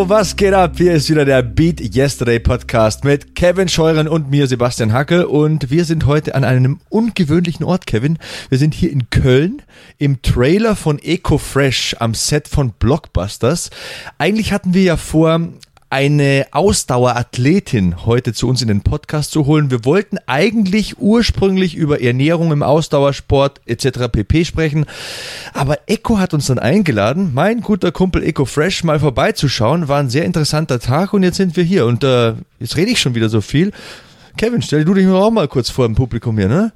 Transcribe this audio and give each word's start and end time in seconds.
Ho, 0.00 0.08
was 0.08 0.34
geht 0.34 0.54
ab? 0.54 0.78
Hier 0.78 0.94
ist 0.94 1.10
wieder 1.10 1.26
der 1.26 1.42
Beat 1.42 1.94
Yesterday 1.94 2.38
Podcast 2.38 3.04
mit 3.04 3.34
Kevin 3.34 3.68
Scheuren 3.68 4.08
und 4.08 4.30
mir, 4.30 4.46
Sebastian 4.46 4.94
Hacke. 4.94 5.28
Und 5.28 5.70
wir 5.70 5.84
sind 5.84 6.06
heute 6.06 6.34
an 6.34 6.42
einem 6.42 6.80
ungewöhnlichen 6.88 7.66
Ort, 7.66 7.86
Kevin. 7.86 8.16
Wir 8.48 8.56
sind 8.56 8.72
hier 8.72 8.90
in 8.90 9.10
Köln 9.10 9.60
im 9.98 10.22
Trailer 10.22 10.74
von 10.74 10.98
Eco 11.00 11.36
Fresh 11.36 11.96
am 11.98 12.14
Set 12.14 12.48
von 12.48 12.72
Blockbusters. 12.78 13.68
Eigentlich 14.16 14.54
hatten 14.54 14.72
wir 14.72 14.84
ja 14.84 14.96
vor, 14.96 15.48
eine 15.90 16.46
Ausdauerathletin 16.52 18.06
heute 18.06 18.32
zu 18.32 18.48
uns 18.48 18.62
in 18.62 18.68
den 18.68 18.82
Podcast 18.82 19.32
zu 19.32 19.46
holen. 19.46 19.72
Wir 19.72 19.84
wollten 19.84 20.18
eigentlich 20.26 20.98
ursprünglich 20.98 21.74
über 21.74 22.00
Ernährung 22.00 22.52
im 22.52 22.62
Ausdauersport 22.62 23.60
etc. 23.66 24.08
pp 24.10 24.44
sprechen, 24.44 24.86
aber 25.52 25.78
Echo 25.86 26.18
hat 26.18 26.32
uns 26.32 26.46
dann 26.46 26.60
eingeladen, 26.60 27.32
mein 27.34 27.60
guter 27.60 27.90
Kumpel 27.90 28.22
Eco 28.22 28.44
Fresh 28.44 28.84
mal 28.84 29.00
vorbeizuschauen. 29.00 29.88
War 29.88 29.98
ein 29.98 30.10
sehr 30.10 30.24
interessanter 30.24 30.78
Tag 30.78 31.12
und 31.12 31.24
jetzt 31.24 31.38
sind 31.38 31.56
wir 31.56 31.64
hier 31.64 31.86
und 31.86 32.04
äh, 32.04 32.34
jetzt 32.60 32.76
rede 32.76 32.92
ich 32.92 33.00
schon 33.00 33.16
wieder 33.16 33.28
so 33.28 33.40
viel. 33.40 33.72
Kevin, 34.36 34.62
stell 34.62 34.84
du 34.84 34.94
dich 34.94 35.08
auch 35.08 35.30
mal 35.32 35.48
kurz 35.48 35.70
vor 35.70 35.86
dem 35.86 35.96
Publikum 35.96 36.38
hier, 36.38 36.48
ne? 36.48 36.72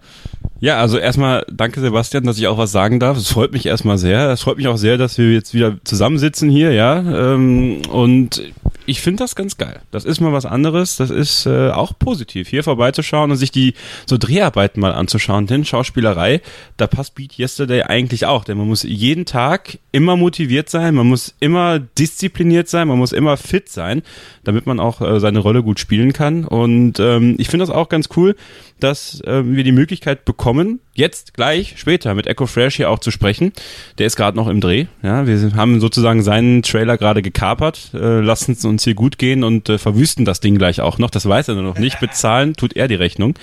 Ja, 0.58 0.80
also 0.80 0.98
erstmal 0.98 1.44
danke 1.52 1.80
Sebastian, 1.80 2.24
dass 2.24 2.39
ich 2.39 2.48
auch 2.48 2.58
was 2.58 2.72
sagen 2.72 2.98
darf. 2.98 3.17
Es 3.17 3.28
freut 3.28 3.52
mich 3.52 3.67
erstmal 3.67 3.96
sehr. 3.96 4.28
Es 4.30 4.42
freut 4.42 4.56
mich 4.56 4.67
auch 4.67 4.77
sehr, 4.77 4.98
dass 4.98 5.19
wir 5.19 5.33
jetzt 5.33 5.55
wieder 5.55 5.77
zusammensitzen 5.84 6.50
hier, 6.50 6.72
ja. 6.72 6.98
Ähm, 6.98 7.83
und 7.91 8.42
ich 8.86 9.00
finde 9.00 9.22
das 9.22 9.34
ganz 9.34 9.56
geil. 9.56 9.80
Das 9.90 10.04
ist 10.04 10.20
mal 10.20 10.32
was 10.32 10.46
anderes. 10.46 10.96
Das 10.96 11.10
ist 11.10 11.46
äh, 11.46 11.70
auch 11.70 11.98
positiv, 11.98 12.48
hier 12.48 12.62
vorbeizuschauen 12.62 13.30
und 13.30 13.36
sich 13.36 13.50
die 13.50 13.74
so 14.06 14.18
Dreharbeiten 14.18 14.80
mal 14.80 14.92
anzuschauen. 14.92 15.46
Denn 15.46 15.64
Schauspielerei, 15.64 16.40
da 16.77 16.86
passt 16.86 17.14
Beat 17.14 17.38
Yesterday 17.38 17.82
eigentlich 17.82 18.27
auch. 18.27 18.44
Denn 18.44 18.58
man 18.58 18.68
muss 18.68 18.82
jeden 18.82 19.24
Tag 19.24 19.78
immer 19.92 20.16
motiviert 20.16 20.68
sein, 20.68 20.94
man 20.94 21.06
muss 21.06 21.34
immer 21.40 21.78
diszipliniert 21.78 22.68
sein, 22.68 22.88
man 22.88 22.98
muss 22.98 23.12
immer 23.12 23.36
fit 23.36 23.68
sein, 23.68 24.02
damit 24.42 24.66
man 24.66 24.80
auch 24.80 25.00
äh, 25.00 25.20
seine 25.20 25.38
Rolle 25.38 25.62
gut 25.62 25.78
spielen 25.78 26.12
kann. 26.12 26.44
Und 26.44 26.98
ähm, 27.00 27.36
ich 27.38 27.48
finde 27.48 27.62
das 27.66 27.74
auch 27.74 27.88
ganz 27.88 28.08
cool, 28.16 28.34
dass 28.80 29.20
äh, 29.22 29.42
wir 29.44 29.64
die 29.64 29.72
Möglichkeit 29.72 30.24
bekommen, 30.24 30.80
jetzt 30.94 31.34
gleich 31.34 31.74
später 31.77 32.14
mit 32.14 32.27
Echo 32.27 32.46
Fresh 32.46 32.77
hier 32.77 32.90
auch 32.90 32.98
zu 32.98 33.10
sprechen. 33.10 33.52
Der 33.98 34.06
ist 34.06 34.16
gerade 34.16 34.36
noch 34.36 34.48
im 34.48 34.60
Dreh. 34.60 34.86
Ja, 35.02 35.27
wir 35.27 35.55
haben 35.55 35.80
sozusagen 35.80 36.22
seinen 36.22 36.62
Trailer 36.62 36.98
gerade 36.98 37.22
gekapert, 37.22 37.90
äh, 37.94 38.20
lassen 38.20 38.52
es 38.52 38.64
uns 38.75 38.84
hier 38.84 38.94
gut 38.94 39.19
gehen 39.19 39.44
und 39.44 39.69
äh, 39.69 39.78
verwüsten 39.78 40.25
das 40.25 40.41
Ding 40.41 40.56
gleich 40.56 40.80
auch 40.80 40.98
noch. 40.98 41.11
Das 41.11 41.27
weiß 41.28 41.48
er 41.48 41.55
noch 41.55 41.78
nicht. 41.78 42.00
Bezahlen 42.05 42.55
tut 42.55 42.77
er 42.77 42.89
die 42.89 42.94
Rechnung. 42.94 43.34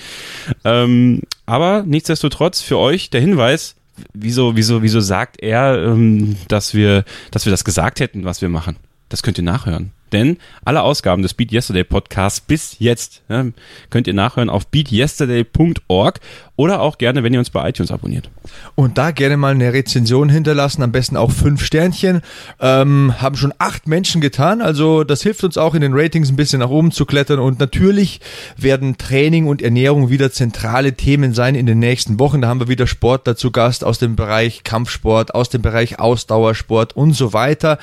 Ähm, 0.64 1.22
aber 1.46 1.82
nichtsdestotrotz 1.86 2.60
für 2.60 2.78
euch 2.78 3.10
der 3.10 3.20
Hinweis, 3.20 3.74
wieso, 4.12 4.56
wieso, 4.56 4.82
wieso 4.82 5.00
sagt 5.00 5.42
er, 5.42 5.82
ähm, 5.84 6.36
dass 6.48 6.74
wir, 6.74 7.04
dass 7.30 7.44
wir 7.46 7.50
das 7.50 7.64
gesagt 7.64 8.00
hätten, 8.00 8.24
was 8.24 8.42
wir 8.42 8.48
machen? 8.48 8.76
Das 9.08 9.22
könnt 9.22 9.38
ihr 9.38 9.44
nachhören. 9.44 9.92
Denn 10.12 10.38
alle 10.64 10.82
Ausgaben 10.82 11.22
des 11.22 11.34
Beat 11.34 11.52
Yesterday 11.52 11.84
Podcasts 11.84 12.40
bis 12.40 12.76
jetzt 12.78 13.22
ja, 13.28 13.46
könnt 13.90 14.06
ihr 14.06 14.14
nachhören 14.14 14.50
auf 14.50 14.66
beatyesterday.org 14.66 16.20
oder 16.54 16.80
auch 16.80 16.98
gerne, 16.98 17.22
wenn 17.22 17.32
ihr 17.32 17.38
uns 17.38 17.50
bei 17.50 17.68
iTunes 17.68 17.90
abonniert. 17.90 18.30
Und 18.74 18.98
da 18.98 19.10
gerne 19.10 19.36
mal 19.36 19.54
eine 19.54 19.72
Rezension 19.72 20.28
hinterlassen, 20.28 20.82
am 20.82 20.92
besten 20.92 21.16
auch 21.16 21.30
fünf 21.30 21.64
Sternchen. 21.64 22.20
Ähm, 22.60 23.14
haben 23.20 23.36
schon 23.36 23.54
acht 23.58 23.88
Menschen 23.88 24.20
getan, 24.20 24.60
also 24.60 25.02
das 25.02 25.22
hilft 25.22 25.44
uns 25.44 25.56
auch 25.56 25.74
in 25.74 25.80
den 25.80 25.94
Ratings 25.94 26.30
ein 26.30 26.36
bisschen 26.36 26.60
nach 26.60 26.68
oben 26.68 26.92
zu 26.92 27.06
klettern. 27.06 27.38
Und 27.38 27.58
natürlich 27.58 28.20
werden 28.56 28.98
Training 28.98 29.46
und 29.46 29.62
Ernährung 29.62 30.10
wieder 30.10 30.30
zentrale 30.30 30.92
Themen 30.92 31.32
sein 31.32 31.54
in 31.54 31.66
den 31.66 31.78
nächsten 31.78 32.20
Wochen. 32.20 32.42
Da 32.42 32.48
haben 32.48 32.60
wir 32.60 32.68
wieder 32.68 32.86
Sport 32.86 33.26
dazu 33.26 33.50
Gast 33.50 33.82
aus 33.82 33.98
dem 33.98 34.14
Bereich 34.14 34.62
Kampfsport, 34.62 35.34
aus 35.34 35.48
dem 35.48 35.62
Bereich 35.62 35.98
Ausdauersport 35.98 36.94
und 36.94 37.14
so 37.14 37.32
weiter. 37.32 37.78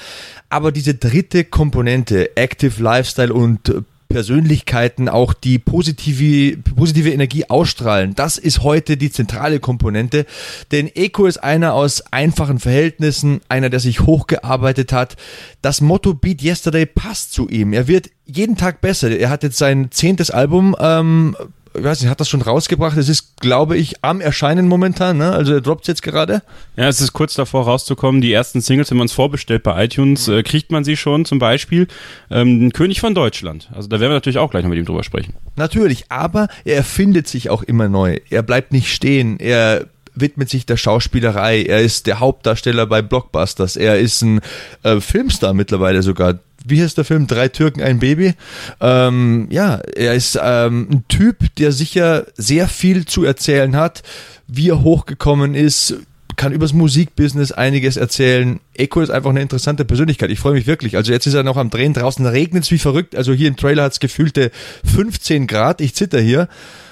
Aber 0.50 0.72
diese 0.72 0.96
dritte 0.96 1.44
Komponente, 1.44 2.19
Active 2.36 2.82
Lifestyle 2.82 3.34
und 3.34 3.72
Persönlichkeiten 4.10 5.08
auch 5.08 5.36
die 5.36 5.60
positive, 5.60 6.58
positive 6.58 7.12
Energie 7.12 7.46
ausstrahlen. 7.48 8.16
Das 8.16 8.40
ist 8.40 8.64
heute 8.64 8.98
die 8.98 9.12
zentrale 9.12 9.60
Komponente, 9.60 10.26
denn 10.72 10.88
Eko 10.88 11.28
ist 11.28 11.38
einer 11.38 11.76
aus 11.76 12.02
einfachen 12.12 12.58
Verhältnissen, 12.58 13.42
einer, 13.50 13.70
der 13.70 13.80
sich 13.80 14.02
hochgearbeitet 14.02 14.92
hat. 14.94 15.16
Das 15.62 15.80
Motto 15.80 16.16
Beat 16.16 16.42
Yesterday 16.42 16.88
passt 16.88 17.34
zu 17.34 17.48
ihm. 17.50 17.72
Er 17.72 17.88
wird 17.88 18.10
jeden 18.26 18.58
Tag 18.58 18.82
besser. 18.82 19.12
Er 19.12 19.30
hat 19.30 19.44
jetzt 19.44 19.60
sein 19.60 19.90
zehntes 19.92 20.32
Album 20.32 20.76
ähm, 20.80 21.36
ich 21.74 21.84
weiß 21.84 22.02
nicht, 22.02 22.10
hat 22.10 22.20
das 22.20 22.30
schon 22.30 22.42
rausgebracht? 22.42 22.98
Es 22.98 23.10
ist, 23.10 23.38
glaube 23.42 23.78
ich, 23.78 24.04
am 24.04 24.22
Erscheinen 24.22 24.68
momentan, 24.68 25.18
ne? 25.18 25.32
Also 25.32 25.54
er 25.54 25.62
droppt 25.62 25.88
jetzt 25.88 26.02
gerade. 26.02 26.42
Ja, 26.76 26.88
es 26.88 27.02
ist 27.02 27.14
kurz 27.14 27.36
davor 27.36 27.66
rauszukommen. 27.66 28.22
Die 28.22 28.34
ersten 28.34 28.62
Singles, 28.62 28.92
wenn 28.92 28.98
man 28.98 29.06
es 29.06 29.14
vorbestellt 29.14 29.64
bei 29.64 29.86
iTunes, 29.86 30.28
äh, 30.28 30.44
kriegt 30.44 30.72
man 30.72 30.84
sie 30.84 30.98
schon 30.98 31.26
zum 31.26 31.40
Beispiel. 31.40 31.88
Ähm, 32.32 32.72
König 32.74 33.00
von 33.00 33.14
Deutschland. 33.14 33.70
Also 33.74 33.88
da 33.88 34.00
werden 34.00 34.12
wir 34.12 34.16
natürlich 34.16 34.40
auch 34.40 34.52
gleich 34.52 34.64
noch 34.64 34.70
mit 34.70 34.80
ihm 34.80 34.86
drüber 34.86 35.04
sprechen. 35.04 35.34
Natürlich, 35.56 36.06
aber 36.10 36.48
er 36.66 36.78
erfindet 36.78 37.28
sich 37.28 37.50
auch 37.50 37.64
immer 37.64 37.88
neu. 37.88 38.18
Er 38.30 38.42
bleibt 38.42 38.72
nicht 38.72 38.94
stehen. 38.94 39.40
Er 39.40 39.86
widmet 40.16 40.50
sich 40.50 40.66
der 40.66 40.78
Schauspielerei. 40.78 41.64
Er 41.64 41.82
ist 41.82 42.08
der 42.08 42.20
Hauptdarsteller 42.20 42.86
bei 42.86 43.02
Blockbusters. 43.02 43.76
Er 43.76 44.00
ist 44.00 44.22
ein 44.22 44.42
äh, 44.84 45.00
Filmstar 45.00 45.54
mittlerweile 45.54 46.02
sogar 46.02 46.40
wie 46.66 46.82
heißt 46.82 46.98
der 46.98 47.06
Film? 47.06 47.28
Drei 47.28 47.48
Türken, 47.48 47.82
ein 47.82 48.00
Baby. 48.00 48.34
Ähm, 48.82 49.48
ja, 49.50 49.76
er 49.96 50.14
ist 50.14 50.40
ähm, 50.42 50.88
ein 50.92 51.04
Typ, 51.08 51.56
der 51.56 51.72
sicher 51.72 52.26
sehr 52.36 52.68
viel 52.68 53.06
zu 53.06 53.24
erzählen 53.24 53.76
hat, 53.76 54.04
wie 54.48 54.70
er 54.70 54.84
hochgekommen 54.84 55.56
ist, 55.56 55.96
kann 56.40 56.54
übers 56.54 56.72
Musikbusiness 56.72 57.52
einiges 57.52 57.98
erzählen. 57.98 58.62
Eko 58.74 59.02
ist 59.02 59.10
einfach 59.10 59.30
eine 59.30 59.42
interessante 59.42 59.84
Persönlichkeit. 59.84 60.30
Ich 60.32 60.40
freue 60.40 60.54
mich 60.54 60.68
wirklich. 60.68 60.96
Also 60.96 61.12
jetzt 61.12 61.28
ist 61.28 61.34
er 61.34 61.44
noch 61.44 61.58
am 61.58 61.70
Drehen. 61.70 61.94
Draußen 61.94 62.26
regnet 62.26 62.64
es 62.64 62.72
wie 62.72 62.78
verrückt. 62.78 63.14
Also 63.14 63.34
hier 63.34 63.50
im 63.50 63.58
Trailer 63.58 63.84
hat 63.84 63.92
es 63.92 64.00
gefühlte 64.00 64.52
15 64.86 65.48
Grad. 65.48 65.82
Ich 65.82 65.96
zitter 65.96 66.22
hier. 66.22 66.48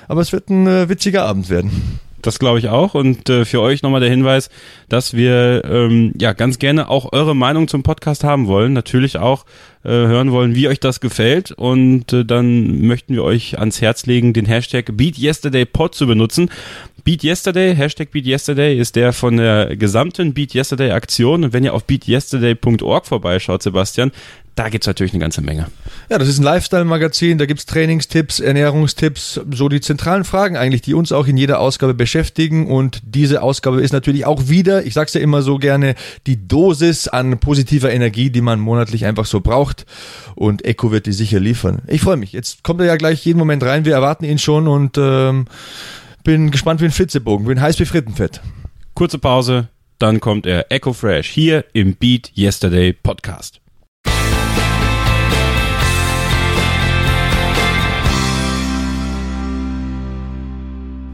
Aber 0.10 0.20
es 0.20 0.34
wird 0.34 0.50
ein 0.50 0.68
äh, 0.68 0.90
witziger 0.90 1.24
Abend 1.24 1.50
werden. 1.50 2.00
Das 2.28 2.40
glaube 2.40 2.60
ich 2.60 2.68
auch. 2.68 2.94
Und 2.94 3.30
äh, 3.30 3.46
für 3.46 3.62
euch 3.62 3.84
nochmal 3.84 4.02
der 4.02 4.10
Hinweis, 4.10 4.50
dass 4.90 5.14
wir 5.14 5.64
ähm, 5.64 6.12
ja 6.20 6.34
ganz 6.34 6.60
gerne 6.60 6.90
auch 6.90 7.14
eure 7.14 7.34
Meinung 7.38 7.70
zum 7.70 7.84
Podcast 7.84 8.26
haben 8.26 8.48
wollen. 8.48 8.74
Natürlich 8.74 9.18
auch 9.18 9.46
äh, 9.86 9.92
hören 9.92 10.34
wollen, 10.34 10.54
wie 10.54 10.68
euch 10.68 10.82
das 10.82 11.00
gefällt. 11.00 11.54
Und 11.54 12.12
äh, 12.12 12.26
dann 12.26 12.82
möchten 12.82 13.14
wir 13.14 13.24
euch 13.24 13.60
ans 13.60 13.80
Herz 13.80 14.06
legen, 14.08 14.34
den 14.34 14.46
Hashtag 14.46 14.98
BeatYesterdayPod 14.98 15.96
zu 15.96 16.06
benutzen. 16.06 16.50
Beat 17.08 17.24
Yesterday, 17.24 17.74
Hashtag 17.74 18.12
Beat 18.12 18.26
Yesterday 18.26 18.78
ist 18.78 18.98
der 18.98 19.14
von 19.14 19.38
der 19.38 19.78
gesamten 19.78 20.34
Beat 20.34 20.54
Yesterday 20.54 20.92
Aktion. 20.92 21.46
Und 21.46 21.54
wenn 21.54 21.64
ihr 21.64 21.74
auf 21.74 21.86
beatyesterday.org 21.86 23.06
vorbeischaut, 23.06 23.64
Sebastian, 23.64 24.12
da 24.56 24.68
gibt's 24.68 24.88
natürlich 24.88 25.14
eine 25.14 25.22
ganze 25.22 25.40
Menge. 25.40 25.68
Ja, 26.10 26.18
das 26.18 26.28
ist 26.28 26.40
ein 26.40 26.44
Lifestyle-Magazin, 26.44 27.38
da 27.38 27.46
gibt's 27.46 27.66
Trainingstipps, 27.66 28.42
Ernährungstipps, 28.42 29.40
so 29.54 29.70
die 29.70 29.80
zentralen 29.80 30.26
Fragen 30.26 30.58
eigentlich, 30.58 30.82
die 30.82 30.94
uns 30.94 31.14
auch 31.14 31.28
in 31.28 31.38
jeder 31.38 31.62
Ausgabe 31.62 31.94
beschäftigen. 31.94 32.68
Und 32.68 33.00
diese 33.06 33.42
Ausgabe 33.42 33.82
ist 33.82 33.94
natürlich 33.94 34.26
auch 34.26 34.50
wieder, 34.50 34.86
ich 34.86 34.94
sag's 34.94 35.14
ja 35.14 35.22
immer 35.22 35.42
so 35.44 35.60
gerne, 35.60 35.96
die 36.26 36.46
Dosis 36.46 37.08
an 37.08 37.40
positiver 37.40 37.90
Energie, 37.90 38.32
die 38.32 38.42
man 38.42 38.60
monatlich 38.60 39.06
einfach 39.06 39.28
so 39.28 39.40
braucht. 39.40 39.86
Und 40.36 40.66
Echo 40.66 40.92
wird 40.92 41.06
die 41.06 41.14
sicher 41.14 41.40
liefern. 41.40 41.84
Ich 41.88 42.02
freue 42.02 42.18
mich. 42.18 42.34
Jetzt 42.34 42.66
kommt 42.66 42.82
er 42.82 42.88
ja 42.88 42.98
gleich 42.98 43.26
jeden 43.26 43.40
Moment 43.40 43.64
rein, 43.64 43.86
wir 43.86 43.94
erwarten 43.94 44.26
ihn 44.26 44.40
schon 44.40 44.68
und 44.68 44.98
ähm, 44.98 45.46
bin 46.28 46.52
gespannt 46.52 46.82
wie 46.82 46.86
ein 46.86 46.92
Flitzebogen, 46.92 47.46
bin 47.46 47.62
heiß 47.62 47.80
wie 47.80 47.86
Frittenfett. 47.86 48.42
Kurze 48.96 49.18
Pause, 49.18 49.70
dann 49.98 50.20
kommt 50.20 50.46
er 50.46 50.70
Echo 50.74 50.92
Fresh 50.92 51.30
hier 51.30 51.64
im 51.72 51.96
Beat 51.96 52.34
Yesterday 52.36 52.92
Podcast. 52.92 53.62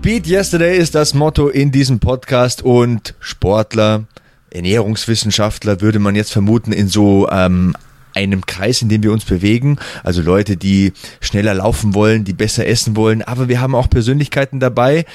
Beat 0.02 0.26
Yesterday 0.26 0.80
ist 0.80 0.96
das 0.96 1.14
Motto 1.14 1.48
in 1.48 1.72
diesem 1.72 2.00
Podcast 2.00 2.64
und 2.64 3.14
Sportler, 3.20 4.06
Ernährungswissenschaftler 4.50 5.80
würde 5.82 6.00
man 6.00 6.16
jetzt 6.16 6.32
vermuten 6.32 6.72
in 6.72 6.88
so 6.88 7.30
ähm, 7.30 7.76
einem 8.14 8.46
Kreis, 8.46 8.82
in 8.82 8.90
dem 8.90 9.04
wir 9.04 9.12
uns 9.12 9.26
bewegen. 9.26 9.78
Also 10.04 10.22
Leute, 10.22 10.58
die 10.58 10.94
schneller 11.22 11.54
laufen 11.54 11.94
wollen, 11.94 12.24
die 12.24 12.34
besser 12.34 12.66
essen 12.66 12.96
wollen. 12.96 13.22
Aber 13.22 13.48
wir 13.48 13.62
haben 13.62 13.76
auch 13.76 13.90
Persönlichkeiten 13.90 14.60
dabei, 14.60 15.06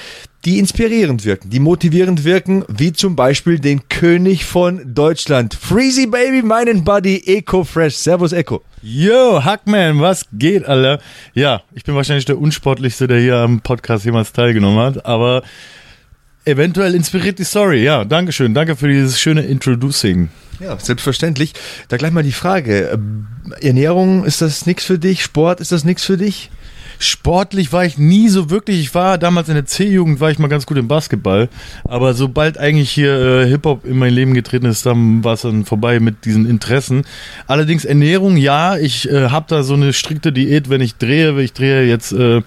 die 0.45 0.57
inspirierend 0.57 1.25
wirken, 1.25 1.49
die 1.49 1.59
motivierend 1.59 2.23
wirken, 2.23 2.63
wie 2.69 2.93
zum 2.93 3.15
Beispiel 3.15 3.59
den 3.59 3.89
König 3.89 4.45
von 4.45 4.93
Deutschland. 4.93 5.53
Freezy 5.53 6.07
Baby, 6.07 6.41
meinen 6.41 6.83
Buddy 6.83 7.23
Eco 7.25 7.63
Fresh. 7.63 7.95
Servus 7.95 8.31
Eco. 8.31 8.63
Yo, 8.81 9.43
Hackman, 9.43 9.99
was 9.99 10.25
geht, 10.31 10.65
Alter? 10.65 11.01
Ja, 11.33 11.63
ich 11.75 11.83
bin 11.83 11.95
wahrscheinlich 11.95 12.23
der 12.23 12.39
unsportlichste, 12.39 13.07
der 13.07 13.19
hier 13.19 13.35
am 13.35 13.59
Podcast 13.59 14.05
jemals 14.05 14.31
teilgenommen 14.31 14.79
hat, 14.79 15.05
aber 15.05 15.43
eventuell 16.49 16.95
inspiriert 16.95 17.39
die 17.39 17.43
Story. 17.43 17.83
Ja, 17.83 18.05
Dankeschön. 18.05 18.53
Danke 18.53 18.75
für 18.75 18.87
dieses 18.87 19.19
schöne 19.19 19.41
Introducing. 19.41 20.29
Ja, 20.59 20.77
selbstverständlich. 20.77 21.53
Da 21.87 21.97
gleich 21.97 22.11
mal 22.11 22.23
die 22.23 22.31
Frage. 22.31 22.89
ähm, 22.93 23.27
Ernährung, 23.61 24.25
ist 24.25 24.41
das 24.41 24.65
nichts 24.65 24.83
für 24.83 24.99
dich? 24.99 25.23
Sport, 25.23 25.61
ist 25.61 25.71
das 25.71 25.85
nichts 25.85 26.03
für 26.03 26.17
dich? 26.17 26.49
Sportlich 27.01 27.71
war 27.71 27.85
ich 27.85 27.97
nie 27.97 28.27
so 28.27 28.49
wirklich. 28.49 28.81
Ich 28.81 28.93
war 28.93 29.17
damals 29.17 29.47
in 29.47 29.55
der 29.55 29.65
C-Jugend, 29.65 30.19
war 30.19 30.31
ich 30.31 30.37
mal 30.37 30.49
ganz 30.49 30.65
gut 30.65 30.77
im 30.77 30.89
Basketball. 30.89 31.47
Aber 31.85 32.13
sobald 32.13 32.57
eigentlich 32.57 32.91
hier 32.91 33.17
äh, 33.17 33.47
Hip-Hop 33.47 33.85
in 33.85 33.97
mein 33.97 34.13
Leben 34.13 34.33
getreten 34.33 34.65
ist, 34.65 34.85
dann 34.85 35.23
war 35.23 35.35
es 35.35 35.43
dann 35.43 35.63
vorbei 35.63 36.01
mit 36.01 36.25
diesen 36.25 36.45
Interessen. 36.45 37.05
Allerdings 37.47 37.85
Ernährung, 37.85 38.35
ja, 38.35 38.77
ich 38.77 39.09
äh, 39.09 39.29
habe 39.29 39.45
da 39.47 39.63
so 39.63 39.75
eine 39.75 39.93
strikte 39.93 40.33
Diät, 40.33 40.69
wenn 40.69 40.81
ich 40.81 40.97
drehe. 40.97 41.39
Ich 41.41 41.53
drehe 41.53 41.85
jetzt 41.85 42.11
äh, 42.11 42.41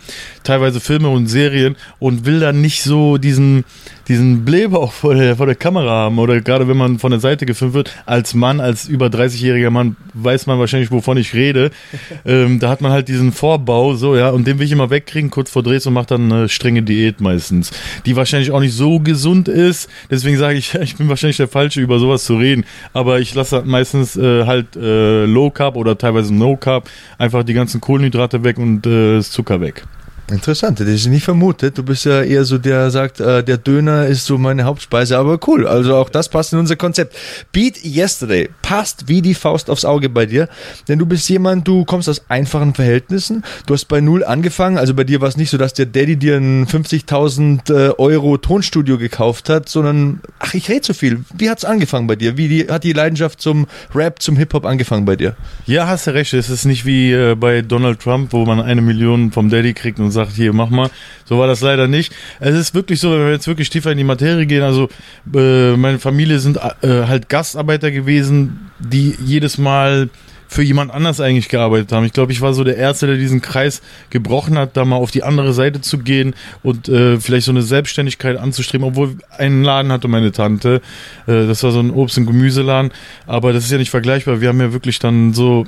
teilweise 0.44 0.80
Filme 0.80 1.08
und 1.08 1.28
Serien 1.28 1.76
und 1.98 2.26
will 2.26 2.40
dann 2.40 2.60
nicht 2.60 2.82
so 2.82 3.16
diesen 3.16 3.64
diesen 4.08 4.44
Blähbauch 4.44 4.92
vor 4.92 5.14
der, 5.14 5.36
vor 5.36 5.46
der 5.46 5.54
Kamera 5.54 5.90
haben 5.90 6.18
oder 6.18 6.40
gerade 6.40 6.68
wenn 6.68 6.76
man 6.76 6.98
von 6.98 7.10
der 7.10 7.20
Seite 7.20 7.46
gefilmt 7.46 7.74
wird, 7.74 7.94
als 8.06 8.34
Mann, 8.34 8.60
als 8.60 8.88
über 8.88 9.06
30-jähriger 9.06 9.70
Mann, 9.70 9.96
weiß 10.14 10.46
man 10.46 10.58
wahrscheinlich, 10.58 10.90
wovon 10.90 11.16
ich 11.16 11.34
rede. 11.34 11.70
ähm, 12.24 12.58
da 12.58 12.68
hat 12.68 12.80
man 12.80 12.92
halt 12.92 13.08
diesen 13.08 13.32
Vorbau, 13.32 13.94
so, 13.94 14.16
ja, 14.16 14.30
und 14.30 14.46
den 14.46 14.58
will 14.58 14.66
ich 14.66 14.72
immer 14.72 14.90
wegkriegen, 14.90 15.30
kurz 15.30 15.50
vor 15.50 15.62
Drehs 15.62 15.86
und 15.86 15.94
mache 15.94 16.06
dann 16.06 16.32
eine 16.32 16.48
strenge 16.48 16.82
Diät 16.82 17.20
meistens, 17.20 17.70
die 18.06 18.16
wahrscheinlich 18.16 18.50
auch 18.50 18.60
nicht 18.60 18.74
so 18.74 19.00
gesund 19.00 19.48
ist. 19.48 19.88
Deswegen 20.10 20.36
sage 20.36 20.58
ich, 20.58 20.74
ich 20.80 20.96
bin 20.96 21.08
wahrscheinlich 21.08 21.36
der 21.36 21.48
Falsche, 21.48 21.80
über 21.80 21.98
sowas 21.98 22.24
zu 22.24 22.36
reden. 22.36 22.64
Aber 22.92 23.20
ich 23.20 23.34
lasse 23.34 23.56
halt 23.56 23.66
meistens 23.66 24.16
äh, 24.16 24.46
halt 24.46 24.76
äh, 24.76 25.24
Low 25.26 25.50
Carb 25.50 25.76
oder 25.76 25.96
teilweise 25.96 26.34
No 26.34 26.56
Carb, 26.56 26.88
einfach 27.18 27.44
die 27.44 27.54
ganzen 27.54 27.80
Kohlenhydrate 27.80 28.44
weg 28.44 28.58
und 28.58 28.86
äh, 28.86 29.16
das 29.16 29.30
Zucker 29.30 29.60
weg. 29.60 29.84
Interessant, 30.30 30.80
das 30.80 30.88
ist 30.88 31.06
nicht 31.06 31.24
vermutet. 31.24 31.78
Du 31.78 31.82
bist 31.82 32.04
ja 32.04 32.22
eher 32.22 32.44
so 32.44 32.58
der, 32.58 32.72
der 32.72 32.90
sagt, 32.90 33.20
äh, 33.20 33.44
der 33.44 33.58
Döner 33.58 34.06
ist 34.06 34.24
so 34.24 34.38
meine 34.38 34.64
Hauptspeise, 34.64 35.18
aber 35.18 35.38
cool. 35.46 35.66
Also 35.66 35.94
auch 35.96 36.08
das 36.08 36.28
passt 36.28 36.52
in 36.52 36.58
unser 36.58 36.76
Konzept. 36.76 37.14
Beat 37.52 37.84
Yesterday 37.84 38.48
passt 38.62 39.08
wie 39.08 39.20
die 39.20 39.34
Faust 39.34 39.68
aufs 39.68 39.84
Auge 39.84 40.08
bei 40.08 40.24
dir, 40.24 40.48
denn 40.88 40.98
du 40.98 41.04
bist 41.04 41.28
jemand, 41.28 41.68
du 41.68 41.84
kommst 41.84 42.08
aus 42.08 42.22
einfachen 42.28 42.74
Verhältnissen. 42.74 43.44
Du 43.66 43.74
hast 43.74 43.86
bei 43.86 44.00
Null 44.00 44.24
angefangen, 44.24 44.78
also 44.78 44.94
bei 44.94 45.04
dir 45.04 45.20
war 45.20 45.28
es 45.28 45.36
nicht 45.36 45.50
so, 45.50 45.58
dass 45.58 45.74
der 45.74 45.86
Daddy 45.86 46.16
dir 46.16 46.36
ein 46.36 46.66
50.000 46.66 47.70
äh, 47.70 47.94
Euro 47.98 48.38
Tonstudio 48.38 48.96
gekauft 48.96 49.48
hat, 49.50 49.68
sondern, 49.68 50.20
ach, 50.38 50.54
ich 50.54 50.68
rede 50.68 50.80
zu 50.80 50.94
viel. 50.94 51.24
Wie 51.36 51.50
hat's 51.50 51.64
angefangen 51.64 52.06
bei 52.06 52.16
dir? 52.16 52.38
Wie 52.38 52.48
die, 52.48 52.68
hat 52.68 52.84
die 52.84 52.94
Leidenschaft 52.94 53.40
zum 53.40 53.66
Rap, 53.94 54.22
zum 54.22 54.36
Hip-Hop 54.36 54.64
angefangen 54.64 55.04
bei 55.04 55.16
dir? 55.16 55.36
Ja, 55.66 55.88
hast 55.88 56.06
du 56.06 56.14
recht. 56.14 56.32
Es 56.32 56.48
ist 56.48 56.64
nicht 56.64 56.86
wie 56.86 57.12
äh, 57.12 57.34
bei 57.34 57.60
Donald 57.60 58.00
Trump, 58.00 58.32
wo 58.32 58.46
man 58.46 58.60
eine 58.60 58.80
Million 58.80 59.30
vom 59.30 59.50
Daddy 59.50 59.74
kriegt 59.74 60.00
und 60.00 60.10
sagt, 60.12 60.32
hier, 60.32 60.52
mach 60.52 60.70
mal. 60.70 60.90
So 61.24 61.38
war 61.38 61.46
das 61.46 61.60
leider 61.60 61.88
nicht. 61.88 62.12
Es 62.40 62.54
ist 62.54 62.74
wirklich 62.74 63.00
so, 63.00 63.10
wenn 63.12 63.24
wir 63.24 63.32
jetzt 63.32 63.46
wirklich 63.46 63.70
tiefer 63.70 63.90
in 63.90 63.98
die 63.98 64.04
Materie 64.04 64.46
gehen, 64.46 64.62
also 64.62 64.88
äh, 65.34 65.76
meine 65.76 65.98
Familie 65.98 66.38
sind 66.38 66.58
äh, 66.58 67.06
halt 67.06 67.28
Gastarbeiter 67.28 67.90
gewesen, 67.90 68.70
die 68.78 69.16
jedes 69.24 69.58
Mal 69.58 70.08
für 70.52 70.62
jemand 70.62 70.92
anders 70.92 71.20
eigentlich 71.20 71.48
gearbeitet 71.48 71.92
haben. 71.92 72.04
Ich 72.04 72.12
glaube, 72.12 72.30
ich 72.30 72.42
war 72.42 72.52
so 72.52 72.62
der 72.62 72.76
Erste, 72.76 73.06
der 73.06 73.16
diesen 73.16 73.40
Kreis 73.40 73.80
gebrochen 74.10 74.58
hat, 74.58 74.76
da 74.76 74.84
mal 74.84 74.96
auf 74.96 75.10
die 75.10 75.22
andere 75.22 75.54
Seite 75.54 75.80
zu 75.80 75.98
gehen 75.98 76.34
und 76.62 76.88
äh, 76.88 77.18
vielleicht 77.18 77.46
so 77.46 77.52
eine 77.52 77.62
Selbstständigkeit 77.62 78.36
anzustreben, 78.36 78.86
obwohl 78.86 79.16
einen 79.36 79.64
Laden 79.64 79.90
hatte 79.90 80.08
meine 80.08 80.30
Tante. 80.30 80.82
Äh, 81.26 81.46
das 81.46 81.62
war 81.62 81.72
so 81.72 81.80
ein 81.80 81.90
Obst- 81.90 82.18
und 82.18 82.26
Gemüseladen. 82.26 82.92
Aber 83.26 83.52
das 83.52 83.64
ist 83.64 83.70
ja 83.70 83.78
nicht 83.78 83.90
vergleichbar. 83.90 84.40
Wir 84.42 84.50
haben 84.50 84.60
ja 84.60 84.72
wirklich 84.72 84.98
dann 84.98 85.32
so 85.32 85.64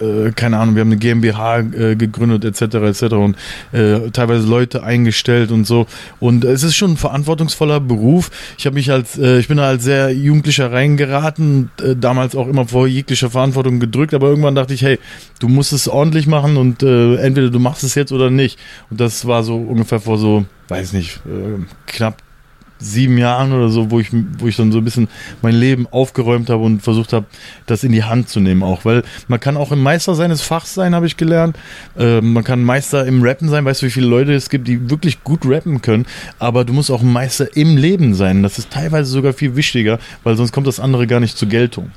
äh, 0.00 0.32
keine 0.32 0.58
Ahnung, 0.58 0.74
wir 0.74 0.80
haben 0.80 0.90
eine 0.90 0.98
GmbH 0.98 1.58
äh, 1.58 1.96
gegründet 1.96 2.44
etc. 2.44 2.76
etc. 2.76 3.02
und 3.14 3.36
äh, 3.72 4.10
teilweise 4.12 4.46
Leute 4.46 4.82
eingestellt 4.82 5.50
und 5.50 5.66
so. 5.66 5.86
Und 6.20 6.44
es 6.44 6.62
ist 6.62 6.76
schon 6.76 6.92
ein 6.92 6.96
verantwortungsvoller 6.96 7.80
Beruf. 7.80 8.30
Ich 8.58 8.66
habe 8.66 8.74
mich 8.74 8.90
als, 8.90 9.18
äh, 9.18 9.38
ich 9.38 9.48
bin 9.48 9.58
da 9.58 9.68
als 9.68 9.84
sehr 9.84 10.12
Jugendlicher 10.12 10.72
reingeraten, 10.72 11.70
äh, 11.82 11.94
damals 11.96 12.34
auch 12.34 12.48
immer 12.48 12.66
vor 12.66 12.86
jeglicher 12.86 13.30
Verantwortung 13.30 13.80
gedrückt, 13.80 14.14
aber 14.14 14.28
irgendwann 14.28 14.54
dachte 14.54 14.74
ich, 14.74 14.82
hey, 14.82 14.98
du 15.38 15.48
musst 15.48 15.72
es 15.72 15.88
ordentlich 15.88 16.26
machen 16.26 16.56
und 16.56 16.82
äh, 16.82 17.16
entweder 17.16 17.50
du 17.50 17.58
machst 17.58 17.84
es 17.84 17.94
jetzt 17.94 18.12
oder 18.12 18.30
nicht. 18.30 18.58
Und 18.90 19.00
das 19.00 19.26
war 19.26 19.42
so 19.42 19.56
ungefähr 19.56 20.00
vor 20.00 20.18
so, 20.18 20.44
weiß 20.68 20.92
nicht, 20.92 21.20
knapp 21.86 22.22
sieben 22.78 23.18
Jahren 23.18 23.52
oder 23.52 23.68
so, 23.68 23.90
wo 23.90 24.00
ich, 24.00 24.08
wo 24.38 24.46
ich 24.46 24.56
dann 24.56 24.72
so 24.72 24.78
ein 24.78 24.84
bisschen 24.84 25.08
mein 25.42 25.54
Leben 25.54 25.86
aufgeräumt 25.90 26.50
habe 26.50 26.62
und 26.62 26.82
versucht 26.82 27.12
habe, 27.12 27.26
das 27.66 27.84
in 27.84 27.92
die 27.92 28.04
Hand 28.04 28.28
zu 28.28 28.40
nehmen 28.40 28.62
auch. 28.62 28.84
Weil 28.84 29.02
man 29.28 29.40
kann 29.40 29.56
auch 29.56 29.72
ein 29.72 29.82
Meister 29.82 30.14
seines 30.14 30.42
Fachs 30.42 30.74
sein, 30.74 30.94
habe 30.94 31.06
ich 31.06 31.16
gelernt. 31.16 31.56
Äh, 31.98 32.20
man 32.20 32.44
kann 32.44 32.62
Meister 32.62 33.06
im 33.06 33.22
Rappen 33.22 33.48
sein. 33.48 33.64
Weißt 33.64 33.82
du, 33.82 33.86
wie 33.86 33.90
viele 33.90 34.06
Leute 34.06 34.34
es 34.34 34.50
gibt, 34.50 34.68
die 34.68 34.90
wirklich 34.90 35.24
gut 35.24 35.40
rappen 35.44 35.82
können. 35.82 36.06
Aber 36.38 36.64
du 36.64 36.72
musst 36.72 36.90
auch 36.90 37.02
ein 37.02 37.12
Meister 37.12 37.56
im 37.56 37.76
Leben 37.76 38.14
sein. 38.14 38.42
Das 38.42 38.58
ist 38.58 38.70
teilweise 38.70 39.10
sogar 39.10 39.32
viel 39.32 39.56
wichtiger, 39.56 39.98
weil 40.24 40.36
sonst 40.36 40.52
kommt 40.52 40.66
das 40.66 40.80
andere 40.80 41.06
gar 41.06 41.20
nicht 41.20 41.38
zur 41.38 41.48
Geltung. 41.48 41.90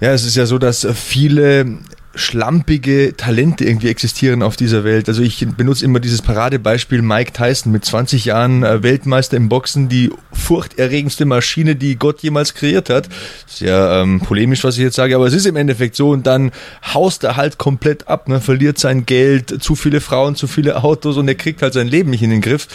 Ja, 0.00 0.12
es 0.12 0.24
ist 0.24 0.36
ja 0.36 0.46
so, 0.46 0.58
dass 0.58 0.86
viele 0.94 1.78
schlampige 2.14 3.14
Talente 3.16 3.64
irgendwie 3.64 3.88
existieren 3.88 4.42
auf 4.42 4.56
dieser 4.56 4.84
Welt. 4.84 5.08
Also 5.08 5.22
ich 5.22 5.46
benutze 5.56 5.84
immer 5.84 5.98
dieses 5.98 6.20
Paradebeispiel 6.20 7.00
Mike 7.00 7.32
Tyson 7.32 7.72
mit 7.72 7.84
20 7.84 8.26
Jahren 8.26 8.62
äh, 8.62 8.82
Weltmeister 8.82 9.36
im 9.36 9.48
Boxen, 9.48 9.88
die 9.88 10.10
furchterregendste 10.32 11.24
Maschine, 11.24 11.74
die 11.74 11.96
Gott 11.96 12.20
jemals 12.20 12.54
kreiert 12.54 12.90
hat. 12.90 13.08
Sehr 13.46 14.02
ähm, 14.02 14.20
polemisch, 14.20 14.62
was 14.64 14.76
ich 14.76 14.82
jetzt 14.82 14.96
sage, 14.96 15.16
aber 15.16 15.26
es 15.26 15.32
ist 15.32 15.46
im 15.46 15.56
Endeffekt 15.56 15.96
so 15.96 16.10
und 16.10 16.26
dann 16.26 16.52
haust 16.92 17.24
er 17.24 17.36
halt 17.36 17.56
komplett 17.56 18.08
ab, 18.08 18.28
ne? 18.28 18.40
verliert 18.40 18.78
sein 18.78 19.06
Geld, 19.06 19.62
zu 19.62 19.74
viele 19.74 20.00
Frauen, 20.00 20.36
zu 20.36 20.46
viele 20.46 20.82
Autos 20.82 21.16
und 21.16 21.28
er 21.28 21.34
kriegt 21.34 21.62
halt 21.62 21.72
sein 21.72 21.88
Leben 21.88 22.10
nicht 22.10 22.22
in 22.22 22.30
den 22.30 22.42
Griff. 22.42 22.68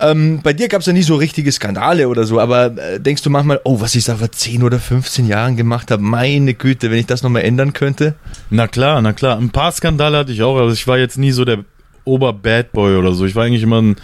Ähm, 0.00 0.40
bei 0.42 0.52
dir 0.52 0.68
gab 0.68 0.80
es 0.80 0.86
ja 0.86 0.92
nie 0.92 1.02
so 1.02 1.14
richtige 1.14 1.52
Skandale 1.52 2.08
oder 2.08 2.24
so, 2.24 2.40
aber 2.40 2.76
äh, 2.76 2.98
denkst 2.98 3.22
du 3.22 3.30
manchmal, 3.30 3.60
oh, 3.64 3.80
was 3.80 3.94
ich 3.94 4.04
da 4.04 4.16
vor 4.16 4.32
10 4.32 4.64
oder 4.64 4.80
15 4.80 5.26
Jahren 5.26 5.56
gemacht 5.56 5.90
habe, 5.90 6.02
meine 6.02 6.54
Güte, 6.54 6.90
wenn 6.90 6.98
ich 6.98 7.06
das 7.06 7.22
nochmal 7.22 7.42
ändern 7.42 7.72
könnte? 7.72 8.14
Na 8.50 8.66
klar, 8.72 9.00
na 9.02 9.12
klar. 9.12 9.38
Ein 9.38 9.50
paar 9.50 9.70
Skandale 9.70 10.18
hatte 10.18 10.32
ich 10.32 10.42
auch, 10.42 10.58
aber 10.58 10.72
ich 10.72 10.86
war 10.88 10.98
jetzt 10.98 11.18
nie 11.18 11.30
so 11.30 11.44
der 11.44 11.64
Ober-Bad-Boy 12.04 12.96
oder 12.96 13.12
so. 13.12 13.24
Ich 13.24 13.36
war 13.36 13.44
eigentlich 13.44 13.62
immer 13.62 13.80
ein 13.80 13.96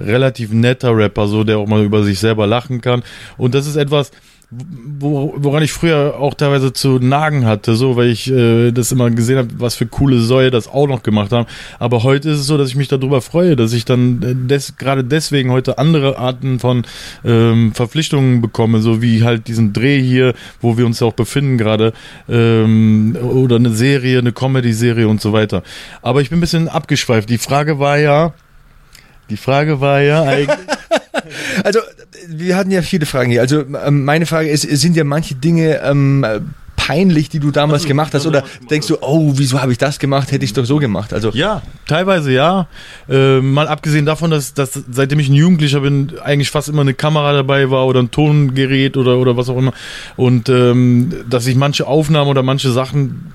relativ 0.00 0.52
netter 0.52 0.96
Rapper, 0.96 1.28
so 1.28 1.44
der 1.44 1.58
auch 1.58 1.66
mal 1.66 1.84
über 1.84 2.02
sich 2.02 2.18
selber 2.18 2.46
lachen 2.46 2.80
kann. 2.80 3.02
Und 3.36 3.54
das 3.54 3.66
ist 3.66 3.76
etwas, 3.76 4.10
wo, 4.54 5.34
woran 5.36 5.62
ich 5.62 5.72
früher 5.72 6.16
auch 6.18 6.34
teilweise 6.34 6.72
zu 6.72 6.98
nagen 6.98 7.46
hatte, 7.46 7.74
so, 7.74 7.96
weil 7.96 8.08
ich 8.08 8.30
äh, 8.30 8.70
das 8.70 8.92
immer 8.92 9.10
gesehen 9.10 9.38
habe, 9.38 9.48
was 9.56 9.74
für 9.74 9.86
coole 9.86 10.20
Säue 10.20 10.50
das 10.50 10.68
auch 10.68 10.86
noch 10.86 11.02
gemacht 11.02 11.32
haben. 11.32 11.46
Aber 11.78 12.02
heute 12.02 12.30
ist 12.30 12.40
es 12.40 12.46
so, 12.46 12.58
dass 12.58 12.68
ich 12.68 12.76
mich 12.76 12.88
darüber 12.88 13.22
freue, 13.22 13.56
dass 13.56 13.72
ich 13.72 13.86
dann 13.86 14.22
äh, 14.22 14.48
des, 14.48 14.76
gerade 14.76 15.04
deswegen 15.04 15.50
heute 15.50 15.78
andere 15.78 16.18
Arten 16.18 16.58
von 16.60 16.84
ähm, 17.24 17.72
Verpflichtungen 17.72 18.42
bekomme, 18.42 18.80
so 18.80 19.00
wie 19.00 19.24
halt 19.24 19.48
diesen 19.48 19.72
Dreh 19.72 20.02
hier, 20.02 20.34
wo 20.60 20.76
wir 20.76 20.84
uns 20.84 21.00
ja 21.00 21.06
auch 21.06 21.14
befinden 21.14 21.56
gerade, 21.56 21.94
ähm, 22.28 23.16
oder 23.22 23.56
eine 23.56 23.70
Serie, 23.70 24.18
eine 24.18 24.32
Comedy-Serie 24.32 25.08
und 25.08 25.22
so 25.22 25.32
weiter. 25.32 25.62
Aber 26.02 26.20
ich 26.20 26.28
bin 26.28 26.38
ein 26.38 26.42
bisschen 26.42 26.68
abgeschweift. 26.68 27.30
Die 27.30 27.38
Frage 27.38 27.78
war 27.78 27.98
ja, 27.98 28.34
die 29.30 29.38
Frage 29.38 29.80
war 29.80 30.02
ja 30.02 30.22
eigentlich. 30.24 30.58
Also, 31.64 31.80
wir 32.28 32.56
hatten 32.56 32.70
ja 32.70 32.82
viele 32.82 33.06
Fragen 33.06 33.30
hier. 33.30 33.40
Also, 33.40 33.64
ähm, 33.84 34.04
meine 34.04 34.26
Frage 34.26 34.48
ist, 34.48 34.62
sind 34.62 34.96
ja 34.96 35.04
manche 35.04 35.34
Dinge 35.34 35.80
ähm, 35.82 36.24
peinlich, 36.76 37.28
die 37.28 37.38
du 37.38 37.50
damals 37.50 37.86
gemacht 37.86 38.12
hast? 38.14 38.26
Oder 38.26 38.44
denkst 38.70 38.88
du, 38.88 38.98
oh, 39.00 39.32
wieso 39.36 39.60
habe 39.60 39.72
ich 39.72 39.78
das 39.78 39.98
gemacht? 39.98 40.32
Hätte 40.32 40.44
ich 40.44 40.52
doch 40.52 40.64
so 40.64 40.78
gemacht. 40.78 41.12
Also, 41.12 41.30
Ja, 41.30 41.62
teilweise 41.86 42.32
ja. 42.32 42.66
Äh, 43.08 43.40
mal 43.40 43.68
abgesehen 43.68 44.04
davon, 44.04 44.30
dass, 44.30 44.54
dass 44.54 44.72
seitdem 44.90 45.20
ich 45.20 45.28
ein 45.28 45.34
Jugendlicher 45.34 45.80
bin, 45.80 46.14
eigentlich 46.22 46.50
fast 46.50 46.68
immer 46.68 46.80
eine 46.80 46.94
Kamera 46.94 47.32
dabei 47.32 47.70
war 47.70 47.86
oder 47.86 48.00
ein 48.00 48.10
Tongerät 48.10 48.96
oder, 48.96 49.18
oder 49.18 49.36
was 49.36 49.48
auch 49.48 49.58
immer. 49.58 49.72
Und 50.16 50.48
ähm, 50.48 51.12
dass 51.28 51.46
ich 51.46 51.54
manche 51.54 51.86
Aufnahmen 51.86 52.30
oder 52.30 52.42
manche 52.42 52.72
Sachen 52.72 53.32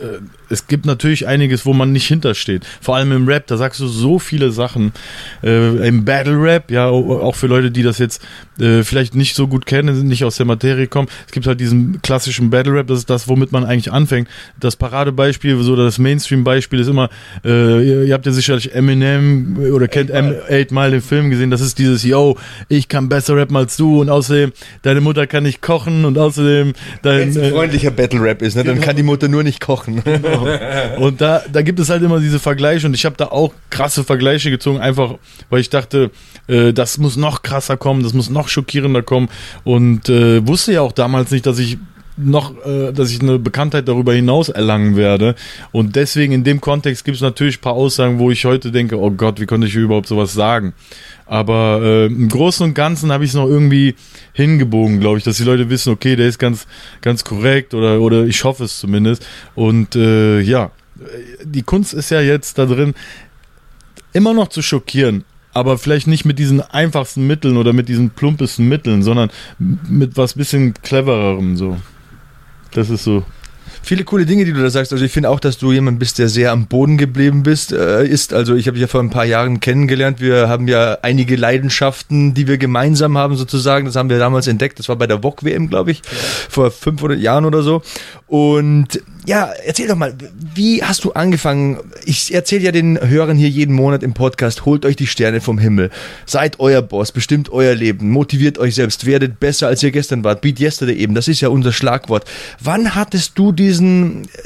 äh, 0.00 0.18
es 0.50 0.66
gibt 0.66 0.86
natürlich 0.86 1.26
einiges, 1.26 1.66
wo 1.66 1.72
man 1.72 1.92
nicht 1.92 2.06
hintersteht. 2.06 2.66
Vor 2.80 2.96
allem 2.96 3.12
im 3.12 3.28
Rap, 3.28 3.46
da 3.46 3.56
sagst 3.56 3.80
du 3.80 3.86
so 3.86 4.18
viele 4.18 4.50
Sachen. 4.50 4.92
Äh, 5.42 5.88
Im 5.88 6.04
Battle 6.04 6.40
Rap, 6.40 6.70
ja, 6.70 6.88
auch 6.88 7.34
für 7.34 7.46
Leute, 7.46 7.70
die 7.70 7.82
das 7.82 7.98
jetzt 7.98 8.22
äh, 8.58 8.82
vielleicht 8.82 9.14
nicht 9.14 9.34
so 9.34 9.46
gut 9.46 9.66
kennen, 9.66 10.06
nicht 10.06 10.24
aus 10.24 10.36
der 10.36 10.46
Materie 10.46 10.86
kommen. 10.86 11.08
Es 11.26 11.32
gibt 11.32 11.46
halt 11.46 11.60
diesen 11.60 12.00
klassischen 12.02 12.50
Battle 12.50 12.72
Rap, 12.74 12.86
das 12.86 13.00
ist 13.00 13.10
das, 13.10 13.28
womit 13.28 13.52
man 13.52 13.64
eigentlich 13.64 13.92
anfängt. 13.92 14.28
Das 14.58 14.76
Paradebeispiel, 14.76 15.60
so 15.62 15.76
das 15.76 15.98
Mainstream-Beispiel 15.98 16.80
ist 16.80 16.88
immer, 16.88 17.10
äh, 17.44 18.06
ihr, 18.06 18.14
habt 18.14 18.26
ja 18.26 18.32
sicherlich 18.32 18.74
Eminem 18.74 19.58
oder 19.72 19.88
kennt 19.88 20.10
M 20.10 20.34
8 20.50 20.72
Mal 20.72 20.90
den 20.90 21.02
Film 21.02 21.30
gesehen, 21.30 21.50
das 21.50 21.60
ist 21.60 21.78
dieses, 21.78 22.02
yo, 22.02 22.36
ich 22.68 22.88
kann 22.88 23.08
besser 23.08 23.36
rappen 23.36 23.56
als 23.56 23.76
du 23.76 24.00
und 24.00 24.08
außerdem, 24.08 24.52
deine 24.82 25.00
Mutter 25.00 25.26
kann 25.26 25.42
nicht 25.42 25.62
kochen 25.62 26.04
und 26.04 26.18
außerdem, 26.18 26.72
wenn 27.02 27.18
dein, 27.18 27.28
es 27.28 27.36
ein 27.36 27.52
freundlicher 27.52 27.90
Battle 27.90 28.20
Rap 28.20 28.42
ist, 28.42 28.56
ne, 28.56 28.64
dann 28.64 28.80
kann 28.80 28.96
die 28.96 29.02
Mutter 29.02 29.28
nur 29.28 29.42
nicht 29.42 29.60
kochen. 29.60 30.02
Und 30.98 31.20
da, 31.20 31.42
da 31.50 31.62
gibt 31.62 31.78
es 31.78 31.90
halt 31.90 32.02
immer 32.02 32.20
diese 32.20 32.38
Vergleiche 32.38 32.86
und 32.86 32.94
ich 32.94 33.04
habe 33.04 33.16
da 33.16 33.26
auch 33.26 33.52
krasse 33.70 34.04
Vergleiche 34.04 34.50
gezogen, 34.50 34.80
einfach 34.80 35.14
weil 35.50 35.60
ich 35.60 35.70
dachte, 35.70 36.10
äh, 36.46 36.72
das 36.72 36.98
muss 36.98 37.16
noch 37.16 37.42
krasser 37.42 37.76
kommen, 37.76 38.02
das 38.02 38.12
muss 38.12 38.30
noch 38.30 38.48
schockierender 38.48 39.02
kommen 39.02 39.28
und 39.64 40.08
äh, 40.08 40.46
wusste 40.46 40.72
ja 40.72 40.80
auch 40.82 40.92
damals 40.92 41.30
nicht, 41.30 41.46
dass 41.46 41.58
ich 41.58 41.78
noch, 42.18 42.54
äh, 42.66 42.92
dass 42.92 43.10
ich 43.10 43.20
eine 43.20 43.38
Bekanntheit 43.38 43.88
darüber 43.88 44.12
hinaus 44.12 44.48
erlangen 44.48 44.96
werde. 44.96 45.34
Und 45.72 45.96
deswegen 45.96 46.32
in 46.32 46.44
dem 46.44 46.60
Kontext 46.60 47.04
gibt 47.04 47.16
es 47.16 47.22
natürlich 47.22 47.58
ein 47.58 47.62
paar 47.62 47.74
Aussagen, 47.74 48.18
wo 48.18 48.30
ich 48.30 48.44
heute 48.44 48.72
denke, 48.72 48.98
oh 48.98 49.10
Gott, 49.10 49.40
wie 49.40 49.46
konnte 49.46 49.66
ich 49.66 49.74
überhaupt 49.74 50.08
sowas 50.08 50.32
sagen? 50.34 50.74
Aber 51.28 51.80
äh, 51.82 52.06
im 52.06 52.28
Großen 52.28 52.64
und 52.64 52.74
Ganzen 52.74 53.12
habe 53.12 53.22
ich 53.22 53.30
es 53.30 53.36
noch 53.36 53.46
irgendwie 53.46 53.94
hingebogen, 54.32 54.98
glaube 54.98 55.18
ich, 55.18 55.24
dass 55.24 55.36
die 55.36 55.44
Leute 55.44 55.68
wissen, 55.68 55.92
okay, 55.92 56.16
der 56.16 56.26
ist 56.26 56.38
ganz, 56.38 56.66
ganz 57.02 57.22
korrekt 57.22 57.74
oder, 57.74 58.00
oder 58.00 58.24
ich 58.24 58.42
hoffe 58.44 58.64
es 58.64 58.78
zumindest. 58.78 59.26
Und 59.54 59.94
äh, 59.94 60.40
ja, 60.40 60.70
die 61.44 61.62
Kunst 61.62 61.92
ist 61.92 62.10
ja 62.10 62.22
jetzt 62.22 62.56
da 62.56 62.64
drin, 62.64 62.94
immer 64.14 64.32
noch 64.32 64.48
zu 64.48 64.62
schockieren, 64.62 65.24
aber 65.52 65.76
vielleicht 65.76 66.06
nicht 66.06 66.24
mit 66.24 66.38
diesen 66.38 66.62
einfachsten 66.62 67.26
Mitteln 67.26 67.58
oder 67.58 67.74
mit 67.74 67.90
diesen 67.90 68.08
plumpesten 68.08 68.66
Mitteln, 68.66 69.02
sondern 69.02 69.30
mit 69.58 70.16
was 70.16 70.32
bisschen 70.32 70.72
clevererem 70.82 71.58
so. 71.58 71.76
Das 72.70 72.88
ist 72.88 73.04
so 73.04 73.24
viele 73.88 74.04
coole 74.04 74.26
Dinge, 74.26 74.44
die 74.44 74.52
du 74.52 74.60
da 74.60 74.68
sagst. 74.68 74.92
Also 74.92 75.02
ich 75.02 75.12
finde 75.12 75.30
auch, 75.30 75.40
dass 75.40 75.56
du 75.56 75.72
jemand 75.72 75.98
bist, 75.98 76.18
der 76.18 76.28
sehr 76.28 76.52
am 76.52 76.66
Boden 76.66 76.98
geblieben 76.98 77.42
bist, 77.42 77.72
äh, 77.72 78.06
ist. 78.06 78.34
Also 78.34 78.54
ich 78.54 78.66
habe 78.66 78.74
dich 78.74 78.82
ja 78.82 78.86
vor 78.86 79.00
ein 79.00 79.08
paar 79.08 79.24
Jahren 79.24 79.60
kennengelernt. 79.60 80.20
Wir 80.20 80.46
haben 80.46 80.68
ja 80.68 80.98
einige 81.00 81.36
Leidenschaften, 81.36 82.34
die 82.34 82.46
wir 82.46 82.58
gemeinsam 82.58 83.16
haben 83.16 83.36
sozusagen. 83.36 83.86
Das 83.86 83.96
haben 83.96 84.10
wir 84.10 84.18
damals 84.18 84.46
entdeckt. 84.46 84.78
Das 84.78 84.90
war 84.90 84.96
bei 84.96 85.06
der 85.06 85.22
VOG 85.22 85.42
WM, 85.42 85.70
glaube 85.70 85.90
ich, 85.92 85.98
ja. 85.98 86.18
vor 86.50 86.70
500 86.70 87.18
Jahren 87.18 87.46
oder 87.46 87.62
so. 87.62 87.80
Und 88.26 89.00
ja, 89.28 89.50
erzähl 89.64 89.88
doch 89.88 89.96
mal, 89.96 90.14
wie 90.54 90.82
hast 90.82 91.04
du 91.04 91.12
angefangen? 91.12 91.78
Ich 92.06 92.32
erzähle 92.32 92.64
ja 92.64 92.72
den 92.72 92.98
Hörern 92.98 93.36
hier 93.36 93.50
jeden 93.50 93.74
Monat 93.74 94.02
im 94.02 94.14
Podcast, 94.14 94.64
holt 94.64 94.86
euch 94.86 94.96
die 94.96 95.06
Sterne 95.06 95.40
vom 95.40 95.58
Himmel. 95.58 95.90
Seid 96.24 96.60
euer 96.60 96.80
Boss, 96.82 97.12
bestimmt 97.12 97.50
euer 97.50 97.74
Leben, 97.74 98.10
motiviert 98.10 98.58
euch 98.58 98.74
selbst, 98.74 99.04
werdet 99.04 99.38
besser 99.38 99.66
als 99.66 99.82
ihr 99.82 99.90
gestern 99.90 100.24
wart. 100.24 100.40
Beat 100.40 100.60
yesterday 100.60 100.96
eben, 100.96 101.14
das 101.14 101.28
ist 101.28 101.42
ja 101.42 101.48
unser 101.50 101.72
Schlagwort. 101.72 102.24
Wann 102.60 102.94
hattest 102.94 103.38
du 103.38 103.52
diesen 103.52 103.77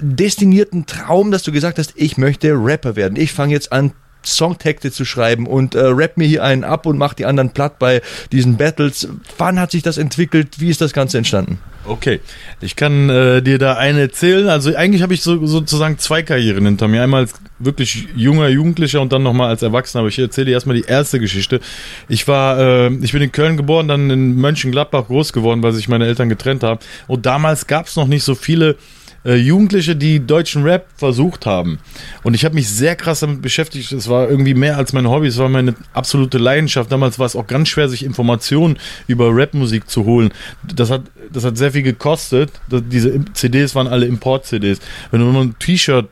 destinierten 0.01 0.87
Traum, 0.87 1.31
dass 1.31 1.43
du 1.43 1.53
gesagt 1.53 1.79
hast, 1.79 1.93
ich 1.97 2.17
möchte 2.17 2.53
Rapper 2.53 2.97
werden? 2.97 3.17
Ich 3.17 3.33
fange 3.33 3.53
jetzt 3.53 3.73
an, 3.73 3.93
Songtexte 4.25 4.93
zu 4.93 5.05
schreiben 5.05 5.47
und 5.47 5.75
äh, 5.75 5.81
rap 5.81 6.17
mir 6.17 6.27
hier 6.27 6.45
einen 6.45 6.65
ab 6.65 6.87
und 6.87 6.99
mach 6.99 7.15
die 7.15 7.27
anderen 7.27 7.51
platt 7.51 7.79
bei 7.79 8.03
diesen 8.31 8.57
Battles. 8.57 9.09
Wann 9.39 9.59
hat 9.59 9.71
sich 9.71 9.83
das 9.83 9.99
entwickelt? 9.99 10.61
Wie 10.61 10.71
ist 10.71 10.81
das 10.81 10.93
Ganze 10.93 11.19
entstanden? 11.19 11.59
Okay, 11.85 12.21
ich 12.61 12.77
kann 12.77 13.11
äh, 13.11 13.43
dir 13.43 13.59
da 13.59 13.75
eine 13.75 14.03
erzählen. 14.03 14.49
Also 14.49 14.75
eigentlich 14.77 15.03
habe 15.03 15.15
ich 15.15 15.23
so, 15.23 15.45
sozusagen 15.47 15.99
zwei 15.99 16.23
Karrieren 16.23 16.65
hinter 16.65 16.87
mir. 16.87 17.03
Einmal 17.03 17.23
als 17.23 17.35
wirklich 17.59 18.07
junger 18.15 18.49
Jugendlicher 18.49 19.01
und 19.01 19.13
dann 19.13 19.25
nochmal 19.25 19.49
als 19.49 19.63
Erwachsener. 19.63 20.01
Aber 20.01 20.09
ich 20.09 20.19
erzähle 20.19 20.47
dir 20.47 20.53
erstmal 20.53 20.77
die 20.77 20.85
erste 20.85 21.19
Geschichte. 21.19 21.61
Ich 22.09 22.29
war, 22.29 22.59
äh, 22.61 22.95
ich 23.03 23.13
bin 23.13 23.23
in 23.23 23.33
Köln 23.33 23.57
geboren, 23.57 23.89
dann 23.89 24.11
in 24.11 24.37
Mönchengladbach 24.37 25.09
groß 25.09 25.33
geworden, 25.33 25.63
weil 25.65 25.73
sich 25.73 25.89
meine 25.89 26.07
Eltern 26.07 26.29
getrennt 26.29 26.63
haben. 26.63 26.79
Und 27.09 27.27
damals 27.27 27.67
gab 27.67 27.87
es 27.87 27.97
noch 27.97 28.07
nicht 28.07 28.23
so 28.23 28.37
viele 28.37 28.77
äh, 29.25 29.35
Jugendliche, 29.35 29.97
die 29.97 30.25
deutschen 30.25 30.63
Rap 30.63 30.87
versucht 30.97 31.47
haben. 31.47 31.79
Und 32.23 32.35
ich 32.35 32.45
habe 32.45 32.55
mich 32.55 32.69
sehr 32.69 32.97
krass 32.97 33.21
damit 33.21 33.43
beschäftigt. 33.43 33.93
Es 33.93 34.09
war 34.09 34.29
irgendwie 34.29 34.55
mehr 34.55 34.77
als 34.77 34.93
mein 34.93 35.09
Hobby, 35.09 35.29
es 35.29 35.39
war 35.39 35.49
meine 35.49 35.75
absolute 35.93 36.39
Leidenschaft. 36.39 36.91
Damals 36.91 37.19
war 37.19 37.27
es 37.27 37.37
auch 37.37 37.47
ganz 37.47 37.69
schwer, 37.69 37.89
sich 37.89 38.05
Informationen 38.05 38.79
über 39.07 39.31
Rapmusik 39.31 39.89
zu 39.89 40.05
holen. 40.05 40.33
Das 40.63 40.91
hat, 40.91 41.03
das 41.33 41.45
hat 41.45 41.57
sehr 41.57 41.73
viel 41.73 41.83
gekostet. 41.83 42.51
Diese 42.69 43.25
CDs 43.33 43.75
waren 43.75 43.87
alle 43.87 44.07
Import-CDs. 44.07 44.81
Wenn 45.11 45.21
du 45.21 45.27
nur 45.27 45.43
ein 45.43 45.59
T-Shirt 45.59 46.09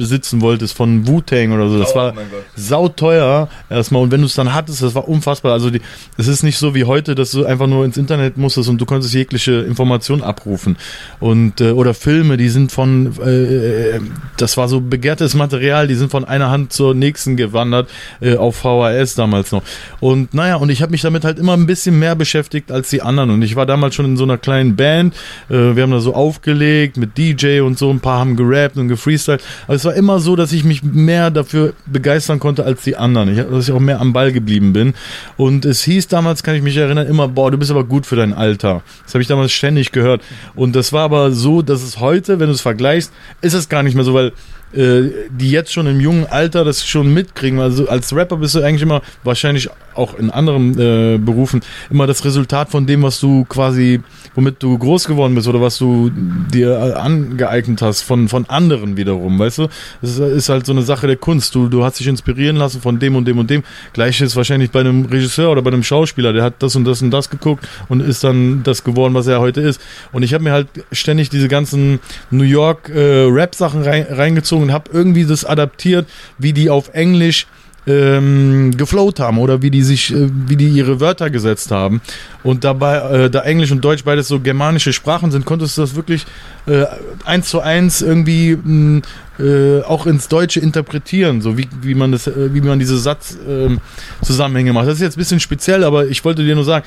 besitzen 0.00 0.40
wolltest 0.40 0.74
von 0.74 1.06
Wu-Tang 1.06 1.52
oder 1.52 1.68
so. 1.68 1.78
Das 1.78 1.92
oh, 1.92 1.96
war 1.96 2.14
sauteuer 2.56 3.50
erstmal. 3.68 4.02
Und 4.02 4.10
wenn 4.10 4.22
du 4.22 4.26
es 4.28 4.34
dann 4.34 4.54
hattest, 4.54 4.82
das 4.82 4.94
war 4.94 5.06
unfassbar. 5.06 5.52
Also 5.52 5.70
es 6.16 6.26
ist 6.26 6.42
nicht 6.42 6.56
so 6.56 6.74
wie 6.74 6.84
heute, 6.84 7.14
dass 7.14 7.32
du 7.32 7.44
einfach 7.44 7.66
nur 7.66 7.84
ins 7.84 7.98
Internet 7.98 8.38
musstest 8.38 8.70
und 8.70 8.80
du 8.80 8.86
konntest 8.86 9.12
jegliche 9.12 9.52
Information 9.52 10.22
abrufen. 10.22 10.78
Und 11.18 11.60
äh, 11.60 11.72
oder 11.72 11.92
Filme, 11.92 12.38
die 12.38 12.48
sind 12.48 12.72
von 12.72 13.12
äh, 13.20 13.96
äh 13.96 14.00
das 14.38 14.56
war 14.56 14.68
so 14.68 14.80
begehrtes 14.80 15.34
Material, 15.34 15.86
die 15.86 15.96
sind 15.96 16.10
von 16.10 16.24
einer 16.24 16.50
Hand 16.50 16.72
zur 16.72 16.94
nächsten 16.94 17.36
gewandert 17.36 17.90
äh, 18.22 18.36
auf 18.36 18.56
VHS 18.56 19.16
damals 19.16 19.52
noch. 19.52 19.62
Und 20.00 20.32
naja, 20.32 20.56
und 20.56 20.70
ich 20.70 20.80
habe 20.80 20.92
mich 20.92 21.02
damit 21.02 21.24
halt 21.24 21.38
immer 21.38 21.52
ein 21.52 21.66
bisschen 21.66 21.98
mehr 21.98 22.14
beschäftigt 22.14 22.72
als 22.72 22.88
die 22.88 23.02
anderen. 23.02 23.28
Und 23.28 23.42
ich 23.42 23.54
war 23.54 23.66
damals 23.66 23.94
schon 23.94 24.06
in 24.06 24.16
so 24.16 24.24
einer 24.24 24.38
kleinen 24.38 24.76
Band. 24.76 25.14
Äh, 25.50 25.76
wir 25.76 25.82
haben 25.82 25.90
da 25.90 26.00
so 26.00 26.14
aufgelegt 26.14 26.96
mit 26.96 27.18
DJ 27.18 27.60
und 27.60 27.78
so. 27.78 27.90
Ein 27.90 28.00
paar 28.00 28.20
haben 28.20 28.36
gerappt 28.36 28.78
und 28.78 28.88
gefreestylt. 28.88 29.42
Also 29.68 29.89
war 29.89 29.89
immer 29.94 30.20
so, 30.20 30.36
dass 30.36 30.52
ich 30.52 30.64
mich 30.64 30.82
mehr 30.82 31.30
dafür 31.30 31.74
begeistern 31.86 32.40
konnte 32.40 32.64
als 32.64 32.82
die 32.82 32.96
anderen. 32.96 33.28
Ich, 33.36 33.44
dass 33.44 33.68
ich 33.68 33.74
auch 33.74 33.80
mehr 33.80 34.00
am 34.00 34.12
Ball 34.12 34.32
geblieben 34.32 34.72
bin. 34.72 34.94
Und 35.36 35.64
es 35.64 35.82
hieß 35.82 36.08
damals, 36.08 36.42
kann 36.42 36.54
ich 36.54 36.62
mich 36.62 36.76
erinnern, 36.76 37.06
immer, 37.06 37.28
boah, 37.28 37.50
du 37.50 37.58
bist 37.58 37.70
aber 37.70 37.84
gut 37.84 38.06
für 38.06 38.16
dein 38.16 38.32
Alter. 38.32 38.82
Das 39.04 39.14
habe 39.14 39.22
ich 39.22 39.28
damals 39.28 39.52
ständig 39.52 39.92
gehört. 39.92 40.22
Und 40.54 40.76
das 40.76 40.92
war 40.92 41.04
aber 41.04 41.32
so, 41.32 41.62
dass 41.62 41.82
es 41.82 42.00
heute, 42.00 42.40
wenn 42.40 42.46
du 42.46 42.52
es 42.52 42.60
vergleichst, 42.60 43.12
ist 43.40 43.54
es 43.54 43.68
gar 43.68 43.82
nicht 43.82 43.94
mehr 43.94 44.04
so, 44.04 44.14
weil 44.14 44.32
die 44.72 45.50
jetzt 45.50 45.72
schon 45.72 45.86
im 45.86 46.00
jungen 46.00 46.26
Alter 46.26 46.64
das 46.64 46.86
schon 46.86 47.12
mitkriegen. 47.12 47.60
Also 47.60 47.88
als 47.88 48.14
Rapper 48.14 48.36
bist 48.36 48.54
du 48.54 48.62
eigentlich 48.62 48.82
immer, 48.82 49.02
wahrscheinlich 49.24 49.68
auch 49.94 50.18
in 50.18 50.30
anderen 50.30 50.78
äh, 50.78 51.18
Berufen, 51.18 51.60
immer 51.90 52.06
das 52.06 52.24
Resultat 52.24 52.70
von 52.70 52.86
dem, 52.86 53.02
was 53.02 53.20
du 53.20 53.44
quasi, 53.44 54.00
womit 54.34 54.62
du 54.62 54.78
groß 54.78 55.06
geworden 55.06 55.34
bist 55.34 55.48
oder 55.48 55.60
was 55.60 55.78
du 55.78 56.10
dir 56.10 56.96
angeeignet 56.96 57.82
hast 57.82 58.02
von, 58.02 58.28
von 58.28 58.48
anderen 58.48 58.96
wiederum, 58.96 59.38
weißt 59.38 59.58
du? 59.58 59.68
Das 60.00 60.18
ist 60.18 60.48
halt 60.48 60.66
so 60.66 60.72
eine 60.72 60.82
Sache 60.82 61.06
der 61.06 61.16
Kunst. 61.16 61.54
Du, 61.54 61.68
du 61.68 61.84
hast 61.84 61.98
dich 61.98 62.06
inspirieren 62.06 62.56
lassen 62.56 62.80
von 62.80 62.98
dem 62.98 63.16
und 63.16 63.26
dem 63.26 63.38
und 63.38 63.50
dem. 63.50 63.62
Gleiches 63.92 64.36
wahrscheinlich 64.36 64.70
bei 64.70 64.80
einem 64.80 65.06
Regisseur 65.06 65.50
oder 65.50 65.62
bei 65.62 65.70
einem 65.70 65.82
Schauspieler, 65.82 66.32
der 66.32 66.42
hat 66.42 66.54
das 66.60 66.76
und 66.76 66.84
das 66.84 67.02
und 67.02 67.10
das 67.10 67.28
geguckt 67.28 67.68
und 67.88 68.00
ist 68.00 68.24
dann 68.24 68.62
das 68.62 68.84
geworden, 68.84 69.14
was 69.14 69.26
er 69.26 69.40
heute 69.40 69.60
ist. 69.60 69.80
Und 70.12 70.22
ich 70.22 70.32
habe 70.34 70.44
mir 70.44 70.52
halt 70.52 70.68
ständig 70.92 71.28
diese 71.30 71.48
ganzen 71.48 72.00
New 72.30 72.44
York 72.44 72.88
äh, 72.88 73.24
Rap-Sachen 73.24 73.82
rein, 73.82 74.06
reingezogen 74.08 74.59
gezogen 74.60 74.68
und 74.68 74.72
habe 74.72 74.90
irgendwie 74.92 75.24
das 75.24 75.44
adaptiert, 75.44 76.08
wie 76.38 76.52
die 76.52 76.70
auf 76.70 76.90
Englisch 76.92 77.46
ähm, 77.86 78.76
geflowt 78.76 79.20
haben 79.20 79.38
oder 79.38 79.62
wie 79.62 79.70
die 79.70 79.82
sich, 79.82 80.12
äh, 80.12 80.28
wie 80.46 80.56
die 80.56 80.68
ihre 80.68 81.00
Wörter 81.00 81.30
gesetzt 81.30 81.70
haben. 81.70 82.02
Und 82.42 82.62
dabei, 82.62 82.96
äh, 82.96 83.30
da 83.30 83.40
Englisch 83.40 83.72
und 83.72 83.80
Deutsch 83.80 84.04
beides 84.04 84.28
so 84.28 84.38
germanische 84.38 84.92
Sprachen 84.92 85.30
sind, 85.30 85.46
konntest 85.46 85.78
du 85.78 85.80
das 85.80 85.94
wirklich 85.94 86.26
äh, 86.66 86.84
eins 87.24 87.48
zu 87.48 87.60
eins 87.60 88.02
irgendwie 88.02 88.54
mh, 88.54 89.00
äh, 89.38 89.80
auch 89.82 90.06
ins 90.06 90.28
Deutsche 90.28 90.60
interpretieren, 90.60 91.40
so 91.40 91.56
wie, 91.56 91.68
wie 91.80 91.94
man 91.94 92.12
das, 92.12 92.26
äh, 92.26 92.52
wie 92.52 92.60
man 92.60 92.78
diese 92.78 92.98
Satzzusammenhänge 92.98 94.70
ähm, 94.70 94.74
macht. 94.74 94.86
Das 94.86 94.96
ist 94.96 95.00
jetzt 95.00 95.16
ein 95.16 95.20
bisschen 95.20 95.40
speziell, 95.40 95.82
aber 95.82 96.06
ich 96.06 96.22
wollte 96.22 96.44
dir 96.44 96.54
nur 96.54 96.64
sagen, 96.64 96.84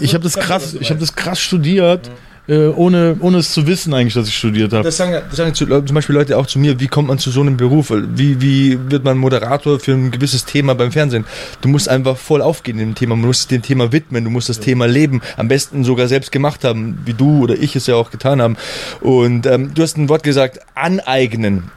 ich 0.00 0.14
habe 0.14 0.22
das 0.22 0.34
krass, 0.34 0.76
ich 0.78 0.90
habe 0.90 1.00
das 1.00 1.16
krass 1.16 1.40
studiert. 1.40 2.06
Ja 2.06 2.12
äh, 2.48 2.68
ohne, 2.68 3.16
ohne 3.20 3.38
es 3.38 3.52
zu 3.52 3.66
wissen 3.66 3.92
eigentlich, 3.92 4.14
dass 4.14 4.26
ich 4.26 4.36
studiert 4.36 4.72
habe. 4.72 4.82
Das 4.82 4.96
sagen, 4.96 5.12
das 5.28 5.36
sagen 5.36 5.54
zu, 5.54 5.66
zum 5.66 5.94
Beispiel 5.94 6.14
Leute 6.14 6.38
auch 6.38 6.46
zu 6.46 6.58
mir, 6.58 6.80
wie 6.80 6.88
kommt 6.88 7.08
man 7.08 7.18
zu 7.18 7.30
so 7.30 7.42
einem 7.42 7.56
Beruf? 7.56 7.92
Wie, 7.92 8.40
wie 8.40 8.78
wird 8.90 9.04
man 9.04 9.18
Moderator 9.18 9.78
für 9.78 9.92
ein 9.92 10.10
gewisses 10.10 10.44
Thema 10.44 10.74
beim 10.74 10.90
Fernsehen? 10.90 11.24
Du 11.60 11.68
musst 11.68 11.88
einfach 11.88 12.16
voll 12.16 12.40
aufgehen 12.40 12.78
in 12.78 12.88
dem 12.90 12.94
Thema, 12.94 13.16
du 13.16 13.26
musst 13.26 13.50
dem 13.50 13.62
Thema 13.62 13.92
widmen, 13.92 14.24
du 14.24 14.30
musst 14.30 14.48
das 14.48 14.56
ja. 14.56 14.64
Thema 14.64 14.86
leben, 14.86 15.20
am 15.36 15.48
besten 15.48 15.84
sogar 15.84 16.08
selbst 16.08 16.32
gemacht 16.32 16.64
haben, 16.64 16.98
wie 17.04 17.14
du 17.14 17.42
oder 17.42 17.54
ich 17.54 17.76
es 17.76 17.86
ja 17.86 17.96
auch 17.96 18.10
getan 18.10 18.40
haben. 18.40 18.56
Und 19.00 19.46
ähm, 19.46 19.74
du 19.74 19.82
hast 19.82 19.98
ein 19.98 20.08
Wort 20.08 20.22
gesagt, 20.22 20.60
aneignen. 20.74 21.70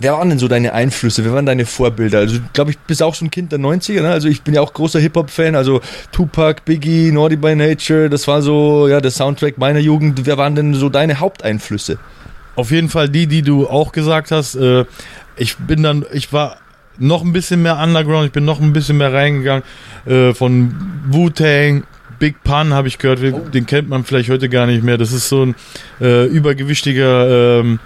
Wer 0.00 0.12
waren 0.12 0.28
denn 0.28 0.38
so 0.38 0.46
deine 0.46 0.72
Einflüsse? 0.72 1.24
Wer 1.24 1.32
waren 1.32 1.46
deine 1.46 1.66
Vorbilder? 1.66 2.18
Also, 2.18 2.38
glaube 2.52 2.70
ich, 2.70 2.78
bist 2.78 3.02
auch 3.02 3.14
so 3.14 3.24
ein 3.24 3.30
Kind 3.30 3.50
der 3.50 3.58
90er, 3.58 4.02
ne? 4.02 4.10
Also, 4.10 4.28
ich 4.28 4.42
bin 4.42 4.54
ja 4.54 4.60
auch 4.60 4.72
großer 4.72 5.00
Hip-Hop-Fan. 5.00 5.56
Also, 5.56 5.80
Tupac, 6.12 6.62
Biggie, 6.64 7.10
Naughty 7.10 7.36
by 7.36 7.56
Nature, 7.56 8.08
das 8.08 8.28
war 8.28 8.40
so, 8.40 8.86
ja, 8.86 9.00
der 9.00 9.10
Soundtrack 9.10 9.58
meiner 9.58 9.80
Jugend. 9.80 10.24
Wer 10.24 10.38
waren 10.38 10.54
denn 10.54 10.74
so 10.74 10.88
deine 10.88 11.18
Haupteinflüsse? 11.18 11.98
Auf 12.54 12.70
jeden 12.70 12.88
Fall 12.88 13.08
die, 13.08 13.26
die 13.26 13.42
du 13.42 13.68
auch 13.68 13.92
gesagt 13.92 14.30
hast. 14.30 14.54
Äh, 14.54 14.84
ich 15.36 15.56
bin 15.56 15.82
dann, 15.82 16.06
ich 16.12 16.32
war 16.32 16.58
noch 16.98 17.24
ein 17.24 17.32
bisschen 17.32 17.62
mehr 17.62 17.78
Underground, 17.78 18.26
ich 18.26 18.32
bin 18.32 18.44
noch 18.44 18.60
ein 18.60 18.72
bisschen 18.72 18.98
mehr 18.98 19.12
reingegangen. 19.12 19.62
Äh, 20.06 20.34
von 20.34 20.74
Wu-Tang, 21.06 21.84
Big 22.18 22.42
Pun 22.42 22.74
habe 22.74 22.88
ich 22.88 22.98
gehört, 22.98 23.20
den 23.54 23.66
kennt 23.66 23.88
man 23.88 24.04
vielleicht 24.04 24.28
heute 24.30 24.48
gar 24.48 24.66
nicht 24.66 24.82
mehr. 24.82 24.98
Das 24.98 25.12
ist 25.12 25.28
so 25.28 25.46
ein 25.46 25.54
äh, 26.00 26.26
übergewichtiger, 26.26 27.60
ähm, 27.60 27.78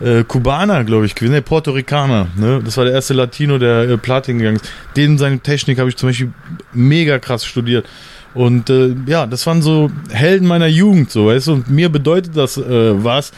äh, 0.00 0.24
Kubaner, 0.24 0.84
glaube 0.84 1.06
ich, 1.06 1.14
gewesen, 1.14 1.32
ne, 1.32 1.42
Puerto 1.42 1.72
Ricaner. 1.72 2.28
Ne? 2.36 2.60
Das 2.64 2.76
war 2.76 2.84
der 2.84 2.94
erste 2.94 3.14
Latino, 3.14 3.58
der 3.58 3.88
äh, 3.88 3.96
Platin 3.98 4.38
gegangen 4.38 4.56
ist. 4.56 4.70
Den 4.96 5.18
seine 5.18 5.40
Technik 5.40 5.78
habe 5.78 5.88
ich 5.88 5.96
zum 5.96 6.08
Beispiel 6.08 6.32
mega 6.72 7.18
krass 7.18 7.44
studiert. 7.44 7.86
Und 8.34 8.70
äh, 8.70 8.94
ja, 9.06 9.26
das 9.26 9.46
waren 9.46 9.60
so 9.60 9.90
Helden 10.10 10.46
meiner 10.46 10.68
Jugend, 10.68 11.10
so, 11.10 11.26
weißt 11.26 11.48
du, 11.48 11.52
und 11.54 11.70
mir 11.70 11.88
bedeutet 11.88 12.36
das 12.36 12.56
äh, 12.56 13.04
was. 13.04 13.32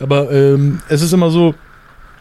Aber 0.00 0.30
ähm, 0.32 0.80
es 0.88 1.02
ist 1.02 1.12
immer 1.12 1.30
so, 1.30 1.54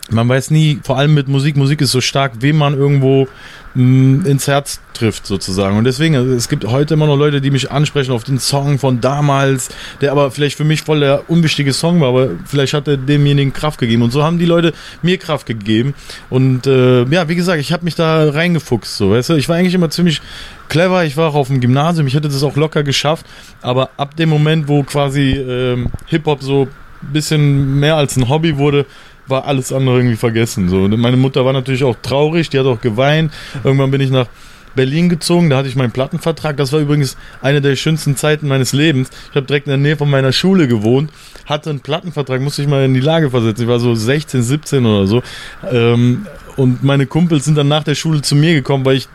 man 0.10 0.28
weiß 0.28 0.52
nie, 0.52 0.80
vor 0.84 0.98
allem 0.98 1.14
mit 1.14 1.28
Musik, 1.28 1.58
Musik 1.58 1.82
ist 1.82 1.92
so 1.92 2.02
stark, 2.02 2.34
wem 2.40 2.58
man 2.58 2.76
irgendwo 2.76 3.28
mh, 3.76 3.84
mm, 3.84 4.26
ins 4.26 4.48
Herz 4.48 4.80
trifft 4.94 5.26
sozusagen. 5.26 5.78
Und 5.78 5.86
deswegen, 5.86 6.16
also 6.16 6.32
es 6.34 6.50
gibt 6.50 6.66
heute 6.66 6.94
immer 6.94 7.08
noch 7.08 7.18
Leute, 7.18 7.42
die 7.42 7.52
mich 7.52 7.72
ansprechen 7.72 8.12
auf 8.12 8.24
den 8.24 8.40
Song 8.40 8.80
von 8.80 9.02
damals, 9.02 9.70
der 10.02 10.12
aber 10.12 10.32
vielleicht 10.32 10.58
für 10.58 10.64
mich 10.64 10.82
voll 10.82 11.00
der 11.00 11.30
unwichtige 11.30 11.74
Song 11.74 12.00
war, 12.02 12.10
aber 12.10 12.30
vielleicht 12.46 12.74
hat 12.74 12.88
er 12.88 12.98
demjenigen 12.98 13.54
Kraft 13.54 13.80
gegeben. 13.80 14.04
Und 14.04 14.12
so 14.12 14.24
haben 14.24 14.40
die 14.40 14.46
Leute 14.46 14.74
mir 15.02 15.18
Kraft 15.18 15.46
gegeben. 15.46 15.94
Und 16.30 16.68
äh, 16.68 17.04
ja, 17.06 17.28
wie 17.30 17.36
gesagt, 17.36 17.60
ich 17.60 17.74
habe 17.74 17.84
mich 17.84 17.96
da 17.96 18.30
reingefuchst, 18.30 18.98
so, 18.98 19.12
weißt 19.12 19.30
du, 19.30 19.34
ich 19.36 19.50
war 19.50 19.56
eigentlich 19.56 19.74
immer 19.74 19.90
ziemlich 19.90 20.22
clever, 20.70 21.04
ich 21.06 21.18
war 21.18 21.30
auch 21.30 21.36
auf 21.36 21.48
dem 21.48 21.60
Gymnasium, 21.60 22.08
ich 22.08 22.16
hätte 22.16 22.30
das 22.30 22.44
auch 22.44 22.56
locker 22.56 22.84
geschafft, 22.84 23.26
aber 23.62 23.90
ab 23.98 24.16
dem 24.16 24.30
Moment, 24.30 24.68
wo 24.68 24.84
quasi 24.84 25.34
ähm, 25.34 25.90
Hip-Hop 26.08 26.42
so 26.42 26.68
bisschen 27.12 27.80
mehr 27.80 27.96
als 27.96 28.16
ein 28.16 28.30
Hobby 28.30 28.58
wurde, 28.58 28.86
war 29.28 29.46
alles 29.46 29.72
andere 29.72 29.98
irgendwie 29.98 30.16
vergessen. 30.16 30.70
So. 30.70 30.84
Und 30.84 31.00
meine 31.00 31.18
Mutter 31.18 31.46
war 31.46 31.54
natürlich 31.54 31.84
auch 31.84 31.96
traurig, 32.02 32.50
die 32.50 32.60
hat 32.60 32.66
auch 32.66 32.82
geweint. 32.82 33.32
Irgendwann 33.64 33.92
bin 33.92 34.02
ich 34.02 34.10
nach 34.10 34.28
Berlin 34.76 35.10
gezogen, 35.10 35.50
da 35.50 35.58
hatte 35.58 35.70
ich 35.70 35.76
meinen 35.76 35.92
Plattenvertrag. 35.92 36.58
Das 36.58 36.72
war 36.74 36.80
übrigens 36.80 37.18
eine 37.42 37.62
der 37.62 37.76
schönsten 37.76 38.16
Zeiten 38.16 38.48
meines 38.48 38.74
Lebens. 38.74 39.10
Ich 39.30 39.36
habe 39.36 39.46
direkt 39.46 39.68
in 39.68 39.72
der 39.72 39.78
Nähe 39.78 39.98
von 39.98 40.10
meiner 40.10 40.32
Schule 40.32 40.68
gewohnt, 40.68 41.12
hatte 41.46 41.70
einen 41.70 41.82
Plattenvertrag, 41.82 42.42
musste 42.42 42.62
ich 42.62 42.68
mal 42.68 42.84
in 42.84 42.94
die 42.94 43.00
Lage 43.00 43.30
versetzen. 43.30 43.64
Ich 43.64 43.68
war 43.68 43.80
so 43.80 43.94
16, 43.94 44.42
17 44.42 44.86
oder 44.86 45.08
so. 45.08 45.24
Ähm, 45.72 46.26
und 46.56 46.84
meine 46.84 47.06
Kumpels 47.06 47.46
sind 47.46 47.56
dann 47.56 47.68
nach 47.68 47.84
der 47.84 47.96
Schule 47.96 48.22
zu 48.22 48.36
mir 48.36 48.54
gekommen, 48.54 48.86
weil 48.86 48.98
ich 48.98 49.08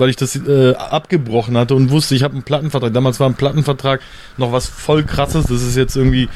weil 0.00 0.10
ich 0.10 0.16
das 0.16 0.34
äh, 0.36 0.74
abgebrochen 0.74 1.56
hatte 1.56 1.74
und 1.74 1.90
wusste, 1.90 2.14
ich 2.14 2.22
habe 2.22 2.34
einen 2.34 2.42
Plattenvertrag. 2.42 2.92
Damals 2.92 3.20
war 3.20 3.28
ein 3.28 3.34
Plattenvertrag 3.34 4.00
noch 4.36 4.52
was 4.52 4.66
voll 4.66 5.04
krasses. 5.04 5.46
Das 5.46 5.62
ist 5.62 5.76
jetzt 5.76 5.96
irgendwie 5.96 6.28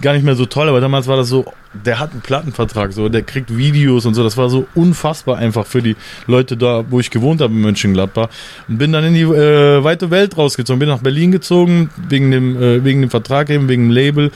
gar 0.00 0.14
nicht 0.14 0.24
mehr 0.24 0.34
so 0.34 0.46
toll, 0.46 0.68
aber 0.68 0.80
damals 0.80 1.06
war 1.06 1.16
das 1.16 1.28
so, 1.28 1.44
der 1.72 1.98
hat 1.98 2.12
einen 2.12 2.20
Plattenvertrag, 2.20 2.92
so, 2.92 3.08
der 3.08 3.22
kriegt 3.22 3.56
Videos 3.56 4.06
und 4.06 4.14
so. 4.14 4.22
Das 4.22 4.36
war 4.36 4.50
so 4.50 4.66
unfassbar 4.74 5.38
einfach 5.38 5.66
für 5.66 5.82
die 5.82 5.96
Leute 6.26 6.56
da, 6.56 6.84
wo 6.88 7.00
ich 7.00 7.10
gewohnt 7.10 7.40
habe 7.40 7.52
in 7.52 7.60
Mönchengladbach. 7.60 8.28
Und 8.68 8.78
bin 8.78 8.92
dann 8.92 9.04
in 9.04 9.14
die 9.14 9.22
äh, 9.22 9.84
weite 9.84 10.10
Welt 10.10 10.36
rausgezogen, 10.36 10.78
bin 10.78 10.88
nach 10.88 10.98
Berlin 10.98 11.32
gezogen, 11.32 11.90
wegen 12.08 12.30
dem, 12.30 12.56
äh, 12.60 12.84
wegen 12.84 13.00
dem 13.00 13.10
Vertrag 13.10 13.50
eben, 13.50 13.68
wegen 13.68 13.84
dem 13.84 13.90
Label. 13.90 14.30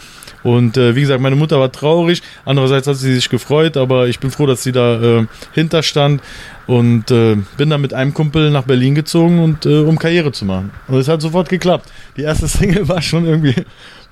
Und 0.49 0.79
äh, 0.79 0.97
wie 0.97 1.03
gesagt, 1.03 1.21
meine 1.21 1.37
Mutter 1.37 1.61
war 1.61 1.71
traurig, 1.71 2.23
andererseits 2.47 2.87
hat 2.87 2.97
sie 2.97 3.15
sich 3.15 3.29
gefreut, 3.29 3.77
aber 3.77 4.09
ich 4.09 4.19
bin 4.19 4.31
froh, 4.31 4.47
dass 4.47 4.63
sie 4.63 4.73
da 4.73 5.19
äh, 5.19 5.27
hinterstand 5.53 6.23
und 6.67 7.11
äh, 7.11 7.37
bin 7.59 7.69
dann 7.69 7.83
mit 7.83 7.93
einem 7.93 8.15
Kumpel 8.15 8.51
nach 8.51 8.63
Berlin 8.63 8.95
gezogen 8.95 9.41
und 9.41 9.67
äh, 9.67 9.81
um 9.81 9.99
Karriere 9.99 10.33
zu 10.33 10.47
machen. 10.47 10.71
Und 10.87 10.97
es 10.97 11.07
hat 11.07 11.21
sofort 11.21 11.51
geklappt. 11.51 11.93
Die 12.17 12.23
erste 12.23 12.49
Single 12.49 12.89
war 12.89 13.03
schon 13.03 13.27
irgendwie, 13.27 13.57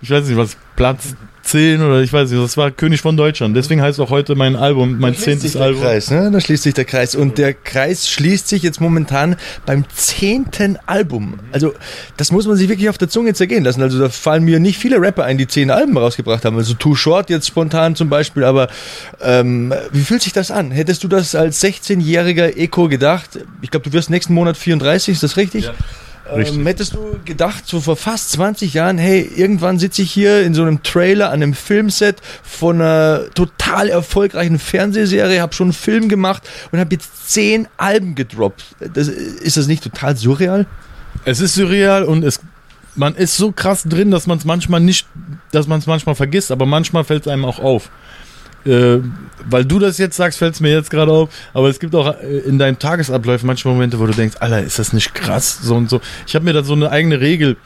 ich 0.03 0.11
weiß 0.11 0.29
nicht 0.29 0.37
was, 0.37 0.59
Platz 0.77 1.17
10 1.47 1.81
oder 1.81 2.01
ich 2.01 2.13
weiß 2.13 2.31
nicht, 2.31 2.43
das 2.43 2.57
war 2.57 2.71
König 2.71 3.01
von 3.01 3.17
Deutschland. 3.17 3.57
Deswegen 3.57 3.81
heißt 3.81 4.01
auch 4.01 4.11
heute 4.11 4.35
mein 4.35 4.57
Album, 4.57 4.99
mein 4.99 5.15
zehntes 5.15 5.57
Album. 5.57 5.83
Kreis, 5.83 6.11
ne? 6.11 6.31
Da 6.31 6.41
schließt 6.41 6.65
sich 6.65 6.75
der 6.75 6.85
Kreis. 6.85 7.15
Und 7.15 7.39
der 7.39 7.55
Kreis 7.55 8.09
schließt 8.09 8.49
sich 8.49 8.63
jetzt 8.63 8.81
momentan 8.81 9.37
beim 9.65 9.85
zehnten 9.95 10.79
Album. 10.87 11.39
Also, 11.53 11.75
das 12.17 12.33
muss 12.33 12.47
man 12.47 12.57
sich 12.57 12.69
wirklich 12.69 12.89
auf 12.89 12.99
der 12.99 13.09
Zunge 13.09 13.35
zergehen 13.35 13.65
lassen. 13.65 13.81
Also, 13.83 13.99
da 13.99 14.09
fallen 14.09 14.45
mir 14.45 14.59
nicht 14.59 14.79
viele 14.79 15.01
Rapper 15.01 15.25
ein, 15.25 15.39
die 15.39 15.47
zehn 15.47 15.71
Alben 15.71 15.97
rausgebracht 15.97 16.45
haben. 16.45 16.57
Also, 16.57 16.75
Too 16.75 16.95
Short 16.95 17.31
jetzt 17.31 17.47
spontan 17.47 17.95
zum 17.95 18.09
Beispiel. 18.09 18.45
Aber 18.45 18.69
ähm, 19.23 19.73
wie 19.93 20.03
fühlt 20.03 20.23
sich 20.23 20.33
das 20.33 20.51
an? 20.51 20.71
Hättest 20.71 21.05
du 21.05 21.09
das 21.09 21.35
als 21.35 21.63
16-jähriger 21.63 22.57
Eko 22.57 22.89
gedacht? 22.89 23.39
Ich 23.63 23.71
glaube, 23.71 23.89
du 23.89 23.93
wirst 23.93 24.11
nächsten 24.11 24.35
Monat 24.35 24.57
34, 24.57 25.15
ist 25.15 25.23
das 25.23 25.37
richtig? 25.37 25.67
Ja. 25.67 25.73
Ähm, 26.35 26.67
hättest 26.67 26.95
du 26.95 27.19
gedacht, 27.25 27.67
so 27.67 27.81
vor 27.81 27.97
fast 27.97 28.33
20 28.33 28.75
Jahren, 28.75 28.99
hey, 28.99 29.21
irgendwann 29.37 29.79
sitze 29.79 30.03
ich 30.03 30.11
hier 30.11 30.43
in 30.43 30.55
so 30.55 30.63
einem 30.63 30.83
Trailer 30.83 31.29
an 31.29 31.43
einem 31.43 31.55
Filmset 31.55 32.17
von 32.43 32.81
einer 32.81 33.31
total 33.35 33.89
erfolgreichen 33.89 34.59
Fernsehserie, 34.59 35.41
habe 35.41 35.55
schon 35.55 35.67
einen 35.67 35.73
Film 35.73 36.09
gemacht 36.09 36.49
und 36.73 36.81
habe 36.81 36.95
jetzt 36.95 37.31
zehn 37.31 37.69
Alben 37.77 38.15
gedroppt. 38.15 38.65
Das, 38.95 39.09
ist 39.09 39.57
das 39.57 39.67
nicht 39.67 39.83
total 39.83 40.17
surreal? 40.17 40.67
Es 41.25 41.41
ist 41.41 41.55
surreal 41.55 42.05
und 42.05 42.25
es, 42.25 42.41
man 42.95 43.15
ist 43.15 43.37
so 43.37 43.53
krass 43.53 43.85
drin, 43.85 44.11
dass 44.11 44.27
man 44.27 44.39
es 44.39 44.45
manchmal 44.45 44.81
nicht, 44.81 45.07
dass 45.53 45.67
man 45.67 45.79
es 45.79 45.87
manchmal 45.87 46.15
vergisst, 46.15 46.51
aber 46.51 46.67
manchmal 46.67 47.05
fällt 47.05 47.27
es 47.27 47.33
einem 47.33 47.45
auch 47.45 47.61
auf 47.61 47.91
äh, 48.67 49.01
weil 49.49 49.65
du 49.65 49.79
das 49.79 49.99
jetzt 49.99 50.17
sagst, 50.17 50.39
fällt 50.39 50.55
es 50.55 50.61
mir 50.61 50.73
jetzt 50.73 50.91
gerade 50.91 51.13
auf, 51.13 51.31
aber 51.55 51.69
es 51.69 51.79
gibt 51.79 51.95
auch 51.95 52.21
äh, 52.21 52.39
in 52.39 52.59
deinen 52.59 52.79
Tagesabläufen 52.79 53.47
manchmal 53.47 53.75
Momente, 53.75 53.99
wo 53.99 54.07
du 54.07 54.13
denkst, 54.13 54.37
Alter, 54.41 54.63
ist 54.63 54.79
das 54.79 54.93
nicht 54.93 55.15
krass? 55.15 55.59
So 55.63 55.77
und 55.77 55.89
so. 55.89 56.01
Ich 56.27 56.35
habe 56.35 56.45
mir 56.45 56.53
da 56.53 56.63
so 56.63 56.75
eine 56.75 56.91
eigene 56.91 57.21
Regel 57.21 57.57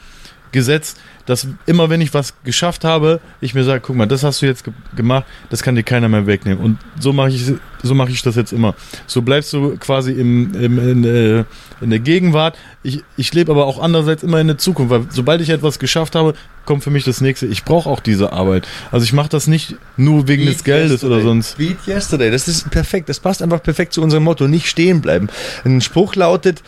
gesetzt, 0.51 0.99
dass 1.25 1.47
immer 1.65 1.89
wenn 1.89 2.01
ich 2.01 2.13
was 2.13 2.33
geschafft 2.43 2.83
habe, 2.83 3.19
ich 3.39 3.53
mir 3.53 3.63
sage, 3.63 3.81
guck 3.85 3.95
mal, 3.95 4.05
das 4.05 4.23
hast 4.23 4.41
du 4.41 4.45
jetzt 4.45 4.63
ge 4.63 4.73
gemacht, 4.95 5.25
das 5.49 5.63
kann 5.63 5.75
dir 5.75 5.83
keiner 5.83 6.09
mehr 6.09 6.27
wegnehmen. 6.27 6.63
Und 6.63 6.77
so 6.99 7.13
mache 7.13 7.29
ich, 7.29 7.51
so 7.83 7.95
mache 7.95 8.11
ich 8.11 8.21
das 8.21 8.35
jetzt 8.35 8.53
immer. 8.53 8.75
So 9.07 9.21
bleibst 9.21 9.53
du 9.53 9.77
quasi 9.77 10.11
im, 10.11 10.53
im 10.55 10.79
in, 10.79 11.03
äh, 11.03 11.43
in, 11.81 11.89
der 11.89 11.99
Gegenwart. 11.99 12.57
Ich, 12.83 13.03
ich 13.17 13.33
lebe 13.33 13.51
aber 13.51 13.65
auch 13.65 13.81
andererseits 13.81 14.23
immer 14.23 14.39
in 14.39 14.47
der 14.47 14.57
Zukunft, 14.57 14.91
weil 14.91 15.05
sobald 15.09 15.41
ich 15.41 15.49
etwas 15.49 15.79
geschafft 15.79 16.15
habe, 16.15 16.33
kommt 16.65 16.83
für 16.83 16.91
mich 16.91 17.03
das 17.03 17.21
nächste. 17.21 17.47
Ich 17.47 17.63
brauche 17.63 17.89
auch 17.89 17.99
diese 17.99 18.33
Arbeit. 18.33 18.67
Also 18.91 19.03
ich 19.03 19.13
mache 19.13 19.29
das 19.29 19.47
nicht 19.47 19.75
nur 19.97 20.27
wegen 20.27 20.45
Beat 20.45 20.55
des 20.55 20.63
Geldes 20.63 20.91
yesterday. 20.91 21.15
oder 21.15 21.23
sonst. 21.23 21.57
Beat 21.57 21.87
yesterday, 21.87 22.31
das 22.31 22.47
ist 22.47 22.69
perfekt. 22.69 23.09
Das 23.09 23.19
passt 23.19 23.41
einfach 23.41 23.63
perfekt 23.63 23.93
zu 23.93 24.01
unserem 24.01 24.23
Motto. 24.23 24.47
Nicht 24.47 24.67
stehen 24.67 25.01
bleiben. 25.01 25.29
Ein 25.63 25.81
Spruch 25.81 26.15
lautet, 26.15 26.61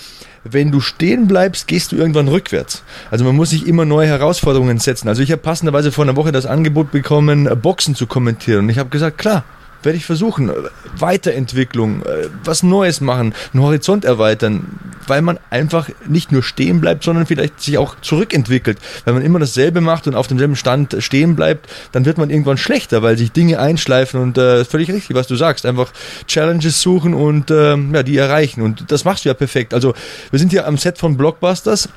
wenn 0.44 0.72
du 0.72 0.80
stehen 0.80 1.28
bleibst, 1.28 1.68
gehst 1.68 1.92
du 1.92 1.96
irgendwann 1.96 2.28
rückwärts. 2.28 2.84
Also 3.12 3.24
man 3.26 3.36
muss 3.36 3.52
sich 3.52 3.68
immer 3.68 3.86
neue 3.86 4.08
Herausforderungen 4.08 4.80
setzen. 4.80 5.08
Also 5.08 5.22
ich 5.22 5.32
habe 5.32 5.42
passenderweise 5.42 5.92
vor 5.92 6.04
einer 6.04 6.16
Woche 6.16 6.32
das 6.32 6.46
Angebot 6.46 6.92
bekommen, 6.92 7.50
Boxen 7.62 7.96
zu 7.96 8.08
kommentieren. 8.08 8.66
Und 8.66 8.70
ich 8.70 8.78
habe 8.78 8.90
gesagt, 8.90 9.18
klar, 9.18 9.44
werde 9.86 9.98
ich 9.98 10.06
versuchen. 10.06 10.52
Weiterentwicklung, 10.98 12.02
äh, 12.04 12.30
was 12.44 12.64
Neues 12.64 13.02
machen, 13.02 13.34
einen 13.54 13.64
Horizont 13.64 14.06
erweitern, 14.06 14.80
weil 15.08 15.22
man 15.22 15.40
einfach 15.50 15.90
nicht 16.08 16.32
nur 16.32 16.44
stehen 16.44 16.82
bleibt, 16.82 17.04
sondern 17.04 17.26
vielleicht 17.26 17.62
sich 17.62 17.78
auch 17.78 17.96
zurückentwickelt. 18.02 18.78
Wenn 19.06 19.14
man 19.14 19.24
immer 19.24 19.40
dasselbe 19.40 19.82
macht 19.82 20.08
und 20.08 20.16
auf 20.16 20.28
demselben 20.28 20.56
Stand 20.56 20.96
stehen 21.00 21.36
bleibt, 21.36 21.70
dann 21.92 22.06
wird 22.06 22.18
man 22.18 22.30
irgendwann 22.30 22.58
schlechter, 22.58 23.02
weil 23.02 23.18
sich 23.18 23.32
Dinge 23.32 23.60
einschleifen 23.60 24.22
und 24.22 24.38
äh, 24.38 24.66
völlig 24.66 24.90
richtig, 24.92 25.16
was 25.16 25.28
du 25.28 25.36
sagst. 25.36 25.66
Einfach 25.66 25.92
Challenges 26.28 26.82
suchen 26.82 27.14
und 27.14 27.52
äh, 27.52 27.76
ja, 27.76 28.04
die 28.04 28.18
erreichen. 28.18 28.62
Und 28.62 28.92
das 28.92 29.06
machst 29.06 29.26
du 29.26 29.30
ja 29.30 29.34
perfekt. 29.34 29.74
Also 29.74 29.94
wir 30.32 30.40
sind 30.40 30.50
hier 30.50 30.68
am 30.68 30.78
Set 30.78 30.98
von 30.98 31.18
Blockbusters. 31.18 31.90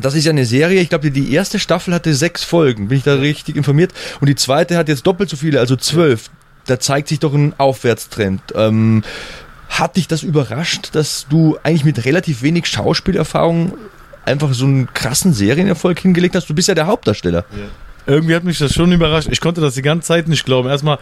Das 0.00 0.14
ist 0.14 0.24
ja 0.24 0.30
eine 0.30 0.44
Serie, 0.44 0.80
ich 0.82 0.90
glaube, 0.90 1.10
die 1.10 1.32
erste 1.32 1.58
Staffel 1.58 1.94
hatte 1.94 2.12
sechs 2.14 2.44
Folgen, 2.44 2.88
bin 2.88 2.98
ich 2.98 3.04
da 3.04 3.14
richtig 3.14 3.56
informiert. 3.56 3.92
Und 4.20 4.28
die 4.28 4.34
zweite 4.34 4.76
hat 4.76 4.88
jetzt 4.88 5.06
doppelt 5.06 5.30
so 5.30 5.36
viele, 5.36 5.58
also 5.58 5.74
zwölf 5.76 6.28
da 6.66 6.78
zeigt 6.78 7.08
sich 7.08 7.20
doch 7.20 7.34
ein 7.34 7.54
Aufwärtstrend. 7.58 8.40
Ähm, 8.54 9.02
hat 9.68 9.96
dich 9.96 10.08
das 10.08 10.22
überrascht, 10.22 10.90
dass 10.92 11.26
du 11.28 11.58
eigentlich 11.62 11.84
mit 11.84 12.04
relativ 12.04 12.42
wenig 12.42 12.66
Schauspielerfahrung 12.66 13.74
einfach 14.24 14.52
so 14.54 14.64
einen 14.64 14.92
krassen 14.92 15.32
Serienerfolg 15.32 15.98
hingelegt 15.98 16.34
hast? 16.34 16.48
Du 16.48 16.54
bist 16.54 16.68
ja 16.68 16.74
der 16.74 16.86
Hauptdarsteller. 16.86 17.44
Ja. 17.50 17.64
Irgendwie 18.08 18.36
hat 18.36 18.44
mich 18.44 18.58
das 18.58 18.72
schon 18.72 18.92
überrascht. 18.92 19.28
Ich 19.32 19.40
konnte 19.40 19.60
das 19.60 19.74
die 19.74 19.82
ganze 19.82 20.06
Zeit 20.06 20.28
nicht 20.28 20.44
glauben. 20.44 20.68
Erstmal 20.68 20.98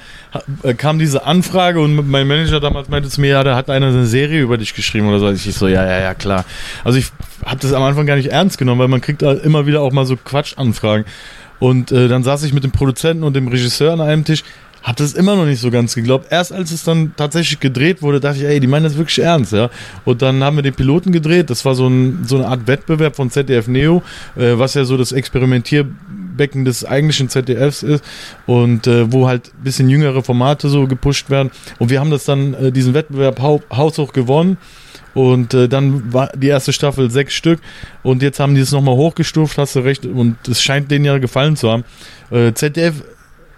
äh, 0.63 0.73
kam 0.73 0.99
diese 0.99 1.27
Anfrage 1.27 1.81
und 1.81 2.09
mein 2.09 2.27
Manager 2.27 2.61
damals 2.61 2.89
meinte 2.89 3.11
zu 3.11 3.21
mir, 3.21 3.29
ja, 3.29 3.45
da 3.45 3.57
hat 3.57 3.69
einer 3.69 3.89
eine 3.89 4.07
Serie 4.07 4.41
über 4.41 4.57
dich 4.57 4.75
geschrieben 4.75 5.09
oder 5.09 5.19
so. 5.19 5.31
Ich 5.31 5.43
so, 5.55 5.69
ja, 5.69 5.85
ja, 5.85 6.01
ja, 6.01 6.15
klar. 6.15 6.47
Also 6.83 6.99
ich 6.99 7.09
habe 7.45 7.61
das 7.61 7.75
am 7.75 7.83
Anfang 7.83 8.07
gar 8.07 8.17
nicht 8.17 8.31
ernst 8.31 8.57
genommen, 8.57 8.81
weil 8.81 8.89
man 8.89 9.03
kriegt 9.03 9.21
immer 9.21 9.67
wieder 9.67 9.83
auch 9.83 9.93
mal 9.93 10.07
so 10.07 10.17
Quatschanfragen. 10.17 11.05
Und 11.59 11.93
äh, 11.93 12.09
dann 12.09 12.25
saß 12.25 12.43
ich 12.45 12.55
mit 12.55 12.65
dem 12.65 12.73
Produzenten 12.73 13.23
und 13.23 13.37
dem 13.37 13.49
Regisseur 13.49 13.93
an 13.93 14.01
einem 14.01 14.25
Tisch 14.25 14.43
hab 14.85 14.97
das 14.97 15.15
immer 15.15 15.35
noch 15.35 15.47
nicht 15.47 15.61
so 15.61 15.71
ganz 15.71 15.95
geglaubt. 15.95 16.27
Erst 16.31 16.53
als 16.53 16.71
es 16.71 16.85
dann 16.85 17.15
tatsächlich 17.17 17.59
gedreht 17.59 18.03
wurde, 18.03 18.21
dachte 18.21 18.39
ich, 18.39 18.45
ey, 18.45 18.61
die 18.61 18.67
meinen 18.67 18.85
das 18.85 18.99
wirklich 18.99 19.19
ernst, 19.19 19.53
ja. 19.55 19.71
Und 20.05 20.21
dann 20.21 20.45
haben 20.45 20.57
wir 20.57 20.63
den 20.63 20.75
Piloten 20.75 21.11
gedreht. 21.11 21.49
Das 21.49 21.65
war 21.65 21.75
so, 21.75 21.89
ein, 21.89 22.25
so 22.27 22.37
eine 22.37 22.47
Art 22.47 22.67
Wettbewerb 22.67 23.17
von 23.17 23.31
ZDF 23.31 23.67
Neo, 23.67 24.03
äh, 24.37 24.59
was 24.59 24.75
ja 24.75 24.85
so 24.85 24.99
das 24.99 25.13
Experimentierbecken 25.13 26.67
des 26.67 26.85
eigentlichen 26.85 27.31
ZDFs 27.31 27.83
ist 27.83 28.05
und 28.45 28.87
äh, 28.87 29.11
wo 29.11 29.27
halt 29.27 29.53
bisschen 29.65 29.89
jüngere 29.89 30.23
Formate 30.23 30.69
so 30.69 30.87
gepusht 30.87 31.31
werden. 31.31 31.51
Und 31.79 31.89
wir 31.89 31.99
haben 31.99 32.11
das 32.11 32.25
dann, 32.25 32.53
äh, 32.53 32.71
diesen 32.71 32.93
Wettbewerb 32.93 33.41
hau 33.41 33.63
haushoch 33.75 34.13
gewonnen. 34.13 34.59
Und 35.15 35.55
äh, 35.55 35.69
dann 35.69 36.13
war 36.13 36.31
die 36.35 36.49
erste 36.49 36.73
Staffel 36.73 37.09
sechs 37.09 37.35
Stück 37.35 37.61
und 38.03 38.21
jetzt 38.21 38.41
haben 38.41 38.57
die 38.57 38.61
es 38.61 38.73
nochmal 38.73 38.97
hochgestuft, 38.97 39.57
hast 39.59 39.77
du 39.77 39.81
recht. 39.81 40.05
Und 40.05 40.37
es 40.49 40.61
scheint 40.61 40.91
denen 40.91 41.05
ja 41.05 41.19
gefallen 41.19 41.57
zu 41.57 41.71
haben. 41.71 41.85
Äh, 42.31 42.53
ZDF 42.53 43.03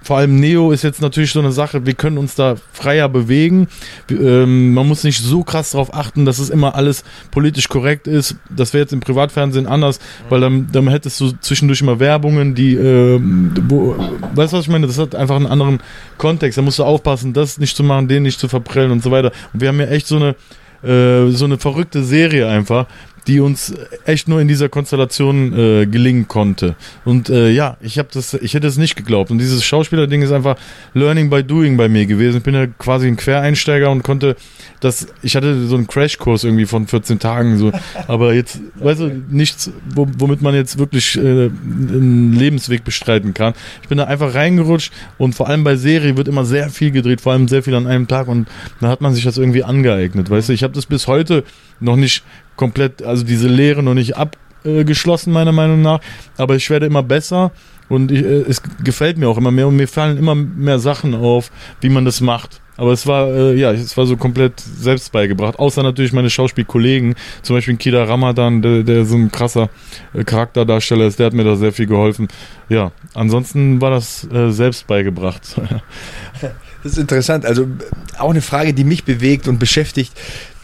vor 0.02 0.18
allem 0.18 0.38
Neo 0.38 0.70
ist 0.70 0.82
jetzt 0.82 1.02
natürlich 1.02 1.32
so 1.32 1.40
eine 1.40 1.50
Sache, 1.50 1.84
wir 1.84 1.94
können 1.94 2.18
uns 2.18 2.36
da 2.36 2.54
freier 2.72 3.08
bewegen. 3.08 3.66
Ähm, 4.08 4.72
man 4.72 4.86
muss 4.86 5.02
nicht 5.02 5.20
so 5.20 5.42
krass 5.42 5.72
darauf 5.72 5.92
achten, 5.92 6.24
dass 6.24 6.38
es 6.38 6.48
immer 6.48 6.76
alles 6.76 7.02
politisch 7.32 7.68
korrekt 7.68 8.06
ist. 8.06 8.36
Das 8.48 8.72
wäre 8.72 8.82
jetzt 8.82 8.92
im 8.92 9.00
Privatfernsehen 9.00 9.66
anders, 9.66 9.98
weil 10.28 10.40
dann, 10.40 10.68
dann 10.70 10.88
hättest 10.88 11.20
du 11.20 11.32
zwischendurch 11.40 11.80
immer 11.80 11.98
Werbungen, 11.98 12.54
die, 12.54 12.74
äh, 12.74 13.20
wo, 13.68 13.96
weißt 14.34 14.52
du, 14.52 14.58
was 14.58 14.64
ich 14.66 14.70
meine? 14.70 14.86
Das 14.86 14.98
hat 14.98 15.14
einfach 15.16 15.36
einen 15.36 15.46
anderen 15.46 15.80
Kontext. 16.18 16.56
Da 16.56 16.62
musst 16.62 16.78
du 16.78 16.84
aufpassen, 16.84 17.32
das 17.32 17.58
nicht 17.58 17.76
zu 17.76 17.82
machen, 17.82 18.06
den 18.06 18.22
nicht 18.22 18.38
zu 18.38 18.48
verprellen 18.48 18.92
und 18.92 19.02
so 19.02 19.10
weiter. 19.10 19.32
Und 19.52 19.60
wir 19.60 19.68
haben 19.68 19.80
ja 19.80 19.86
echt 19.86 20.06
so 20.06 20.16
eine, 20.16 20.36
äh, 20.82 21.30
so 21.30 21.46
eine 21.46 21.58
verrückte 21.58 22.04
Serie 22.04 22.46
einfach, 22.48 22.86
die 23.26 23.40
uns 23.40 23.74
echt 24.04 24.28
nur 24.28 24.40
in 24.40 24.48
dieser 24.48 24.68
Konstellation 24.68 25.52
äh, 25.52 25.86
gelingen 25.86 26.28
konnte. 26.28 26.76
Und 27.04 27.28
äh, 27.28 27.50
ja, 27.50 27.76
ich 27.80 27.98
habe 27.98 28.08
das, 28.12 28.34
ich 28.34 28.54
hätte 28.54 28.66
es 28.66 28.76
nicht 28.76 28.94
geglaubt. 28.96 29.30
Und 29.30 29.38
dieses 29.38 29.64
Schauspielerding 29.64 30.22
ist 30.22 30.30
einfach 30.30 30.56
Learning 30.94 31.28
by 31.28 31.42
Doing 31.42 31.76
bei 31.76 31.88
mir 31.88 32.06
gewesen. 32.06 32.38
Ich 32.38 32.42
bin 32.42 32.54
ja 32.54 32.66
quasi 32.66 33.08
ein 33.08 33.16
Quereinsteiger 33.16 33.90
und 33.90 34.02
konnte 34.02 34.36
das, 34.80 35.08
ich 35.22 35.34
hatte 35.34 35.66
so 35.66 35.74
einen 35.74 35.86
Crashkurs 35.86 36.44
irgendwie 36.44 36.66
von 36.66 36.86
14 36.86 37.18
Tagen 37.18 37.58
so, 37.58 37.72
aber 38.06 38.34
jetzt, 38.34 38.60
weißt 38.76 39.00
du, 39.00 39.22
nichts, 39.30 39.70
womit 39.94 40.42
man 40.42 40.54
jetzt 40.54 40.78
wirklich 40.78 41.16
äh, 41.16 41.20
einen 41.20 42.34
Lebensweg 42.34 42.84
bestreiten 42.84 43.34
kann. 43.34 43.54
Ich 43.82 43.88
bin 43.88 43.98
da 43.98 44.04
einfach 44.04 44.34
reingerutscht 44.34 44.92
und 45.18 45.34
vor 45.34 45.48
allem 45.48 45.64
bei 45.64 45.76
Serie 45.76 46.16
wird 46.16 46.28
immer 46.28 46.44
sehr 46.44 46.68
viel 46.70 46.90
gedreht, 46.90 47.20
vor 47.20 47.32
allem 47.32 47.48
sehr 47.48 47.62
viel 47.62 47.74
an 47.74 47.86
einem 47.86 48.06
Tag 48.06 48.28
und 48.28 48.48
da 48.80 48.88
hat 48.88 49.00
man 49.00 49.14
sich 49.14 49.24
das 49.24 49.38
irgendwie 49.38 49.64
angeeignet, 49.64 50.30
weißt 50.30 50.50
du. 50.50 50.52
Ich 50.52 50.62
habe 50.62 50.74
das 50.74 50.86
bis 50.86 51.06
heute 51.06 51.44
noch 51.80 51.96
nicht 51.96 52.22
komplett, 52.56 53.02
also 53.02 53.24
diese 53.24 53.48
Lehre 53.48 53.82
noch 53.82 53.94
nicht 53.94 54.16
ab, 54.16 54.36
äh, 54.64 54.84
geschlossen, 54.84 55.32
meiner 55.32 55.52
Meinung 55.52 55.82
nach. 55.82 56.00
Aber 56.36 56.56
ich 56.56 56.68
werde 56.70 56.86
immer 56.86 57.02
besser 57.02 57.52
und 57.88 58.10
ich, 58.10 58.22
äh, 58.22 58.42
es 58.48 58.62
gefällt 58.82 59.18
mir 59.18 59.28
auch 59.28 59.38
immer 59.38 59.50
mehr 59.50 59.68
und 59.68 59.76
mir 59.76 59.88
fallen 59.88 60.18
immer 60.18 60.34
mehr 60.34 60.78
Sachen 60.78 61.14
auf, 61.14 61.50
wie 61.80 61.88
man 61.88 62.04
das 62.04 62.20
macht. 62.20 62.60
Aber 62.78 62.92
es 62.92 63.06
war, 63.06 63.28
äh, 63.28 63.54
ja, 63.54 63.72
es 63.72 63.96
war 63.96 64.04
so 64.06 64.16
komplett 64.16 64.60
selbst 64.60 65.12
beigebracht. 65.12 65.58
Außer 65.58 65.82
natürlich 65.82 66.12
meine 66.12 66.28
Schauspielkollegen, 66.28 67.14
zum 67.42 67.56
Beispiel 67.56 67.76
Kida 67.76 68.04
Ramadan, 68.04 68.60
der, 68.60 68.82
der 68.82 69.04
so 69.06 69.16
ein 69.16 69.32
krasser 69.32 69.70
äh, 70.12 70.24
Charakterdarsteller 70.24 71.06
ist, 71.06 71.18
der 71.18 71.26
hat 71.26 71.32
mir 71.32 71.44
da 71.44 71.56
sehr 71.56 71.72
viel 71.72 71.86
geholfen. 71.86 72.28
Ja, 72.68 72.92
ansonsten 73.14 73.80
war 73.80 73.90
das 73.90 74.28
äh, 74.30 74.50
selbst 74.50 74.86
beigebracht. 74.86 75.42
Das 76.82 76.92
ist 76.92 76.98
interessant. 76.98 77.44
Also 77.44 77.66
auch 78.16 78.30
eine 78.30 78.42
Frage, 78.42 78.72
die 78.72 78.84
mich 78.84 79.02
bewegt 79.02 79.48
und 79.48 79.58
beschäftigt. 79.58 80.12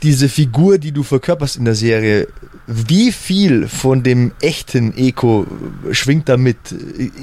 Diese 0.03 0.29
Figur, 0.29 0.79
die 0.79 0.93
du 0.93 1.03
verkörperst 1.03 1.57
in 1.57 1.65
der 1.65 1.75
Serie, 1.75 2.29
wie 2.67 3.13
viel 3.13 3.69
von 3.69 4.03
dem 4.03 4.33
echten 4.41 4.97
Eko 4.97 5.47
schwingt 5.91 6.29
da 6.29 6.37
mit? 6.37 6.57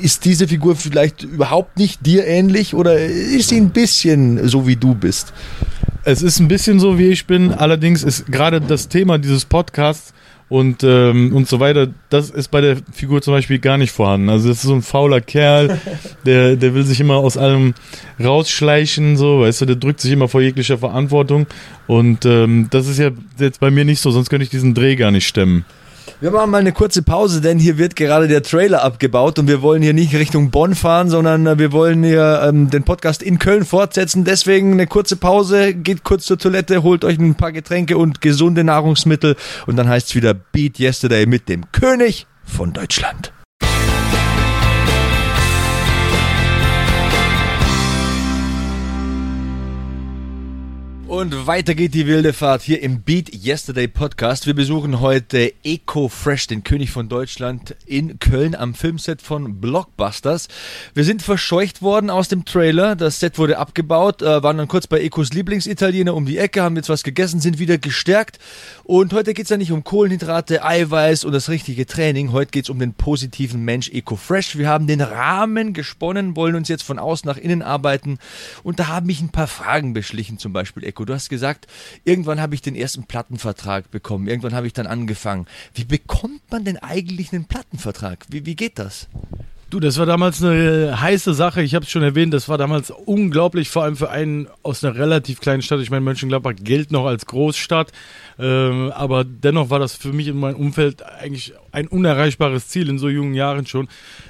Ist 0.02 0.26
diese 0.26 0.48
Figur 0.48 0.76
vielleicht 0.76 1.24
überhaupt 1.24 1.78
nicht 1.78 2.06
dir 2.06 2.26
ähnlich 2.26 2.74
oder 2.74 3.00
ist 3.00 3.50
sie 3.50 3.58
ein 3.58 3.72
bisschen 3.72 4.48
so 4.48 4.68
wie 4.68 4.76
du 4.76 4.96
bist? 4.96 5.34
Es 6.04 6.22
ist 6.22 6.40
ein 6.40 6.48
bisschen 6.48 6.80
so, 6.80 6.98
wie 6.98 7.10
ich 7.10 7.28
bin. 7.28 7.54
Allerdings 7.54 8.04
ist 8.04 8.28
gerade 8.28 8.62
das 8.62 8.88
Thema 8.88 9.18
dieses 9.18 9.46
Podcasts 9.46 10.14
und, 10.50 10.84
ähm, 10.84 11.36
und 11.36 11.48
so 11.48 11.60
weiter, 11.60 11.88
das 12.10 12.32
ist 12.32 12.50
bei 12.50 12.60
der 12.60 12.78
Figur 12.92 13.22
zum 13.22 13.34
Beispiel 13.34 13.60
gar 13.60 13.78
nicht 13.78 13.92
vorhanden. 13.92 14.30
Also 14.30 14.50
es 14.50 14.58
ist 14.58 14.64
so 14.64 14.74
ein 14.74 14.82
fauler 14.82 15.22
Kerl, 15.22 15.80
der, 16.26 16.56
der 16.56 16.74
will 16.74 16.84
sich 16.84 17.00
immer 17.00 17.18
aus 17.18 17.38
allem 17.38 17.76
rausschleichen, 18.20 19.16
so, 19.16 19.42
weißt 19.42 19.62
du, 19.62 19.66
der 19.66 19.76
drückt 19.76 20.02
sich 20.02 20.12
immer 20.12 20.28
vor 20.28 20.42
jeglicher 20.42 20.80
Verantwortung. 20.80 21.46
Und 21.86 22.26
ähm, 22.26 22.68
das 22.72 22.88
ist 22.88 22.98
ja 22.98 23.12
jetzt 23.38 23.60
bei 23.60 23.70
mir 23.70 23.86
nicht 23.86 24.00
so, 24.02 24.10
sonst 24.10 24.30
könnte 24.30 24.44
ich 24.44 24.50
diesen 24.50 24.74
Dreh 24.74 24.96
gar 24.96 25.12
nicht 25.12 25.28
stemmen. 25.28 25.66
Wir 26.22 26.32
machen 26.32 26.52
mal 26.52 26.60
eine 26.60 26.72
kurze 26.72 27.02
Pause, 27.02 27.42
denn 27.42 27.60
hier 27.60 27.78
wird 27.78 27.96
gerade 27.96 28.28
der 28.28 28.44
Trailer 28.44 28.84
abgebaut 28.84 29.40
und 29.40 29.48
wir 29.48 29.62
wollen 29.62 29.82
hier 29.82 29.94
nicht 29.94 30.14
Richtung 30.14 30.52
Bonn 30.52 30.76
fahren, 30.76 31.10
sondern 31.10 31.48
äh, 31.48 31.58
wir 31.58 31.72
wollen 31.72 32.04
hier 32.04 32.42
ähm, 32.44 32.70
den 32.70 32.84
Podcast 32.84 33.24
in 33.24 33.40
Köln 33.40 33.66
fortsetzen. 33.66 34.24
Deswegen 34.24 34.74
eine 34.74 34.88
kurze 34.88 35.16
Pause, 35.16 35.74
geht 35.74 36.04
kurz 36.04 36.26
zur 36.26 36.38
Toilette, 36.38 36.84
holt 36.84 37.06
euch 37.06 37.18
ein 37.18 37.36
paar 37.36 37.52
Getränke 37.52 37.98
und 37.98 38.22
gesunde 38.22 38.64
Nahrungsmittel 38.64 39.36
und 39.68 39.76
dann 39.76 39.88
heißt 39.88 40.10
es 40.10 40.16
wieder 40.16 40.34
Beat 40.34 40.80
Yesterday 40.80 41.26
mit 41.26 41.50
dem 41.50 41.72
König 41.72 42.28
von 42.44 42.74
Deutschland. 42.74 43.32
Und 51.10 51.48
weiter 51.48 51.74
geht 51.74 51.96
die 51.96 52.06
wilde 52.06 52.34
Fahrt 52.34 52.62
hier 52.62 52.84
im 52.84 53.02
Beat 53.02 53.34
Yesterday 53.34 53.88
Podcast. 53.88 54.46
Wir 54.46 54.54
besuchen 54.54 55.00
heute 55.00 55.52
Eco 55.64 56.08
Fresh, 56.08 56.46
den 56.46 56.64
König 56.64 56.92
von 56.92 57.10
Deutschland, 57.10 57.76
in 57.88 58.20
Köln 58.20 58.54
am 58.54 58.76
Filmset 58.76 59.24
von 59.24 59.60
Blockbusters. 59.60 60.50
Wir 60.94 61.04
sind 61.04 61.24
verscheucht 61.24 61.82
worden 61.82 62.12
aus 62.12 62.28
dem 62.28 62.46
Trailer. 62.46 62.96
Das 62.96 63.20
Set 63.20 63.40
wurde 63.40 63.58
abgebaut, 63.58 64.22
äh, 64.22 64.44
waren 64.44 64.58
dann 64.60 64.68
kurz 64.68 64.86
bei 64.86 65.02
Ecos 65.02 65.34
Lieblingsitaliener 65.34 66.14
um 66.14 66.28
die 66.28 66.38
Ecke, 66.38 66.62
haben 66.62 66.76
jetzt 66.76 66.90
was 66.90 67.02
gegessen, 67.02 67.40
sind 67.40 67.58
wieder 67.58 67.80
gestärkt. 67.80 68.38
Und 68.84 69.12
heute 69.12 69.34
geht 69.34 69.46
es 69.46 69.50
ja 69.50 69.58
nicht 69.58 69.72
um 69.72 69.84
Kohlenhydrate, 69.84 70.64
Eiweiß 70.64 71.24
und 71.24 71.32
das 71.32 71.50
richtige 71.50 71.88
Training. 71.88 72.34
Heute 72.34 72.52
geht 72.52 72.66
es 72.66 72.70
um 72.70 72.78
den 72.78 72.94
positiven 72.94 73.66
Mensch 73.66 73.90
Eco 73.90 74.16
Fresh. 74.16 74.60
Wir 74.60 74.70
haben 74.70 74.86
den 74.86 75.02
Rahmen 75.02 75.74
gesponnen, 75.74 76.36
wollen 76.36 76.54
uns 76.54 76.68
jetzt 76.68 76.84
von 76.84 77.00
außen 77.00 77.28
nach 77.28 77.38
innen 77.38 77.64
arbeiten. 77.64 78.20
Und 78.62 78.80
da 78.80 78.90
haben 78.90 79.08
mich 79.08 79.22
ein 79.22 79.30
paar 79.30 79.48
Fragen 79.48 79.94
beschlichen, 79.94 80.38
zum 80.38 80.54
Beispiel 80.54 80.84
Eco. 80.84 80.99
Du 81.06 81.14
hast 81.14 81.30
gesagt, 81.30 81.68
irgendwann 82.04 82.42
habe 82.42 82.56
ich 82.56 82.62
den 82.62 82.76
ersten 82.76 83.04
Plattenvertrag 83.04 83.92
bekommen. 83.92 84.28
Irgendwann 84.28 84.54
habe 84.54 84.68
ich 84.68 84.74
dann 84.74 84.88
angefangen. 84.88 85.46
Wie 85.74 85.86
bekommt 85.86 86.42
man 86.52 86.64
denn 86.64 86.78
eigentlich 86.78 87.34
einen 87.34 87.46
Plattenvertrag? 87.46 88.26
Wie, 88.30 88.46
wie 88.46 88.56
geht 88.56 88.80
das? 88.80 89.08
Du, 89.70 89.80
das 89.80 90.00
war 90.00 90.08
damals 90.08 90.44
eine 90.44 91.00
heiße 91.00 91.36
Sache. 91.36 91.62
Ich 91.62 91.76
habe 91.76 91.86
es 91.86 91.92
schon 91.92 92.02
erwähnt, 92.02 92.34
das 92.34 92.50
war 92.50 92.58
damals 92.58 92.90
unglaublich, 92.90 93.70
vor 93.70 93.84
allem 93.84 93.98
für 93.98 94.10
einen 94.10 94.48
aus 94.64 94.84
einer 94.84 94.96
relativ 94.96 95.42
kleinen 95.42 95.62
Stadt. 95.62 95.80
Ich 95.80 95.92
meine, 95.92 96.02
Mönchengladbach 96.02 96.54
gilt 96.60 96.92
noch 96.92 97.06
als 97.06 97.28
Großstadt, 97.28 97.92
ähm, 98.40 98.92
aber 98.96 99.24
dennoch 99.24 99.70
war 99.70 99.80
das 99.80 99.96
für 99.96 100.14
mich 100.14 100.28
in 100.28 100.40
meinem 100.40 100.56
Umfeld 100.56 101.04
eigentlich 101.04 101.54
ein 101.72 101.88
unerreichbares 101.88 102.68
Ziel 102.70 102.90
in 102.90 102.98
so 102.98 103.10
jungen 103.10 103.34
Jahren 103.34 103.66
schon. 103.66 103.88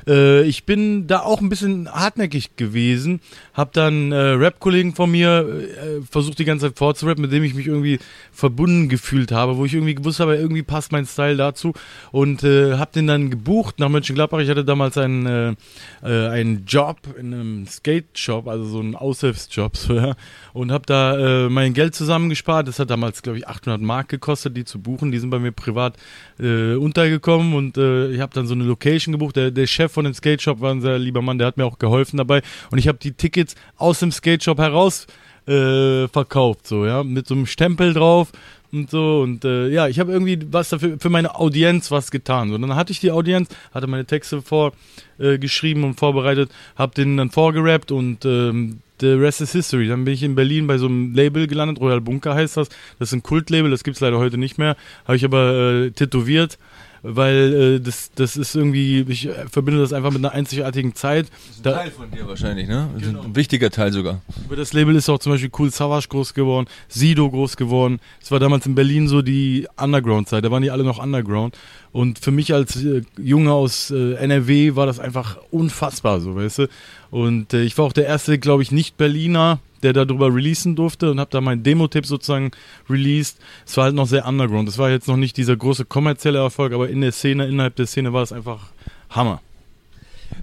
Äh, 0.07 0.43
ich 0.43 0.65
bin 0.65 1.07
da 1.07 1.19
auch 1.19 1.41
ein 1.41 1.49
bisschen 1.49 1.91
hartnäckig 1.91 2.55
gewesen, 2.55 3.21
habe 3.53 3.71
dann 3.73 4.11
äh, 4.11 4.15
Rap-Kollegen 4.15 4.95
von 4.95 5.11
mir 5.11 5.47
äh, 5.47 6.01
versucht 6.09 6.39
die 6.39 6.45
ganze 6.45 6.67
Zeit 6.67 6.77
vorzurappen, 6.77 7.21
mit 7.21 7.31
dem 7.31 7.43
ich 7.43 7.53
mich 7.53 7.67
irgendwie 7.67 7.99
verbunden 8.31 8.89
gefühlt 8.89 9.31
habe, 9.31 9.57
wo 9.57 9.65
ich 9.65 9.73
irgendwie 9.73 9.95
gewusst 9.95 10.19
habe, 10.19 10.35
irgendwie 10.35 10.63
passt 10.63 10.91
mein 10.91 11.05
Style 11.05 11.37
dazu 11.37 11.73
und 12.11 12.43
äh, 12.43 12.77
habe 12.77 12.91
den 12.93 13.07
dann 13.07 13.29
gebucht 13.29 13.79
nach 13.79 13.89
Mönchengladbach. 13.89 14.39
Ich 14.39 14.49
hatte 14.49 14.65
damals 14.65 14.97
einen 14.97 15.25
äh, 15.25 15.55
äh, 16.01 16.29
einen 16.29 16.65
Job 16.65 16.97
in 17.17 17.33
einem 17.33 17.67
Skate-Shop, 17.67 18.47
also 18.47 18.65
so 18.65 18.79
einen 18.79 18.95
Aushilfsjob, 18.95 19.77
so, 19.77 19.93
ja, 19.95 20.15
und 20.53 20.71
habe 20.71 20.85
da 20.85 21.45
äh, 21.45 21.49
mein 21.49 21.73
Geld 21.73 21.95
zusammengespart. 21.95 22.67
Das 22.67 22.79
hat 22.79 22.89
damals, 22.89 23.21
glaube 23.21 23.37
ich, 23.37 23.47
800 23.47 23.81
Mark 23.81 23.98
gekostet, 24.07 24.55
die 24.55 24.65
zu 24.65 24.79
buchen. 24.79 25.11
Die 25.11 25.19
sind 25.19 25.29
bei 25.29 25.39
mir 25.39 25.51
privat 25.51 25.97
äh, 26.39 26.75
untergekommen 26.75 27.53
und 27.53 27.77
äh, 27.77 28.11
ich 28.11 28.21
habe 28.21 28.33
dann 28.33 28.47
so 28.47 28.53
eine 28.53 28.63
Location 28.63 29.11
gebucht. 29.11 29.35
Der, 29.35 29.51
der 29.51 29.67
Chef 29.67 29.91
von 29.91 30.05
dem 30.05 30.13
Skate-Shop 30.13 30.61
war 30.61 30.71
ein 30.71 30.81
sehr 30.81 30.97
lieber 30.97 31.21
Mann, 31.21 31.37
der 31.37 31.47
hat 31.47 31.57
mir 31.57 31.65
auch 31.65 31.79
geholfen 31.79 32.17
dabei 32.17 32.41
und 32.71 32.77
ich 32.77 32.87
habe 32.87 32.97
die 32.97 33.11
Tickets 33.11 33.55
aus 33.77 33.99
dem 33.99 34.11
Skate-Shop 34.11 34.57
heraus 34.57 35.07
äh, 35.47 36.07
verkauft, 36.07 36.67
so, 36.67 36.85
ja, 36.85 37.03
mit 37.03 37.27
so 37.27 37.33
einem 37.33 37.47
Stempel 37.47 37.93
drauf 37.93 38.31
und 38.71 38.89
so 38.91 39.21
und 39.21 39.45
äh, 39.45 39.69
ja, 39.69 39.87
ich 39.87 39.99
habe 39.99 40.11
irgendwie 40.11 40.39
was 40.51 40.69
dafür 40.69 40.97
für 40.99 41.09
meine 41.09 41.35
Audienz 41.35 41.89
was 41.89 42.11
getan. 42.11 42.51
So, 42.51 42.57
dann 42.57 42.75
hatte 42.75 42.91
ich 42.91 42.99
die 42.99 43.11
Audienz, 43.11 43.49
hatte 43.73 43.87
meine 43.87 44.05
Texte 44.05 44.41
vor 44.41 44.73
äh, 45.17 45.39
und 45.39 45.95
vorbereitet, 45.95 46.51
habe 46.75 46.93
den 46.93 47.17
dann 47.17 47.31
vorgerappt 47.31 47.91
und 47.91 48.25
ähm, 48.25 48.81
The 48.99 49.13
Rest 49.13 49.41
is 49.41 49.51
History. 49.51 49.87
Dann 49.87 50.05
bin 50.05 50.13
ich 50.13 50.23
in 50.23 50.35
Berlin 50.35 50.67
bei 50.67 50.77
so 50.77 50.87
einem 50.87 51.13
Label 51.13 51.47
gelandet, 51.47 51.79
Royal 51.79 52.01
Bunker 52.01 52.35
heißt 52.35 52.57
das. 52.57 52.69
Das 52.99 53.09
ist 53.09 53.13
ein 53.13 53.23
Kultlabel, 53.23 53.71
das 53.71 53.83
gibt's 53.83 53.99
leider 53.99 54.17
heute 54.17 54.37
nicht 54.37 54.57
mehr. 54.57 54.75
Habe 55.05 55.15
ich 55.15 55.25
aber 55.25 55.53
äh, 55.53 55.91
tätowiert 55.91 56.57
weil 57.03 57.53
äh, 57.53 57.79
das, 57.79 58.11
das 58.15 58.37
ist 58.37 58.55
irgendwie, 58.55 59.01
ich 59.07 59.29
verbinde 59.49 59.81
das 59.81 59.93
einfach 59.93 60.11
mit 60.11 60.23
einer 60.23 60.33
einzigartigen 60.33 60.95
Zeit. 60.95 61.27
Das 61.29 61.57
ist 61.57 61.67
ein 61.67 61.73
Teil 61.73 61.91
von 61.91 62.11
dir 62.11 62.27
wahrscheinlich, 62.27 62.67
ne? 62.67 62.89
Genau. 62.99 63.21
Ein 63.21 63.35
wichtiger 63.35 63.69
Teil 63.69 63.91
sogar. 63.91 64.21
Über 64.45 64.55
das 64.55 64.73
Label 64.73 64.95
ist 64.95 65.09
auch 65.09 65.19
zum 65.19 65.31
Beispiel 65.31 65.51
Cool 65.57 65.71
Savage 65.71 66.07
groß 66.09 66.33
geworden, 66.33 66.67
Sido 66.87 67.29
groß 67.29 67.57
geworden. 67.57 67.99
Es 68.21 68.31
war 68.31 68.39
damals 68.39 68.65
in 68.65 68.75
Berlin 68.75 69.07
so 69.07 69.21
die 69.21 69.67
Underground-Zeit, 69.77 70.43
da 70.43 70.51
waren 70.51 70.63
die 70.63 70.71
alle 70.71 70.83
noch 70.83 71.01
Underground. 71.01 71.57
Und 71.91 72.19
für 72.19 72.31
mich 72.31 72.53
als 72.53 72.83
äh, 72.83 73.01
Junge 73.17 73.51
aus 73.51 73.89
äh, 73.91 74.13
NRW 74.13 74.75
war 74.75 74.85
das 74.85 74.99
einfach 74.99 75.37
unfassbar, 75.51 76.21
so 76.21 76.35
weißt 76.35 76.59
du. 76.59 76.67
Und 77.11 77.53
äh, 77.53 77.63
ich 77.63 77.77
war 77.77 77.85
auch 77.85 77.93
der 77.93 78.05
erste, 78.05 78.37
glaube 78.37 78.61
ich, 78.61 78.71
Nicht-Berliner, 78.71 79.59
der 79.83 79.93
darüber 79.93 80.33
releasen 80.33 80.75
durfte 80.75 81.11
und 81.11 81.19
habe 81.19 81.31
da 81.31 81.41
meinen 81.41 81.63
Demo-Tipp 81.63 82.05
sozusagen 82.05 82.51
released. 82.89 83.39
Es 83.65 83.77
war 83.77 83.85
halt 83.85 83.95
noch 83.95 84.07
sehr 84.07 84.27
underground. 84.27 84.69
Es 84.69 84.77
war 84.77 84.89
jetzt 84.89 85.07
noch 85.07 85.17
nicht 85.17 85.37
dieser 85.37 85.55
große 85.55 85.85
kommerzielle 85.85 86.39
Erfolg, 86.39 86.73
aber 86.73 86.89
in 86.89 87.01
der 87.01 87.11
Szene, 87.11 87.47
innerhalb 87.47 87.75
der 87.75 87.87
Szene 87.87 88.13
war 88.13 88.23
es 88.23 88.31
einfach 88.31 88.71
Hammer. 89.09 89.41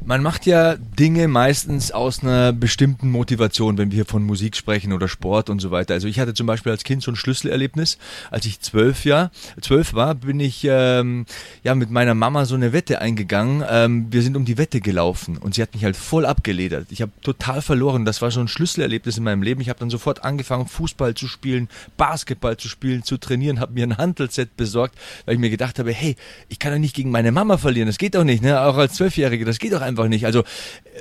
Man 0.08 0.22
macht 0.22 0.46
ja 0.46 0.76
Dinge 0.76 1.26
meistens 1.26 1.90
aus 1.90 2.22
einer 2.22 2.52
bestimmten 2.52 3.10
Motivation, 3.10 3.76
wenn 3.76 3.90
wir 3.90 4.04
von 4.04 4.22
Musik 4.22 4.54
sprechen 4.54 4.92
oder 4.92 5.08
Sport 5.08 5.50
und 5.50 5.58
so 5.58 5.72
weiter. 5.72 5.94
Also 5.94 6.06
ich 6.06 6.20
hatte 6.20 6.32
zum 6.32 6.46
Beispiel 6.46 6.70
als 6.70 6.84
Kind 6.84 7.02
so 7.02 7.10
ein 7.10 7.16
Schlüsselerlebnis. 7.16 7.98
Als 8.30 8.46
ich 8.46 8.60
zwölf, 8.60 9.04
Jahr, 9.04 9.32
zwölf 9.60 9.94
war, 9.94 10.14
bin 10.14 10.38
ich 10.38 10.64
ähm, 10.64 11.26
ja 11.64 11.74
mit 11.74 11.90
meiner 11.90 12.14
Mama 12.14 12.44
so 12.44 12.54
eine 12.54 12.72
Wette 12.72 13.00
eingegangen. 13.00 13.64
Ähm, 13.68 14.06
wir 14.10 14.22
sind 14.22 14.36
um 14.36 14.44
die 14.44 14.58
Wette 14.58 14.80
gelaufen 14.80 15.38
und 15.38 15.56
sie 15.56 15.62
hat 15.62 15.74
mich 15.74 15.82
halt 15.82 15.96
voll 15.96 16.24
abgeledert. 16.24 16.86
Ich 16.90 17.02
habe 17.02 17.10
total 17.22 17.60
verloren. 17.60 18.04
Das 18.04 18.22
war 18.22 18.30
so 18.30 18.38
ein 18.38 18.46
Schlüsselerlebnis 18.46 19.18
in 19.18 19.24
meinem 19.24 19.42
Leben. 19.42 19.60
Ich 19.60 19.70
habe 19.70 19.80
dann 19.80 19.90
sofort 19.90 20.22
angefangen, 20.22 20.68
Fußball 20.68 21.14
zu 21.14 21.26
spielen, 21.26 21.68
Basketball 21.96 22.56
zu 22.56 22.68
spielen, 22.68 23.02
zu 23.02 23.16
trainieren, 23.16 23.58
habe 23.58 23.72
mir 23.72 23.84
ein 23.84 23.98
Handelset 23.98 24.56
besorgt, 24.56 24.94
weil 25.24 25.34
ich 25.34 25.40
mir 25.40 25.50
gedacht 25.50 25.80
habe, 25.80 25.92
hey, 25.92 26.14
ich 26.48 26.60
kann 26.60 26.70
doch 26.70 26.78
nicht 26.78 26.94
gegen 26.94 27.10
meine 27.10 27.32
Mama 27.32 27.58
verlieren. 27.58 27.88
Das 27.88 27.98
geht 27.98 28.14
doch 28.14 28.22
nicht, 28.22 28.44
ne? 28.44 28.60
Auch 28.60 28.76
als 28.76 28.94
Zwölfjährige, 28.94 29.44
das 29.44 29.58
geht 29.58 29.72
doch 29.72 29.80
einfach 29.80 29.95
einfach 29.96 30.08
nicht. 30.08 30.26
Also, 30.26 30.44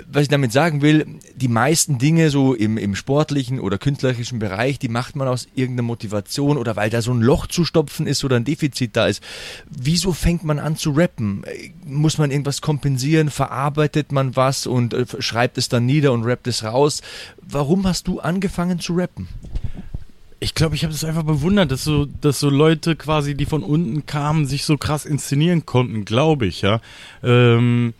was 0.07 0.23
ich 0.23 0.27
damit 0.29 0.51
sagen 0.51 0.81
will, 0.81 1.05
die 1.35 1.47
meisten 1.47 1.97
Dinge 1.97 2.29
so 2.29 2.53
im, 2.53 2.77
im 2.77 2.95
sportlichen 2.95 3.59
oder 3.59 3.77
künstlerischen 3.77 4.39
Bereich, 4.39 4.79
die 4.79 4.87
macht 4.87 5.15
man 5.15 5.27
aus 5.27 5.47
irgendeiner 5.55 5.87
Motivation 5.87 6.57
oder 6.57 6.75
weil 6.75 6.89
da 6.89 7.01
so 7.01 7.13
ein 7.13 7.21
Loch 7.21 7.47
zu 7.47 7.65
stopfen 7.65 8.07
ist 8.07 8.23
oder 8.23 8.37
ein 8.37 8.45
Defizit 8.45 8.95
da 8.95 9.07
ist. 9.07 9.21
Wieso 9.69 10.13
fängt 10.13 10.43
man 10.43 10.59
an 10.59 10.77
zu 10.77 10.91
rappen? 10.91 11.43
Muss 11.85 12.17
man 12.17 12.31
irgendwas 12.31 12.61
kompensieren? 12.61 13.29
Verarbeitet 13.29 14.11
man 14.11 14.35
was 14.35 14.67
und 14.67 14.93
äh, 14.93 15.05
schreibt 15.19 15.57
es 15.57 15.69
dann 15.69 15.85
nieder 15.85 16.13
und 16.13 16.23
rappt 16.23 16.47
es 16.47 16.63
raus? 16.63 17.01
Warum 17.41 17.85
hast 17.85 18.07
du 18.07 18.19
angefangen 18.19 18.79
zu 18.79 18.93
rappen? 18.93 19.27
Ich 20.39 20.53
glaube, 20.53 20.75
ich 20.75 20.83
habe 20.83 20.93
das 20.93 21.03
einfach 21.03 21.23
bewundert, 21.23 21.71
dass 21.71 21.83
so, 21.83 22.05
dass 22.05 22.39
so 22.39 22.49
Leute 22.49 22.95
quasi, 22.95 23.35
die 23.35 23.45
von 23.45 23.63
unten 23.63 24.05
kamen, 24.05 24.45
sich 24.45 24.65
so 24.65 24.77
krass 24.77 25.05
inszenieren 25.05 25.65
konnten, 25.65 26.05
glaube 26.05 26.45
ich, 26.45 26.61
ja. 26.61 26.81
Ähm, 27.23 27.93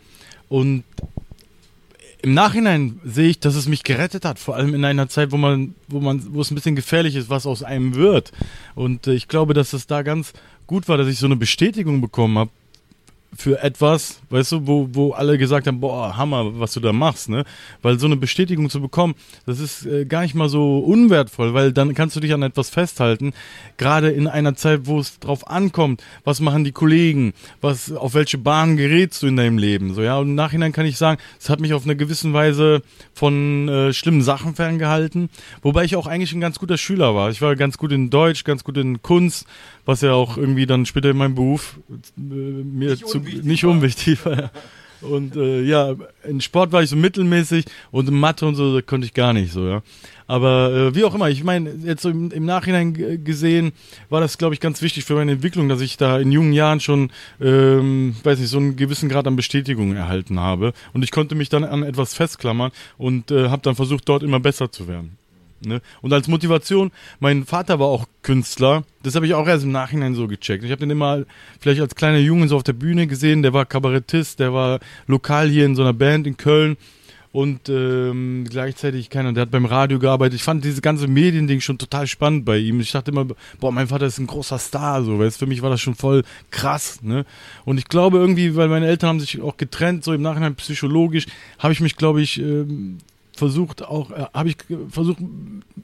und 0.48 0.84
im 2.22 2.34
Nachhinein 2.34 3.00
sehe 3.04 3.28
ich, 3.28 3.40
dass 3.40 3.54
es 3.54 3.68
mich 3.68 3.84
gerettet 3.84 4.24
hat, 4.24 4.38
vor 4.38 4.56
allem 4.56 4.74
in 4.74 4.84
einer 4.84 5.08
Zeit, 5.08 5.30
wo 5.30 5.36
man, 5.36 5.74
wo 5.86 6.00
man, 6.00 6.34
wo 6.34 6.40
es 6.40 6.50
ein 6.50 6.56
bisschen 6.56 6.74
gefährlich 6.74 7.14
ist, 7.14 7.30
was 7.30 7.46
aus 7.46 7.62
einem 7.62 7.94
wird. 7.94 8.32
Und 8.74 9.06
äh, 9.06 9.14
ich 9.14 9.28
glaube, 9.28 9.54
dass 9.54 9.72
es 9.72 9.86
da 9.86 10.02
ganz 10.02 10.32
gut 10.66 10.88
war, 10.88 10.96
dass 10.96 11.08
ich 11.08 11.18
so 11.18 11.26
eine 11.26 11.36
Bestätigung 11.36 12.00
bekommen 12.00 12.38
habe 12.38 12.50
für 13.36 13.62
etwas, 13.62 14.20
weißt 14.30 14.52
du, 14.52 14.66
wo, 14.66 14.88
wo 14.92 15.12
alle 15.12 15.38
gesagt 15.38 15.66
haben, 15.66 15.80
boah, 15.80 16.16
Hammer, 16.16 16.58
was 16.58 16.72
du 16.72 16.80
da 16.80 16.92
machst, 16.92 17.28
ne? 17.28 17.44
Weil 17.82 17.98
so 17.98 18.06
eine 18.06 18.16
Bestätigung 18.16 18.70
zu 18.70 18.80
bekommen, 18.80 19.14
das 19.44 19.60
ist 19.60 19.86
äh, 19.86 20.04
gar 20.06 20.22
nicht 20.22 20.34
mal 20.34 20.48
so 20.48 20.78
unwertvoll, 20.78 21.54
weil 21.54 21.72
dann 21.72 21.94
kannst 21.94 22.16
du 22.16 22.20
dich 22.20 22.32
an 22.32 22.42
etwas 22.42 22.70
festhalten, 22.70 23.32
gerade 23.76 24.10
in 24.10 24.26
einer 24.26 24.56
Zeit, 24.56 24.82
wo 24.84 24.98
es 24.98 25.18
drauf 25.18 25.48
ankommt, 25.48 26.02
was 26.24 26.40
machen 26.40 26.64
die 26.64 26.72
Kollegen, 26.72 27.32
was, 27.60 27.92
auf 27.92 28.14
welche 28.14 28.38
Bahn 28.38 28.76
gerätst 28.76 29.22
du 29.22 29.26
in 29.26 29.36
deinem 29.36 29.58
Leben, 29.58 29.94
so, 29.94 30.02
ja, 30.02 30.18
und 30.18 30.28
im 30.28 30.34
Nachhinein 30.34 30.72
kann 30.72 30.86
ich 30.86 30.96
sagen, 30.96 31.20
es 31.38 31.50
hat 31.50 31.60
mich 31.60 31.74
auf 31.74 31.84
eine 31.84 31.96
gewisse 31.96 32.32
Weise 32.32 32.82
von 33.12 33.68
äh, 33.68 33.92
schlimmen 33.92 34.22
Sachen 34.22 34.54
ferngehalten, 34.54 35.30
wobei 35.62 35.84
ich 35.84 35.96
auch 35.96 36.06
eigentlich 36.06 36.32
ein 36.32 36.40
ganz 36.40 36.58
guter 36.58 36.78
Schüler 36.78 37.14
war. 37.14 37.30
Ich 37.30 37.42
war 37.42 37.56
ganz 37.56 37.78
gut 37.78 37.92
in 37.92 38.10
Deutsch, 38.10 38.44
ganz 38.44 38.64
gut 38.64 38.76
in 38.76 39.02
Kunst, 39.02 39.46
was 39.86 40.02
ja 40.02 40.12
auch 40.12 40.36
irgendwie 40.36 40.66
dann 40.66 40.84
später 40.84 41.10
in 41.10 41.16
meinem 41.16 41.34
Beruf 41.34 41.78
äh, 41.88 42.20
mir 42.20 42.90
nicht 42.90 43.06
zu, 43.06 43.18
unwichtig 43.18 43.44
nicht 43.44 43.64
war. 43.64 43.70
unwichtig 43.70 44.26
war. 44.26 44.50
Und 45.02 45.36
äh, 45.36 45.62
ja, 45.62 45.94
in 46.24 46.40
Sport 46.40 46.72
war 46.72 46.82
ich 46.82 46.90
so 46.90 46.96
mittelmäßig 46.96 47.66
und 47.90 48.08
in 48.08 48.18
Mathe 48.18 48.46
und 48.46 48.54
so 48.54 48.80
konnte 48.84 49.06
ich 49.06 49.14
gar 49.14 49.32
nicht 49.32 49.52
so, 49.52 49.66
ja. 49.66 49.82
Aber 50.26 50.72
äh, 50.72 50.94
wie 50.94 51.04
auch 51.04 51.14
immer, 51.14 51.28
ich 51.28 51.44
meine, 51.44 51.70
jetzt 51.84 52.02
so 52.02 52.10
im, 52.10 52.30
im 52.32 52.44
Nachhinein 52.44 53.22
gesehen, 53.22 53.72
war 54.08 54.20
das, 54.20 54.38
glaube 54.38 54.54
ich, 54.54 54.60
ganz 54.60 54.82
wichtig 54.82 55.04
für 55.04 55.14
meine 55.14 55.32
Entwicklung, 55.32 55.68
dass 55.68 55.80
ich 55.80 55.96
da 55.96 56.18
in 56.18 56.32
jungen 56.32 56.52
Jahren 56.52 56.80
schon, 56.80 57.12
ähm, 57.40 58.16
weiß 58.24 58.40
nicht, 58.40 58.48
so 58.48 58.58
einen 58.58 58.74
gewissen 58.74 59.08
Grad 59.08 59.26
an 59.28 59.36
Bestätigung 59.36 59.94
erhalten 59.94 60.40
habe. 60.40 60.72
Und 60.92 61.04
ich 61.04 61.12
konnte 61.12 61.36
mich 61.36 61.48
dann 61.48 61.62
an 61.62 61.84
etwas 61.84 62.14
festklammern 62.14 62.72
und 62.98 63.30
äh, 63.30 63.50
habe 63.50 63.62
dann 63.62 63.76
versucht, 63.76 64.08
dort 64.08 64.24
immer 64.24 64.40
besser 64.40 64.72
zu 64.72 64.88
werden. 64.88 65.16
Ne? 65.64 65.80
Und 66.02 66.12
als 66.12 66.28
Motivation, 66.28 66.90
mein 67.20 67.44
Vater 67.44 67.78
war 67.78 67.86
auch 67.86 68.06
Künstler, 68.22 68.84
das 69.02 69.14
habe 69.14 69.26
ich 69.26 69.34
auch 69.34 69.46
erst 69.46 69.64
im 69.64 69.72
Nachhinein 69.72 70.14
so 70.14 70.28
gecheckt. 70.28 70.64
Ich 70.64 70.70
habe 70.70 70.80
den 70.80 70.90
immer 70.90 71.24
vielleicht 71.60 71.80
als 71.80 71.94
kleiner 71.94 72.18
Junge 72.18 72.48
so 72.48 72.56
auf 72.56 72.62
der 72.62 72.72
Bühne 72.72 73.06
gesehen, 73.06 73.42
der 73.42 73.52
war 73.52 73.64
Kabarettist, 73.64 74.40
der 74.40 74.52
war 74.52 74.80
lokal 75.06 75.48
hier 75.48 75.64
in 75.64 75.76
so 75.76 75.82
einer 75.82 75.92
Band 75.92 76.26
in 76.26 76.36
Köln 76.36 76.76
und 77.36 77.68
ähm, 77.68 78.46
gleichzeitig 78.48 79.10
keiner, 79.10 79.30
der 79.34 79.42
hat 79.42 79.50
beim 79.50 79.66
Radio 79.66 79.98
gearbeitet. 79.98 80.36
Ich 80.36 80.42
fand 80.42 80.64
diese 80.64 80.80
ganze 80.80 81.06
Mediending 81.06 81.60
schon 81.60 81.76
total 81.76 82.06
spannend 82.06 82.46
bei 82.46 82.56
ihm. 82.56 82.80
Ich 82.80 82.92
dachte 82.92 83.10
immer, 83.10 83.26
boah, 83.60 83.72
mein 83.72 83.88
Vater 83.88 84.06
ist 84.06 84.18
ein 84.18 84.26
großer 84.26 84.58
Star, 84.58 85.04
so, 85.04 85.18
weil 85.18 85.30
für 85.30 85.44
mich 85.44 85.60
war 85.60 85.68
das 85.68 85.82
schon 85.82 85.94
voll 85.94 86.22
krass, 86.50 87.02
ne? 87.02 87.26
Und 87.66 87.76
ich 87.76 87.88
glaube 87.88 88.16
irgendwie, 88.16 88.56
weil 88.56 88.68
meine 88.68 88.86
Eltern 88.86 89.10
haben 89.10 89.20
sich 89.20 89.42
auch 89.42 89.58
getrennt, 89.58 90.02
so 90.02 90.14
im 90.14 90.22
Nachhinein 90.22 90.54
psychologisch, 90.54 91.26
habe 91.58 91.74
ich 91.74 91.80
mich, 91.80 91.96
glaube 91.96 92.22
ich, 92.22 92.40
ähm, 92.40 92.98
versucht 93.36 93.84
auch, 93.84 94.10
äh, 94.10 94.26
habe 94.34 94.48
ich 94.48 94.56
versucht, 94.88 95.18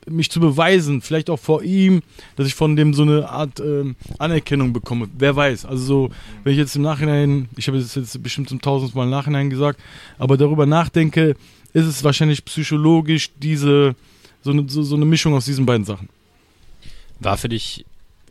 mich 0.09 0.31
zu 0.31 0.41
beweisen, 0.41 1.03
vielleicht 1.03 1.31
auch 1.31 1.39
vor 1.39 1.63
ihm, 1.63 2.03
dass 2.37 2.47
ich 2.47 2.55
von 2.55 2.77
dem 2.77 2.95
so 2.95 3.03
eine 3.03 3.29
Art 3.29 3.61
äh, 3.61 3.95
Anerkennung 4.19 4.73
bekomme. 4.73 5.09
Wer 5.17 5.37
weiß. 5.37 5.67
Also 5.67 5.85
so, 5.85 6.11
wenn 6.43 6.53
ich 6.53 6.59
jetzt 6.59 6.75
im 6.75 6.83
Nachhinein, 6.83 7.49
ich 7.57 7.69
habe 7.69 7.79
es 7.79 7.95
jetzt 7.95 8.23
bestimmt 8.23 8.49
zum 8.49 8.61
tausendsten 8.61 8.99
Mal 8.99 9.05
im 9.05 9.11
Nachhinein 9.11 9.51
gesagt, 9.51 9.81
aber 10.19 10.37
darüber 10.37 10.67
nachdenke, 10.67 11.37
ist 11.73 11.87
es 11.87 12.05
wahrscheinlich 12.05 12.45
psychologisch 12.45 13.31
diese, 13.41 13.95
so 14.43 14.51
eine, 14.51 14.69
so, 14.69 14.83
so 14.83 14.97
eine 14.97 15.05
Mischung 15.05 15.35
aus 15.35 15.45
diesen 15.45 15.67
beiden 15.67 15.85
Sachen. 15.85 16.09
War 17.21 17.37
für 17.37 17.49
dich 17.49 17.85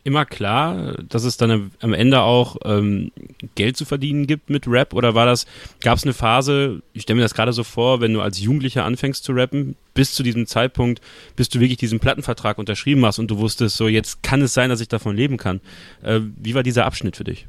immer 0.04 0.24
klar, 0.24 0.94
dass 1.08 1.24
es 1.24 1.36
dann 1.36 1.70
am 1.80 1.92
Ende 1.92 2.22
auch 2.22 2.56
ähm, 2.64 3.12
Geld 3.54 3.76
zu 3.76 3.84
verdienen 3.84 4.26
gibt 4.26 4.50
mit 4.50 4.66
Rap? 4.66 4.94
Oder 4.94 5.14
war 5.14 5.26
das, 5.26 5.46
gab 5.80 5.98
es 5.98 6.04
eine 6.04 6.12
Phase, 6.12 6.82
ich 6.92 7.02
stelle 7.02 7.16
mir 7.16 7.22
das 7.22 7.34
gerade 7.34 7.52
so 7.52 7.62
vor, 7.62 8.00
wenn 8.00 8.12
du 8.12 8.20
als 8.20 8.40
Jugendlicher 8.40 8.84
anfängst 8.84 9.22
zu 9.22 9.32
rappen, 9.32 9.76
bis 9.94 10.14
zu 10.14 10.22
diesem 10.22 10.46
Zeitpunkt, 10.46 11.00
bis 11.36 11.48
du 11.48 11.60
wirklich 11.60 11.78
diesen 11.78 12.00
Plattenvertrag 12.00 12.58
unterschrieben 12.58 13.04
hast 13.06 13.18
und 13.18 13.30
du 13.30 13.38
wusstest, 13.38 13.76
so 13.76 13.86
jetzt 13.86 14.22
kann 14.22 14.42
es 14.42 14.54
sein, 14.54 14.70
dass 14.70 14.80
ich 14.80 14.88
davon 14.88 15.14
leben 15.14 15.36
kann. 15.36 15.60
Äh, 16.02 16.20
wie 16.36 16.54
war 16.54 16.62
dieser 16.62 16.86
Abschnitt 16.86 17.16
für 17.16 17.24
dich? 17.24 17.46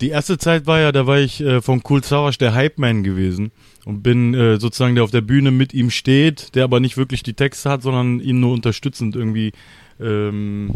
Die 0.00 0.10
erste 0.10 0.38
Zeit 0.38 0.66
war 0.66 0.78
ja, 0.78 0.92
da 0.92 1.06
war 1.06 1.18
ich 1.18 1.40
äh, 1.40 1.60
von 1.60 1.82
Cool 1.88 2.04
Savage 2.04 2.38
der 2.38 2.54
Hype-Man 2.54 3.02
gewesen 3.02 3.50
und 3.84 4.02
bin 4.02 4.32
äh, 4.32 4.60
sozusagen 4.60 4.94
der 4.94 5.02
auf 5.02 5.10
der 5.10 5.22
Bühne 5.22 5.50
mit 5.50 5.74
ihm 5.74 5.90
steht, 5.90 6.54
der 6.54 6.64
aber 6.64 6.78
nicht 6.78 6.96
wirklich 6.96 7.24
die 7.24 7.34
Texte 7.34 7.68
hat, 7.68 7.82
sondern 7.82 8.20
ihn 8.20 8.38
nur 8.38 8.52
unterstützend 8.52 9.16
irgendwie 9.16 9.52
ähm, 10.00 10.74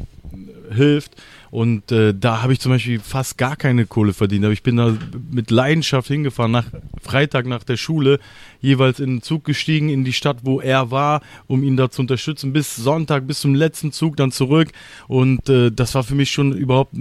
hilft. 0.73 1.17
Und 1.51 1.93
äh, 1.93 2.15
da 2.19 2.43
habe 2.43 2.55
ich 2.55 2.61
zum 2.61 2.73
Beispiel 2.73 2.99
fast 2.99 3.37
gar 3.37 3.57
keine 3.57 3.85
Kohle 3.85 4.15
verdient. 4.15 4.45
Aber 4.45 4.55
ich 4.55 4.63
bin 4.63 4.77
da 4.77 4.97
mit 5.31 5.51
Leidenschaft 5.51 6.09
hingefahren, 6.09 6.51
nach 6.51 6.67
Freitag 7.03 7.47
nach 7.47 7.63
der 7.63 7.77
Schule, 7.77 8.21
jeweils 8.61 9.01
in 9.01 9.17
den 9.17 9.23
Zug 9.23 9.45
gestiegen 9.45 9.91
in 9.91 10.05
die 10.05 10.15
Stadt, 10.15 10.39
wo 10.45 10.61
er 10.61 10.91
war, 10.91 11.21
um 11.47 11.63
ihn 11.63 11.77
da 11.77 11.91
zu 11.91 12.01
unterstützen, 12.01 12.53
bis 12.53 12.75
Sonntag, 12.75 13.27
bis 13.27 13.41
zum 13.41 13.55
letzten 13.55 13.93
Zug 13.93 14.17
dann 14.17 14.33
zurück. 14.33 14.69
Und 15.09 15.49
äh, 15.51 15.71
das 15.71 15.95
war 15.95 16.05
für 16.05 16.15
mich 16.15 16.31
schon 16.31 16.53
überhaupt 16.53 16.95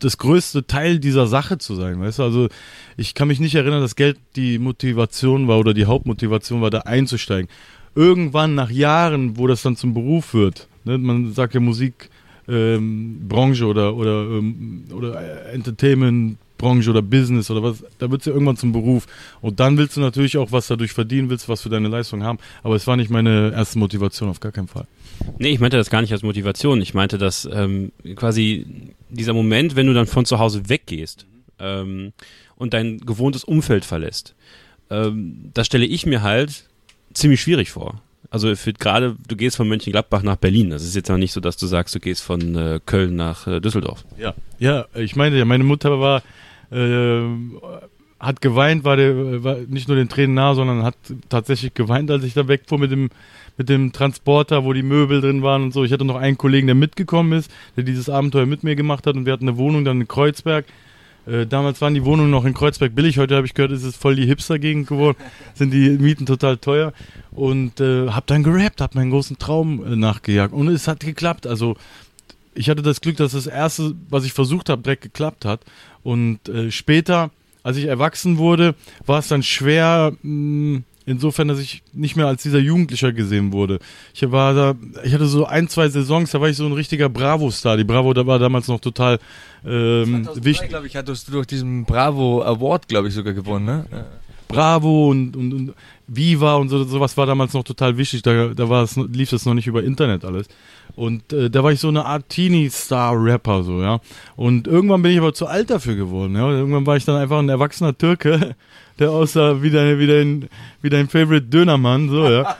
das 0.00 0.18
größte 0.18 0.66
Teil 0.66 0.98
dieser 0.98 1.26
Sache 1.26 1.58
zu 1.58 1.74
sein, 1.74 2.00
weißt 2.00 2.20
du? 2.20 2.22
Also 2.22 2.48
ich 2.96 3.14
kann 3.14 3.28
mich 3.28 3.38
nicht 3.38 3.54
erinnern, 3.54 3.82
dass 3.82 3.96
Geld 3.96 4.18
die 4.34 4.58
Motivation 4.58 5.46
war 5.46 5.58
oder 5.58 5.74
die 5.74 5.84
Hauptmotivation 5.84 6.62
war, 6.62 6.70
da 6.70 6.80
einzusteigen. 6.80 7.50
Irgendwann 7.94 8.54
nach 8.54 8.70
Jahren, 8.70 9.36
wo 9.36 9.46
das 9.46 9.62
dann 9.62 9.76
zum 9.76 9.92
Beruf 9.92 10.32
wird, 10.32 10.68
Ne? 10.84 10.98
Man 10.98 11.32
sagt 11.32 11.54
ja 11.54 11.60
Musikbranche 11.60 12.10
ähm, 12.50 13.28
oder, 13.30 13.94
oder, 13.94 14.22
ähm, 14.22 14.84
oder 14.92 15.52
Entertainment-Branche 15.52 16.90
oder 16.90 17.02
Business 17.02 17.50
oder 17.50 17.62
was, 17.62 17.84
da 17.98 18.10
wird 18.10 18.22
es 18.22 18.26
ja 18.26 18.32
irgendwann 18.32 18.56
zum 18.56 18.72
Beruf. 18.72 19.06
Und 19.40 19.60
dann 19.60 19.78
willst 19.78 19.96
du 19.96 20.00
natürlich 20.00 20.36
auch 20.36 20.52
was 20.52 20.66
dadurch 20.66 20.92
verdienen, 20.92 21.30
willst 21.30 21.48
was 21.48 21.62
für 21.62 21.68
deine 21.68 21.88
Leistung 21.88 22.22
haben. 22.22 22.38
Aber 22.62 22.74
es 22.74 22.86
war 22.86 22.96
nicht 22.96 23.10
meine 23.10 23.52
erste 23.52 23.78
Motivation, 23.78 24.28
auf 24.28 24.40
gar 24.40 24.52
keinen 24.52 24.68
Fall. 24.68 24.86
Nee, 25.38 25.50
ich 25.50 25.60
meinte 25.60 25.76
das 25.76 25.90
gar 25.90 26.00
nicht 26.00 26.12
als 26.12 26.22
Motivation. 26.22 26.80
Ich 26.80 26.94
meinte, 26.94 27.18
dass 27.18 27.48
ähm, 27.52 27.92
quasi 28.16 28.66
dieser 29.08 29.32
Moment, 29.32 29.76
wenn 29.76 29.86
du 29.86 29.94
dann 29.94 30.06
von 30.06 30.24
zu 30.24 30.38
Hause 30.38 30.68
weggehst 30.68 31.26
ähm, 31.58 32.12
und 32.56 32.74
dein 32.74 32.98
gewohntes 32.98 33.44
Umfeld 33.44 33.84
verlässt, 33.84 34.34
ähm, 34.90 35.50
das 35.54 35.66
stelle 35.66 35.86
ich 35.86 36.06
mir 36.06 36.22
halt 36.22 36.64
ziemlich 37.14 37.40
schwierig 37.40 37.70
vor. 37.70 38.00
Also 38.30 38.54
für 38.54 38.72
gerade, 38.72 39.16
du 39.26 39.34
gehst 39.34 39.56
von 39.56 39.68
Mönchengladbach 39.68 40.22
nach 40.22 40.36
Berlin. 40.36 40.70
Das 40.70 40.84
ist 40.84 40.94
jetzt 40.94 41.10
auch 41.10 41.16
nicht 41.16 41.32
so, 41.32 41.40
dass 41.40 41.56
du 41.56 41.66
sagst, 41.66 41.94
du 41.96 42.00
gehst 42.00 42.22
von 42.22 42.54
äh, 42.54 42.80
Köln 42.84 43.16
nach 43.16 43.48
äh, 43.48 43.60
Düsseldorf. 43.60 44.04
Ja, 44.18 44.34
ja, 44.60 44.86
ich 44.94 45.16
meine 45.16 45.44
meine 45.44 45.64
Mutter 45.64 45.98
war, 45.98 46.22
äh, 46.70 47.22
hat 48.20 48.40
geweint, 48.40 48.84
war, 48.84 48.96
der, 48.96 49.42
war 49.42 49.56
nicht 49.66 49.88
nur 49.88 49.96
den 49.96 50.08
Tränen 50.08 50.34
nah, 50.34 50.54
sondern 50.54 50.84
hat 50.84 50.94
tatsächlich 51.28 51.74
geweint, 51.74 52.10
als 52.10 52.22
ich 52.22 52.34
da 52.34 52.46
wegfuhr 52.46 52.78
mit 52.78 52.92
dem, 52.92 53.10
mit 53.56 53.68
dem 53.68 53.92
Transporter, 53.92 54.64
wo 54.64 54.74
die 54.74 54.84
Möbel 54.84 55.20
drin 55.20 55.42
waren 55.42 55.64
und 55.64 55.72
so. 55.72 55.82
Ich 55.82 55.92
hatte 55.92 56.04
noch 56.04 56.16
einen 56.16 56.38
Kollegen, 56.38 56.68
der 56.68 56.76
mitgekommen 56.76 57.32
ist, 57.32 57.50
der 57.76 57.82
dieses 57.82 58.08
Abenteuer 58.08 58.46
mit 58.46 58.62
mir 58.62 58.76
gemacht 58.76 59.06
hat 59.06 59.16
und 59.16 59.26
wir 59.26 59.32
hatten 59.32 59.48
eine 59.48 59.56
Wohnung 59.56 59.84
dann 59.84 60.02
in 60.02 60.08
Kreuzberg. 60.08 60.66
Äh, 61.26 61.46
damals 61.46 61.80
waren 61.80 61.94
die 61.94 62.04
Wohnungen 62.04 62.30
noch 62.30 62.44
in 62.44 62.54
Kreuzberg 62.54 62.94
billig. 62.94 63.18
Heute 63.18 63.36
habe 63.36 63.46
ich 63.46 63.54
gehört, 63.54 63.72
ist 63.72 63.84
es 63.84 63.96
voll 63.96 64.16
die 64.16 64.26
Hipster-Gegend 64.26 64.86
geworden. 64.86 65.18
Sind 65.54 65.72
die 65.72 65.90
Mieten 65.90 66.26
total 66.26 66.56
teuer. 66.56 66.92
Und 67.30 67.80
äh, 67.80 68.08
habe 68.08 68.26
dann 68.26 68.42
gerappt, 68.42 68.80
habe 68.80 68.98
meinen 68.98 69.10
großen 69.10 69.38
Traum 69.38 69.84
äh, 69.84 69.96
nachgejagt. 69.96 70.52
Und 70.52 70.68
es 70.68 70.88
hat 70.88 71.00
geklappt. 71.00 71.46
Also 71.46 71.76
ich 72.54 72.68
hatte 72.68 72.82
das 72.82 73.00
Glück, 73.00 73.16
dass 73.16 73.32
das 73.32 73.46
erste, 73.46 73.94
was 74.08 74.24
ich 74.24 74.32
versucht 74.32 74.68
habe, 74.68 74.82
direkt 74.82 75.02
geklappt 75.02 75.44
hat. 75.44 75.60
Und 76.02 76.48
äh, 76.48 76.70
später, 76.70 77.30
als 77.62 77.76
ich 77.76 77.86
erwachsen 77.86 78.38
wurde, 78.38 78.74
war 79.06 79.18
es 79.18 79.28
dann 79.28 79.42
schwer, 79.42 80.12
mh, 80.22 80.78
mm, 80.78 80.84
insofern, 81.10 81.48
dass 81.48 81.58
ich 81.58 81.82
nicht 81.92 82.16
mehr 82.16 82.26
als 82.26 82.42
dieser 82.42 82.58
Jugendlicher 82.58 83.12
gesehen 83.12 83.52
wurde. 83.52 83.78
Ich 84.14 84.30
war 84.30 84.54
da, 84.54 84.74
ich 85.04 85.12
hatte 85.12 85.26
so 85.26 85.44
ein, 85.44 85.68
zwei 85.68 85.88
Saisons, 85.88 86.30
da 86.30 86.40
war 86.40 86.48
ich 86.48 86.56
so 86.56 86.66
ein 86.66 86.72
richtiger 86.72 87.08
Bravo-Star. 87.08 87.76
Die 87.76 87.84
Bravo, 87.84 88.14
da 88.14 88.26
war 88.26 88.38
damals 88.38 88.68
noch 88.68 88.80
total 88.80 89.18
ähm, 89.66 90.28
wichtig. 90.34 90.68
glaube 90.68 90.86
ich, 90.86 90.96
hattest 90.96 91.28
du 91.28 91.32
durch 91.32 91.46
diesen 91.46 91.84
Bravo 91.84 92.42
Award, 92.42 92.88
glaube 92.88 93.08
ich, 93.08 93.14
sogar 93.14 93.34
gewonnen, 93.34 93.66
ne? 93.66 93.84
Bravo 94.48 95.10
und, 95.10 95.36
und, 95.36 95.52
und 95.52 95.74
Viva 96.06 96.56
und 96.56 96.68
so, 96.68 96.82
sowas 96.84 97.16
war 97.16 97.26
damals 97.26 97.52
noch 97.52 97.62
total 97.62 97.96
wichtig. 97.96 98.22
Da, 98.22 98.48
da 98.48 98.68
war 98.68 98.82
es, 98.82 98.96
lief 98.96 99.30
das 99.30 99.46
noch 99.46 99.54
nicht 99.54 99.66
über 99.66 99.82
Internet 99.82 100.24
alles. 100.24 100.46
Und 101.00 101.32
äh, 101.32 101.48
da 101.48 101.64
war 101.64 101.72
ich 101.72 101.80
so 101.80 101.88
eine 101.88 102.04
Art 102.04 102.28
Teenie-Star-Rapper, 102.28 103.62
so, 103.62 103.80
ja. 103.80 104.00
Und 104.36 104.66
irgendwann 104.66 105.00
bin 105.00 105.12
ich 105.12 105.18
aber 105.18 105.32
zu 105.32 105.46
alt 105.46 105.70
dafür 105.70 105.94
geworden, 105.94 106.34
ja. 106.34 106.50
Irgendwann 106.50 106.84
war 106.84 106.98
ich 106.98 107.06
dann 107.06 107.16
einfach 107.16 107.38
ein 107.38 107.48
erwachsener 107.48 107.96
Türke, 107.96 108.54
der 108.98 109.10
aussah 109.10 109.62
wie 109.62 109.70
dein, 109.70 109.98
wie 109.98 110.06
dein, 110.06 110.48
wie 110.82 110.90
dein 110.90 111.08
Favorite 111.08 111.46
Dönermann, 111.46 112.10
so, 112.10 112.28
ja. 112.28 112.54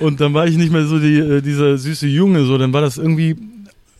Und 0.00 0.20
dann 0.20 0.34
war 0.34 0.48
ich 0.48 0.56
nicht 0.56 0.72
mehr 0.72 0.86
so 0.86 0.98
die, 0.98 1.18
äh, 1.18 1.40
dieser 1.40 1.78
süße 1.78 2.08
Junge, 2.08 2.42
so, 2.46 2.58
dann 2.58 2.72
war 2.72 2.80
das 2.80 2.98
irgendwie, 2.98 3.36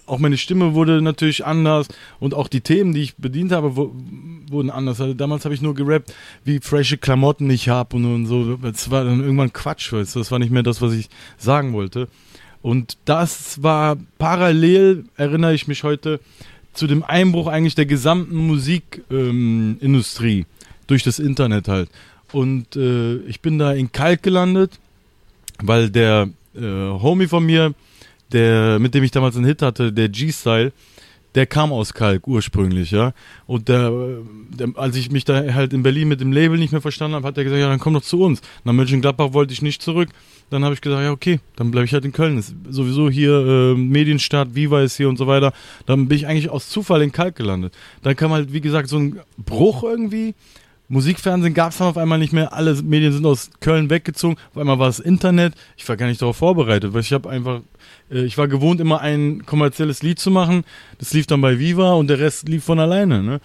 auch 0.07 0.19
meine 0.19 0.39
Stimme 0.39 0.75
wurde 0.75 1.01
natürlich 1.01 1.47
anders 1.47 1.87
und 2.19 2.35
auch 2.35 2.49
die 2.49 2.63
Themen, 2.63 2.95
die 2.95 3.03
ich 3.03 3.17
bedient 3.17 3.53
habe, 3.53 3.77
wurden 3.77 4.71
anders. 4.71 5.01
Also 5.01 5.15
damals 5.15 5.45
habe 5.45 5.55
ich 5.55 5.63
nur 5.63 5.77
gerappt, 5.77 6.13
wie 6.45 6.59
frische 6.59 6.99
Klamotten 6.99 7.49
ich 7.49 7.69
habe 7.69 7.95
und, 7.95 8.13
und 8.13 8.27
so. 8.27 8.57
Das 8.57 8.91
war 8.91 9.05
dann 9.05 9.21
irgendwann 9.21 9.53
Quatsch, 9.53 9.93
weißt 9.93 10.17
du? 10.17 10.19
das 10.19 10.33
war 10.33 10.41
nicht 10.41 10.51
mehr 10.51 10.65
das, 10.65 10.83
was 10.83 10.95
ich 10.95 11.09
sagen 11.37 11.75
wollte. 11.75 12.09
Und 12.69 12.99
das 13.07 13.63
war 13.63 13.97
parallel, 14.19 15.07
erinnere 15.17 15.55
ich 15.55 15.69
mich 15.69 15.85
heute, 15.85 16.21
zu 16.75 16.87
dem 16.87 17.03
Einbruch 17.03 17.47
eigentlich 17.47 17.77
der 17.77 17.87
gesamten 17.87 18.37
Musikindustrie 18.37 20.41
ähm, 20.41 20.47
durch 20.87 21.03
das 21.03 21.19
Internet 21.19 21.67
halt. 21.67 21.89
Und 22.31 22.77
äh, 22.77 23.21
ich 23.21 23.41
bin 23.41 23.59
da 23.59 23.73
in 23.73 23.91
Kalk 23.91 24.23
gelandet, 24.23 24.79
weil 25.63 25.89
der 25.89 26.29
äh, 26.55 26.61
Homie 26.61 27.27
von 27.27 27.47
mir, 27.47 27.73
der, 28.33 28.79
mit 28.79 28.93
dem 28.93 29.03
ich 29.03 29.13
damals 29.13 29.37
einen 29.37 29.47
Hit 29.47 29.63
hatte, 29.63 29.91
der 29.91 30.11
G-Style, 30.11 30.73
der 31.35 31.47
kam 31.47 31.73
aus 31.73 31.95
Kalk 31.95 32.27
ursprünglich, 32.27 32.91
ja. 32.91 33.13
Und 33.47 33.69
der, 33.69 33.93
der, 34.51 34.69
als 34.77 34.97
ich 34.97 35.11
mich 35.11 35.25
da 35.25 35.53
halt 35.55 35.73
in 35.73 35.83
Berlin 35.83 36.09
mit 36.09 36.21
dem 36.21 36.33
Label 36.33 36.59
nicht 36.59 36.73
mehr 36.73 36.81
verstanden 36.81 37.17
habe, 37.17 37.27
hat 37.27 37.39
er 37.39 37.45
gesagt, 37.45 37.61
ja, 37.61 37.69
dann 37.69 37.79
komm 37.79 37.95
doch 37.95 38.03
zu 38.03 38.23
uns. 38.23 38.41
Nach 38.65 38.73
Mönchengladbach 38.73 39.33
wollte 39.33 39.53
ich 39.53 39.63
nicht 39.63 39.83
zurück. 39.83 40.09
Dann 40.51 40.65
habe 40.65 40.75
ich 40.75 40.81
gesagt, 40.81 41.03
ja, 41.03 41.11
okay, 41.11 41.41
dann 41.57 41.71
bleibe 41.71 41.85
ich 41.85 41.93
halt 41.93 42.05
in 42.05 42.13
Köln. 42.13 42.39
Ist 42.39 42.55
sowieso 42.71 43.11
hier 43.11 43.33
äh, 43.33 43.75
Medienstadt, 43.75 44.55
Viva 44.55 44.81
ist 44.83 44.97
hier 44.97 45.09
und 45.09 45.19
so 45.19 45.27
weiter. 45.27 45.53
Dann 45.85 46.09
bin 46.09 46.17
ich 46.17 46.27
eigentlich 46.27 46.49
aus 46.49 46.71
Zufall 46.71 47.03
in 47.03 47.13
Kalk 47.13 47.37
gelandet. 47.37 47.75
Dann 48.03 48.17
kam 48.17 48.33
halt, 48.33 48.53
wie 48.53 48.63
gesagt, 48.63 48.89
so 48.89 48.99
ein 48.99 49.21
Bruch 49.37 49.83
irgendwie. 49.83 50.35
Musikfernsehen 50.89 51.53
gab 51.53 51.73
es 51.73 51.79
dann 51.79 51.89
auf 51.89 51.99
einmal 51.99 52.19
nicht 52.19 52.33
mehr. 52.33 52.55
Alle 52.55 52.75
Medien 52.83 53.13
sind 53.13 53.27
aus 53.27 53.51
Köln 53.61 53.91
weggezogen. 53.91 54.37
Auf 54.51 54.59
einmal 54.59 54.79
war 54.79 54.89
es 54.89 55.01
Internet. 55.01 55.55
Ich 55.77 55.87
war 55.87 55.99
gar 55.99 56.07
nicht 56.07 56.23
darauf 56.23 56.39
vorbereitet, 56.39 56.95
weil 56.95 57.03
ich 57.03 57.13
habe 57.13 57.29
einfach, 57.29 57.61
ich 58.11 58.39
war 58.39 58.49
gewohnt, 58.49 58.81
immer 58.81 59.01
ein 59.01 59.45
kommerzielles 59.45 60.03
Lied 60.03 60.19
zu 60.19 60.31
machen. 60.31 60.65
Das 60.99 61.13
lief 61.13 61.27
dann 61.27 61.41
bei 61.41 61.59
Viva 61.59 61.93
und 61.93 62.09
der 62.09 62.19
Rest 62.19 62.49
lief 62.49 62.65
von 62.65 62.79
alleine. 62.79 63.23
Ne? 63.23 63.41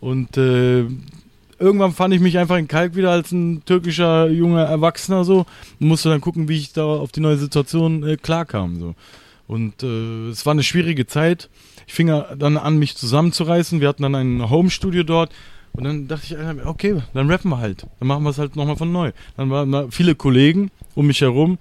Und 0.00 0.36
äh, 0.36 0.84
irgendwann 1.58 1.92
fand 1.92 2.12
ich 2.12 2.20
mich 2.20 2.38
einfach 2.38 2.56
in 2.56 2.68
Kalk 2.68 2.96
wieder 2.96 3.10
als 3.10 3.32
ein 3.32 3.64
türkischer 3.64 4.28
junger 4.28 4.64
Erwachsener 4.64 5.24
so 5.24 5.46
und 5.80 5.86
musste 5.86 6.08
dann 6.08 6.20
gucken, 6.20 6.48
wie 6.48 6.58
ich 6.58 6.72
da 6.72 6.84
auf 6.84 7.12
die 7.12 7.20
neue 7.20 7.36
Situation 7.36 8.02
äh, 8.02 8.16
klarkam. 8.16 8.78
So. 8.78 8.94
Und 9.46 9.82
äh, 9.82 10.28
es 10.28 10.44
war 10.44 10.52
eine 10.52 10.62
schwierige 10.62 11.06
Zeit. 11.06 11.48
Ich 11.86 11.94
fing 11.94 12.08
dann 12.08 12.56
an, 12.56 12.78
mich 12.78 12.96
zusammenzureißen. 12.96 13.80
Wir 13.80 13.88
hatten 13.88 14.02
dann 14.02 14.14
ein 14.14 14.50
Homestudio 14.50 15.02
dort 15.02 15.32
und 15.72 15.84
dann 15.84 16.08
dachte 16.08 16.26
ich, 16.26 16.66
okay, 16.66 17.02
dann 17.14 17.30
rappen 17.30 17.50
wir 17.50 17.58
halt. 17.58 17.86
Dann 17.98 18.08
machen 18.08 18.24
wir 18.24 18.30
es 18.30 18.38
halt 18.38 18.56
nochmal 18.56 18.76
von 18.76 18.92
neu. 18.92 19.12
Dann 19.36 19.50
waren 19.50 19.72
da 19.72 19.86
viele 19.90 20.14
Kollegen 20.14 20.70
um 20.94 21.06
mich 21.06 21.20
herum. 21.20 21.58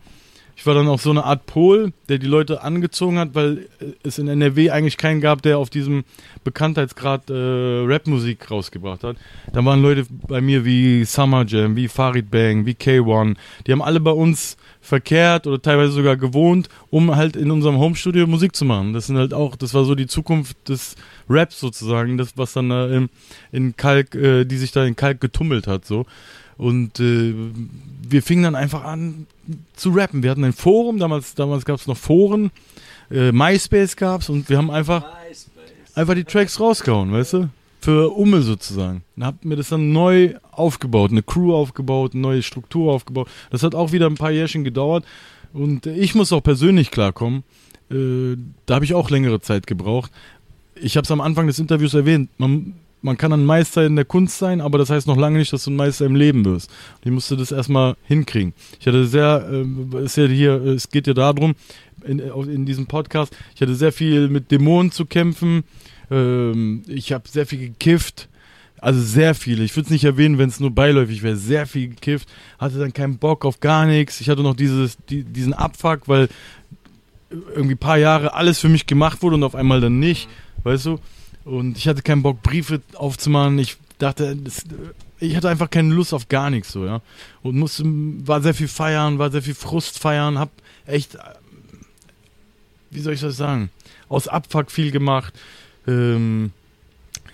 Ich 0.61 0.67
war 0.67 0.75
dann 0.75 0.87
auch 0.89 0.99
so 0.99 1.09
eine 1.09 1.23
Art 1.23 1.47
Pol, 1.47 1.91
der 2.07 2.19
die 2.19 2.27
Leute 2.27 2.61
angezogen 2.61 3.17
hat, 3.17 3.33
weil 3.33 3.67
es 4.03 4.19
in 4.19 4.27
NRW 4.27 4.69
eigentlich 4.69 4.95
keinen 4.95 5.19
gab, 5.19 5.41
der 5.41 5.57
auf 5.57 5.71
diesem 5.71 6.03
Bekanntheitsgrad 6.43 7.31
äh, 7.31 7.33
Rapmusik 7.33 8.51
rausgebracht 8.51 9.03
hat. 9.03 9.17
Da 9.51 9.65
waren 9.65 9.81
Leute 9.81 10.05
bei 10.11 10.39
mir 10.39 10.63
wie 10.63 11.03
Summer 11.03 11.45
Jam, 11.47 11.75
wie 11.75 11.87
Farid 11.87 12.29
Bang, 12.29 12.67
wie 12.67 12.73
K1. 12.73 13.37
Die 13.65 13.71
haben 13.71 13.81
alle 13.81 13.99
bei 13.99 14.11
uns 14.11 14.55
verkehrt 14.81 15.47
oder 15.47 15.59
teilweise 15.59 15.93
sogar 15.93 16.15
gewohnt, 16.15 16.69
um 16.91 17.15
halt 17.15 17.35
in 17.35 17.49
unserem 17.49 17.79
Homestudio 17.79 18.27
Musik 18.27 18.55
zu 18.55 18.63
machen. 18.63 18.93
Das 18.93 19.07
sind 19.07 19.17
halt 19.17 19.33
auch, 19.33 19.55
das 19.55 19.73
war 19.73 19.83
so 19.83 19.95
die 19.95 20.05
Zukunft 20.05 20.69
des 20.69 20.95
Raps 21.27 21.59
sozusagen, 21.59 22.19
das 22.19 22.33
was 22.35 22.53
dann 22.53 22.69
äh, 22.69 22.97
in, 22.97 23.09
in 23.51 23.75
Kalk, 23.75 24.13
äh, 24.13 24.45
die 24.45 24.57
sich 24.57 24.71
da 24.71 24.85
in 24.85 24.95
Kalk 24.95 25.21
getummelt 25.21 25.65
hat 25.65 25.85
so. 25.85 26.05
Und 26.61 26.99
äh, 26.99 27.33
wir 28.07 28.21
fingen 28.21 28.43
dann 28.43 28.53
einfach 28.53 28.83
an 28.83 29.25
zu 29.75 29.89
rappen. 29.89 30.21
Wir 30.21 30.29
hatten 30.29 30.43
ein 30.43 30.53
Forum, 30.53 30.99
damals, 30.99 31.33
damals 31.33 31.65
gab 31.65 31.79
es 31.79 31.87
noch 31.87 31.97
Foren, 31.97 32.51
äh, 33.09 33.31
MySpace 33.31 33.95
gab's 33.95 34.29
und 34.29 34.47
wir 34.47 34.59
haben 34.59 34.69
einfach, 34.69 35.03
einfach 35.95 36.13
die 36.13 36.23
Tracks 36.23 36.59
rausgehauen, 36.59 37.11
weißt 37.11 37.33
du? 37.33 37.49
Für 37.79 38.15
Umme 38.15 38.43
sozusagen. 38.43 39.01
Dann 39.15 39.25
hab 39.25 39.43
mir 39.43 39.55
das 39.55 39.69
dann 39.69 39.91
neu 39.91 40.35
aufgebaut, 40.51 41.09
eine 41.09 41.23
Crew 41.23 41.51
aufgebaut, 41.51 42.13
eine 42.13 42.21
neue 42.21 42.43
Struktur 42.43 42.93
aufgebaut. 42.93 43.27
Das 43.49 43.63
hat 43.63 43.73
auch 43.73 43.91
wieder 43.91 44.05
ein 44.05 44.13
paar 44.13 44.29
Jährchen 44.29 44.63
gedauert. 44.63 45.03
Und 45.53 45.87
ich 45.87 46.13
muss 46.13 46.31
auch 46.31 46.43
persönlich 46.43 46.91
klarkommen. 46.91 47.43
Äh, 47.89 48.37
da 48.67 48.75
habe 48.75 48.85
ich 48.85 48.93
auch 48.93 49.09
längere 49.09 49.41
Zeit 49.41 49.65
gebraucht. 49.65 50.11
Ich 50.75 50.95
habe 50.95 51.05
es 51.05 51.11
am 51.11 51.21
Anfang 51.21 51.47
des 51.47 51.57
Interviews 51.57 51.95
erwähnt. 51.95 52.29
Man, 52.37 52.75
man 53.01 53.17
kann 53.17 53.33
ein 53.33 53.45
Meister 53.45 53.85
in 53.85 53.95
der 53.95 54.05
Kunst 54.05 54.37
sein, 54.37 54.61
aber 54.61 54.77
das 54.77 54.89
heißt 54.89 55.07
noch 55.07 55.17
lange 55.17 55.39
nicht, 55.39 55.51
dass 55.53 55.63
du 55.63 55.71
ein 55.71 55.75
Meister 55.75 56.05
im 56.05 56.15
Leben 56.15 56.45
wirst. 56.45 56.69
Ich 57.03 57.11
musste 57.11 57.35
das 57.35 57.51
erstmal 57.51 57.95
hinkriegen. 58.03 58.53
Ich 58.79 58.87
hatte 58.87 59.05
sehr, 59.05 59.49
äh, 59.51 60.03
ist 60.03 60.17
ja 60.17 60.25
hier, 60.25 60.53
es 60.63 60.89
geht 60.89 61.07
ja 61.07 61.13
darum, 61.13 61.55
in, 62.03 62.19
in 62.19 62.65
diesem 62.65 62.87
Podcast, 62.87 63.35
ich 63.55 63.61
hatte 63.61 63.75
sehr 63.75 63.91
viel 63.91 64.27
mit 64.29 64.51
Dämonen 64.51 64.91
zu 64.91 65.05
kämpfen. 65.05 65.63
Ähm, 66.09 66.83
ich 66.87 67.11
habe 67.13 67.27
sehr 67.27 67.45
viel 67.45 67.59
gekifft. 67.59 68.27
Also 68.79 68.99
sehr 68.99 69.35
viel. 69.35 69.61
Ich 69.61 69.75
würde 69.75 69.85
es 69.85 69.91
nicht 69.91 70.03
erwähnen, 70.03 70.39
wenn 70.39 70.49
es 70.49 70.59
nur 70.59 70.71
beiläufig 70.71 71.21
wäre. 71.21 71.35
Sehr 71.35 71.67
viel 71.67 71.89
gekifft. 71.89 72.27
Hatte 72.57 72.79
dann 72.79 72.93
keinen 72.93 73.19
Bock 73.19 73.45
auf 73.45 73.59
gar 73.59 73.85
nichts. 73.85 74.19
Ich 74.21 74.29
hatte 74.29 74.41
noch 74.41 74.55
dieses, 74.55 74.97
die, 75.07 75.23
diesen 75.23 75.53
Abfuck, 75.53 76.07
weil 76.07 76.29
irgendwie 77.29 77.75
ein 77.75 77.79
paar 77.79 77.99
Jahre 77.99 78.33
alles 78.33 78.59
für 78.59 78.69
mich 78.69 78.87
gemacht 78.87 79.21
wurde 79.21 79.35
und 79.35 79.43
auf 79.43 79.53
einmal 79.53 79.81
dann 79.81 79.99
nicht. 79.99 80.27
Weißt 80.63 80.87
du? 80.87 80.99
Und 81.43 81.77
ich 81.77 81.87
hatte 81.87 82.01
keinen 82.01 82.23
Bock, 82.23 82.41
Briefe 82.43 82.81
aufzumachen. 82.95 83.57
Ich 83.59 83.77
dachte, 83.97 84.35
das, 84.35 84.63
ich 85.19 85.35
hatte 85.35 85.49
einfach 85.49 85.69
keine 85.69 85.93
Lust 85.93 86.13
auf 86.13 86.29
gar 86.29 86.49
nichts 86.49 86.71
so, 86.71 86.85
ja. 86.85 87.01
Und 87.43 87.57
musste, 87.57 87.83
war 87.85 88.41
sehr 88.41 88.53
viel 88.53 88.67
feiern, 88.67 89.19
war 89.19 89.31
sehr 89.31 89.41
viel 89.41 89.55
Frust 89.55 89.99
feiern, 89.99 90.39
hab 90.39 90.49
echt, 90.85 91.17
wie 92.89 92.99
soll 92.99 93.13
ich 93.13 93.21
das 93.21 93.37
sagen, 93.37 93.69
aus 94.09 94.27
Abfuck 94.27 94.71
viel 94.71 94.91
gemacht. 94.91 95.33
Ähm, 95.87 96.51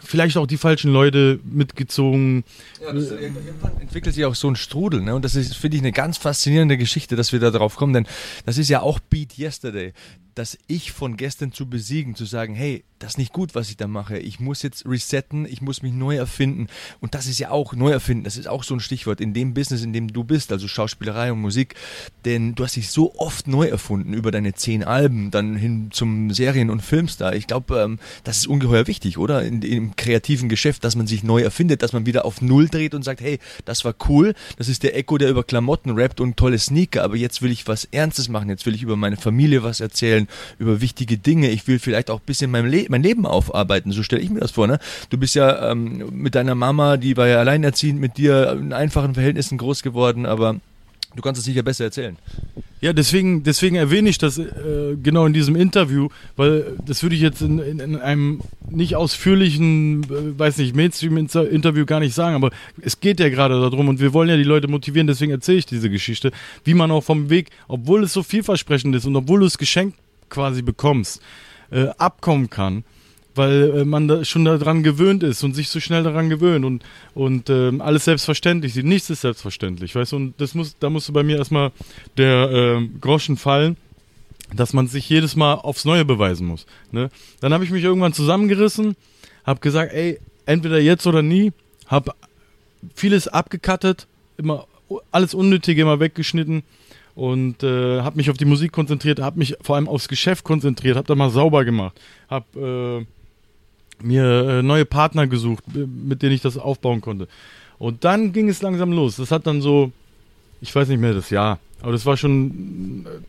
vielleicht 0.04 0.38
auch 0.38 0.48
die 0.48 0.58
falschen 0.58 0.92
Leute 0.92 1.40
mitgezogen. 1.44 2.44
Ja, 2.82 2.94
das, 2.94 3.12
irgendwann 3.12 3.78
entwickelt 3.82 4.16
sich 4.16 4.26
auch 4.26 4.36
so 4.36 4.50
ein 4.50 4.56
Strudel, 4.56 5.02
ne? 5.02 5.16
Und 5.16 5.26
das 5.26 5.36
ist, 5.36 5.56
finde 5.56 5.78
ich, 5.78 5.84
eine 5.84 5.92
ganz 5.92 6.18
faszinierende 6.18 6.78
Geschichte, 6.78 7.16
dass 7.16 7.34
wir 7.34 7.40
da 7.40 7.52
drauf 7.52 7.76
kommen, 7.76 7.94
denn 7.94 8.08
das 8.46 8.58
ist 8.58 8.70
ja 8.70 8.82
auch 8.82 9.00
Beat 9.00 9.38
Yesterday 9.38 9.94
das 10.38 10.58
Ich 10.68 10.92
von 10.92 11.18
gestern 11.18 11.52
zu 11.52 11.68
besiegen, 11.68 12.16
zu 12.16 12.26
sagen, 12.26 12.54
hey, 12.54 12.84
das 13.00 13.12
ist 13.12 13.18
nicht 13.18 13.34
gut, 13.34 13.54
was 13.54 13.70
ich 13.70 13.78
da 13.78 13.88
mache. 13.88 14.18
Ich 14.18 14.40
muss 14.40 14.64
jetzt 14.64 14.86
resetten, 14.88 15.46
ich 15.46 15.62
muss 15.62 15.84
mich 15.84 15.94
neu 15.94 16.16
erfinden. 16.16 16.68
Und 17.00 17.14
das 17.14 17.28
ist 17.28 17.38
ja 17.38 17.52
auch 17.52 17.74
neu 17.74 17.92
erfinden. 17.92 18.24
Das 18.24 18.38
ist 18.38 18.48
auch 18.48 18.64
so 18.64 18.74
ein 18.74 18.80
Stichwort 18.80 19.22
in 19.22 19.34
dem 19.34 19.54
Business, 19.54 19.84
in 19.84 19.94
dem 19.94 20.12
du 20.12 20.24
bist, 20.24 20.52
also 20.52 20.68
Schauspielerei 20.68 21.32
und 21.32 21.40
Musik. 21.40 21.76
Denn 22.26 22.56
du 22.56 22.64
hast 22.64 22.76
dich 22.76 22.90
so 22.90 23.14
oft 23.16 23.48
neu 23.48 23.68
erfunden 23.68 24.14
über 24.14 24.32
deine 24.32 24.54
zehn 24.54 24.84
Alben, 24.84 25.30
dann 25.30 25.56
hin 25.56 25.90
zum 25.92 26.32
Serien- 26.32 26.72
und 26.72 26.82
Filmstar. 26.82 27.36
Ich 27.36 27.46
glaube, 27.46 27.80
ähm, 27.80 28.00
das 28.24 28.38
ist 28.38 28.48
ungeheuer 28.48 28.88
wichtig, 28.88 29.20
oder? 29.20 29.44
In, 29.44 29.62
Im 29.62 29.96
kreativen 29.96 30.50
Geschäft, 30.50 30.84
dass 30.84 30.96
man 30.96 31.06
sich 31.06 31.24
neu 31.24 31.42
erfindet, 31.42 31.84
dass 31.84 31.94
man 31.94 32.08
wieder 32.08 32.26
auf 32.26 32.42
Null 32.42 32.68
dreht 32.68 32.96
und 32.96 33.04
sagt, 33.04 33.22
hey, 33.22 33.38
das 33.66 33.86
war 33.86 33.94
cool. 34.10 34.34
Das 34.58 34.70
ist 34.70 34.82
der 34.82 34.98
Echo, 34.98 35.20
der 35.20 35.30
über 35.30 35.44
Klamotten 35.44 35.92
rappt 35.92 36.20
und 36.20 36.36
tolle 36.36 36.58
Sneaker. 36.58 37.04
Aber 37.04 37.16
jetzt 37.16 37.44
will 37.44 37.52
ich 37.52 37.68
was 37.68 37.86
Ernstes 37.86 38.28
machen. 38.28 38.50
Jetzt 38.50 38.66
will 38.66 38.74
ich 38.74 38.82
über 38.82 38.96
meine 38.96 39.18
Familie 39.18 39.62
was 39.62 39.82
erzählen, 39.82 40.27
über 40.60 40.82
wichtige 40.82 41.18
Dinge. 41.18 41.50
Ich 41.50 41.68
will 41.68 41.80
vielleicht 41.80 42.10
auch 42.10 42.20
ein 42.20 42.26
bisschen 42.26 42.52
mein, 42.52 42.68
Le 42.68 42.86
mein 42.90 43.04
Leben 43.04 43.26
aufarbeiten. 43.26 43.92
So 43.92 44.04
stelle 44.04 44.22
ich 44.22 44.30
mir 44.30 44.40
das 44.40 44.52
vor. 44.52 44.68
Ne? 44.68 44.80
Du 45.10 45.18
bist 45.18 45.36
ja 45.36 45.72
ähm, 45.72 46.10
mit 46.12 46.36
deiner 46.36 46.56
Mama, 46.56 46.98
die 46.98 47.18
war 47.18 47.28
ja 47.28 47.40
alleinerziehend 47.40 48.00
mit 48.00 48.18
dir 48.18 48.52
in 48.52 48.74
einfachen 48.74 49.14
Verhältnissen 49.14 49.58
groß 49.58 49.84
geworden, 49.84 50.26
aber 50.26 50.58
Du 51.18 51.24
kannst 51.24 51.40
es 51.40 51.46
sicher 51.46 51.64
besser 51.64 51.86
erzählen. 51.86 52.16
Ja, 52.80 52.94
deswegen, 52.94 53.42
deswegen 53.42 53.76
erwähne 53.76 54.08
ich 54.08 54.20
das 54.20 54.38
äh, 54.38 54.96
genau 55.02 55.26
in 55.26 55.34
diesem 55.34 55.56
Interview, 55.56 56.10
weil 56.36 56.78
das 56.86 57.02
würde 57.02 57.16
ich 57.16 57.22
jetzt 57.22 57.42
in, 57.42 57.58
in, 57.58 57.80
in 57.80 57.96
einem 57.96 58.42
nicht 58.70 58.96
ausführlichen, 58.96 60.04
äh, 60.04 60.38
weiß 60.38 60.58
nicht, 60.58 60.76
Mainstream-Interview 60.76 61.86
gar 61.88 62.00
nicht 62.02 62.14
sagen, 62.14 62.36
aber 62.36 62.52
es 62.82 63.00
geht 63.00 63.20
ja 63.20 63.30
gerade 63.30 63.60
darum 63.60 63.88
und 63.88 64.00
wir 64.00 64.14
wollen 64.14 64.30
ja 64.30 64.38
die 64.38 64.44
Leute 64.44 64.68
motivieren, 64.68 65.08
deswegen 65.08 65.32
erzähle 65.32 65.58
ich 65.58 65.66
diese 65.66 65.90
Geschichte, 65.90 66.32
wie 66.66 66.76
man 66.76 66.92
auch 66.92 67.04
vom 67.04 67.32
Weg, 67.32 67.50
obwohl 67.68 68.04
es 68.04 68.14
so 68.14 68.22
vielversprechend 68.22 68.96
ist 68.96 69.06
und 69.06 69.16
obwohl 69.16 69.40
du 69.40 69.48
es 69.48 69.58
geschenkt 69.58 69.98
quasi 70.30 70.62
bekommst, 70.62 71.22
äh, 71.72 71.88
abkommen 71.98 72.50
kann, 72.50 72.84
weil 73.36 73.80
äh, 73.80 73.86
man 73.86 74.08
da 74.08 74.26
schon 74.26 74.46
daran 74.46 74.84
gewöhnt 74.84 75.24
ist 75.24 75.44
und 75.44 75.54
sich 75.54 75.70
so 75.70 75.80
schnell 75.80 76.04
daran 76.04 76.30
gewöhnt 76.30 76.66
und, 76.66 76.84
und 77.14 77.50
äh, 77.50 77.72
alles 77.80 78.06
selbstverständlich 78.06 78.74
sieht. 78.74 78.86
Nichts 78.86 79.10
ist 79.10 79.22
selbstverständlich, 79.22 79.96
weißt 79.96 80.14
du? 80.14 80.16
Und 80.18 80.42
das 80.42 80.56
muss, 80.56 80.76
da 80.80 80.90
musste 80.90 81.12
bei 81.12 81.24
mir 81.24 81.38
erstmal 81.38 81.72
der 82.18 82.52
äh, 82.52 82.88
Groschen 83.00 83.38
fallen, 83.38 83.78
dass 84.56 84.74
man 84.74 84.88
sich 84.88 85.10
jedes 85.10 85.36
Mal 85.36 85.56
aufs 85.56 85.86
Neue 85.86 86.06
beweisen 86.06 86.48
muss. 86.48 86.66
Ne? 86.92 87.10
Dann 87.42 87.54
habe 87.54 87.64
ich 87.64 87.72
mich 87.72 87.84
irgendwann 87.84 88.14
zusammengerissen, 88.14 88.96
habe 89.46 89.60
gesagt, 89.60 89.94
ey, 89.94 90.20
entweder 90.46 90.80
jetzt 90.80 91.06
oder 91.06 91.22
nie, 91.22 91.52
habe 91.88 92.14
vieles 92.96 93.28
abgekattet, 93.28 94.08
immer 94.38 94.68
alles 95.12 95.34
Unnötige 95.34 95.82
immer 95.82 96.00
weggeschnitten 96.00 96.64
und 97.18 97.64
äh, 97.64 98.02
habe 98.02 98.18
mich 98.18 98.30
auf 98.30 98.38
die 98.38 98.46
Musik 98.46 98.72
konzentriert, 98.72 99.20
habe 99.20 99.40
mich 99.40 99.56
vor 99.62 99.76
allem 99.76 99.88
aufs 99.88 100.08
Geschäft 100.08 100.44
konzentriert, 100.44 100.98
habe 100.98 101.08
da 101.08 101.16
mal 101.16 101.32
sauber 101.32 101.66
gemacht, 101.66 102.00
habe 102.30 103.06
äh, 104.00 104.06
mir 104.06 104.24
äh, 104.24 104.62
neue 104.62 104.86
Partner 104.86 105.26
gesucht, 105.26 105.64
mit 105.74 106.22
denen 106.22 106.34
ich 106.34 106.42
das 106.42 106.60
aufbauen 106.60 107.02
konnte. 107.02 107.28
Und 107.80 108.06
dann 108.06 108.34
ging 108.34 108.50
es 108.50 108.62
langsam 108.62 108.92
los. 108.92 109.16
Das 109.16 109.32
hat 109.32 109.48
dann 109.48 109.62
so, 109.62 109.92
ich 110.62 110.74
weiß 110.76 110.90
nicht 110.90 111.00
mehr 111.00 111.16
das 111.16 111.32
Jahr, 111.32 111.58
aber 111.82 111.92
das 111.92 112.06
war 112.06 112.18
schon 112.18 113.08
äh, 113.08 113.20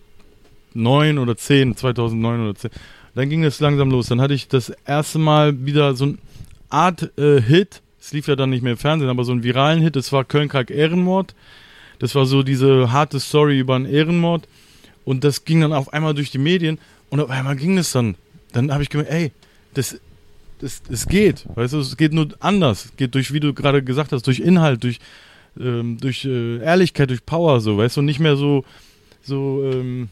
neun 0.75 1.17
oder 1.17 1.39
zehn, 1.39 1.75
2009 1.75 2.43
oder 2.43 2.55
zehn. 2.57 2.71
Dann 3.15 3.31
ging 3.31 3.43
es 3.43 3.59
langsam 3.59 3.91
los. 3.91 4.09
Dann 4.09 4.21
hatte 4.21 4.35
ich 4.35 4.49
das 4.49 4.69
erste 4.85 5.19
Mal 5.19 5.65
wieder 5.65 5.95
so 5.95 6.05
eine 6.05 6.19
Art 6.69 7.19
äh, 7.19 7.41
Hit. 7.41 7.81
Es 7.99 8.13
lief 8.13 8.29
ja 8.29 8.37
dann 8.37 8.51
nicht 8.51 8.63
mehr 8.63 8.73
im 8.73 8.79
Fernsehen, 8.79 9.09
aber 9.09 9.25
so 9.25 9.33
einen 9.33 9.45
viralen 9.45 9.81
Hit. 9.81 9.97
Das 9.97 10.13
war 10.13 10.27
Köln-Kalk 10.27 10.71
Ehrenmord. 10.71 11.35
Das 11.99 12.15
war 12.15 12.27
so 12.27 12.43
diese 12.43 12.93
harte 12.93 13.21
Story 13.21 13.59
über 13.59 13.77
einen 13.77 13.87
Ehrenmord. 13.87 14.49
Und 15.05 15.25
das 15.25 15.45
ging 15.45 15.61
dann 15.61 15.73
auf 15.73 15.93
einmal 15.93 16.15
durch 16.15 16.31
die 16.31 16.39
Medien. 16.39 16.79
Und 17.11 17.21
auf 17.21 17.31
einmal 17.31 17.57
ging 17.57 17.79
es 17.79 17.93
dann. 17.93 18.15
Dann 18.53 18.73
habe 18.73 18.83
ich 18.83 18.91
gemerkt, 18.91 19.11
ey, 19.13 19.33
das, 19.75 20.01
das, 20.61 20.83
das 20.83 21.07
geht. 21.07 21.47
Weißt 21.55 21.73
du, 21.73 21.79
es 21.79 21.97
geht 21.97 22.13
nur 22.13 22.29
anders. 22.41 22.93
Geht 22.97 23.15
durch, 23.15 23.33
wie 23.33 23.41
du 23.41 23.55
gerade 23.55 23.83
gesagt 23.83 24.13
hast, 24.13 24.27
durch 24.27 24.41
Inhalt, 24.41 24.85
durch, 24.85 24.99
ähm, 25.59 25.99
durch 26.01 26.25
äh, 26.25 26.59
Ehrlichkeit, 26.59 27.11
durch 27.11 27.25
Power, 27.25 27.61
so, 27.61 27.79
weißt 27.79 27.97
du, 27.97 28.01
und 28.01 28.07
nicht 28.07 28.21
mehr 28.21 28.37
so, 28.37 28.65
so, 29.23 29.63
ähm, 29.65 30.09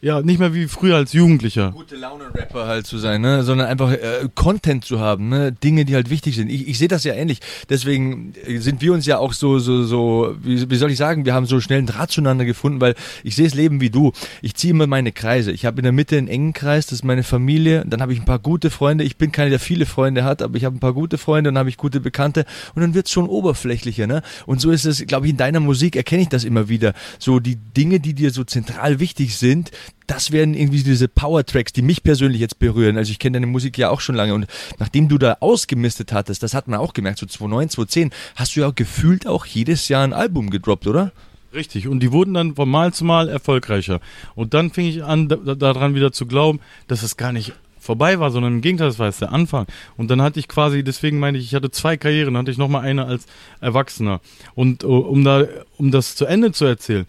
ja, 0.00 0.22
nicht 0.22 0.38
mehr 0.38 0.54
wie 0.54 0.68
früher 0.68 0.94
als 0.94 1.12
Jugendlicher. 1.12 1.72
Gute 1.72 1.96
Laune-Rapper 1.96 2.68
halt 2.68 2.86
zu 2.86 2.98
sein, 2.98 3.20
ne? 3.20 3.42
sondern 3.42 3.66
einfach 3.66 3.90
äh, 3.90 4.28
Content 4.36 4.84
zu 4.84 5.00
haben, 5.00 5.28
ne? 5.28 5.50
Dinge, 5.50 5.84
die 5.84 5.96
halt 5.96 6.08
wichtig 6.08 6.36
sind. 6.36 6.48
Ich, 6.50 6.68
ich 6.68 6.78
sehe 6.78 6.86
das 6.86 7.02
ja 7.02 7.14
ähnlich. 7.14 7.40
Deswegen 7.68 8.32
äh, 8.46 8.58
sind 8.58 8.80
wir 8.80 8.92
uns 8.92 9.06
ja 9.06 9.18
auch 9.18 9.32
so, 9.32 9.58
so, 9.58 9.82
so, 9.82 10.36
wie, 10.40 10.70
wie 10.70 10.76
soll 10.76 10.92
ich 10.92 10.98
sagen, 10.98 11.24
wir 11.24 11.34
haben 11.34 11.46
so 11.46 11.60
schnell 11.60 11.78
einen 11.78 11.88
Draht 11.88 12.12
zueinander 12.12 12.44
gefunden, 12.44 12.80
weil 12.80 12.94
ich 13.24 13.34
sehe 13.34 13.46
das 13.46 13.54
Leben 13.54 13.80
wie 13.80 13.90
du. 13.90 14.12
Ich 14.40 14.54
ziehe 14.54 14.70
immer 14.70 14.86
meine 14.86 15.10
Kreise. 15.10 15.50
Ich 15.50 15.66
habe 15.66 15.78
in 15.78 15.82
der 15.82 15.92
Mitte 15.92 16.16
einen 16.16 16.28
engen 16.28 16.52
Kreis, 16.52 16.86
das 16.86 17.00
ist 17.00 17.04
meine 17.04 17.24
Familie. 17.24 17.84
Dann 17.84 18.00
habe 18.00 18.12
ich 18.12 18.20
ein 18.20 18.24
paar 18.24 18.38
gute 18.38 18.70
Freunde. 18.70 19.02
Ich 19.02 19.16
bin 19.16 19.32
keiner, 19.32 19.50
der 19.50 19.58
viele 19.58 19.84
Freunde 19.84 20.22
hat, 20.22 20.42
aber 20.42 20.56
ich 20.56 20.64
habe 20.64 20.76
ein 20.76 20.80
paar 20.80 20.94
gute 20.94 21.18
Freunde 21.18 21.50
und 21.50 21.54
dann 21.56 21.60
habe 21.60 21.70
ich 21.70 21.76
gute 21.76 21.98
Bekannte. 21.98 22.44
Und 22.76 22.82
dann 22.82 22.94
wird's 22.94 23.10
schon 23.10 23.28
oberflächlicher. 23.28 24.06
Ne? 24.06 24.22
Und 24.46 24.60
so 24.60 24.70
ist 24.70 24.84
es, 24.84 25.04
glaube 25.06 25.26
ich, 25.26 25.32
in 25.32 25.38
deiner 25.38 25.58
Musik 25.58 25.96
erkenne 25.96 26.22
ich 26.22 26.28
das 26.28 26.44
immer 26.44 26.68
wieder. 26.68 26.94
So 27.18 27.40
die 27.40 27.56
Dinge, 27.56 27.98
die 27.98 28.14
dir 28.14 28.30
so 28.30 28.44
zentral 28.44 29.00
wichtig 29.00 29.36
sind, 29.36 29.72
das 30.06 30.32
werden 30.32 30.54
irgendwie 30.54 30.82
diese 30.82 31.08
Power-Tracks, 31.08 31.72
die 31.72 31.82
mich 31.82 32.02
persönlich 32.02 32.40
jetzt 32.40 32.58
berühren. 32.58 32.96
Also 32.96 33.10
ich 33.12 33.18
kenne 33.18 33.34
deine 33.36 33.46
Musik 33.46 33.76
ja 33.78 33.90
auch 33.90 34.00
schon 34.00 34.14
lange 34.14 34.34
und 34.34 34.46
nachdem 34.78 35.08
du 35.08 35.18
da 35.18 35.36
ausgemistet 35.40 36.12
hattest, 36.12 36.42
das 36.42 36.54
hat 36.54 36.68
man 36.68 36.80
auch 36.80 36.94
gemerkt, 36.94 37.18
so 37.18 37.26
2009, 37.26 37.68
2010, 37.70 38.10
hast 38.36 38.56
du 38.56 38.60
ja 38.60 38.70
gefühlt 38.70 39.26
auch 39.26 39.44
jedes 39.46 39.88
Jahr 39.88 40.04
ein 40.04 40.12
Album 40.12 40.50
gedroppt, 40.50 40.86
oder? 40.86 41.12
Richtig, 41.54 41.88
und 41.88 42.00
die 42.00 42.12
wurden 42.12 42.34
dann 42.34 42.54
von 42.56 42.68
Mal 42.68 42.92
zu 42.92 43.04
Mal 43.04 43.28
erfolgreicher. 43.28 44.00
Und 44.34 44.52
dann 44.54 44.70
fing 44.70 44.86
ich 44.86 45.02
an, 45.02 45.28
da- 45.28 45.54
daran 45.54 45.94
wieder 45.94 46.12
zu 46.12 46.26
glauben, 46.26 46.60
dass 46.88 47.02
es 47.02 47.16
gar 47.16 47.32
nicht 47.32 47.54
vorbei 47.80 48.20
war, 48.20 48.30
sondern 48.30 48.54
im 48.54 48.60
Gegenteil, 48.60 48.88
das 48.88 48.98
war 48.98 49.06
jetzt 49.06 49.22
der 49.22 49.32
Anfang. 49.32 49.66
Und 49.96 50.10
dann 50.10 50.20
hatte 50.20 50.38
ich 50.38 50.48
quasi, 50.48 50.84
deswegen 50.84 51.18
meine 51.18 51.38
ich, 51.38 51.44
ich 51.44 51.54
hatte 51.54 51.70
zwei 51.70 51.96
Karrieren, 51.96 52.34
dann 52.34 52.42
hatte 52.42 52.50
ich 52.50 52.58
nochmal 52.58 52.84
eine 52.84 53.06
als 53.06 53.24
Erwachsener. 53.62 54.20
Und 54.54 54.84
uh, 54.84 54.98
um 54.98 55.24
da, 55.24 55.44
um 55.78 55.90
das 55.90 56.14
zu 56.14 56.26
Ende 56.26 56.52
zu 56.52 56.66
erzählen, 56.66 57.06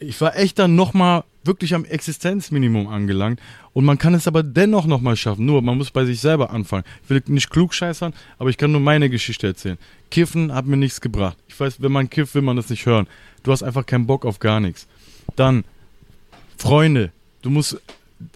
ich 0.00 0.20
war 0.20 0.36
echt 0.36 0.58
dann 0.58 0.74
nochmal 0.74 1.22
wirklich 1.44 1.74
am 1.74 1.84
Existenzminimum 1.84 2.88
angelangt. 2.88 3.40
Und 3.72 3.84
man 3.84 3.98
kann 3.98 4.14
es 4.14 4.26
aber 4.26 4.42
dennoch 4.42 4.86
nochmal 4.86 5.16
schaffen. 5.16 5.46
Nur, 5.46 5.62
man 5.62 5.78
muss 5.78 5.90
bei 5.90 6.04
sich 6.04 6.20
selber 6.20 6.50
anfangen. 6.50 6.84
Ich 7.04 7.10
will 7.10 7.22
nicht 7.26 7.50
klug 7.50 7.74
scheißern, 7.74 8.12
aber 8.38 8.50
ich 8.50 8.56
kann 8.56 8.72
nur 8.72 8.80
meine 8.80 9.10
Geschichte 9.10 9.46
erzählen. 9.46 9.78
Kiffen 10.10 10.52
hat 10.52 10.66
mir 10.66 10.76
nichts 10.76 11.00
gebracht. 11.00 11.36
Ich 11.48 11.58
weiß, 11.58 11.82
wenn 11.82 11.92
man 11.92 12.10
kifft, 12.10 12.34
will 12.34 12.42
man 12.42 12.56
das 12.56 12.70
nicht 12.70 12.86
hören. 12.86 13.06
Du 13.42 13.52
hast 13.52 13.62
einfach 13.62 13.86
keinen 13.86 14.06
Bock 14.06 14.24
auf 14.24 14.38
gar 14.38 14.60
nichts. 14.60 14.86
Dann, 15.36 15.64
Freunde. 16.56 17.12
Du 17.42 17.50
musst 17.50 17.80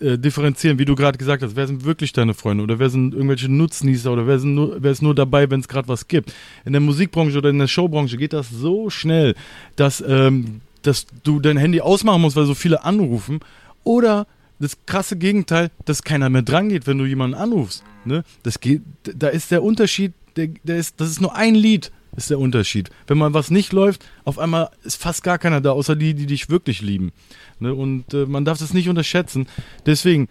äh, 0.01 0.19
differenzieren, 0.19 0.79
wie 0.79 0.85
du 0.85 0.95
gerade 0.95 1.19
gesagt 1.19 1.43
hast. 1.43 1.57
Wer 1.57 1.67
sind 1.67 1.85
wirklich 1.85 2.13
deine 2.13 2.35
Freunde? 2.35 2.65
Oder 2.65 2.79
wer 2.79 2.91
sind 2.91 3.15
irgendwelche 3.15 3.49
Nutznießer? 3.49 4.13
Oder 4.13 4.27
wer, 4.27 4.39
sind 4.39 4.55
nur, 4.55 4.83
wer 4.83 4.91
ist 4.91 5.03
nur 5.03 5.15
dabei, 5.15 5.51
wenn 5.51 5.61
es 5.61 5.69
gerade 5.69 5.89
was 5.89 6.09
gibt? 6.09 6.35
In 6.65 6.73
der 6.73 6.81
Musikbranche 6.81 7.39
oder 7.39 7.51
in 7.51 7.59
der 7.59 7.69
Showbranche 7.69 8.17
geht 8.17 8.33
das 8.33 8.51
so 8.51 8.91
schnell, 8.91 9.35
dass, 9.77 10.05
ähm, 10.07 10.61
dass 10.83 11.07
du 11.25 11.41
dein 11.41 11.57
Handy 11.57 11.81
ausmachen 11.81 12.21
musst, 12.21 12.37
weil 12.37 12.47
so 12.47 12.55
viele 12.55 12.85
anrufen. 12.85 13.41
Oder 13.85 14.27
das 14.59 14.77
krasse 14.87 15.17
Gegenteil, 15.17 15.71
dass 15.85 16.03
keiner 16.03 16.29
mehr 16.31 16.43
dran 16.43 16.69
geht, 16.69 16.87
wenn 16.87 16.99
du 16.99 17.05
jemanden 17.05 17.37
anrufst. 17.37 17.85
Ne? 18.05 18.25
Das 18.43 18.61
geht, 18.61 18.83
da 19.03 19.29
ist 19.29 19.51
der 19.51 19.63
Unterschied, 19.63 20.13
der, 20.37 20.49
der 20.65 20.79
ist, 20.79 21.01
das 21.01 21.11
ist 21.11 21.21
nur 21.21 21.35
ein 21.37 21.55
Lied, 21.55 21.93
ist 22.17 22.31
der 22.31 22.39
Unterschied. 22.39 22.91
Wenn 23.07 23.19
mal 23.19 23.35
was 23.35 23.51
nicht 23.51 23.73
läuft, 23.73 24.05
auf 24.25 24.39
einmal 24.39 24.71
ist 24.83 25.01
fast 25.01 25.23
gar 25.23 25.39
keiner 25.39 25.61
da, 25.61 25.71
außer 25.71 25.95
die, 25.97 26.15
die 26.15 26.27
dich 26.27 26.51
wirklich 26.51 26.81
lieben. 26.81 27.13
Ne? 27.61 27.75
Und 27.75 28.13
äh, 28.15 28.27
man 28.27 28.45
darf 28.45 28.59
das 28.59 28.75
nicht 28.75 28.89
unterschätzen. 28.89 29.47
Deswegen, 29.87 30.29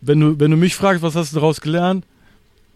wenn 0.00 0.20
du, 0.20 0.38
wenn 0.38 0.50
du 0.50 0.56
mich 0.56 0.74
fragst, 0.74 1.02
was 1.02 1.16
hast 1.16 1.32
du 1.32 1.36
daraus 1.36 1.60
gelernt, 1.60 2.04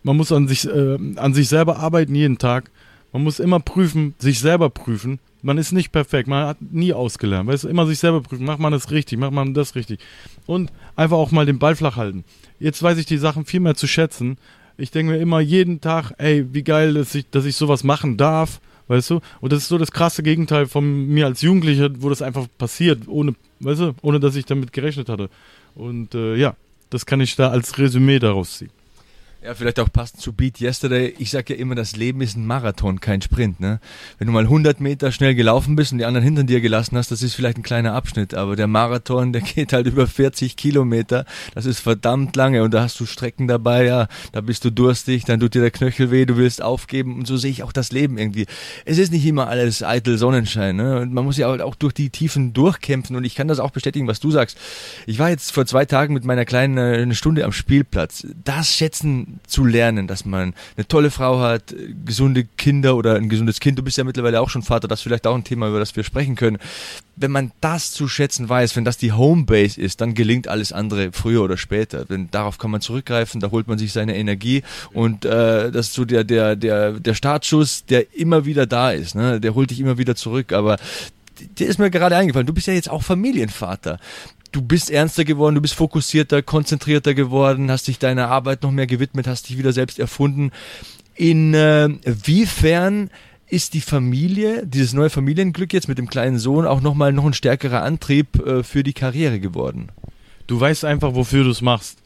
man 0.02 0.16
muss 0.16 0.32
an 0.32 0.48
sich, 0.48 0.66
äh, 0.66 0.98
an 1.16 1.34
sich 1.34 1.48
selber 1.48 1.78
arbeiten 1.78 2.14
jeden 2.14 2.38
Tag. 2.38 2.70
Man 3.12 3.24
muss 3.24 3.40
immer 3.40 3.60
prüfen, 3.60 4.14
sich 4.18 4.40
selber 4.40 4.70
prüfen. 4.70 5.18
Man 5.42 5.58
ist 5.58 5.72
nicht 5.72 5.92
perfekt, 5.92 6.28
man 6.28 6.46
hat 6.46 6.58
nie 6.60 6.92
ausgelernt. 6.92 7.48
Weißt 7.48 7.64
du, 7.64 7.68
immer 7.68 7.86
sich 7.86 7.98
selber 7.98 8.20
prüfen, 8.22 8.44
macht 8.44 8.58
man 8.58 8.72
das 8.72 8.90
richtig, 8.90 9.18
macht 9.18 9.32
man 9.32 9.54
das 9.54 9.74
richtig. 9.74 10.00
Und 10.46 10.72
einfach 10.96 11.16
auch 11.16 11.30
mal 11.30 11.46
den 11.46 11.58
Ball 11.58 11.76
flach 11.76 11.96
halten. 11.96 12.24
Jetzt 12.58 12.82
weiß 12.82 12.98
ich 12.98 13.06
die 13.06 13.18
Sachen 13.18 13.44
viel 13.44 13.60
mehr 13.60 13.76
zu 13.76 13.86
schätzen. 13.86 14.36
Ich 14.76 14.90
denke 14.90 15.12
mir 15.12 15.18
immer 15.18 15.40
jeden 15.40 15.80
Tag, 15.80 16.12
ey, 16.18 16.46
wie 16.52 16.62
geil, 16.62 16.94
dass 16.94 17.14
ich, 17.14 17.28
dass 17.30 17.44
ich 17.44 17.56
sowas 17.56 17.84
machen 17.84 18.16
darf, 18.16 18.60
weißt 18.88 19.10
du? 19.10 19.20
Und 19.40 19.52
das 19.52 19.62
ist 19.62 19.68
so 19.68 19.78
das 19.78 19.92
krasse 19.92 20.22
Gegenteil 20.22 20.66
von 20.66 21.06
mir 21.06 21.26
als 21.26 21.42
Jugendlicher, 21.42 21.90
wo 21.98 22.08
das 22.08 22.22
einfach 22.22 22.46
passiert, 22.58 23.06
ohne, 23.06 23.34
weißt 23.60 23.80
du, 23.80 23.94
ohne 24.02 24.20
dass 24.20 24.36
ich 24.36 24.44
damit 24.44 24.72
gerechnet 24.72 25.08
hatte. 25.08 25.30
Und 25.74 26.14
äh, 26.14 26.36
ja, 26.36 26.56
das 26.90 27.06
kann 27.06 27.20
ich 27.20 27.36
da 27.36 27.50
als 27.50 27.78
Resümee 27.78 28.18
daraus 28.18 28.58
ziehen. 28.58 28.70
Ja, 29.40 29.54
vielleicht 29.54 29.78
auch 29.78 29.92
passend 29.92 30.20
zu 30.20 30.32
Beat 30.32 30.60
Yesterday. 30.60 31.14
Ich 31.16 31.30
sag 31.30 31.48
ja 31.48 31.54
immer, 31.54 31.76
das 31.76 31.94
Leben 31.94 32.20
ist 32.22 32.36
ein 32.36 32.44
Marathon, 32.44 32.98
kein 32.98 33.22
Sprint. 33.22 33.60
Ne? 33.60 33.78
Wenn 34.18 34.26
du 34.26 34.32
mal 34.32 34.42
100 34.42 34.80
Meter 34.80 35.12
schnell 35.12 35.36
gelaufen 35.36 35.76
bist 35.76 35.92
und 35.92 35.98
die 35.98 36.04
anderen 36.06 36.24
hinter 36.24 36.42
dir 36.42 36.60
gelassen 36.60 36.96
hast, 36.96 37.12
das 37.12 37.22
ist 37.22 37.34
vielleicht 37.34 37.56
ein 37.56 37.62
kleiner 37.62 37.92
Abschnitt. 37.92 38.34
Aber 38.34 38.56
der 38.56 38.66
Marathon, 38.66 39.32
der 39.32 39.42
geht 39.42 39.72
halt 39.72 39.86
über 39.86 40.08
40 40.08 40.56
Kilometer. 40.56 41.24
Das 41.54 41.66
ist 41.66 41.78
verdammt 41.78 42.34
lange 42.34 42.64
und 42.64 42.74
da 42.74 42.82
hast 42.82 42.98
du 42.98 43.06
Strecken 43.06 43.46
dabei. 43.46 43.84
Ja, 43.84 44.08
da 44.32 44.40
bist 44.40 44.64
du 44.64 44.72
durstig, 44.72 45.24
dann 45.24 45.38
tut 45.38 45.54
dir 45.54 45.60
der 45.60 45.70
Knöchel 45.70 46.10
weh, 46.10 46.26
du 46.26 46.36
willst 46.36 46.60
aufgeben. 46.60 47.14
Und 47.14 47.28
so 47.28 47.36
sehe 47.36 47.52
ich 47.52 47.62
auch 47.62 47.72
das 47.72 47.92
Leben 47.92 48.18
irgendwie. 48.18 48.46
Es 48.86 48.98
ist 48.98 49.12
nicht 49.12 49.24
immer 49.24 49.46
alles 49.46 49.84
eitel 49.84 50.18
Sonnenschein. 50.18 50.74
Ne? 50.74 50.98
Und 50.98 51.14
man 51.14 51.24
muss 51.24 51.36
ja 51.36 51.46
halt 51.46 51.62
auch 51.62 51.76
durch 51.76 51.92
die 51.92 52.10
Tiefen 52.10 52.54
durchkämpfen. 52.54 53.14
Und 53.14 53.22
ich 53.22 53.36
kann 53.36 53.46
das 53.46 53.60
auch 53.60 53.70
bestätigen, 53.70 54.08
was 54.08 54.18
du 54.18 54.32
sagst. 54.32 54.58
Ich 55.06 55.20
war 55.20 55.30
jetzt 55.30 55.52
vor 55.52 55.64
zwei 55.64 55.84
Tagen 55.84 56.12
mit 56.12 56.24
meiner 56.24 56.44
Kleinen 56.44 56.76
äh, 56.76 57.00
eine 57.00 57.14
Stunde 57.14 57.44
am 57.44 57.52
Spielplatz. 57.52 58.26
Das 58.42 58.74
schätzen 58.74 59.27
zu 59.46 59.64
lernen, 59.64 60.06
dass 60.06 60.24
man 60.24 60.54
eine 60.76 60.88
tolle 60.88 61.10
Frau 61.10 61.40
hat, 61.40 61.74
gesunde 62.04 62.44
Kinder 62.44 62.96
oder 62.96 63.16
ein 63.16 63.28
gesundes 63.28 63.60
Kind. 63.60 63.78
Du 63.78 63.82
bist 63.82 63.98
ja 63.98 64.04
mittlerweile 64.04 64.40
auch 64.40 64.50
schon 64.50 64.62
Vater, 64.62 64.88
das 64.88 65.00
ist 65.00 65.02
vielleicht 65.04 65.26
auch 65.26 65.34
ein 65.34 65.44
Thema, 65.44 65.68
über 65.68 65.78
das 65.78 65.94
wir 65.96 66.04
sprechen 66.04 66.36
können. 66.36 66.58
Wenn 67.16 67.30
man 67.30 67.52
das 67.60 67.90
zu 67.90 68.08
schätzen 68.08 68.48
weiß, 68.48 68.76
wenn 68.76 68.84
das 68.84 68.96
die 68.96 69.12
Homebase 69.12 69.80
ist, 69.80 70.00
dann 70.00 70.14
gelingt 70.14 70.48
alles 70.48 70.72
andere 70.72 71.10
früher 71.12 71.42
oder 71.42 71.56
später. 71.56 72.04
Denn 72.04 72.30
darauf 72.30 72.58
kann 72.58 72.70
man 72.70 72.80
zurückgreifen, 72.80 73.40
da 73.40 73.50
holt 73.50 73.66
man 73.66 73.78
sich 73.78 73.92
seine 73.92 74.16
Energie 74.16 74.62
und 74.92 75.24
äh, 75.24 75.70
das 75.70 75.88
ist 75.88 75.94
so 75.94 76.04
der 76.04 76.24
der 76.24 76.54
der 76.56 76.92
der 76.92 77.14
Startschuss, 77.14 77.84
der 77.86 78.14
immer 78.14 78.44
wieder 78.44 78.66
da 78.66 78.92
ist. 78.92 79.14
Ne? 79.14 79.40
Der 79.40 79.54
holt 79.54 79.70
dich 79.70 79.80
immer 79.80 79.98
wieder 79.98 80.14
zurück. 80.14 80.52
Aber 80.52 80.76
der 81.58 81.66
ist 81.68 81.78
mir 81.78 81.90
gerade 81.90 82.16
eingefallen. 82.16 82.46
Du 82.46 82.54
bist 82.54 82.66
ja 82.66 82.74
jetzt 82.74 82.90
auch 82.90 83.02
Familienvater 83.02 83.98
du 84.52 84.62
bist 84.62 84.90
ernster 84.90 85.24
geworden, 85.24 85.54
du 85.54 85.60
bist 85.60 85.74
fokussierter, 85.74 86.42
konzentrierter 86.42 87.14
geworden, 87.14 87.70
hast 87.70 87.88
dich 87.88 87.98
deiner 87.98 88.28
Arbeit 88.28 88.62
noch 88.62 88.70
mehr 88.70 88.86
gewidmet, 88.86 89.26
hast 89.26 89.48
dich 89.48 89.58
wieder 89.58 89.72
selbst 89.72 89.98
erfunden. 89.98 90.50
Inwiefern 91.14 93.10
ist 93.48 93.74
die 93.74 93.80
Familie, 93.80 94.66
dieses 94.66 94.92
neue 94.92 95.10
Familienglück 95.10 95.72
jetzt 95.72 95.88
mit 95.88 95.98
dem 95.98 96.08
kleinen 96.08 96.38
Sohn 96.38 96.66
auch 96.66 96.80
nochmal 96.80 97.12
noch 97.12 97.24
ein 97.24 97.32
stärkerer 97.32 97.82
Antrieb 97.82 98.38
äh, 98.46 98.62
für 98.62 98.82
die 98.82 98.92
Karriere 98.92 99.40
geworden? 99.40 99.88
Du 100.46 100.60
weißt 100.60 100.84
einfach, 100.84 101.14
wofür 101.14 101.44
du 101.44 101.50
es 101.50 101.62
machst. 101.62 101.98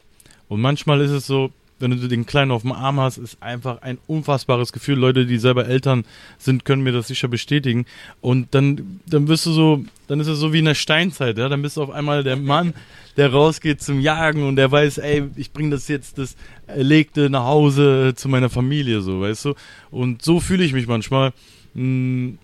Und 0.47 0.61
manchmal 0.61 1.01
ist 1.01 1.11
es 1.11 1.27
so, 1.27 1.51
wenn 1.79 1.91
du 1.91 2.07
den 2.07 2.25
Kleinen 2.25 2.51
auf 2.51 2.61
dem 2.61 2.71
Arm 2.71 2.99
hast, 2.99 3.17
ist 3.17 3.41
einfach 3.41 3.81
ein 3.81 3.97
unfassbares 4.07 4.71
Gefühl. 4.71 4.97
Leute, 4.97 5.25
die 5.25 5.37
selber 5.37 5.67
Eltern 5.67 6.05
sind, 6.37 6.65
können 6.65 6.83
mir 6.83 6.93
das 6.93 7.07
sicher 7.07 7.27
bestätigen. 7.27 7.85
Und 8.21 8.53
dann, 8.55 8.99
dann 9.05 9.27
wirst 9.27 9.45
du 9.45 9.51
so, 9.51 9.83
dann 10.07 10.19
ist 10.19 10.27
es 10.27 10.39
so 10.39 10.53
wie 10.53 10.59
in 10.59 10.65
der 10.65 10.75
Steinzeit, 10.75 11.37
ja. 11.37 11.49
Dann 11.49 11.61
bist 11.61 11.77
du 11.77 11.83
auf 11.83 11.89
einmal 11.89 12.23
der 12.23 12.37
Mann, 12.37 12.73
der 13.17 13.31
rausgeht 13.31 13.81
zum 13.81 13.99
Jagen 13.99 14.47
und 14.47 14.55
der 14.55 14.71
weiß, 14.71 14.99
ey, 14.99 15.23
ich 15.35 15.51
bringe 15.51 15.71
das 15.71 15.87
jetzt, 15.87 16.17
das 16.17 16.35
Erlegte 16.67 17.29
nach 17.29 17.45
Hause 17.45 18.13
zu 18.15 18.29
meiner 18.29 18.49
Familie, 18.49 19.01
so, 19.01 19.21
weißt 19.21 19.45
du. 19.45 19.53
Und 19.91 20.21
so 20.21 20.39
fühle 20.39 20.63
ich 20.63 20.73
mich 20.73 20.87
manchmal. 20.87 21.33
Hm, 21.75 22.37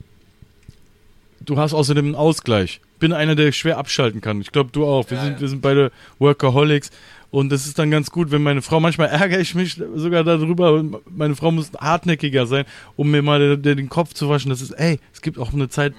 Du 1.41 1.57
hast 1.57 1.73
außerdem 1.73 2.05
einen 2.05 2.15
Ausgleich. 2.15 2.81
Bin 2.99 3.13
einer, 3.13 3.33
der 3.35 3.51
schwer 3.53 3.77
abschalten 3.77 4.21
kann. 4.21 4.41
Ich 4.41 4.51
glaube, 4.51 4.71
du 4.71 4.85
auch. 4.85 5.09
Wir, 5.09 5.17
Ja, 5.17 5.23
sind, 5.23 5.33
ja. 5.35 5.41
wir 5.41 5.47
sind 5.47 5.61
beide 5.61 5.91
Workaholics. 6.19 6.91
Und 7.31 7.49
das 7.51 7.67
ist 7.67 7.77
dann 7.77 7.91
ganz 7.91 8.09
gut, 8.09 8.31
wenn 8.31 8.41
meine 8.41 8.61
Frau, 8.61 8.79
manchmal 8.79 9.09
ärgere 9.09 9.39
ich 9.39 9.53
mich 9.53 9.79
sogar 9.95 10.23
darüber, 10.23 10.83
meine 11.09 11.35
Frau 11.35 11.51
muss 11.51 11.71
hartnäckiger 11.79 12.47
sein, 12.47 12.65
um 12.95 13.11
mir 13.11 13.21
mal 13.21 13.57
den, 13.57 13.89
Kopf 13.89 14.13
zu 14.13 14.29
waschen. 14.29 14.49
Das 14.49 14.61
ist, 14.61 14.71
ey, 14.71 14.99
es 15.13 15.21
gibt 15.21 15.37
auch 15.37 15.53
eine 15.53 15.69
Zeit, 15.69 15.93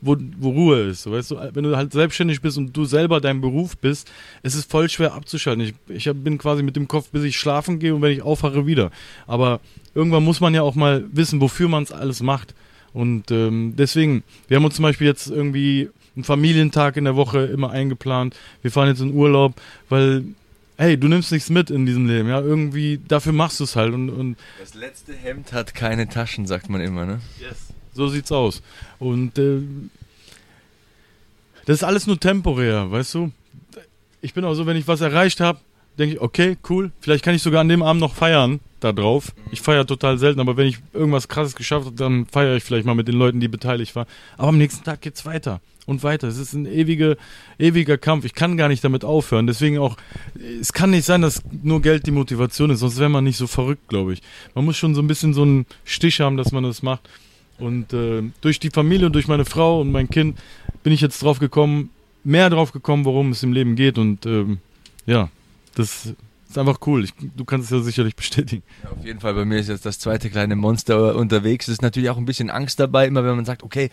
wo, 0.00 0.16
wo 0.38 0.50
Ruhe 0.50 0.80
ist. 0.80 1.10
Weißt 1.10 1.32
du, 1.32 1.36
wenn 1.52 1.64
du 1.64 1.76
halt 1.76 1.92
selbstständig 1.92 2.40
bist 2.40 2.56
und 2.56 2.74
du 2.74 2.86
selber 2.86 3.20
dein 3.20 3.42
Beruf 3.42 3.76
bist, 3.76 4.10
es 4.42 4.54
ist 4.54 4.70
voll 4.70 4.88
schwer 4.88 5.12
abzuschalten. 5.12 5.64
Ich, 5.64 5.74
ich 5.88 6.12
bin 6.14 6.38
quasi 6.38 6.62
mit 6.62 6.76
dem 6.76 6.88
Kopf, 6.88 7.10
bis 7.10 7.24
ich 7.24 7.36
schlafen 7.36 7.78
gehe 7.78 7.94
und 7.94 8.00
wenn 8.00 8.12
ich 8.12 8.22
aufwache, 8.22 8.66
wieder. 8.66 8.90
Aber 9.26 9.60
irgendwann 9.94 10.24
muss 10.24 10.40
man 10.40 10.54
ja 10.54 10.62
auch 10.62 10.74
mal 10.74 11.04
wissen, 11.12 11.40
wofür 11.40 11.68
man 11.68 11.82
es 11.82 11.92
alles 11.92 12.22
macht. 12.22 12.54
Und 12.92 13.30
ähm, 13.30 13.74
deswegen, 13.76 14.22
wir 14.48 14.56
haben 14.56 14.64
uns 14.64 14.76
zum 14.76 14.82
Beispiel 14.82 15.06
jetzt 15.06 15.28
irgendwie 15.28 15.90
einen 16.16 16.24
Familientag 16.24 16.96
in 16.96 17.04
der 17.04 17.16
Woche 17.16 17.44
immer 17.46 17.70
eingeplant. 17.70 18.36
Wir 18.62 18.70
fahren 18.70 18.88
jetzt 18.88 19.00
in 19.00 19.14
Urlaub, 19.14 19.54
weil, 19.88 20.24
hey, 20.80 20.96
du 20.96 21.08
nimmst 21.08 21.30
nichts 21.30 21.50
mit 21.50 21.70
in 21.70 21.84
diesem 21.84 22.06
Leben, 22.06 22.30
ja. 22.30 22.40
Irgendwie, 22.40 22.98
dafür 23.06 23.32
machst 23.32 23.60
du 23.60 23.64
es 23.64 23.76
halt. 23.76 23.92
Und, 23.92 24.08
und 24.08 24.36
Das 24.58 24.72
letzte 24.72 25.12
Hemd 25.12 25.52
hat 25.52 25.74
keine 25.74 26.08
Taschen, 26.08 26.46
sagt 26.46 26.70
man 26.70 26.80
immer, 26.80 27.04
ne? 27.04 27.20
so 27.92 28.08
sieht's 28.08 28.32
aus. 28.32 28.62
Und 28.98 29.38
äh, 29.38 29.60
das 31.66 31.76
ist 31.76 31.84
alles 31.84 32.06
nur 32.06 32.18
temporär, 32.18 32.90
weißt 32.90 33.14
du? 33.14 33.30
Ich 34.22 34.32
bin 34.32 34.42
auch 34.44 34.54
so, 34.54 34.64
wenn 34.64 34.76
ich 34.76 34.88
was 34.88 35.02
erreicht 35.02 35.40
habe, 35.40 35.58
denke 35.98 36.14
ich, 36.14 36.20
okay, 36.22 36.56
cool, 36.70 36.92
vielleicht 37.00 37.24
kann 37.24 37.34
ich 37.34 37.42
sogar 37.42 37.60
an 37.60 37.68
dem 37.68 37.82
Abend 37.82 38.00
noch 38.00 38.14
feiern. 38.14 38.60
da 38.80 38.92
drauf. 38.92 39.34
Ich 39.50 39.60
feiere 39.60 39.86
total 39.86 40.16
selten, 40.16 40.40
aber 40.40 40.56
wenn 40.56 40.66
ich 40.66 40.78
irgendwas 40.94 41.28
krasses 41.28 41.54
geschafft 41.54 41.84
habe, 41.84 41.96
dann 41.96 42.24
feiere 42.24 42.56
ich 42.56 42.64
vielleicht 42.64 42.86
mal 42.86 42.94
mit 42.94 43.06
den 43.06 43.16
Leuten, 43.16 43.38
die 43.38 43.48
beteiligt 43.48 43.94
waren. 43.96 44.06
Aber 44.38 44.48
am 44.48 44.56
nächsten 44.56 44.82
Tag 44.82 45.02
geht's 45.02 45.26
weiter 45.26 45.60
und 45.90 46.02
weiter. 46.02 46.28
Es 46.28 46.38
ist 46.38 46.54
ein 46.54 46.66
ewige, 46.66 47.16
ewiger 47.58 47.98
Kampf. 47.98 48.24
Ich 48.24 48.34
kann 48.34 48.56
gar 48.56 48.68
nicht 48.68 48.82
damit 48.82 49.04
aufhören. 49.04 49.46
Deswegen 49.46 49.78
auch, 49.78 49.96
es 50.60 50.72
kann 50.72 50.90
nicht 50.90 51.04
sein, 51.04 51.20
dass 51.20 51.42
nur 51.62 51.82
Geld 51.82 52.06
die 52.06 52.12
Motivation 52.12 52.70
ist, 52.70 52.80
sonst 52.80 52.98
wäre 52.98 53.10
man 53.10 53.24
nicht 53.24 53.36
so 53.36 53.46
verrückt, 53.46 53.88
glaube 53.88 54.12
ich. 54.12 54.22
Man 54.54 54.64
muss 54.64 54.76
schon 54.76 54.94
so 54.94 55.02
ein 55.02 55.08
bisschen 55.08 55.34
so 55.34 55.42
einen 55.42 55.66
Stich 55.84 56.20
haben, 56.20 56.36
dass 56.36 56.52
man 56.52 56.62
das 56.62 56.82
macht. 56.82 57.08
Und 57.58 57.92
äh, 57.92 58.22
durch 58.40 58.58
die 58.60 58.70
Familie 58.70 59.06
und 59.06 59.12
durch 59.12 59.28
meine 59.28 59.44
Frau 59.44 59.80
und 59.80 59.92
mein 59.92 60.08
Kind 60.08 60.38
bin 60.82 60.92
ich 60.92 61.02
jetzt 61.02 61.22
drauf 61.22 61.40
gekommen, 61.40 61.90
mehr 62.24 62.48
drauf 62.48 62.72
gekommen, 62.72 63.04
worum 63.04 63.32
es 63.32 63.42
im 63.42 63.52
Leben 63.52 63.76
geht. 63.76 63.98
Und 63.98 64.24
ähm, 64.24 64.58
ja, 65.06 65.28
das 65.74 66.14
ist 66.50 66.58
einfach 66.58 66.80
cool. 66.86 67.04
Ich, 67.04 67.12
du 67.36 67.44
kannst 67.44 67.66
es 67.66 67.70
ja 67.70 67.82
sicherlich 67.82 68.16
bestätigen. 68.16 68.62
Ja, 68.82 68.90
auf 68.90 69.04
jeden 69.04 69.20
Fall, 69.20 69.34
bei 69.34 69.44
mir 69.44 69.58
ist 69.58 69.68
jetzt 69.68 69.86
das 69.86 69.98
zweite 69.98 70.30
kleine 70.30 70.56
Monster 70.56 71.14
unterwegs. 71.16 71.68
Es 71.68 71.74
ist 71.74 71.82
natürlich 71.82 72.10
auch 72.10 72.16
ein 72.16 72.24
bisschen 72.24 72.50
Angst 72.50 72.80
dabei, 72.80 73.06
immer 73.06 73.24
wenn 73.24 73.36
man 73.36 73.44
sagt, 73.44 73.62
okay, 73.62 73.90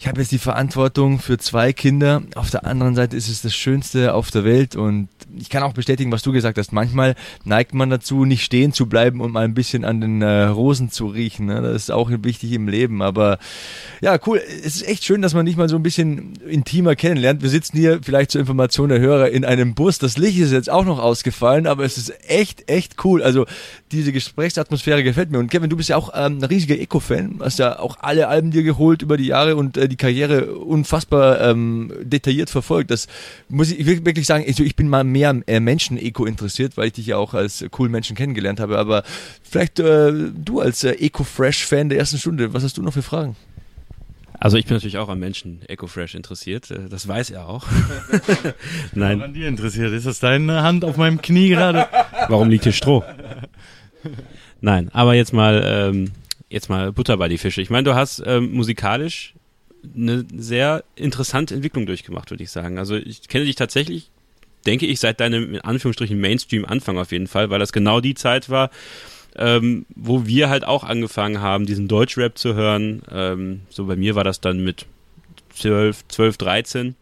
ich 0.00 0.08
habe 0.08 0.20
jetzt 0.20 0.32
die 0.32 0.38
Verantwortung 0.38 1.20
für 1.20 1.38
zwei 1.38 1.72
Kinder. 1.72 2.22
Auf 2.34 2.50
der 2.50 2.66
anderen 2.66 2.94
Seite 2.94 3.16
ist 3.16 3.28
es 3.28 3.42
das 3.42 3.54
Schönste 3.54 4.14
auf 4.14 4.30
der 4.30 4.44
Welt 4.44 4.74
und 4.74 5.08
ich 5.36 5.48
kann 5.48 5.62
auch 5.62 5.72
bestätigen, 5.72 6.10
was 6.12 6.22
du 6.22 6.32
gesagt 6.32 6.58
hast. 6.58 6.72
Manchmal 6.72 7.14
neigt 7.44 7.74
man 7.74 7.90
dazu, 7.90 8.24
nicht 8.24 8.44
stehen 8.44 8.72
zu 8.72 8.86
bleiben 8.86 9.20
und 9.20 9.32
mal 9.32 9.44
ein 9.44 9.54
bisschen 9.54 9.84
an 9.84 10.00
den 10.00 10.22
äh, 10.22 10.44
Rosen 10.44 10.90
zu 10.90 11.06
riechen. 11.06 11.46
Ne? 11.46 11.62
Das 11.62 11.74
ist 11.74 11.90
auch 11.90 12.10
wichtig 12.10 12.52
im 12.52 12.68
Leben. 12.68 13.00
Aber 13.02 13.38
ja, 14.00 14.18
cool. 14.26 14.40
Es 14.64 14.76
ist 14.76 14.88
echt 14.88 15.04
schön, 15.04 15.22
dass 15.22 15.34
man 15.34 15.46
dich 15.46 15.56
mal 15.56 15.68
so 15.68 15.76
ein 15.76 15.82
bisschen 15.82 16.34
intimer 16.48 16.96
kennenlernt. 16.96 17.42
Wir 17.42 17.48
sitzen 17.48 17.78
hier 17.78 18.00
vielleicht 18.02 18.32
zur 18.32 18.40
Information 18.40 18.88
der 18.88 19.00
Hörer 19.00 19.30
in 19.30 19.44
einem 19.44 19.74
Bus. 19.74 19.98
Das 19.98 20.18
Licht 20.18 20.38
ist 20.38 20.52
jetzt 20.52 20.70
auch 20.70 20.84
noch 20.84 20.98
ausgefallen, 20.98 21.66
aber 21.66 21.84
es 21.84 21.91
ist 21.98 22.12
echt, 22.28 22.70
echt 22.70 23.04
cool. 23.04 23.22
Also 23.22 23.46
diese 23.90 24.12
Gesprächsatmosphäre 24.12 25.02
gefällt 25.02 25.30
mir. 25.30 25.38
Und 25.38 25.50
Kevin, 25.50 25.70
du 25.70 25.76
bist 25.76 25.88
ja 25.88 25.96
auch 25.96 26.10
ähm, 26.14 26.38
ein 26.38 26.44
riesiger 26.44 26.78
Eco-Fan, 26.78 27.40
hast 27.40 27.58
ja 27.58 27.78
auch 27.78 27.96
alle 28.00 28.28
Alben 28.28 28.50
dir 28.50 28.62
geholt 28.62 29.02
über 29.02 29.16
die 29.16 29.26
Jahre 29.26 29.56
und 29.56 29.76
äh, 29.76 29.88
die 29.88 29.96
Karriere 29.96 30.54
unfassbar 30.54 31.40
ähm, 31.40 31.92
detailliert 32.02 32.50
verfolgt. 32.50 32.90
Das 32.90 33.06
muss 33.48 33.70
ich 33.70 33.86
wirklich 33.86 34.26
sagen, 34.26 34.44
also 34.46 34.62
ich 34.62 34.76
bin 34.76 34.88
mal 34.88 35.04
mehr 35.04 35.40
äh, 35.46 35.60
Menschen-Eco 35.60 36.24
interessiert, 36.24 36.76
weil 36.76 36.88
ich 36.88 36.94
dich 36.94 37.06
ja 37.06 37.16
auch 37.16 37.34
als 37.34 37.64
coolen 37.70 37.92
Menschen 37.92 38.16
kennengelernt 38.16 38.60
habe. 38.60 38.78
Aber 38.78 39.02
vielleicht 39.42 39.78
äh, 39.78 40.12
du 40.12 40.60
als 40.60 40.84
äh, 40.84 40.92
Eco-Fresh-Fan 40.92 41.88
der 41.88 41.98
ersten 41.98 42.18
Stunde, 42.18 42.54
was 42.54 42.62
hast 42.62 42.78
du 42.78 42.82
noch 42.82 42.92
für 42.92 43.02
Fragen? 43.02 43.36
Also 44.42 44.56
ich 44.56 44.64
bin 44.64 44.74
natürlich 44.74 44.98
auch 44.98 45.08
am 45.08 45.20
Menschen 45.20 45.60
EcoFresh 45.68 46.16
interessiert. 46.16 46.68
Äh, 46.72 46.88
das 46.88 47.06
weiß 47.06 47.30
er 47.30 47.48
auch. 47.48 47.64
Nein. 48.92 49.18
Ich 49.18 49.24
an 49.24 49.34
dir 49.34 49.46
interessiert. 49.46 49.92
Ist 49.92 50.04
das 50.04 50.18
deine 50.18 50.64
Hand 50.64 50.84
auf 50.84 50.96
meinem 50.96 51.22
Knie 51.22 51.50
gerade? 51.50 51.86
Warum 52.28 52.50
liegt 52.50 52.64
hier 52.64 52.72
Stroh? 52.72 53.04
Nein, 54.60 54.90
aber 54.92 55.14
jetzt 55.14 55.32
mal, 55.32 55.62
ähm, 55.64 56.10
jetzt 56.50 56.68
mal 56.68 56.90
Butter 56.90 57.18
bei 57.18 57.28
die 57.28 57.38
Fische. 57.38 57.62
Ich 57.62 57.70
meine, 57.70 57.84
du 57.84 57.94
hast 57.94 58.20
ähm, 58.26 58.52
musikalisch 58.52 59.34
eine 59.94 60.24
sehr 60.36 60.82
interessante 60.96 61.54
Entwicklung 61.54 61.86
durchgemacht, 61.86 62.28
würde 62.32 62.42
ich 62.42 62.50
sagen. 62.50 62.78
Also 62.80 62.96
ich 62.96 63.28
kenne 63.28 63.44
dich 63.44 63.54
tatsächlich, 63.54 64.10
denke 64.66 64.86
ich, 64.86 64.98
seit 64.98 65.20
deinem 65.20 65.54
in 65.54 65.60
Anführungsstrichen 65.60 66.20
Mainstream-Anfang 66.20 66.98
auf 66.98 67.12
jeden 67.12 67.28
Fall, 67.28 67.48
weil 67.50 67.60
das 67.60 67.72
genau 67.72 68.00
die 68.00 68.14
Zeit 68.14 68.50
war, 68.50 68.70
ähm, 69.36 69.86
wo 69.94 70.26
wir 70.26 70.48
halt 70.48 70.64
auch 70.64 70.84
angefangen 70.84 71.40
haben, 71.40 71.66
diesen 71.66 71.88
Deutschrap 71.88 72.38
zu 72.38 72.54
hören. 72.54 73.02
Ähm, 73.10 73.60
so 73.70 73.86
bei 73.86 73.96
mir 73.96 74.14
war 74.14 74.24
das 74.24 74.40
dann 74.40 74.62
mit 74.62 74.86
12, 75.54 76.08
12, 76.08 76.36
13. 76.36 76.96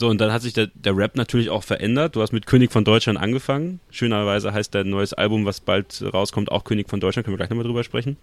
So, 0.00 0.08
und 0.08 0.18
dann 0.18 0.32
hat 0.32 0.40
sich 0.40 0.54
der, 0.54 0.68
der 0.68 0.96
Rap 0.96 1.14
natürlich 1.14 1.50
auch 1.50 1.62
verändert. 1.62 2.16
Du 2.16 2.22
hast 2.22 2.32
mit 2.32 2.46
König 2.46 2.72
von 2.72 2.84
Deutschland 2.84 3.18
angefangen. 3.18 3.80
Schönerweise 3.90 4.50
heißt 4.50 4.74
dein 4.74 4.88
neues 4.88 5.12
Album, 5.12 5.44
was 5.44 5.60
bald 5.60 6.02
rauskommt, 6.02 6.50
auch 6.50 6.64
König 6.64 6.88
von 6.88 7.00
Deutschland. 7.00 7.26
Können 7.26 7.34
wir 7.34 7.36
gleich 7.36 7.50
nochmal 7.50 7.66
drüber 7.66 7.84
sprechen. 7.84 8.16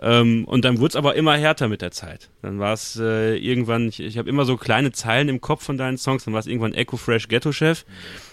Ähm, 0.00 0.44
und 0.44 0.64
dann 0.64 0.78
wurde 0.78 0.90
es 0.90 0.96
aber 0.96 1.16
immer 1.16 1.36
härter 1.36 1.66
mit 1.66 1.82
der 1.82 1.90
Zeit. 1.90 2.30
Dann 2.42 2.60
war 2.60 2.72
es 2.72 2.94
äh, 3.02 3.36
irgendwann, 3.36 3.88
ich, 3.88 3.98
ich 3.98 4.16
habe 4.16 4.28
immer 4.28 4.44
so 4.44 4.56
kleine 4.56 4.92
Zeilen 4.92 5.28
im 5.28 5.40
Kopf 5.40 5.64
von 5.64 5.76
deinen 5.76 5.98
Songs. 5.98 6.24
Dann 6.24 6.34
war 6.34 6.40
es 6.40 6.46
irgendwann 6.46 6.72
Echo 6.72 6.96
Fresh 6.96 7.26
Ghetto 7.26 7.50
Chef. 7.50 7.84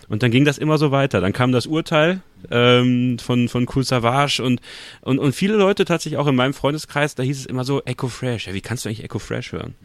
Und 0.08 0.24
dann 0.24 0.32
ging 0.32 0.46
das 0.46 0.58
immer 0.58 0.78
so 0.78 0.92
weiter. 0.92 1.22
Dann 1.22 1.34
kam 1.34 1.52
das 1.52 1.66
Urteil 1.66 2.22
ähm, 2.52 3.18
von, 3.20 3.50
von 3.50 3.68
Cool 3.74 3.84
Savage 3.84 4.44
und, 4.44 4.62
und, 5.02 5.20
und 5.20 5.34
viele 5.34 5.56
Leute 5.56 5.86
tatsächlich 5.86 6.18
auch 6.18 6.28
in 6.28 6.36
meinem 6.36 6.54
Freundeskreis, 6.54 7.16
da 7.16 7.24
hieß 7.24 7.40
es 7.40 7.46
immer 7.46 7.64
so 7.64 7.84
Echo 7.84 8.08
Fresh. 8.08 8.48
Ja, 8.48 8.54
wie 8.54 8.62
kannst 8.62 8.86
du 8.86 8.90
eigentlich 8.90 9.04
Echo 9.04 9.20
Fresh 9.20 9.52
hören? 9.52 9.76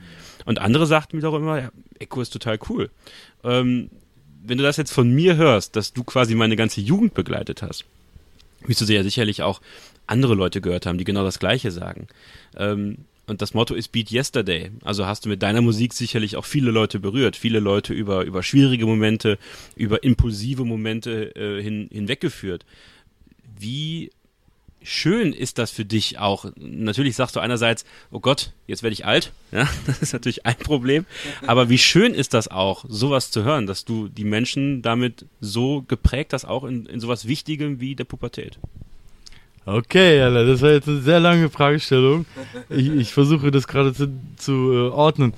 Und 0.45 0.59
andere 0.59 0.87
sagten 0.87 1.17
mir 1.17 1.23
doch 1.23 1.35
immer, 1.35 1.61
ja, 1.61 1.71
Echo 1.99 2.21
ist 2.21 2.33
total 2.33 2.59
cool. 2.69 2.91
Ähm, 3.45 3.91
wenn 4.43 4.59
du 4.59 4.65
das 4.65 4.77
jetzt 4.77 4.93
von 4.93 5.11
mir 5.11 5.37
hörst, 5.37 5.77
dass 5.77 5.93
du 5.93 6.05
quasi 6.05 6.35
meine 6.35 6.57
ganze 6.57 6.81
Jugend 6.81 7.15
begleitet 7.15 7.63
hast, 7.63 7.85
wirst 8.67 8.81
du 8.81 8.93
ja 8.93 9.03
sicherlich 9.03 9.43
auch 9.43 9.61
andere 10.07 10.35
Leute 10.35 10.61
gehört 10.61 10.87
haben, 10.87 10.99
die 10.99 11.05
genau 11.05 11.25
das 11.25 11.39
Gleiche 11.39 11.71
sagen. 11.71 12.09
Ähm, 12.57 12.99
und 13.31 13.41
das 13.41 13.55
Motto 13.55 13.75
ist 13.75 13.93
Beat 13.93 14.11
Yesterday. 14.11 14.73
Also 14.83 15.07
hast 15.07 15.25
du 15.25 15.29
mit 15.29 15.41
deiner 15.41 15.61
Musik 15.61 15.95
sicherlich 15.95 16.37
auch 16.37 16.45
viele 16.45 16.73
Leute 16.73 16.99
berührt, 16.99 17.37
viele 17.37 17.61
Leute 17.61 17.95
über, 17.95 18.25
über 18.25 18.43
schwierige 18.43 18.87
Momente, 18.87 19.39
über 19.77 20.03
impulsive 20.03 20.65
Momente 20.65 21.37
äh, 21.37 21.63
hin, 21.63 21.89
hinweggeführt. 21.93 22.67
Wie 23.57 24.11
schön 24.83 25.33
ist 25.33 25.59
das 25.59 25.71
für 25.71 25.85
dich 25.85 26.19
auch? 26.19 26.47
Natürlich 26.57 27.15
sagst 27.15 27.37
du 27.37 27.41
einerseits, 27.41 27.85
oh 28.11 28.19
Gott, 28.19 28.53
jetzt 28.67 28.83
werde 28.83 28.95
ich 28.95 29.07
alt. 29.07 29.33
Ja, 29.53 29.69
das 29.87 30.01
ist 30.01 30.13
natürlich 30.13 30.47
ein 30.47 30.57
Problem. 30.57 31.07
Aber 31.47 31.69
wie 31.69 31.79
schön 31.79 32.15
ist 32.15 32.35
das 32.35 32.49
auch, 32.49 32.85
sowas 32.89 33.31
zu 33.31 33.45
hören, 33.45 33.67
dass 33.67 33.85
du 33.85 34.09
die 34.09 34.25
Menschen 34.25 34.83
damit 34.83 35.27
so 35.41 35.83
geprägt 35.83 36.33
hast, 36.33 36.45
auch 36.45 36.65
in, 36.65 36.87
in 36.87 37.01
sowas 37.01 37.29
Wichtigem 37.29 37.81
wie 37.81 37.95
der 37.95 38.05
Pubertät? 38.05 38.59
Okay, 39.73 40.21
Alter, 40.21 40.47
das 40.47 40.63
war 40.63 40.71
jetzt 40.71 40.89
eine 40.89 41.01
sehr 41.01 41.21
lange 41.21 41.49
Fragestellung. 41.49 42.27
Ich, 42.69 42.89
ich 42.89 43.13
versuche 43.13 43.51
das 43.51 43.69
gerade 43.69 43.95
zu, 43.95 44.09
zu 44.37 44.53
äh, 44.73 44.89
ordnen. 44.89 45.35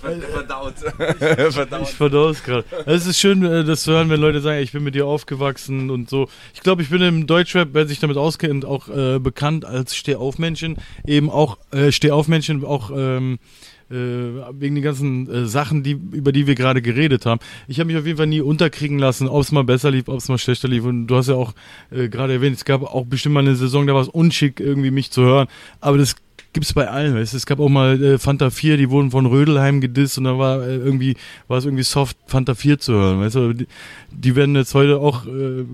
Verdaut. 0.00 0.74
Ich, 0.78 1.54
Verdaut. 1.54 1.82
ich 1.82 1.88
verdau 1.90 2.28
es 2.28 2.44
gerade. 2.44 2.64
Es 2.86 3.06
ist 3.06 3.18
schön, 3.18 3.44
äh, 3.44 3.64
das 3.64 3.82
zu 3.82 3.92
hören, 3.92 4.08
wenn 4.10 4.20
Leute 4.20 4.40
sagen, 4.40 4.62
ich 4.62 4.72
bin 4.72 4.84
mit 4.84 4.94
dir 4.94 5.06
aufgewachsen 5.06 5.90
und 5.90 6.08
so. 6.08 6.28
Ich 6.54 6.60
glaube, 6.60 6.82
ich 6.82 6.90
bin 6.90 7.02
im 7.02 7.26
Deutschrap, 7.26 7.70
wer 7.72 7.86
sich 7.86 7.98
damit 7.98 8.16
auskennt, 8.16 8.64
auch 8.64 8.88
äh, 8.88 9.18
bekannt 9.18 9.64
als 9.64 9.96
Stehaufmännchen. 9.96 10.76
Eben 11.04 11.28
auch 11.28 11.58
äh, 11.72 11.90
Stehaufmännchen, 11.90 12.64
auch 12.64 12.90
ähm, 12.94 13.38
äh, 13.40 13.81
wegen 13.92 14.74
den 14.74 14.82
ganzen 14.82 15.28
äh, 15.28 15.46
Sachen, 15.46 15.82
die, 15.82 15.92
über 15.92 16.32
die 16.32 16.46
wir 16.46 16.54
gerade 16.54 16.82
geredet 16.82 17.26
haben. 17.26 17.40
Ich 17.68 17.78
habe 17.78 17.88
mich 17.88 17.96
auf 17.96 18.06
jeden 18.06 18.18
Fall 18.18 18.26
nie 18.26 18.40
unterkriegen 18.40 18.98
lassen, 18.98 19.28
ob 19.28 19.42
es 19.42 19.52
mal 19.52 19.64
besser 19.64 19.90
lief, 19.90 20.08
ob 20.08 20.18
es 20.18 20.28
mal 20.28 20.38
schlechter 20.38 20.68
lief. 20.68 20.84
Und 20.84 21.06
du 21.06 21.16
hast 21.16 21.28
ja 21.28 21.34
auch 21.34 21.54
äh, 21.90 22.08
gerade 22.08 22.34
erwähnt, 22.34 22.56
es 22.56 22.64
gab 22.64 22.82
auch 22.82 23.06
bestimmt 23.06 23.34
mal 23.34 23.40
eine 23.40 23.56
Saison, 23.56 23.86
da 23.86 23.94
war 23.94 24.02
es 24.02 24.08
unschick, 24.08 24.60
irgendwie 24.60 24.90
mich 24.90 25.10
zu 25.10 25.22
hören. 25.22 25.48
Aber 25.80 25.98
das 25.98 26.16
gibt 26.52 26.66
es 26.66 26.72
bei 26.72 26.88
allen, 26.88 27.14
weißt? 27.14 27.34
Es 27.34 27.46
gab 27.46 27.60
auch 27.60 27.68
mal 27.68 28.02
äh, 28.02 28.18
Fanta 28.18 28.50
4, 28.50 28.76
die 28.76 28.90
wurden 28.90 29.10
von 29.10 29.26
Rödelheim 29.26 29.80
gedisst 29.80 30.18
und 30.18 30.24
da 30.24 30.38
war 30.38 30.62
äh, 30.62 30.76
irgendwie, 30.76 31.16
war 31.48 31.58
es 31.58 31.64
irgendwie 31.64 31.84
soft, 31.84 32.16
Fanta 32.26 32.54
4 32.54 32.78
zu 32.78 32.92
hören, 32.92 33.20
weißt 33.20 33.34
du? 33.36 33.52
Die, 33.54 33.66
die 34.10 34.36
werden 34.36 34.54
jetzt 34.54 34.74
heute 34.74 34.98
auch 34.98 35.26
äh, 35.26 35.64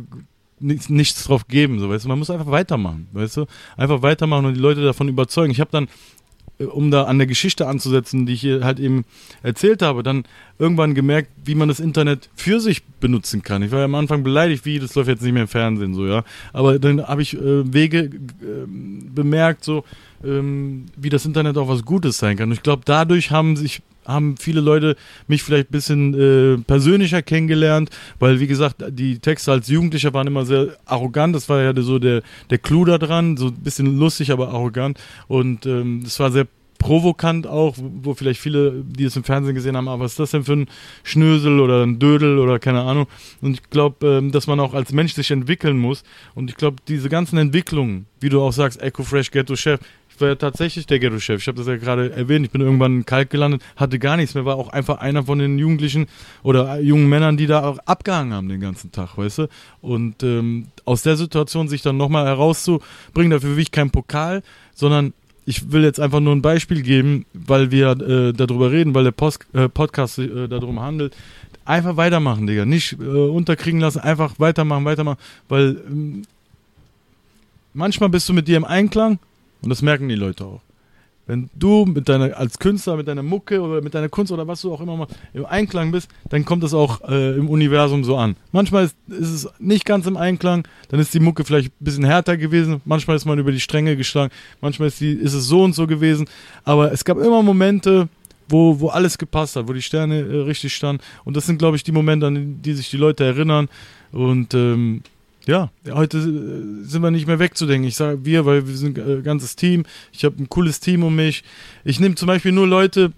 nichts, 0.61 0.89
nichts 0.89 1.25
drauf 1.25 1.49
geben, 1.49 1.81
so 1.81 1.89
weißt 1.89 2.05
du. 2.05 2.09
Man 2.09 2.19
muss 2.19 2.31
einfach 2.31 2.51
weitermachen, 2.51 3.09
weißt 3.13 3.39
du? 3.39 3.47
Einfach 3.77 4.03
weitermachen 4.03 4.47
und 4.47 4.55
die 4.55 4.61
Leute 4.61 4.83
davon 4.83 5.09
überzeugen. 5.09 5.51
Ich 5.51 5.61
habe 5.61 5.71
dann 5.71 5.85
äh, 5.85 5.89
um 6.59 6.91
da 6.91 7.05
an 7.05 7.19
der 7.19 7.27
Geschichte 7.27 7.67
anzusetzen, 7.67 8.27
die 8.27 8.33
ich 8.33 8.41
hier 8.41 8.65
halt 8.65 8.81
eben 8.81 9.05
erzählt 9.43 9.83
habe, 9.83 10.03
dann 10.03 10.25
irgendwann 10.59 10.95
gemerkt, 10.95 11.31
wie 11.45 11.55
man 11.55 11.69
das 11.69 11.81
Internet 11.81 12.29
für 12.35 12.61
sich 12.61 12.85
benutzen 12.85 13.43
kann. 13.43 13.63
Ich 13.63 13.71
war 13.71 13.79
ja 13.79 13.85
am 13.85 13.95
Anfang 13.95 14.25
beleidigt, 14.25 14.65
wie, 14.65 14.79
das 14.79 14.95
läuft 14.95 15.09
jetzt 15.09 15.23
nicht 15.23 15.33
mehr 15.33 15.43
im 15.43 15.49
Fernsehen, 15.49 15.95
so, 15.95 16.07
ja. 16.07 16.25
Aber 16.53 16.79
dann 16.79 17.07
habe 17.07 17.23
ich 17.23 17.35
äh, 17.35 17.73
Wege 17.73 18.05
äh, 18.05 18.67
bemerkt, 18.67 19.65
so, 19.65 19.85
ähm, 20.25 20.87
wie 20.97 21.11
das 21.11 21.27
Internet 21.27 21.57
auch 21.57 21.69
was 21.69 21.85
Gutes 21.85 22.19
sein 22.19 22.37
kann. 22.37 22.49
Und 22.49 22.55
ich 22.55 22.63
glaube, 22.63 22.83
dadurch 22.85 23.31
haben 23.31 23.57
sich 23.57 23.83
haben 24.09 24.37
viele 24.37 24.61
Leute 24.61 24.97
mich 25.27 25.43
vielleicht 25.43 25.69
ein 25.69 25.73
bisschen 25.73 26.15
äh, 26.15 26.59
persönlicher 26.59 27.23
kennengelernt, 27.23 27.91
weil 28.19 28.41
wie 28.41 28.47
gesagt, 28.47 28.83
die 28.89 29.19
Texte 29.19 29.53
als 29.53 29.69
Jugendlicher 29.69 30.13
waren 30.15 30.27
immer 30.27 30.45
sehr 30.45 30.77
arrogant. 30.87 31.37
Das 31.37 31.49
war 31.49 31.63
ja 31.63 31.73
so 31.81 31.99
der, 31.99 32.23
der 32.51 32.59
Clou 32.59 32.85
da 32.85 32.99
dran, 32.99 33.37
so 33.37 33.49
ein 33.49 33.55
bisschen 33.55 33.99
lustig, 33.99 34.33
aber 34.33 34.49
arrogant. 34.49 34.99
Und 35.29 35.67
ähm, 35.67 36.01
das 36.03 36.19
war 36.19 36.31
sehr 36.31 36.47
provokant 36.79 37.47
auch, 37.47 37.77
wo 37.77 38.15
vielleicht 38.15 38.41
viele, 38.41 38.85
die 38.87 39.05
es 39.05 39.17
im 39.17 39.25
Fernsehen 39.25 39.55
gesehen 39.55 39.77
haben, 39.77 39.89
aber 39.89 40.05
was 40.05 40.13
ist 40.13 40.21
das 40.21 40.31
denn 40.31 40.45
für 40.45 40.53
ein 40.55 40.69
Schnösel 41.03 41.61
oder 41.61 41.85
ein 41.85 41.99
Dödel 41.99 42.39
oder 42.39 42.59
keine 42.59 42.83
Ahnung. 42.83 43.07
Und 43.41 43.55
ich 43.55 43.71
glaube, 43.71 44.07
ähm, 44.07 44.33
dass 44.33 44.47
man 44.47 44.61
auch 44.61 44.75
als 44.75 44.93
Mensch 44.93 45.13
sich 45.13 45.31
entwickeln 45.31 45.77
muss. 45.77 46.05
Und 46.35 46.51
ich 46.51 46.57
glaube, 46.57 46.77
diese 46.87 47.09
ganzen 47.09 47.37
Entwicklungen, 47.39 48.07
wie 48.21 48.29
du 48.29 48.41
auch 48.41 48.53
sagst, 48.53 48.81
Echo 48.81 49.03
Fresh 49.03 49.33
Ghetto 49.33 49.57
Chef, 49.57 49.81
war 50.21 50.29
ja 50.29 50.35
tatsächlich 50.35 50.87
der 50.87 50.99
Ghetto-Chef. 50.99 51.41
Ich 51.41 51.49
habe 51.49 51.59
das 51.59 51.67
ja 51.67 51.77
gerade 51.77 52.13
erwähnt. 52.13 52.47
Ich 52.47 52.53
bin 52.53 52.61
irgendwann 52.61 52.97
in 52.97 53.07
Kalk 53.07 53.31
gelandet, 53.31 53.63
hatte 53.77 53.99
gar 53.99 54.17
nichts 54.17 54.35
mehr, 54.35 54.45
war 54.45 54.57
auch 54.57 54.69
einfach 54.69 54.99
einer 54.99 55.25
von 55.25 55.39
den 55.39 55.59
Jugendlichen 55.59 56.07
oder 56.43 56.81
jungen 56.81 57.09
Männern, 57.09 57.37
die 57.37 57.47
da 57.47 57.65
auch 57.65 57.79
abgehangen 57.87 58.33
haben 58.33 58.49
den 58.49 58.61
ganzen 58.61 58.93
Tag, 58.93 59.17
weißt 59.17 59.39
du? 59.39 59.49
Und 59.81 60.23
ähm, 60.23 60.69
aus 60.85 61.03
der 61.03 61.17
Situation 61.17 61.69
sich 61.69 61.83
dann 61.83 61.97
nochmal 61.97 62.27
herauszubringen, 62.27 63.31
dafür 63.31 63.57
will 63.57 63.63
ich 63.63 63.73
keinen 63.73 63.91
Pokal, 63.91 64.43
sondern 64.75 65.13
ich 65.49 65.73
will 65.73 65.83
jetzt 65.83 65.99
einfach 65.99 66.21
nur 66.21 66.37
ein 66.37 66.43
Beispiel 66.43 66.83
geben, 66.83 67.25
weil 67.33 67.71
wir 67.71 67.93
äh, 67.93 68.33
darüber 68.35 68.71
reden, 68.71 68.95
weil 68.95 69.05
der 69.05 69.13
Post, 69.13 69.47
äh, 69.55 69.67
Podcast 69.67 70.19
äh, 70.19 70.47
darum 70.47 70.79
handelt. 70.79 71.17
Einfach 71.65 71.97
weitermachen, 71.97 72.47
Digga. 72.47 72.67
Nicht 72.67 72.97
äh, 73.01 73.05
unterkriegen 73.05 73.81
lassen, 73.81 74.01
einfach 74.01 74.35
weitermachen, 74.39 74.85
weitermachen, 74.85 75.19
weil 75.49 75.81
ähm, 75.89 76.23
manchmal 77.73 78.11
bist 78.11 78.29
du 78.29 78.35
mit 78.35 78.47
dir 78.47 78.59
im 78.59 78.65
Einklang 78.65 79.19
und 79.63 79.71
das 79.71 79.83
merken 79.83 80.09
die 80.09 80.15
Leute 80.15 80.45
auch. 80.45 80.63
Wenn 81.29 81.51
du 81.55 81.85
mit 81.85 82.09
deiner, 82.09 82.35
als 82.39 82.59
Künstler, 82.59 82.97
mit 82.97 83.07
deiner 83.07 83.23
Mucke 83.23 83.61
oder 83.61 83.83
mit 83.83 83.93
deiner 83.93 84.09
Kunst 84.09 84.33
oder 84.33 84.49
was 84.49 84.63
du 84.63 84.73
auch 84.73 84.81
immer 84.81 84.97
mal 84.97 85.07
im 85.35 85.45
Einklang 85.45 85.93
bist, 85.93 86.09
dann 86.31 86.47
kommt 86.47 86.63
das 86.63 86.73
auch 86.73 87.07
äh, 87.07 87.37
im 87.37 87.51
Universum 87.51 88.03
so 88.03 88.17
an. 88.17 88.35
Manchmal 88.51 88.87
ist, 88.87 88.97
ist 89.09 89.29
es 89.29 89.49
nicht 89.59 89.85
ganz 89.85 90.07
im 90.07 90.17
Einklang, 90.17 90.67
dann 90.89 91.01
ist 91.01 91.13
die 91.13 91.21
Mucke 91.21 91.45
vielleicht 91.45 91.69
ein 91.69 91.85
bisschen 91.85 92.05
härter 92.05 92.39
gewesen, 92.39 92.81
manchmal 92.87 93.17
ist 93.17 93.27
man 93.27 93.39
über 93.39 93.53
die 93.53 93.61
Stränge 93.61 93.95
geschlagen, 93.95 94.33
manchmal 94.63 94.89
ist, 94.89 95.03
die, 95.03 95.13
ist 95.13 95.35
es 95.35 95.45
so 95.45 95.63
und 95.63 95.75
so 95.75 95.87
gewesen, 95.87 96.27
aber 96.65 96.93
es 96.93 97.05
gab 97.05 97.19
immer 97.19 97.43
Momente, 97.43 98.09
wo, 98.49 98.81
wo 98.81 98.89
alles 98.89 99.19
gepasst 99.19 99.57
hat, 99.57 99.69
wo 99.69 99.75
die 99.75 99.83
Sterne 99.83 100.21
äh, 100.21 100.37
richtig 100.45 100.75
standen 100.75 101.03
und 101.27 101.37
das 101.37 101.45
sind, 101.45 101.59
glaube 101.59 101.77
ich, 101.77 101.83
die 101.83 101.93
Momente, 101.93 102.27
an 102.27 102.63
die 102.63 102.73
sich 102.73 102.89
die 102.89 102.97
Leute 102.97 103.27
erinnern 103.27 103.69
und 104.13 104.55
ähm, 104.55 105.03
ja, 105.49 105.71
heute 105.91 106.19
äh, 106.19 106.85
sind 106.85 107.03
wir 107.03 107.11
nicht 107.11 107.27
mehr 107.27 107.39
wegzudenken. 107.39 107.89
Ich 107.89 107.97
sage 107.97 108.25
wir, 108.25 108.45
weil 108.45 108.69
wir 108.69 108.77
sind 108.77 108.99
ein 108.99 109.21
äh, 109.21 109.23
ganzes 109.23 109.57
Team. 109.57 109.85
Ich 110.13 110.25
habe 110.25 110.37
ein 110.39 110.49
cooles 110.51 110.79
Team 110.79 111.03
um 111.03 111.17
mich. 111.17 111.43
Ich 111.85 111.99
nehme 111.99 112.15
zum 112.17 112.27
Beispiel 112.27 112.53
nur 112.53 112.67
Leute, 112.67 113.13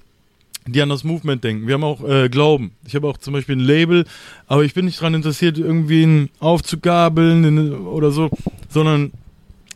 die 0.66 0.80
an 0.80 0.90
das 0.90 1.02
Movement 1.02 1.42
denken. 1.42 1.66
Wir 1.66 1.74
haben 1.74 1.82
auch 1.82 2.08
äh, 2.08 2.28
Glauben. 2.28 2.70
Ich 2.86 2.94
habe 2.94 3.08
auch 3.08 3.16
zum 3.16 3.32
Beispiel 3.32 3.56
ein 3.56 3.60
Label, 3.60 4.04
aber 4.46 4.62
ich 4.62 4.74
bin 4.74 4.84
nicht 4.84 5.00
daran 5.00 5.14
interessiert, 5.14 5.58
irgendwie 5.58 6.02
ihn 6.02 6.30
aufzugabeln 6.38 7.74
oder 7.86 8.12
so, 8.12 8.30
sondern 8.68 9.10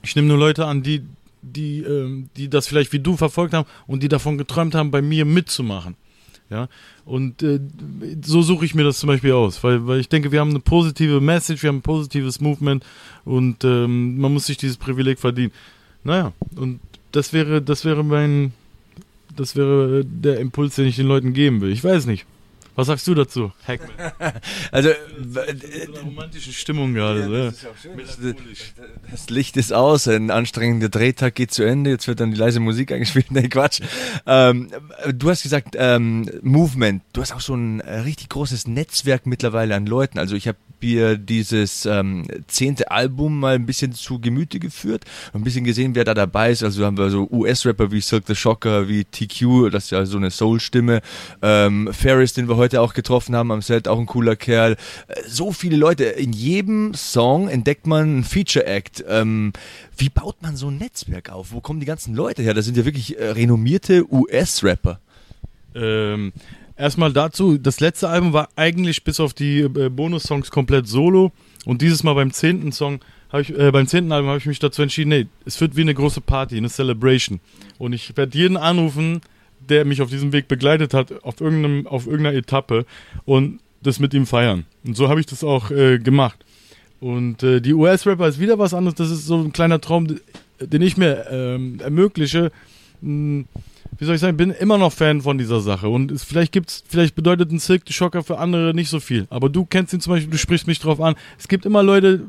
ich 0.05 0.15
nehme 0.15 0.29
nur 0.29 0.39
Leute 0.39 0.67
an, 0.67 0.85
die, 0.85 1.03
die, 1.43 1.81
ähm, 1.81 2.29
die 2.37 2.49
das 2.49 2.69
vielleicht 2.69 2.93
wie 2.93 3.01
du 3.01 3.17
verfolgt 3.17 3.53
haben 3.53 3.69
und 3.89 4.05
die 4.05 4.09
davon 4.09 4.39
geträumt 4.39 4.77
haben, 4.77 4.93
bei 4.93 5.03
mir 5.03 5.25
mitzumachen. 5.25 5.97
Ja, 6.51 6.69
und 7.07 7.43
äh, 7.43 7.59
so 8.23 8.43
suche 8.43 8.67
ich 8.67 8.75
mir 8.75 8.85
das 8.85 8.99
zum 8.99 9.07
Beispiel 9.09 9.33
aus, 9.33 9.65
weil, 9.65 9.87
weil 9.87 9.99
ich 9.99 10.11
denke, 10.11 10.31
wir 10.31 10.41
haben 10.41 10.51
eine 10.51 10.61
positive 10.61 11.21
Message, 11.21 11.63
wir 11.63 11.69
haben 11.69 11.79
ein 11.79 11.83
positives 11.83 12.41
Movement 12.41 12.85
und 13.25 13.65
ähm, 13.65 14.19
man 14.19 14.33
muss 14.33 14.47
sich 14.47 14.59
dieses 14.59 14.77
Privileg 14.77 15.19
verdienen. 15.19 15.53
Naja, 16.05 16.33
und 16.57 16.81
das 17.13 17.33
wäre, 17.33 17.63
das 17.63 17.87
wäre 17.87 18.05
mein, 18.05 18.53
das 19.35 19.57
wäre 19.57 20.05
der 20.05 20.39
Impuls, 20.39 20.75
den 20.75 20.87
ich 20.87 20.97
den 20.97 21.07
Leuten 21.07 21.33
geben 21.33 21.63
will. 21.63 21.73
Ich 21.73 21.83
weiß 21.83 22.07
nicht. 22.07 22.27
Was 22.77 22.89
sagst 22.89 23.07
du 23.07 23.15
dazu, 23.15 23.53
Hackman? 23.69 24.13
also, 24.73 24.89
äh, 24.89 25.85
in 25.85 25.97
romantische 25.97 26.53
Stimmung 26.53 26.93
gerade. 26.93 27.21
Ja, 27.21 27.45
das, 27.51 27.63
ja. 27.63 28.35
das, 29.11 29.31
Licht 29.31 29.57
ist 29.57 29.73
aus, 29.73 30.09
ein 30.09 30.31
anstrengender 30.31 30.89
Drehtag 30.89 31.37
geht 31.37 31.53
zu 31.53 31.63
Ende, 31.63 31.91
jetzt 31.91 32.09
wird 32.09 32.19
dann 32.19 32.33
die 32.33 32.37
leise 32.37 32.59
Musik 32.59 32.91
eingespielt. 32.93 33.31
Nee, 33.31 33.49
Quatsch. 33.49 33.81
Ähm, 34.27 34.71
du 35.13 35.31
hast 35.31 35.45
gesagt, 35.45 35.77
ähm, 35.79 36.29
Movement. 36.43 37.03
Du 37.13 37.21
hast 37.21 37.33
auch 37.33 37.41
so 37.41 37.55
ein 37.55 37.79
äh, 37.81 38.01
richtig 38.01 38.29
großes 38.31 38.67
Netzwerk 38.67 39.27
mittlerweile 39.27 39.77
an 39.77 39.87
Leuten. 39.87 40.19
Also 40.19 40.35
ich 40.35 40.49
habe 40.49 40.59
mir 40.81 41.17
dieses 41.17 41.87
ähm, 41.87 42.27
zehnte 42.47 42.91
Album 42.91 43.41
mal 43.41 43.55
ein 43.55 43.67
bisschen 43.67 43.93
zu 43.93 44.19
Gemüte 44.19 44.59
geführt, 44.59 45.05
ein 45.33 45.43
bisschen 45.43 45.65
gesehen, 45.65 45.95
wer 45.95 46.05
da 46.05 46.13
dabei 46.13 46.51
ist. 46.51 46.63
Also 46.63 46.85
haben 46.85 46.99
wir 46.99 47.09
so 47.11 47.29
US-Rapper 47.31 47.91
wie 47.91 48.01
Silk 48.01 48.25
the 48.27 48.35
Shocker, 48.35 48.89
wie 48.89 49.05
TQ, 49.05 49.71
das 49.71 49.85
ist 49.85 49.91
ja 49.91 50.05
so 50.05 50.19
eine 50.19 50.31
Soul-Stimme. 50.31 51.01
Ähm, 51.41 51.89
Ferris, 51.93 52.35
den 52.35 52.49
wir 52.49 52.57
heute 52.57 52.64
auch 52.73 52.95
getroffen 52.95 53.37
haben 53.37 53.51
am 53.51 53.63
Set, 53.63 53.89
auch 53.89 53.99
ein 53.99 54.07
cooler 54.07 54.37
Kerl. 54.37 54.77
Äh, 55.09 55.23
so 55.27 55.53
viele 55.53 55.77
Leute. 55.77 56.05
In 56.05 56.33
jedem 56.33 56.95
Song 56.95 57.49
entdeckt 57.49 57.87
man 57.87 58.03
einen 58.03 58.25
Feature-Act. 58.25 59.05
Ähm, 59.09 59.53
wie 59.97 60.09
baut 60.09 60.41
man 60.43 60.57
so 60.57 60.69
ein 60.69 60.79
Netzwerk 60.79 61.31
auf? 61.31 61.53
Wo 61.53 61.61
kommen 61.61 61.81
die 61.81 61.87
ganzen 61.87 62.15
Leute 62.15 62.43
her? 62.43 62.55
Das 62.55 62.65
sind 62.65 62.77
ja 62.77 62.85
wirklich 62.85 63.19
äh, 63.19 63.31
renommierte 63.31 64.05
US-Rapper. 64.11 65.01
Ähm, 65.75 66.33
erstmal 66.77 67.13
dazu, 67.13 67.59
das 67.59 67.81
letzte 67.81 68.09
Album 68.09 68.33
war 68.33 68.49
eigentlich 68.57 69.05
bis 69.05 69.21
auf 69.21 69.35
die 69.35 69.61
äh, 69.61 69.89
Bonus-Songs 69.89 70.51
komplett 70.51 70.89
solo. 70.89 71.33
Und 71.65 71.83
dieses 71.83 72.03
Mal 72.03 72.15
beim 72.15 72.33
zehnten 72.33 72.73
Song, 72.73 73.01
ich, 73.41 73.57
äh, 73.57 73.71
beim 73.71 73.87
zehnten 73.87 74.13
Album 74.13 74.29
habe 74.29 74.39
ich 74.39 74.47
mich 74.47 74.59
dazu 74.59 74.83
entschieden, 74.83 75.09
nee, 75.09 75.27
es 75.45 75.61
wird 75.61 75.77
wie 75.77 75.81
eine 75.81 75.95
große 75.95 76.21
Party, 76.21 76.57
eine 76.57 76.69
Celebration. 76.69 77.41
Und 77.79 77.93
ich 77.93 78.17
werde 78.17 78.37
jeden 78.37 78.57
anrufen, 78.57 79.21
der 79.69 79.85
mich 79.85 80.03
auf 80.03 80.11
diesem 80.11 80.33
Weg 80.33 80.49
begleitet 80.49 80.95
hat, 80.95 81.23
auf, 81.25 81.41
irgendeinem, 81.41 81.87
auf 81.87 82.07
irgendeiner 82.07 82.37
Etappe 82.37 82.87
und 83.25 83.61
das 83.83 84.01
mit 84.01 84.15
ihm 84.15 84.27
feiern. 84.27 84.65
Und 84.85 84.97
so 84.97 85.09
habe 85.09 85.21
ich 85.21 85.27
das 85.27 85.45
auch 85.45 85.71
äh, 85.71 85.99
gemacht. 85.99 86.45
Und 87.01 87.43
äh, 87.43 87.61
die 87.61 87.75
US-Rapper 87.75 88.29
ist 88.29 88.41
wieder 88.41 88.59
was 88.59 88.73
anderes. 88.73 88.95
Das 88.95 89.11
ist 89.11 89.27
so 89.27 89.39
ein 89.39 89.53
kleiner 89.53 89.81
Traum, 89.81 90.07
den 90.61 90.83
ich 90.83 90.97
mir 90.97 91.27
ähm, 91.31 91.79
ermögliche. 91.81 92.51
Hm, 93.03 93.47
wie 93.99 94.05
soll 94.05 94.15
ich 94.15 94.21
sagen, 94.21 94.37
bin 94.37 94.51
immer 94.51 94.79
noch 94.79 94.93
Fan 94.93 95.21
von 95.21 95.39
dieser 95.39 95.61
Sache. 95.61 95.89
Und 95.89 96.11
es, 96.11 96.25
vielleicht 96.25 96.53
gibt's, 96.53 96.83
vielleicht 96.89 97.15
bedeutet 97.15 97.53
ein 97.53 97.59
Silk 97.59 97.83
Schocker 97.91 98.25
für 98.25 98.39
andere 98.39 98.75
nicht 98.75 98.89
so 98.89 99.01
viel. 99.01 99.27
Aber 99.31 99.49
du 99.49 99.65
kennst 99.67 99.93
ihn 99.93 100.01
zum 100.01 100.15
Beispiel, 100.15 100.31
du 100.31 100.39
sprichst 100.39 100.67
mich 100.67 100.79
drauf 100.79 101.01
an. 101.01 101.15
Es 101.39 101.49
gibt 101.49 101.67
immer 101.67 101.83
Leute, 101.83 102.23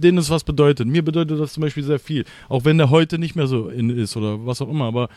denen 0.00 0.18
es 0.18 0.30
was 0.30 0.44
bedeutet. 0.44 0.86
Mir 0.86 1.04
bedeutet 1.04 1.38
das 1.38 1.52
zum 1.52 1.62
Beispiel 1.62 1.82
sehr 1.82 1.98
viel. 1.98 2.24
Auch 2.48 2.64
wenn 2.64 2.78
der 2.78 2.90
heute 2.90 3.18
nicht 3.18 3.36
mehr 3.36 3.46
so 3.46 3.68
in 3.68 3.90
ist 3.90 4.16
oder 4.16 4.46
was 4.46 4.60
auch 4.60 4.68
immer. 4.68 4.86
Aber 4.86 5.08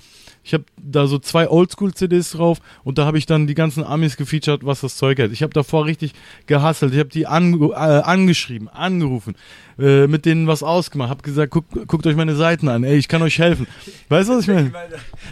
ich 0.44 0.54
habe 0.54 0.66
da 0.78 1.08
so 1.08 1.20
zwei 1.20 1.50
Oldschool-CDs 1.50 2.32
drauf 2.32 2.60
und 2.84 2.98
da 2.98 3.06
habe 3.06 3.18
ich 3.18 3.26
dann 3.26 3.48
die 3.48 3.54
ganzen 3.54 3.84
Amis 3.84 4.18
gefeatured, 4.18 4.66
was 4.66 4.82
das 4.82 4.98
Zeug 4.98 5.20
hat. 5.20 5.32
Ich 5.32 5.42
habe 5.42 5.54
davor 5.54 5.86
richtig 5.86 6.14
gehasselt. 6.48 6.94
Ich 6.94 7.00
habe 7.00 7.10
die 7.10 7.28
ange 7.28 7.68
äh, 7.72 7.76
angeschrieben, 7.76 8.68
angerufen, 8.68 9.36
äh, 9.80 10.08
mit 10.08 10.26
denen 10.26 10.48
was 10.48 10.62
ausgemacht, 10.62 11.10
habe 11.10 11.24
gesagt, 11.24 11.52
guck, 11.52 11.88
guckt 11.88 12.06
euch 12.06 12.16
meine 12.16 12.36
Seiten 12.36 12.68
an, 12.68 12.84
ey, 12.84 12.98
ich 12.98 13.08
kann 13.08 13.22
euch 13.22 13.40
helfen. 13.40 13.68
Weißt 14.10 14.30
du, 14.30 14.34
was 14.34 14.42
ich 14.42 14.48
meine? 14.48 14.72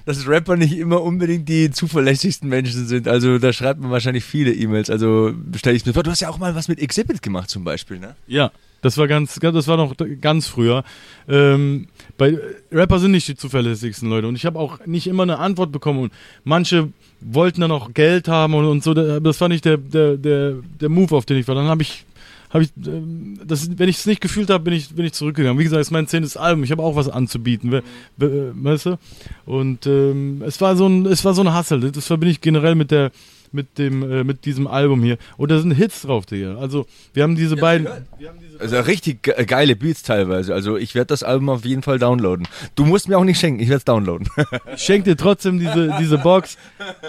Dass 0.05 0.27
Rapper 0.27 0.55
nicht 0.55 0.77
immer 0.77 1.01
unbedingt 1.01 1.49
die 1.49 1.71
zuverlässigsten 1.71 2.47
Menschen 2.47 2.87
sind. 2.87 3.07
Also 3.07 3.37
da 3.37 3.51
schreibt 3.51 3.81
man 3.81 3.91
wahrscheinlich 3.91 4.23
viele 4.23 4.53
E-Mails. 4.53 4.89
Also 4.89 5.33
stelle 5.55 5.75
ich 5.75 5.85
mir 5.85 5.93
vor, 5.93 6.03
du 6.03 6.11
hast 6.11 6.21
ja 6.21 6.29
auch 6.29 6.39
mal 6.39 6.55
was 6.55 6.69
mit 6.69 6.79
Exhibit 6.79 7.21
gemacht 7.21 7.49
zum 7.49 7.65
Beispiel, 7.65 7.99
ne? 7.99 8.15
Ja. 8.27 8.51
Das 8.81 8.97
war 8.97 9.07
ganz, 9.07 9.35
das 9.35 9.67
war 9.67 9.77
noch 9.77 9.95
ganz 10.19 10.47
früher. 10.47 10.83
Ähm, 11.27 11.87
bei 12.17 12.37
Rapper 12.71 12.99
sind 12.99 13.11
nicht 13.11 13.27
die 13.27 13.35
zuverlässigsten 13.35 14.09
Leute 14.09 14.27
und 14.27 14.35
ich 14.35 14.45
habe 14.45 14.59
auch 14.59 14.85
nicht 14.85 15.07
immer 15.07 15.23
eine 15.23 15.39
Antwort 15.39 15.71
bekommen 15.71 15.99
und 15.99 16.13
manche 16.43 16.89
wollten 17.19 17.61
dann 17.61 17.71
auch 17.71 17.93
Geld 17.93 18.27
haben 18.27 18.53
und, 18.55 18.65
und 18.65 18.83
so. 18.83 18.93
Das 18.93 19.39
war 19.39 19.49
nicht 19.49 19.65
der, 19.65 19.77
der, 19.77 20.17
der, 20.17 20.55
der 20.79 20.89
Move, 20.89 21.15
auf 21.15 21.25
den 21.25 21.37
ich 21.37 21.47
war. 21.47 21.55
Dann 21.55 21.67
habe 21.67 21.83
ich 21.83 22.05
habe 22.51 22.65
ich, 22.65 22.71
ähm, 22.85 23.39
das, 23.45 23.69
wenn 23.77 23.89
ich 23.89 23.97
es 23.97 24.05
nicht 24.05 24.21
gefühlt 24.21 24.49
habe, 24.49 24.63
bin 24.63 24.73
ich, 24.73 24.93
bin 24.93 25.05
ich 25.05 25.13
zurückgegangen. 25.13 25.57
Wie 25.57 25.63
gesagt, 25.63 25.81
es 25.81 25.87
ist 25.87 25.91
mein 25.91 26.07
zehntes 26.07 26.35
Album. 26.35 26.63
Ich 26.63 26.71
habe 26.71 26.83
auch 26.83 26.95
was 26.95 27.07
anzubieten, 27.07 27.71
we, 27.71 27.81
we, 28.17 28.51
weißt 28.53 28.87
du? 28.87 28.99
Und 29.45 29.85
ähm, 29.87 30.43
es 30.45 30.59
war 30.59 30.75
so 30.75 30.87
ein, 30.87 31.05
es 31.05 31.23
war 31.23 31.33
so 31.33 31.41
ein 31.41 31.53
Hassel. 31.53 31.91
Das 31.91 32.07
verbinde 32.07 32.31
ich 32.31 32.41
generell 32.41 32.75
mit 32.75 32.91
der, 32.91 33.11
mit 33.53 33.77
dem, 33.77 34.03
äh, 34.09 34.23
mit 34.23 34.45
diesem 34.45 34.67
Album 34.67 35.01
hier. 35.01 35.17
Und 35.37 35.49
da 35.51 35.59
sind 35.59 35.71
Hits 35.71 36.01
drauf, 36.01 36.25
Digga. 36.25 36.57
Also, 36.57 36.85
wir 37.13 37.23
haben 37.23 37.35
diese 37.35 37.55
ja, 37.55 37.61
beiden. 37.61 37.87
Wir 38.19 38.29
haben 38.29 38.39
diese 38.41 38.50
also 38.61 38.79
richtig 38.79 39.23
geile 39.23 39.75
Beats 39.75 40.03
teilweise. 40.03 40.53
Also 40.53 40.77
ich 40.77 40.95
werde 40.95 41.07
das 41.07 41.23
Album 41.23 41.49
auf 41.49 41.65
jeden 41.65 41.81
Fall 41.81 41.99
downloaden. 41.99 42.47
Du 42.75 42.85
musst 42.85 43.07
mir 43.09 43.17
auch 43.17 43.23
nicht 43.23 43.39
schenken, 43.39 43.61
ich 43.61 43.67
werde 43.67 43.79
es 43.79 43.85
downloaden. 43.85 44.29
Ich 44.75 44.83
schenke 44.83 45.11
dir 45.11 45.17
trotzdem 45.17 45.59
diese, 45.59 45.95
diese 45.99 46.17
Box. 46.17 46.57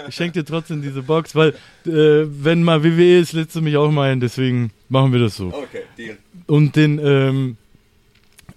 Ich 0.07 0.15
schenke 0.15 0.39
dir 0.39 0.45
trotzdem 0.45 0.81
diese 0.81 1.01
Box, 1.01 1.35
weil 1.35 1.49
äh, 1.85 2.25
wenn 2.25 2.63
mal 2.63 2.83
WWE 2.83 3.19
ist, 3.19 3.33
lädst 3.33 3.55
du 3.55 3.61
mich 3.61 3.77
auch 3.77 3.91
mal 3.91 4.11
ein, 4.11 4.19
deswegen 4.19 4.71
machen 4.89 5.13
wir 5.13 5.19
das 5.19 5.35
so. 5.35 5.47
Okay, 5.47 5.83
deal. 5.97 6.17
Und 6.47 6.75
den, 6.75 6.99
ähm, 6.99 7.57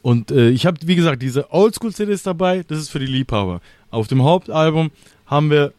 und 0.02 0.30
äh, 0.30 0.50
ich 0.50 0.66
habe, 0.66 0.78
wie 0.84 0.96
gesagt, 0.96 1.22
diese 1.22 1.52
Oldschool-CDs 1.52 2.22
dabei, 2.22 2.64
das 2.66 2.78
ist 2.78 2.90
für 2.90 2.98
die 2.98 3.06
Liebhaber. 3.06 3.60
Auf 3.90 4.08
dem 4.08 4.22
Hauptalbum 4.22 4.90
haben 5.26 5.50
wir 5.50 5.72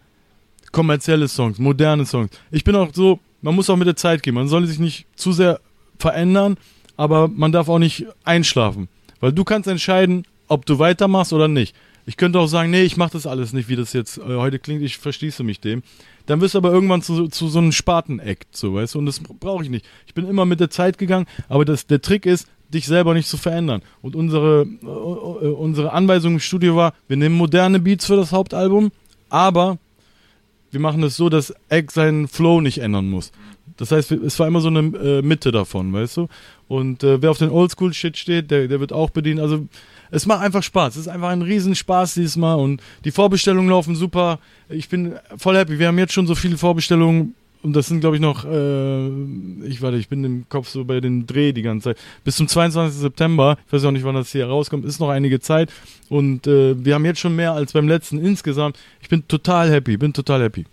kommerzielle 0.71 1.27
Songs, 1.27 1.59
moderne 1.59 2.05
Songs. 2.05 2.29
Ich 2.51 2.63
bin 2.63 2.75
auch 2.75 2.93
so, 2.93 3.19
man 3.41 3.55
muss 3.55 3.69
auch 3.69 3.77
mit 3.77 3.87
der 3.87 3.95
Zeit 3.95 4.23
gehen. 4.23 4.35
Man 4.35 4.47
soll 4.47 4.65
sich 4.67 4.79
nicht 4.79 5.05
zu 5.15 5.31
sehr 5.31 5.59
verändern, 5.99 6.57
aber 6.97 7.27
man 7.27 7.51
darf 7.51 7.69
auch 7.69 7.79
nicht 7.79 8.05
einschlafen. 8.23 8.89
Weil 9.19 9.31
du 9.31 9.43
kannst 9.43 9.69
entscheiden, 9.69 10.25
ob 10.47 10.65
du 10.65 10.79
weitermachst 10.79 11.33
oder 11.33 11.47
nicht. 11.47 11.75
Ich 12.05 12.17
könnte 12.17 12.39
auch 12.39 12.47
sagen, 12.47 12.71
nee, 12.71 12.83
ich 12.83 12.95
mache 12.95 13.11
das 13.11 13.27
alles 13.27 13.51
nicht, 13.51 13.67
wie 13.67 13.75
das 13.75 13.93
jetzt 13.93 14.17
äh, 14.17 14.21
heute 14.21 14.59
klingt, 14.59 14.81
ich 14.81 14.97
verschließe 14.97 15.43
mich 15.43 15.59
dem. 15.59 15.83
Dann 16.25 16.39
wirst 16.41 16.53
du 16.53 16.59
aber 16.59 16.71
irgendwann 16.71 17.01
zu, 17.01 17.27
zu 17.27 17.47
so 17.49 17.59
einem 17.59 17.71
Spaten-Act, 17.71 18.55
so, 18.55 18.75
weißt 18.75 18.95
du, 18.95 18.99
und 18.99 19.05
das 19.05 19.19
brauche 19.19 19.63
ich 19.63 19.69
nicht. 19.69 19.85
Ich 20.05 20.13
bin 20.13 20.27
immer 20.27 20.45
mit 20.45 20.59
der 20.59 20.69
Zeit 20.69 20.97
gegangen, 20.97 21.25
aber 21.49 21.65
das, 21.65 21.85
der 21.85 22.01
Trick 22.01 22.25
ist, 22.25 22.47
dich 22.73 22.85
selber 22.85 23.13
nicht 23.13 23.27
zu 23.27 23.37
verändern. 23.37 23.81
Und 24.01 24.15
unsere, 24.15 24.63
äh, 24.63 24.85
äh 24.85 25.49
unsere 25.51 25.91
Anweisung 25.91 26.33
im 26.33 26.39
Studio 26.39 26.75
war, 26.75 26.93
wir 27.07 27.17
nehmen 27.17 27.35
moderne 27.35 27.79
Beats 27.79 28.05
für 28.05 28.15
das 28.15 28.31
Hauptalbum, 28.31 28.91
aber 29.29 29.77
wir 30.71 30.79
machen 30.79 31.03
es 31.03 31.17
so, 31.17 31.29
dass 31.29 31.53
Egg 31.69 31.91
seinen 31.93 32.27
Flow 32.27 32.61
nicht 32.61 32.79
ändern 32.79 33.09
muss. 33.09 33.31
Das 33.77 33.91
heißt, 33.91 34.11
es 34.11 34.39
war 34.39 34.47
immer 34.47 34.61
so 34.61 34.67
eine 34.67 34.79
äh, 34.79 35.21
Mitte 35.21 35.51
davon, 35.51 35.93
weißt 35.93 36.17
du? 36.17 36.27
Und 36.67 37.03
äh, 37.03 37.21
wer 37.21 37.31
auf 37.31 37.37
den 37.37 37.49
Oldschool-Shit 37.49 38.17
steht, 38.17 38.51
der, 38.51 38.67
der 38.67 38.79
wird 38.79 38.91
auch 38.91 39.11
bedient. 39.11 39.39
Also 39.39 39.67
es 40.11 40.25
macht 40.25 40.41
einfach 40.41 40.63
Spaß. 40.63 40.95
Es 40.95 41.01
ist 41.01 41.07
einfach 41.07 41.29
ein 41.29 41.41
Riesenspaß 41.41 42.15
dieses 42.15 42.37
Mal 42.37 42.55
und 42.55 42.81
die 43.05 43.11
Vorbestellungen 43.11 43.69
laufen 43.69 43.95
super. 43.95 44.39
Ich 44.69 44.89
bin 44.89 45.15
voll 45.37 45.57
happy. 45.57 45.79
Wir 45.79 45.87
haben 45.87 45.99
jetzt 45.99 46.13
schon 46.13 46.27
so 46.27 46.35
viele 46.35 46.57
Vorbestellungen 46.57 47.35
und 47.63 47.75
das 47.75 47.87
sind, 47.87 48.01
glaube 48.01 48.15
ich, 48.15 48.21
noch, 48.21 48.45
äh, 48.45 49.07
ich 49.67 49.81
warte, 49.81 49.97
ich 49.97 50.09
bin 50.09 50.23
im 50.23 50.49
Kopf 50.49 50.69
so 50.69 50.85
bei 50.85 51.01
den 51.01 51.25
Dreh 51.25 51.53
die 51.53 51.63
ganze 51.63 51.89
Zeit. 51.89 51.97
Bis 52.23 52.35
zum 52.35 52.47
22. 52.47 52.99
September, 52.99 53.57
ich 53.65 53.73
weiß 53.73 53.85
auch 53.85 53.91
nicht, 53.91 54.05
wann 54.05 54.15
das 54.15 54.31
hier 54.31 54.47
rauskommt, 54.47 54.85
ist 54.85 54.99
noch 54.99 55.09
einige 55.09 55.39
Zeit. 55.39 55.71
Und 56.09 56.47
äh, 56.47 56.83
wir 56.83 56.93
haben 56.93 57.05
jetzt 57.05 57.19
schon 57.19 57.35
mehr 57.35 57.53
als 57.53 57.73
beim 57.73 57.87
letzten 57.87 58.19
insgesamt. 58.19 58.77
Ich 59.01 59.09
bin 59.09 59.27
total 59.27 59.69
happy, 59.69 59.97
bin 59.97 60.13
total 60.13 60.43
happy. 60.43 60.65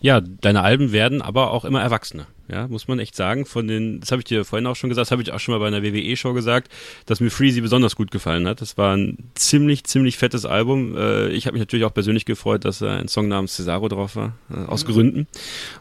Ja, 0.00 0.20
deine 0.20 0.62
Alben 0.62 0.92
werden 0.92 1.22
aber 1.22 1.50
auch 1.50 1.64
immer 1.64 1.82
erwachsener. 1.82 2.26
Ja, 2.48 2.68
muss 2.68 2.88
man 2.88 2.98
echt 2.98 3.16
sagen. 3.16 3.46
Von 3.46 3.68
den, 3.68 4.00
das 4.00 4.12
habe 4.12 4.20
ich 4.20 4.26
dir 4.26 4.44
vorhin 4.44 4.66
auch 4.66 4.76
schon 4.76 4.90
gesagt, 4.90 5.06
das 5.06 5.10
habe 5.10 5.22
ich 5.22 5.32
auch 5.32 5.40
schon 5.40 5.54
mal 5.54 5.58
bei 5.58 5.66
einer 5.66 5.82
WWE-Show 5.82 6.34
gesagt, 6.34 6.70
dass 7.06 7.20
mir 7.20 7.30
Freezy 7.30 7.60
besonders 7.60 7.96
gut 7.96 8.10
gefallen 8.10 8.46
hat. 8.46 8.60
Das 8.60 8.76
war 8.76 8.96
ein 8.96 9.30
ziemlich, 9.34 9.84
ziemlich 9.84 10.18
fettes 10.18 10.44
Album. 10.44 10.96
Äh, 10.96 11.28
ich 11.28 11.46
habe 11.46 11.54
mich 11.54 11.62
natürlich 11.62 11.86
auch 11.86 11.94
persönlich 11.94 12.26
gefreut, 12.26 12.64
dass 12.64 12.82
ein 12.82 13.08
Song 13.08 13.28
namens 13.28 13.56
Cesaro 13.56 13.88
drauf 13.88 14.16
war, 14.16 14.34
äh, 14.50 14.66
aus 14.66 14.84
Gründen. 14.84 15.26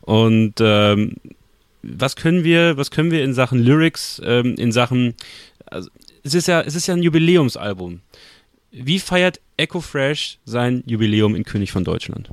Und 0.02 0.56
ähm, 0.62 1.16
was 1.82 2.16
können 2.16 2.46
wir, 2.46 2.78
was 2.78 2.92
können 2.92 3.12
wir 3.12 3.24
in 3.24 3.34
Sachen 3.34 3.60
Lyrics, 3.60 4.22
ähm, 4.24 4.56
in 4.56 4.72
Sachen, 4.72 5.16
also, 5.66 5.90
es 6.24 6.34
ist 6.34 6.48
ja, 6.48 6.62
es 6.62 6.76
ist 6.76 6.88
ja 6.88 6.94
ein 6.94 7.04
Jubiläumsalbum. 7.04 8.00
Wie 8.72 9.00
feiert 9.00 9.42
Echo 9.58 9.82
Fresh 9.82 10.40
sein 10.46 10.84
Jubiläum 10.86 11.36
in 11.36 11.44
König 11.44 11.72
von 11.72 11.84
Deutschland? 11.84 12.30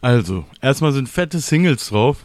Also, 0.00 0.44
erstmal 0.60 0.92
sind 0.92 1.08
fette 1.08 1.40
Singles 1.40 1.88
drauf. 1.88 2.24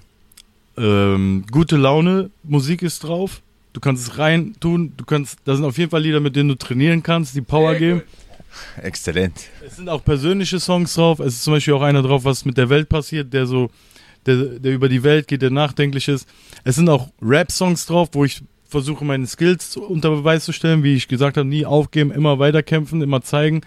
Ähm, 0.78 1.46
gute 1.52 1.76
Laune, 1.76 2.30
Musik 2.44 2.82
ist 2.84 3.04
drauf. 3.04 3.42
Du 3.74 3.80
kannst 3.80 4.08
es 4.08 4.18
rein 4.18 4.56
tun. 4.60 4.94
Du 4.98 5.06
kannst, 5.06 5.40
da 5.46 5.56
sind 5.56 5.66
auf 5.66 5.78
jeden 5.78 5.92
Fall 5.92 6.02
Lieder, 6.02 6.20
mit 6.20 6.36
denen 6.36 6.50
du 6.50 6.56
trainieren 6.56 7.04
kannst, 7.04 7.36
die 7.36 7.42
Power 7.42 7.76
geben. 7.76 8.04
Exzellent. 8.82 9.50
Es 9.66 9.76
sind 9.76 9.90
auch 9.90 10.04
persönliche 10.04 10.60
Songs 10.60 10.96
drauf. 10.96 11.20
Es 11.20 11.36
ist 11.36 11.44
zum 11.44 11.54
Beispiel 11.54 11.74
auch 11.74 11.82
einer 11.82 12.02
drauf, 12.02 12.26
was 12.26 12.46
mit 12.46 12.58
der 12.58 12.70
Welt 12.70 12.90
passiert, 12.90 13.34
der 13.34 13.46
so, 13.46 13.70
der, 14.26 14.36
der 14.60 14.74
über 14.74 14.90
die 14.90 15.04
Welt 15.04 15.28
geht, 15.28 15.42
der 15.42 15.52
nachdenklich 15.52 16.08
ist. 16.08 16.28
Es 16.64 16.76
sind 16.76 16.90
auch 16.90 17.10
Rap-Songs 17.22 17.86
drauf, 17.86 18.10
wo 18.14 18.26
ich 18.26 18.44
versuche, 18.68 19.06
meine 19.06 19.28
Skills 19.28 19.78
unter 19.78 20.10
Beweis 20.10 20.46
zu 20.46 20.54
stellen, 20.54 20.84
wie 20.84 20.96
ich 20.96 21.08
gesagt 21.08 21.38
habe, 21.38 21.48
nie 21.48 21.66
aufgeben, 21.66 22.12
immer 22.12 22.40
weiterkämpfen, 22.40 23.02
immer 23.02 23.22
zeigen. 23.22 23.62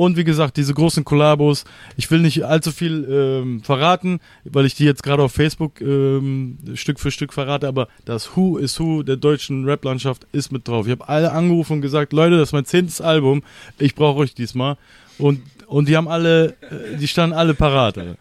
Und 0.00 0.16
wie 0.16 0.24
gesagt, 0.24 0.56
diese 0.56 0.72
großen 0.72 1.04
Kollabos. 1.04 1.64
Ich 1.98 2.10
will 2.10 2.20
nicht 2.20 2.42
allzu 2.42 2.72
viel 2.72 3.06
ähm, 3.06 3.62
verraten, 3.62 4.20
weil 4.44 4.64
ich 4.64 4.74
die 4.74 4.86
jetzt 4.86 5.02
gerade 5.02 5.22
auf 5.22 5.32
Facebook 5.32 5.82
ähm, 5.82 6.56
Stück 6.72 6.98
für 6.98 7.10
Stück 7.10 7.34
verrate, 7.34 7.68
aber 7.68 7.86
das 8.06 8.34
Who 8.34 8.56
is 8.56 8.80
Who 8.80 9.02
der 9.02 9.16
deutschen 9.16 9.66
Rap-Landschaft 9.66 10.26
ist 10.32 10.52
mit 10.52 10.66
drauf. 10.66 10.86
Ich 10.86 10.92
habe 10.92 11.06
alle 11.06 11.32
angerufen 11.32 11.74
und 11.74 11.80
gesagt, 11.82 12.14
Leute, 12.14 12.38
das 12.38 12.48
ist 12.48 12.52
mein 12.54 12.64
zehntes 12.64 13.02
Album, 13.02 13.42
ich 13.78 13.94
brauche 13.94 14.20
euch 14.20 14.34
diesmal. 14.34 14.78
Und, 15.18 15.42
und 15.66 15.86
die 15.86 15.98
haben 15.98 16.08
alle, 16.08 16.54
äh, 16.70 16.96
die 16.98 17.06
standen 17.06 17.36
alle 17.36 17.52
parat. 17.52 17.98
Alter. 17.98 18.16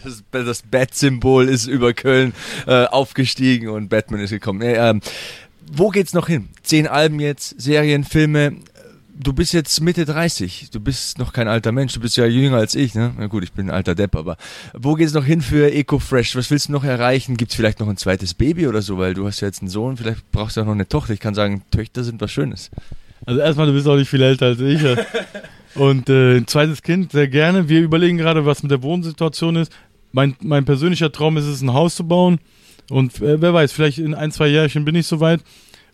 Das, 0.00 0.22
das 0.30 0.62
Bat-Symbol 0.62 1.48
ist 1.48 1.66
über 1.66 1.92
Köln 1.92 2.34
äh, 2.68 2.84
aufgestiegen 2.84 3.68
und 3.68 3.88
Batman 3.88 4.20
ist 4.20 4.30
gekommen. 4.30 4.60
Nee, 4.60 4.74
ähm, 4.74 5.00
wo 5.72 5.88
geht's 5.88 6.12
noch 6.12 6.28
hin? 6.28 6.50
Zehn 6.62 6.86
Alben 6.86 7.18
jetzt, 7.18 7.60
Serien, 7.60 8.04
Filme. 8.04 8.58
Du 9.16 9.32
bist 9.32 9.52
jetzt 9.52 9.80
Mitte 9.80 10.04
30. 10.04 10.70
Du 10.72 10.80
bist 10.80 11.18
noch 11.18 11.32
kein 11.32 11.46
alter 11.46 11.70
Mensch. 11.70 11.92
Du 11.94 12.00
bist 12.00 12.16
ja 12.16 12.26
jünger 12.26 12.56
als 12.56 12.74
ich, 12.74 12.94
ne? 12.94 13.14
Na 13.16 13.28
gut, 13.28 13.44
ich 13.44 13.52
bin 13.52 13.66
ein 13.66 13.74
alter 13.74 13.94
Depp, 13.94 14.16
aber 14.16 14.36
wo 14.72 14.94
geht's 14.94 15.12
noch 15.12 15.24
hin 15.24 15.40
für 15.40 15.72
EcoFresh? 15.72 16.34
Was 16.34 16.50
willst 16.50 16.68
du 16.68 16.72
noch 16.72 16.82
erreichen? 16.82 17.36
Gibt's 17.36 17.54
vielleicht 17.54 17.78
noch 17.78 17.88
ein 17.88 17.96
zweites 17.96 18.34
Baby 18.34 18.66
oder 18.66 18.82
so? 18.82 18.98
Weil 18.98 19.14
du 19.14 19.26
hast 19.26 19.40
ja 19.40 19.46
jetzt 19.46 19.62
einen 19.62 19.68
Sohn, 19.68 19.96
vielleicht 19.96 20.30
brauchst 20.32 20.56
du 20.56 20.62
auch 20.62 20.66
noch 20.66 20.72
eine 20.72 20.88
Tochter. 20.88 21.12
Ich 21.12 21.20
kann 21.20 21.34
sagen, 21.34 21.62
Töchter 21.70 22.02
sind 22.02 22.20
was 22.20 22.32
Schönes. 22.32 22.72
Also 23.24 23.40
erstmal, 23.40 23.68
du 23.68 23.72
bist 23.72 23.86
auch 23.86 23.96
nicht 23.96 24.10
viel 24.10 24.22
älter 24.22 24.46
als 24.46 24.60
ich. 24.60 24.80
Und 25.76 26.08
äh, 26.08 26.38
ein 26.38 26.46
zweites 26.48 26.82
Kind, 26.82 27.12
sehr 27.12 27.28
gerne. 27.28 27.68
Wir 27.68 27.82
überlegen 27.82 28.18
gerade, 28.18 28.44
was 28.46 28.62
mit 28.62 28.72
der 28.72 28.82
Wohnsituation 28.82 29.56
ist. 29.56 29.72
Mein, 30.10 30.36
mein 30.40 30.64
persönlicher 30.64 31.12
Traum 31.12 31.36
ist 31.36 31.46
es, 31.46 31.62
ein 31.62 31.72
Haus 31.72 31.94
zu 31.94 32.06
bauen. 32.06 32.38
Und 32.90 33.20
äh, 33.20 33.40
wer 33.40 33.54
weiß, 33.54 33.72
vielleicht 33.72 33.98
in 33.98 34.14
ein, 34.14 34.32
zwei 34.32 34.48
Jährchen 34.48 34.84
bin 34.84 34.94
ich 34.96 35.06
soweit. 35.06 35.40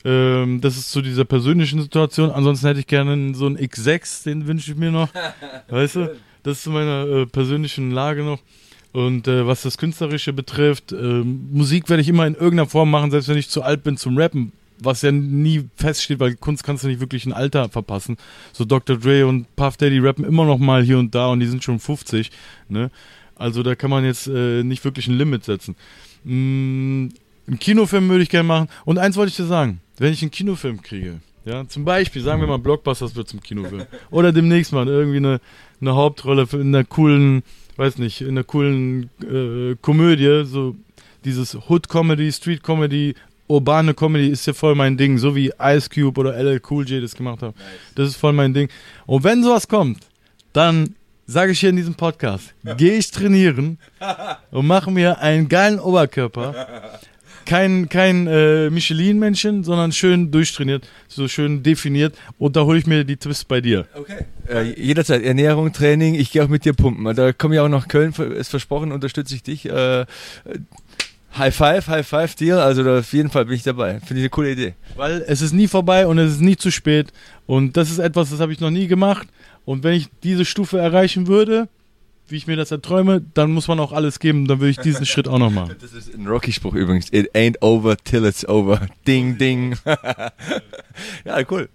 Ähm, 0.05 0.61
das 0.61 0.77
ist 0.77 0.91
zu 0.91 1.03
dieser 1.03 1.25
persönlichen 1.25 1.81
Situation. 1.81 2.31
Ansonsten 2.31 2.67
hätte 2.69 2.81
ich 2.81 2.87
gerne 2.87 3.35
so 3.35 3.47
einen 3.47 3.59
X6, 3.59 4.25
den 4.25 4.47
wünsche 4.47 4.73
ich 4.73 4.77
mir 4.77 4.91
noch. 4.91 5.09
weißt 5.69 5.97
du? 5.97 6.17
Das 6.43 6.59
ist 6.59 6.65
zu 6.65 6.71
meiner 6.71 7.07
äh, 7.07 7.27
persönlichen 7.27 7.91
Lage 7.91 8.23
noch. 8.23 8.41
Und 8.93 9.29
äh, 9.29 9.47
was 9.47 9.63
das 9.63 9.79
Künstlerische 9.79 10.33
betrifft, 10.33 10.93
äh, 10.93 10.97
Musik 10.97 11.89
werde 11.89 12.01
ich 12.01 12.09
immer 12.09 12.27
in 12.27 12.35
irgendeiner 12.35 12.69
Form 12.69 12.91
machen, 12.91 13.11
selbst 13.11 13.29
wenn 13.29 13.37
ich 13.37 13.49
zu 13.49 13.63
alt 13.63 13.85
bin 13.85 13.97
zum 13.97 14.17
Rappen, 14.19 14.53
was 14.81 15.03
ja 15.03 15.13
nie 15.13 15.69
feststeht, 15.77 16.19
weil 16.19 16.35
Kunst 16.35 16.65
kannst 16.65 16.83
du 16.83 16.89
nicht 16.89 17.01
wirklich 17.01 17.27
ein 17.27 17.33
Alter 17.33 17.69
verpassen. 17.69 18.17
So 18.53 18.65
Dr. 18.65 18.97
Dre 18.97 19.27
und 19.27 19.55
Puff 19.55 19.77
Daddy 19.77 19.99
rappen 19.99 20.25
immer 20.25 20.45
noch 20.45 20.59
mal 20.59 20.83
hier 20.83 20.99
und 20.99 21.15
da 21.15 21.29
und 21.29 21.41
die 21.41 21.47
sind 21.47 21.63
schon 21.63 21.79
50. 21.79 22.31
Ne? 22.69 22.91
Also 23.37 23.63
da 23.63 23.75
kann 23.75 23.91
man 23.91 24.05
jetzt 24.05 24.27
äh, 24.27 24.63
nicht 24.65 24.85
wirklich 24.85 25.07
ein 25.07 25.17
Limit 25.17 25.45
setzen. 25.45 25.77
Mm, 26.25 27.09
einen 27.51 27.59
Kinofilm 27.59 28.09
würde 28.09 28.23
ich 28.23 28.29
gerne 28.29 28.47
machen. 28.47 28.69
Und 28.85 28.99
eins 28.99 29.17
wollte 29.17 29.31
ich 29.31 29.37
dir 29.37 29.45
sagen, 29.45 29.81
wenn 29.99 30.13
ich 30.13 30.23
einen 30.23 30.31
Kinofilm 30.31 30.83
kriege, 30.83 31.21
ja, 31.45 31.67
zum 31.67 31.85
Beispiel, 31.85 32.23
sagen 32.23 32.41
wir 32.41 32.49
mal, 32.49 32.59
Blockbusters 32.59 33.17
wird 33.17 33.29
zum 33.29 33.41
Kinofilm. 33.41 33.87
Oder 34.11 34.33
demnächst 34.33 34.73
mal 34.73 34.87
irgendwie 34.87 35.17
eine, 35.17 35.41
eine 35.81 35.95
Hauptrolle 35.95 36.47
in 36.53 36.75
einer 36.75 36.85
coolen, 36.85 37.43
weiß 37.77 37.99
nicht, 37.99 38.21
in 38.21 38.31
einer 38.31 38.45
coolen 38.45 39.11
äh, 39.23 39.75
Komödie, 39.81 40.45
so 40.45 40.77
dieses 41.25 41.57
Hood-Comedy, 41.69 42.31
Street-Comedy, 42.31 43.15
urbane 43.49 43.95
Comedy 43.95 44.29
ist 44.29 44.47
ja 44.47 44.53
voll 44.53 44.75
mein 44.75 44.97
Ding, 44.97 45.19
so 45.19 45.35
wie 45.35 45.53
Ice 45.61 45.89
Cube 45.89 46.21
oder 46.21 46.37
LL 46.37 46.61
Cool 46.71 46.87
J 46.87 47.03
das 47.03 47.17
gemacht 47.17 47.43
haben. 47.43 47.55
Das 47.97 48.09
ist 48.09 48.17
voll 48.17 48.33
mein 48.33 48.55
Ding. 48.55 48.69
Und 49.07 49.25
wenn 49.25 49.43
sowas 49.43 49.67
kommt, 49.67 50.07
dann 50.53 50.95
sage 51.27 51.53
ich 51.53 51.61
hier 51.61 51.71
in 51.71 51.77
diesem 51.77 51.95
Podcast, 51.95 52.55
gehe 52.77 52.95
ich 52.95 53.11
trainieren 53.11 53.79
und 54.51 54.67
mache 54.67 54.91
mir 54.91 55.19
einen 55.19 55.49
geilen 55.49 55.81
Oberkörper. 55.81 57.01
Kein, 57.47 57.89
kein 57.89 58.27
äh, 58.27 58.71
Michelin-Männchen, 58.71 59.65
sondern 59.65 59.93
schön 59.93 60.31
durchtrainiert, 60.31 60.89
so 61.09 61.27
schön 61.29 61.63
definiert. 61.63 62.15
Und 62.39 62.57
da 62.57 62.63
hole 62.63 62.79
ich 62.79 62.87
mir 62.87 63.05
die 63.05 63.17
Tipps 63.17 63.45
bei 63.45 63.61
dir. 63.61 63.87
Okay. 63.95 64.25
Äh, 64.49 64.81
jederzeit 64.81 65.23
Ernährung, 65.23 65.73
Training, 65.73 66.15
ich 66.15 66.31
gehe 66.31 66.45
auch 66.45 66.49
mit 66.49 66.65
dir 66.65 66.73
pumpen. 66.73 67.15
Da 67.15 67.33
komme 67.33 67.55
ich 67.55 67.61
auch 67.61 67.69
nach 67.69 67.89
Köln, 67.89 68.13
ist 68.13 68.51
versprochen, 68.51 68.93
unterstütze 68.93 69.35
ich 69.35 69.43
dich. 69.43 69.67
Äh, 69.67 70.07
High 71.37 71.55
Five, 71.55 71.87
High 71.89 72.07
Five 72.07 72.35
dir, 72.35 72.59
also 72.59 72.83
da 72.83 72.99
auf 72.99 73.13
jeden 73.13 73.31
Fall 73.31 73.45
bin 73.45 73.55
ich 73.55 73.63
dabei. 73.63 74.01
Finde 74.01 74.15
ich 74.15 74.21
eine 74.21 74.31
coole 74.31 74.51
Idee. 74.51 74.75
Weil 74.97 75.25
es 75.27 75.43
ist 75.43 75.53
nie 75.53 75.69
vorbei 75.69 76.07
und 76.07 76.19
es 76.19 76.33
ist 76.33 76.41
nie 76.41 76.57
zu 76.57 76.71
spät. 76.71 77.13
Und 77.47 77.77
das 77.77 77.91
ist 77.91 77.99
etwas, 77.99 78.31
das 78.31 78.41
habe 78.41 78.53
ich 78.53 78.61
noch 78.61 78.71
nie 78.71 78.89
gemacht. 78.89 79.29
Und 79.65 79.85
wenn 79.85 79.95
ich 79.95 80.09
diese 80.23 80.45
Stufe 80.45 80.79
erreichen 80.79 81.29
würde, 81.29 81.69
wie 82.31 82.37
ich 82.37 82.47
mir 82.47 82.57
das 82.57 82.71
erträume, 82.71 83.23
dann 83.35 83.53
muss 83.53 83.69
man 83.69 83.81
auch 83.81 83.93
alles 83.93 84.19
geben. 84.19 84.47
Dann 84.47 84.61
würde 84.61 84.71
ich 84.71 84.79
diesen 84.79 85.07
Schritt 85.07 85.29
auch 85.29 85.39
noch 85.39 85.51
machen. 85.51 85.77
Das 85.81 85.93
ist 85.93 86.15
ein 86.15 86.27
Rocky-Spruch 86.27 86.75
übrigens. 86.75 87.13
It 87.13 87.35
ain't 87.35 87.61
over 87.63 87.97
till 87.97 88.25
it's 88.25 88.47
over. 88.49 88.87
Ding, 89.07 89.39
ding. 89.39 89.77
ja, 91.25 91.43
cool. 91.51 91.69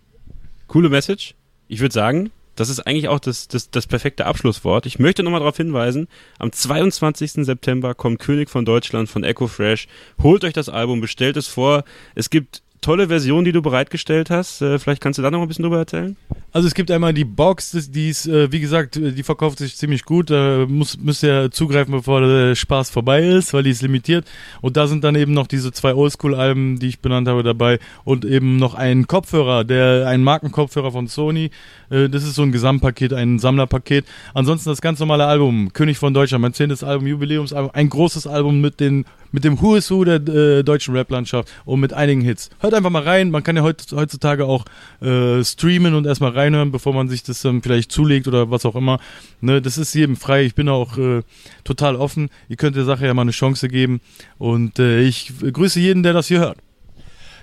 Coole 0.68 0.90
Message. 0.90 1.34
Ich 1.68 1.80
würde 1.80 1.94
sagen, 1.94 2.32
das 2.56 2.70
ist 2.70 2.80
eigentlich 2.82 3.08
auch 3.10 3.20
das, 3.20 3.48
das, 3.48 3.70
das 3.70 3.88
perfekte 3.88 4.26
Abschlusswort. 4.26 4.86
Ich 4.86 5.00
möchte 5.00 5.24
nochmal 5.24 5.42
darauf 5.42 5.58
hinweisen, 5.58 6.08
am 6.40 6.52
22. 6.52 7.46
September 7.46 7.94
kommt 7.94 8.20
König 8.20 8.50
von 8.50 8.66
Deutschland 8.66 9.10
von 9.10 9.24
Echo 9.24 9.48
Fresh. 9.48 9.88
Holt 10.22 10.44
euch 10.44 10.54
das 10.54 10.70
Album, 10.70 11.02
bestellt 11.02 11.38
es 11.38 11.48
vor. 11.48 11.84
Es 12.16 12.30
gibt 12.30 12.62
tolle 12.86 13.08
Version, 13.08 13.44
die 13.44 13.52
du 13.52 13.64
bereitgestellt 13.64 14.30
hast. 14.30 14.62
Äh, 14.62 14.78
vielleicht 14.78 15.02
kannst 15.02 15.18
du 15.18 15.24
da 15.24 15.32
noch 15.32 15.42
ein 15.42 15.48
bisschen 15.48 15.64
drüber 15.64 15.80
erzählen? 15.80 16.16
Also 16.52 16.68
es 16.68 16.76
gibt 16.76 16.92
einmal 16.92 17.16
die 17.16 17.26
Box, 17.26 17.72
die 17.90 18.10
ist, 18.10 18.28
äh, 18.28 18.52
wie 18.52 18.60
gesagt, 18.60 18.96
die 18.96 19.24
verkauft 19.24 19.58
sich 19.58 19.76
ziemlich 19.76 20.06
gut. 20.06 20.30
Da 20.30 20.68
muss, 20.68 20.98
müsst 21.00 21.24
ihr 21.24 21.50
zugreifen, 21.50 21.92
bevor 21.92 22.22
der 22.22 22.54
Spaß 22.54 22.92
vorbei 22.92 23.26
ist, 23.28 23.54
weil 23.54 23.64
die 23.64 23.72
ist 23.72 23.82
limitiert. 23.82 24.26
Und 24.62 24.78
da 24.78 24.86
sind 24.86 25.04
dann 25.04 25.16
eben 25.16 25.34
noch 25.34 25.48
diese 25.48 25.72
zwei 25.72 25.96
Oldschool-Alben, 25.96 26.78
die 26.78 26.90
ich 26.90 27.00
benannt 27.00 27.28
habe, 27.28 27.42
dabei. 27.42 27.80
Und 28.04 28.24
eben 28.24 28.58
noch 28.58 28.76
ein 28.76 29.08
Kopfhörer, 29.08 29.64
der 29.64 30.08
ein 30.08 30.22
Markenkopfhörer 30.22 30.92
von 30.92 31.08
Sony. 31.08 31.50
Äh, 31.90 32.08
das 32.08 32.24
ist 32.24 32.36
so 32.36 32.44
ein 32.44 32.52
Gesamtpaket, 32.52 33.14
ein 33.14 33.40
Sammlerpaket. 33.40 34.06
Ansonsten 34.36 34.70
das 34.70 34.82
ganz 34.82 35.00
normale 35.00 35.26
Album, 35.26 35.74
König 35.74 35.98
von 35.98 36.14
Deutschland, 36.14 36.44
mein 36.44 36.54
zehntes 36.54 36.84
Album, 36.84 37.08
Jubiläumsalbum, 37.08 37.72
ein 37.74 37.90
großes 37.90 38.28
Album 38.28 38.62
mit 38.62 38.80
den 38.80 39.06
mit 39.36 39.44
dem 39.44 39.62
Who 39.62 39.76
is 39.76 39.92
Who 39.92 40.06
der 40.06 40.16
äh, 40.16 40.64
deutschen 40.64 40.96
Rap-Landschaft 40.96 41.52
und 41.66 41.82
mit 41.82 41.92
einigen 41.92 42.22
Hits. 42.22 42.50
Hört 42.60 42.74
einfach 42.74 42.90
mal 42.90 43.04
rein. 43.04 43.32
Man 43.32 43.44
kann 43.44 43.58
ja 43.58 43.64
heut, 43.64 43.86
heutzutage 43.92 44.46
auch 44.46 44.64
äh, 45.02 45.44
streamen 45.44 45.94
und 45.94 46.08
erstmal 46.08 46.32
reinhören, 46.32 46.72
bevor 46.72 46.94
man 46.94 47.10
sich 47.10 47.22
das 47.22 47.44
ähm, 47.44 47.62
vielleicht 47.62 47.92
zulegt 47.92 48.30
oder 48.30 48.50
was 48.50 48.66
auch 48.66 48.76
immer. 48.76 48.98
Ne, 49.42 49.62
das 49.62 49.78
ist 49.78 49.94
jedem 49.94 50.16
frei. 50.16 50.44
Ich 50.46 50.56
bin 50.56 50.70
auch 50.70 50.98
äh, 50.98 51.22
total 51.66 51.98
offen. 51.98 52.30
Ihr 52.48 52.56
könnt 52.56 52.78
der 52.78 52.86
Sache 52.86 53.06
ja 53.06 53.14
mal 53.14 53.24
eine 53.24 53.32
Chance 53.32 53.68
geben. 53.68 54.00
Und 54.38 54.80
äh, 54.80 55.02
ich 55.02 55.34
grüße 55.40 55.82
jeden, 55.82 56.02
der 56.02 56.14
das 56.14 56.30
hier 56.30 56.40
hört. 56.40 56.58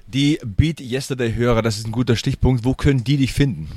Die 0.07 0.39
Beat 0.45 0.81
Yesterday-Hörer, 0.81 1.61
das 1.61 1.77
ist 1.77 1.87
ein 1.87 1.93
guter 1.93 2.17
Stichpunkt. 2.17 2.65
Wo 2.65 2.73
können 2.73 3.05
die 3.05 3.19
dich 3.19 3.35
finden? 3.35 3.69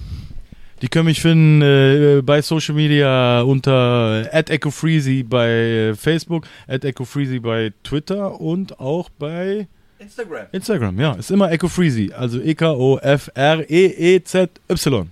Die 0.85 0.89
können 0.89 1.05
mich 1.05 1.19
finden 1.19 1.63
äh, 1.63 2.21
bei 2.21 2.43
Social 2.43 2.75
Media 2.75 3.41
unter 3.41 4.29
@echofreezy 4.31 5.23
bei 5.23 5.49
äh, 5.49 5.95
Facebook, 5.95 6.45
@echofreezy 6.67 7.39
bei 7.39 7.73
Twitter 7.81 8.39
und 8.39 8.79
auch 8.79 9.09
bei 9.17 9.67
Instagram. 9.97 10.45
Instagram. 10.51 10.99
Ja, 10.99 11.13
ist 11.13 11.31
immer 11.31 11.51
echofreezy, 11.51 12.13
also 12.15 12.39
E 12.39 12.53
K 12.53 12.71
O 12.71 12.99
F 12.99 13.31
R 13.33 13.67
E 13.67 13.85
E 13.87 14.23
Z 14.23 14.51
Y. 14.69 15.09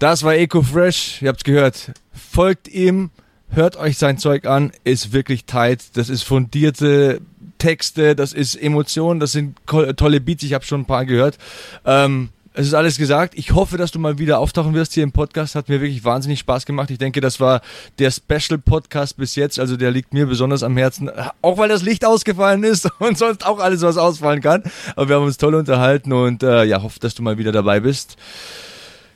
Das 0.00 0.24
war 0.24 0.34
Eco 0.34 0.60
Fresh. 0.60 1.22
Ihr 1.22 1.28
habt's 1.28 1.44
gehört. 1.44 1.92
Folgt 2.12 2.66
ihm, 2.66 3.10
hört 3.50 3.76
euch 3.76 3.96
sein 3.96 4.18
Zeug 4.18 4.44
an. 4.44 4.72
Ist 4.82 5.12
wirklich 5.12 5.44
tight. 5.44 5.96
Das 5.96 6.08
ist 6.08 6.24
fundierte 6.24 7.20
Texte, 7.58 8.16
das 8.16 8.32
ist 8.32 8.56
Emotionen, 8.56 9.20
das 9.20 9.30
sind 9.30 9.56
tolle 9.68 10.20
Beats. 10.20 10.42
Ich 10.42 10.52
habe 10.52 10.64
schon 10.64 10.80
ein 10.80 10.86
paar 10.86 11.06
gehört. 11.06 11.38
Ähm, 11.84 12.30
Es 12.56 12.68
ist 12.68 12.74
alles 12.74 12.98
gesagt. 12.98 13.34
Ich 13.36 13.50
hoffe, 13.50 13.76
dass 13.76 13.90
du 13.90 13.98
mal 13.98 14.18
wieder 14.18 14.38
auftauchen 14.38 14.74
wirst 14.74 14.94
hier 14.94 15.02
im 15.02 15.10
Podcast. 15.10 15.56
Hat 15.56 15.68
mir 15.68 15.80
wirklich 15.80 16.04
wahnsinnig 16.04 16.38
Spaß 16.38 16.66
gemacht. 16.66 16.88
Ich 16.88 16.98
denke, 16.98 17.20
das 17.20 17.40
war 17.40 17.62
der 17.98 18.12
Special 18.12 18.58
Podcast 18.58 19.16
bis 19.16 19.34
jetzt. 19.34 19.58
Also 19.58 19.76
der 19.76 19.90
liegt 19.90 20.14
mir 20.14 20.26
besonders 20.26 20.62
am 20.62 20.76
Herzen. 20.76 21.10
Auch 21.42 21.58
weil 21.58 21.68
das 21.68 21.82
Licht 21.82 22.04
ausgefallen 22.04 22.62
ist 22.62 22.88
und 23.00 23.18
sonst 23.18 23.44
auch 23.44 23.58
alles, 23.58 23.82
was 23.82 23.96
ausfallen 23.96 24.40
kann. 24.40 24.62
Aber 24.94 25.08
wir 25.08 25.16
haben 25.16 25.24
uns 25.24 25.36
toll 25.36 25.56
unterhalten 25.56 26.12
und 26.12 26.44
äh, 26.44 26.62
ja, 26.62 26.80
hoffe, 26.80 27.00
dass 27.00 27.16
du 27.16 27.24
mal 27.24 27.38
wieder 27.38 27.50
dabei 27.50 27.80
bist. 27.80 28.16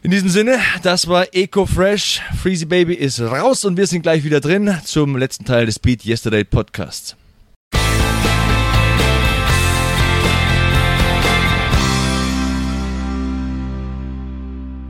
In 0.02 0.10
diesem 0.10 0.30
Sinne, 0.30 0.58
das 0.82 1.06
war 1.06 1.32
Eco 1.32 1.64
Fresh. 1.64 2.20
Freezy 2.42 2.64
Baby 2.64 2.94
ist 2.94 3.20
raus 3.20 3.64
und 3.64 3.76
wir 3.76 3.86
sind 3.86 4.02
gleich 4.02 4.24
wieder 4.24 4.40
drin 4.40 4.76
zum 4.84 5.16
letzten 5.16 5.44
Teil 5.44 5.66
des 5.66 5.78
Beat 5.78 6.04
Yesterday 6.04 6.42
Podcasts. 6.42 7.14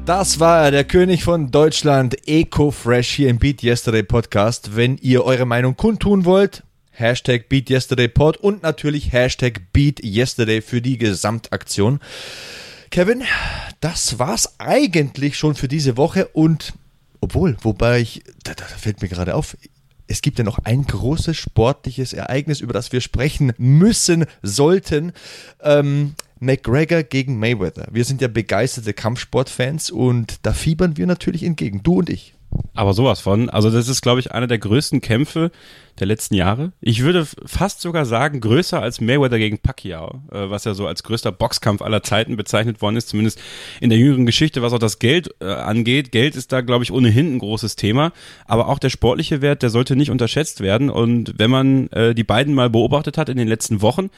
Das 0.09 0.41
war 0.41 0.71
der 0.71 0.85
König 0.85 1.23
von 1.23 1.51
Deutschland, 1.51 2.27
Eco 2.27 2.71
Fresh 2.71 3.11
hier 3.11 3.29
im 3.29 3.39
Beat 3.39 3.63
Yesterday 3.63 4.03
Podcast. 4.03 4.75
Wenn 4.75 4.97
ihr 4.97 5.23
eure 5.23 5.45
Meinung 5.45 5.77
kundtun 5.77 6.25
wollt, 6.25 6.63
Hashtag 6.93 7.51
Beat 7.51 7.69
Yesterday 7.69 8.09
Pod 8.09 8.39
und 8.39 8.63
natürlich 8.63 9.13
Hashtag 9.13 9.71
Beat 9.75 10.03
Yesterday 10.03 10.63
für 10.63 10.81
die 10.81 10.97
Gesamtaktion. 10.97 12.01
Kevin, 12.91 13.23
das 13.81 14.19
war's 14.19 14.59
eigentlich 14.59 15.37
schon 15.37 15.55
für 15.55 15.69
diese 15.69 15.99
Woche 15.99 16.29
und 16.29 16.73
obwohl, 17.21 17.59
wobei 17.61 18.01
ich, 18.01 18.23
da, 18.45 18.55
da 18.55 18.65
fällt 18.65 19.03
mir 19.03 19.09
gerade 19.09 19.35
auf, 19.35 19.59
es 20.07 20.23
gibt 20.23 20.39
ja 20.39 20.45
noch 20.45 20.61
ein 20.61 20.87
großes 20.87 21.37
sportliches 21.37 22.15
Ereignis, 22.15 22.63
über 22.63 22.73
das 22.73 22.93
wir 22.93 23.03
sprechen 23.03 23.53
müssen, 23.59 24.25
sollten. 24.41 25.13
Ähm, 25.63 26.15
McGregor 26.41 27.03
gegen 27.03 27.39
Mayweather. 27.39 27.89
Wir 27.91 28.05
sind 28.05 28.21
ja 28.21 28.29
begeisterte 28.29 28.93
Kampfsportfans 28.93 29.91
und 29.91 30.47
da 30.47 30.53
fiebern 30.53 30.97
wir 30.97 31.07
natürlich 31.07 31.43
entgegen, 31.43 31.83
du 31.83 31.99
und 31.99 32.11
ich. 32.11 32.35
Aber 32.75 32.95
sowas 32.95 33.21
von. 33.21 33.51
Also 33.51 33.71
das 33.71 33.89
ist, 33.89 34.03
glaube 34.03 34.21
ich, 34.21 34.33
einer 34.33 34.47
der 34.47 34.59
größten 34.59 35.01
Kämpfe 35.01 35.51
der 35.99 36.07
letzten 36.07 36.35
Jahre. 36.35 36.73
Ich 36.81 37.03
würde 37.03 37.27
fast 37.45 37.81
sogar 37.81 38.07
sagen, 38.07 38.41
größer 38.41 38.81
als 38.81 39.01
Mayweather 39.01 39.39
gegen 39.39 39.59
Pacquiao, 39.59 40.23
äh, 40.31 40.49
was 40.49 40.65
ja 40.65 40.75
so 40.75 40.87
als 40.87 41.03
größter 41.03 41.33
Boxkampf 41.33 41.83
aller 41.83 42.03
Zeiten 42.03 42.37
bezeichnet 42.37 42.81
worden 42.81 42.97
ist, 42.97 43.09
zumindest 43.09 43.41
in 43.81 43.91
der 43.91 43.99
jüngeren 43.99 44.27
Geschichte, 44.27 44.63
was 44.63 44.73
auch 44.73 44.79
das 44.79 44.99
Geld 44.99 45.35
äh, 45.41 45.47
angeht. 45.47 46.13
Geld 46.13 46.37
ist 46.37 46.53
da, 46.53 46.61
glaube 46.61 46.85
ich, 46.85 46.93
ohnehin 46.93 47.35
ein 47.35 47.39
großes 47.41 47.77
Thema. 47.77 48.13
Aber 48.47 48.69
auch 48.69 48.79
der 48.79 48.91
sportliche 48.91 49.43
Wert, 49.43 49.63
der 49.63 49.71
sollte 49.71 49.97
nicht 49.97 50.11
unterschätzt 50.11 50.61
werden. 50.61 50.89
Und 50.89 51.35
wenn 51.37 51.51
man 51.51 51.89
äh, 51.89 52.15
die 52.15 52.25
beiden 52.25 52.55
mal 52.55 52.71
beobachtet 52.71 53.19
hat 53.19 53.29
in 53.29 53.37
den 53.37 53.49
letzten 53.49 53.83
Wochen, 53.83 54.11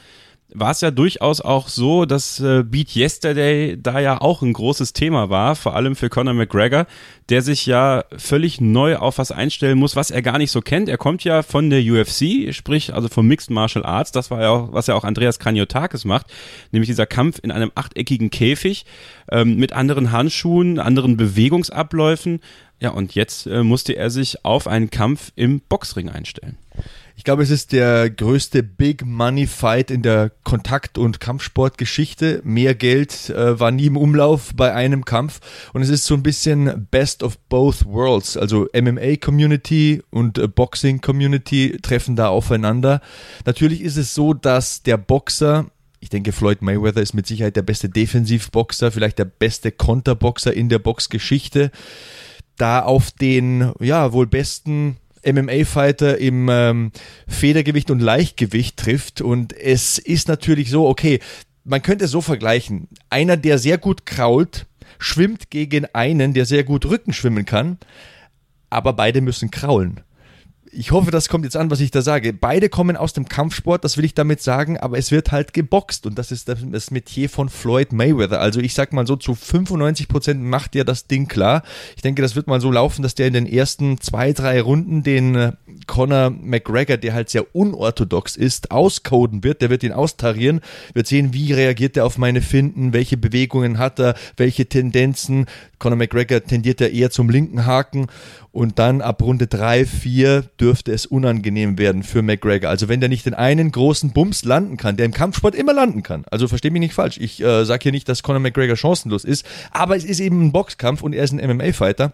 war 0.53 0.71
es 0.71 0.81
ja 0.81 0.91
durchaus 0.91 1.41
auch 1.41 1.67
so, 1.67 2.05
dass 2.05 2.39
äh, 2.39 2.63
Beat 2.63 2.95
Yesterday 2.95 3.77
da 3.81 3.99
ja 3.99 4.19
auch 4.19 4.41
ein 4.41 4.53
großes 4.53 4.93
Thema 4.93 5.29
war, 5.29 5.55
vor 5.55 5.75
allem 5.75 5.95
für 5.95 6.09
Conor 6.09 6.33
McGregor, 6.33 6.87
der 7.29 7.41
sich 7.41 7.65
ja 7.65 8.03
völlig 8.17 8.59
neu 8.59 8.97
auf 8.97 9.17
was 9.17 9.31
einstellen 9.31 9.77
muss, 9.77 9.95
was 9.95 10.11
er 10.11 10.21
gar 10.21 10.37
nicht 10.37 10.51
so 10.51 10.61
kennt. 10.61 10.89
Er 10.89 10.97
kommt 10.97 11.23
ja 11.23 11.43
von 11.43 11.69
der 11.69 11.81
UFC, 11.81 12.53
sprich 12.53 12.93
also 12.93 13.07
vom 13.07 13.27
Mixed 13.27 13.49
Martial 13.49 13.85
Arts, 13.85 14.11
das 14.11 14.31
war 14.31 14.41
ja 14.41 14.49
auch, 14.49 14.73
was 14.73 14.87
ja 14.87 14.95
auch 14.95 15.03
Andreas 15.03 15.39
Kraniotakis 15.39 16.05
macht, 16.05 16.27
nämlich 16.71 16.89
dieser 16.89 17.05
Kampf 17.05 17.39
in 17.41 17.51
einem 17.51 17.71
achteckigen 17.75 18.29
Käfig 18.29 18.85
ähm, 19.31 19.55
mit 19.57 19.73
anderen 19.73 20.11
Handschuhen, 20.11 20.79
anderen 20.79 21.17
Bewegungsabläufen. 21.17 22.41
Ja, 22.79 22.89
und 22.89 23.13
jetzt 23.15 23.45
äh, 23.45 23.63
musste 23.63 23.93
er 23.93 24.09
sich 24.09 24.43
auf 24.43 24.67
einen 24.67 24.89
Kampf 24.89 25.31
im 25.35 25.61
Boxring 25.61 26.09
einstellen. 26.09 26.57
Ich 27.21 27.23
glaube, 27.23 27.43
es 27.43 27.51
ist 27.51 27.71
der 27.71 28.09
größte 28.09 28.63
Big 28.63 29.05
Money 29.05 29.45
Fight 29.45 29.91
in 29.91 30.01
der 30.01 30.31
Kontakt- 30.43 30.97
und 30.97 31.19
Kampfsportgeschichte. 31.19 32.41
Mehr 32.43 32.73
Geld 32.73 33.29
äh, 33.29 33.59
war 33.59 33.69
nie 33.69 33.85
im 33.85 33.95
Umlauf 33.95 34.55
bei 34.55 34.73
einem 34.73 35.05
Kampf 35.05 35.39
und 35.71 35.83
es 35.83 35.89
ist 35.89 36.05
so 36.05 36.15
ein 36.15 36.23
bisschen 36.23 36.87
Best 36.89 37.21
of 37.21 37.37
Both 37.37 37.85
Worlds. 37.85 38.37
Also 38.37 38.67
MMA 38.73 39.17
Community 39.17 40.01
und 40.09 40.39
äh, 40.39 40.47
Boxing 40.47 40.99
Community 40.99 41.77
treffen 41.83 42.15
da 42.15 42.29
aufeinander. 42.29 43.01
Natürlich 43.45 43.81
ist 43.81 43.97
es 43.97 44.15
so, 44.15 44.33
dass 44.33 44.81
der 44.81 44.97
Boxer 44.97 45.67
ich 45.99 46.09
denke, 46.09 46.31
Floyd 46.31 46.63
Mayweather 46.63 47.03
ist 47.03 47.13
mit 47.13 47.27
Sicherheit 47.27 47.55
der 47.55 47.61
beste 47.61 47.87
Defensivboxer, 47.87 48.91
vielleicht 48.91 49.19
der 49.19 49.25
beste 49.25 49.71
Konterboxer 49.71 50.51
in 50.51 50.69
der 50.69 50.79
Boxgeschichte. 50.79 51.69
Da 52.57 52.81
auf 52.81 53.11
den, 53.11 53.73
ja, 53.79 54.11
wohl 54.11 54.25
besten 54.25 54.97
MMA-Fighter 55.25 56.17
im 56.17 56.49
ähm, 56.49 56.91
Federgewicht 57.27 57.91
und 57.91 57.99
Leichtgewicht 57.99 58.77
trifft. 58.77 59.21
Und 59.21 59.53
es 59.53 59.97
ist 59.97 60.27
natürlich 60.27 60.69
so, 60.69 60.87
okay, 60.87 61.19
man 61.63 61.81
könnte 61.81 62.05
es 62.05 62.11
so 62.11 62.21
vergleichen. 62.21 62.87
Einer, 63.09 63.37
der 63.37 63.57
sehr 63.57 63.77
gut 63.77 64.05
krault, 64.05 64.65
schwimmt 64.99 65.49
gegen 65.49 65.85
einen, 65.93 66.33
der 66.33 66.45
sehr 66.45 66.63
gut 66.63 66.85
Rücken 66.85 67.13
schwimmen 67.13 67.45
kann, 67.45 67.77
aber 68.69 68.93
beide 68.93 69.21
müssen 69.21 69.51
kraulen 69.51 70.01
ich 70.73 70.91
hoffe, 70.91 71.11
das 71.11 71.27
kommt 71.27 71.43
jetzt 71.43 71.57
an, 71.57 71.69
was 71.69 71.81
ich 71.81 71.91
da 71.91 72.01
sage. 72.01 72.31
Beide 72.31 72.69
kommen 72.69 72.95
aus 72.95 73.11
dem 73.11 73.27
Kampfsport, 73.27 73.83
das 73.83 73.97
will 73.97 74.05
ich 74.05 74.13
damit 74.13 74.41
sagen, 74.41 74.77
aber 74.77 74.97
es 74.97 75.11
wird 75.11 75.31
halt 75.31 75.53
geboxt 75.53 76.05
und 76.05 76.17
das 76.17 76.31
ist 76.31 76.47
das 76.47 76.91
Metier 76.91 77.29
von 77.29 77.49
Floyd 77.49 77.91
Mayweather. 77.91 78.39
Also 78.39 78.61
ich 78.61 78.73
sag 78.73 78.93
mal 78.93 79.05
so, 79.05 79.17
zu 79.17 79.35
95 79.35 80.07
Prozent 80.07 80.41
macht 80.41 80.73
der 80.73 80.85
das 80.85 81.07
Ding 81.07 81.27
klar. 81.27 81.63
Ich 81.95 82.01
denke, 82.01 82.21
das 82.21 82.35
wird 82.35 82.47
mal 82.47 82.61
so 82.61 82.71
laufen, 82.71 83.03
dass 83.03 83.15
der 83.15 83.27
in 83.27 83.33
den 83.33 83.45
ersten 83.45 83.99
zwei, 83.99 84.31
drei 84.31 84.61
Runden 84.61 85.03
den 85.03 85.35
äh, 85.35 85.51
Conor 85.87 86.29
McGregor, 86.29 86.97
der 86.97 87.13
halt 87.13 87.29
sehr 87.29 87.53
unorthodox 87.53 88.37
ist, 88.37 88.71
auscoden 88.71 89.43
wird. 89.43 89.61
Der 89.61 89.69
wird 89.69 89.83
ihn 89.83 89.91
austarieren, 89.91 90.61
wird 90.93 91.07
sehen, 91.07 91.33
wie 91.33 91.51
reagiert 91.51 91.97
er 91.97 92.05
auf 92.05 92.17
meine 92.17 92.41
Finden, 92.41 92.93
welche 92.93 93.17
Bewegungen 93.17 93.77
hat 93.77 93.99
er, 93.99 94.15
welche 94.37 94.67
Tendenzen. 94.67 95.47
Conor 95.79 95.97
McGregor 95.97 96.43
tendiert 96.43 96.79
ja 96.79 96.87
eher 96.87 97.09
zum 97.09 97.29
linken 97.29 97.65
Haken 97.65 98.07
und 98.51 98.79
dann 98.79 99.01
ab 99.01 99.21
Runde 99.21 99.47
3, 99.47 99.85
4 99.85 100.41
dürfte 100.59 100.91
es 100.91 101.05
unangenehm 101.05 101.77
werden 101.77 102.03
für 102.03 102.21
McGregor. 102.21 102.69
Also 102.69 102.89
wenn 102.89 102.99
der 102.99 103.07
nicht 103.07 103.25
den 103.25 103.33
einen 103.33 103.71
großen 103.71 104.11
Bums 104.11 104.43
landen 104.43 104.75
kann, 104.75 104.97
der 104.97 105.05
im 105.05 105.13
Kampfsport 105.13 105.55
immer 105.55 105.73
landen 105.73 106.03
kann. 106.03 106.25
Also 106.29 106.49
versteh 106.49 106.69
mich 106.69 106.81
nicht 106.81 106.93
falsch. 106.93 107.17
Ich 107.17 107.41
äh, 107.41 107.63
sage 107.63 107.83
hier 107.83 107.91
nicht, 107.93 108.09
dass 108.09 108.23
Conor 108.23 108.41
McGregor 108.41 108.75
chancenlos 108.75 109.23
ist, 109.23 109.45
aber 109.71 109.95
es 109.95 110.03
ist 110.03 110.19
eben 110.19 110.41
ein 110.41 110.51
Boxkampf 110.51 111.01
und 111.01 111.13
er 111.13 111.23
ist 111.23 111.31
ein 111.31 111.57
MMA-Fighter. 111.57 112.13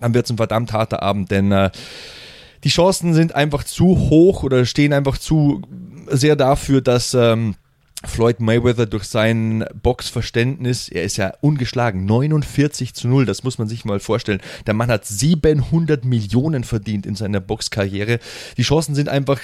Dann 0.00 0.14
wird 0.14 0.24
es 0.24 0.30
ein 0.30 0.38
verdammt 0.38 0.72
harter 0.72 1.02
Abend, 1.02 1.30
denn 1.30 1.52
äh, 1.52 1.70
die 2.64 2.70
Chancen 2.70 3.12
sind 3.12 3.34
einfach 3.34 3.64
zu 3.64 3.86
hoch 4.10 4.42
oder 4.42 4.64
stehen 4.64 4.94
einfach 4.94 5.18
zu 5.18 5.62
sehr 6.08 6.36
dafür, 6.36 6.80
dass 6.80 7.12
ähm, 7.12 7.54
Floyd 8.08 8.40
Mayweather 8.40 8.86
durch 8.86 9.04
sein 9.04 9.64
Boxverständnis, 9.82 10.88
er 10.88 11.02
ist 11.02 11.16
ja 11.16 11.32
ungeschlagen, 11.40 12.04
49 12.04 12.94
zu 12.94 13.08
0, 13.08 13.26
das 13.26 13.44
muss 13.44 13.58
man 13.58 13.68
sich 13.68 13.84
mal 13.84 14.00
vorstellen. 14.00 14.40
Der 14.66 14.74
Mann 14.74 14.90
hat 14.90 15.06
700 15.06 16.04
Millionen 16.04 16.64
verdient 16.64 17.06
in 17.06 17.14
seiner 17.14 17.40
Boxkarriere. 17.40 18.18
Die 18.56 18.62
Chancen 18.62 18.94
sind 18.94 19.08
einfach, 19.08 19.40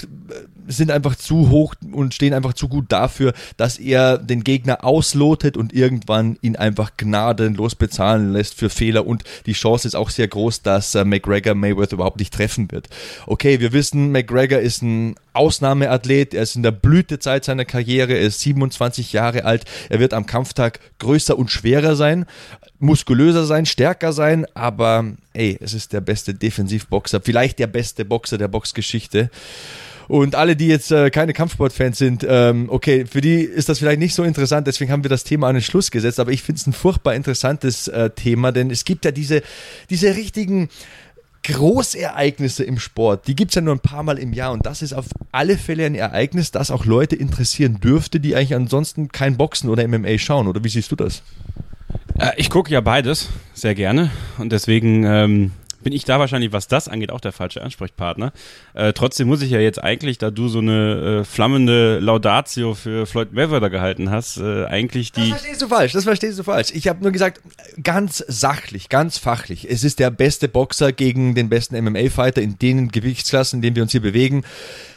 sind 0.67 0.91
einfach 0.91 1.17
zu 1.17 1.51
hoch 1.51 1.75
und 1.93 2.15
stehen 2.15 2.35
einfach 2.35 2.55
zu 2.55 2.69
gut 2.69 2.87
dafür, 2.89 3.33
dass 3.57 3.79
er 3.79 4.19
den 4.19 4.45
Gegner 4.45 4.85
auslotet 4.85 5.57
und 5.57 5.73
irgendwann 5.73 6.39
ihn 6.43 6.57
einfach 6.57 6.97
gnadenlos 6.97 7.75
bezahlen 7.75 8.33
lässt 8.33 8.55
für 8.55 8.71
Fehler 8.71 9.07
und 9.07 9.25
die 9.47 9.53
Chance 9.53 9.89
ist 9.89 9.95
auch 9.95 10.11
sehr 10.11 10.29
groß, 10.29 10.63
dass 10.63 10.95
äh, 10.95 11.05
McGregor 11.05 11.55
Mayweather 11.55 11.95
überhaupt 11.95 12.19
nicht 12.19 12.33
treffen 12.33 12.71
wird. 12.71 12.89
Okay, 13.27 13.61
wir 13.61 13.73
wissen, 13.73 14.13
McGregor 14.13 14.61
ist 14.61 14.83
ein 14.83 15.15
Ausnahmeathlet, 15.33 16.35
er 16.35 16.43
ist 16.43 16.57
in 16.57 16.63
der 16.63 16.73
Blütezeit 16.73 17.45
seiner 17.45 17.65
Karriere, 17.65 18.15
er 18.15 18.23
ist 18.23 18.41
27 18.41 19.13
Jahre 19.13 19.45
alt, 19.45 19.65
er 19.89 20.01
wird 20.01 20.15
am 20.15 20.27
Kampftag 20.27 20.81
größer 20.99 21.39
und 21.39 21.51
schwerer 21.51 21.97
sein, 21.97 22.27
muskulöser 22.79 23.45
sein, 23.45 23.67
stärker 23.67 24.13
sein, 24.13 24.47
aber 24.55 25.05
ey, 25.33 25.57
es 25.61 25.75
ist 25.75 25.93
der 25.93 26.01
beste 26.01 26.35
Defensivboxer, 26.35 27.21
vielleicht 27.21 27.59
der 27.59 27.67
beste 27.67 28.05
Boxer 28.05 28.39
der 28.39 28.49
Boxgeschichte. 28.49 29.31
Und 30.09 30.35
alle, 30.35 30.57
die 30.57 30.67
jetzt 30.67 30.91
äh, 30.91 31.11
keine 31.11 31.33
Kampfsportfans 31.33 31.97
sind, 31.97 32.27
ähm, 32.29 32.69
okay, 32.69 33.07
für 33.07 33.21
die 33.21 33.41
ist 33.41 33.69
das 33.69 33.79
vielleicht 33.79 34.01
nicht 34.01 34.15
so 34.15 34.25
interessant, 34.25 34.67
deswegen 34.67 34.91
haben 34.91 35.05
wir 35.05 35.09
das 35.09 35.25
Thema 35.25 35.49
an 35.49 35.55
den 35.55 35.63
Schluss 35.63 35.91
gesetzt, 35.91 36.21
aber 36.21 36.33
ich 36.33 36.43
finde 36.43 36.59
es 36.59 36.67
ein 36.67 36.73
furchtbar 36.73 37.15
interessantes 37.15 37.89
äh, 37.89 38.11
Thema, 38.11 38.53
denn 38.53 38.71
es 38.71 38.85
gibt 38.85 39.05
ja 39.05 39.11
diese, 39.11 39.43
diese 39.91 40.15
richtigen 40.15 40.69
Großereignisse 41.45 42.63
im 42.65 42.79
Sport, 42.79 43.27
die 43.27 43.35
gibt's 43.35 43.55
ja 43.55 43.63
nur 43.63 43.75
ein 43.75 43.81
paar 43.81 44.03
Mal 44.03 44.19
im 44.19 44.33
Jahr 44.33 44.53
und 44.53 44.65
das 44.65 44.81
ist 44.83 44.93
auf 44.93 45.07
alle 45.33 45.59
Fälle 45.59 45.87
ein 45.87 45.95
Ereignis, 45.95 46.51
das 46.53 46.71
auch 46.71 46.85
Leute 46.85 47.17
interessieren 47.17 47.81
dürfte, 47.81 48.21
die 48.21 48.37
eigentlich 48.37 48.55
ansonsten 48.55 49.09
kein 49.09 49.37
Boxen 49.37 49.69
oder 49.69 49.87
MMA 49.87 50.19
schauen. 50.19 50.47
Oder 50.47 50.63
wie 50.63 50.69
siehst 50.69 50.93
du 50.93 50.97
das? 50.97 51.23
Äh, 52.19 52.33
ich 52.37 52.51
gucke 52.51 52.71
ja 52.71 52.81
beides 52.81 53.29
sehr 53.55 53.75
gerne 53.75 54.11
und 54.39 54.53
deswegen 54.53 55.05
ähm, 55.05 55.53
bin 55.83 55.93
ich 55.93 56.05
da 56.05 56.19
wahrscheinlich, 56.19 56.53
was 56.53 56.69
das 56.69 56.89
angeht, 56.89 57.13
auch 57.13 57.21
der 57.21 57.33
falsche 57.33 57.63
Ansprechpartner. 57.63 58.33
Äh, 58.75 58.93
trotzdem 58.93 59.29
muss 59.29 59.43
ich 59.43 59.51
ja 59.51 59.61
jetzt 59.61 59.83
eigentlich, 59.83 60.19
da 60.19 60.31
du 60.31 60.49
so 60.49 60.59
eine 60.59 61.21
äh, 61.21 61.25
flammende 61.25 61.99
Laudatio 61.99 62.75
für 62.75 63.07
Floyd 63.07 63.33
Mayweather 63.33 63.71
gehalten 63.71 64.11
hast, 64.11 64.39
äh, 64.39 64.65
eigentlich 64.67 65.13
die... 65.13 65.31
Das 65.31 65.41
verstehst 65.41 65.63
du 65.63 65.69
falsch, 65.69 65.93
das 65.93 66.05
verstehst 66.05 66.39
du 66.39 66.43
falsch. 66.43 66.69
Ich 66.75 66.89
habe 66.89 67.03
nur 67.03 67.13
gesagt, 67.13 67.41
ganz 67.83 68.25
sachlich, 68.27 68.89
ganz 68.89 69.19
fachlich. 69.19 69.69
Es 69.71 69.85
ist 69.85 69.99
der 69.99 70.11
beste 70.11 70.49
Boxer 70.49 70.93
gegen 70.93 71.35
den 71.35 71.49
besten 71.49 71.83
MMA-Fighter 71.83 72.43
in 72.43 72.59
den 72.59 72.89
Gewichtsklassen, 72.91 73.59
in 73.59 73.63
denen 73.63 73.77
wir 73.77 73.83
uns 73.83 73.93
hier 73.93 74.03
bewegen. 74.03 74.45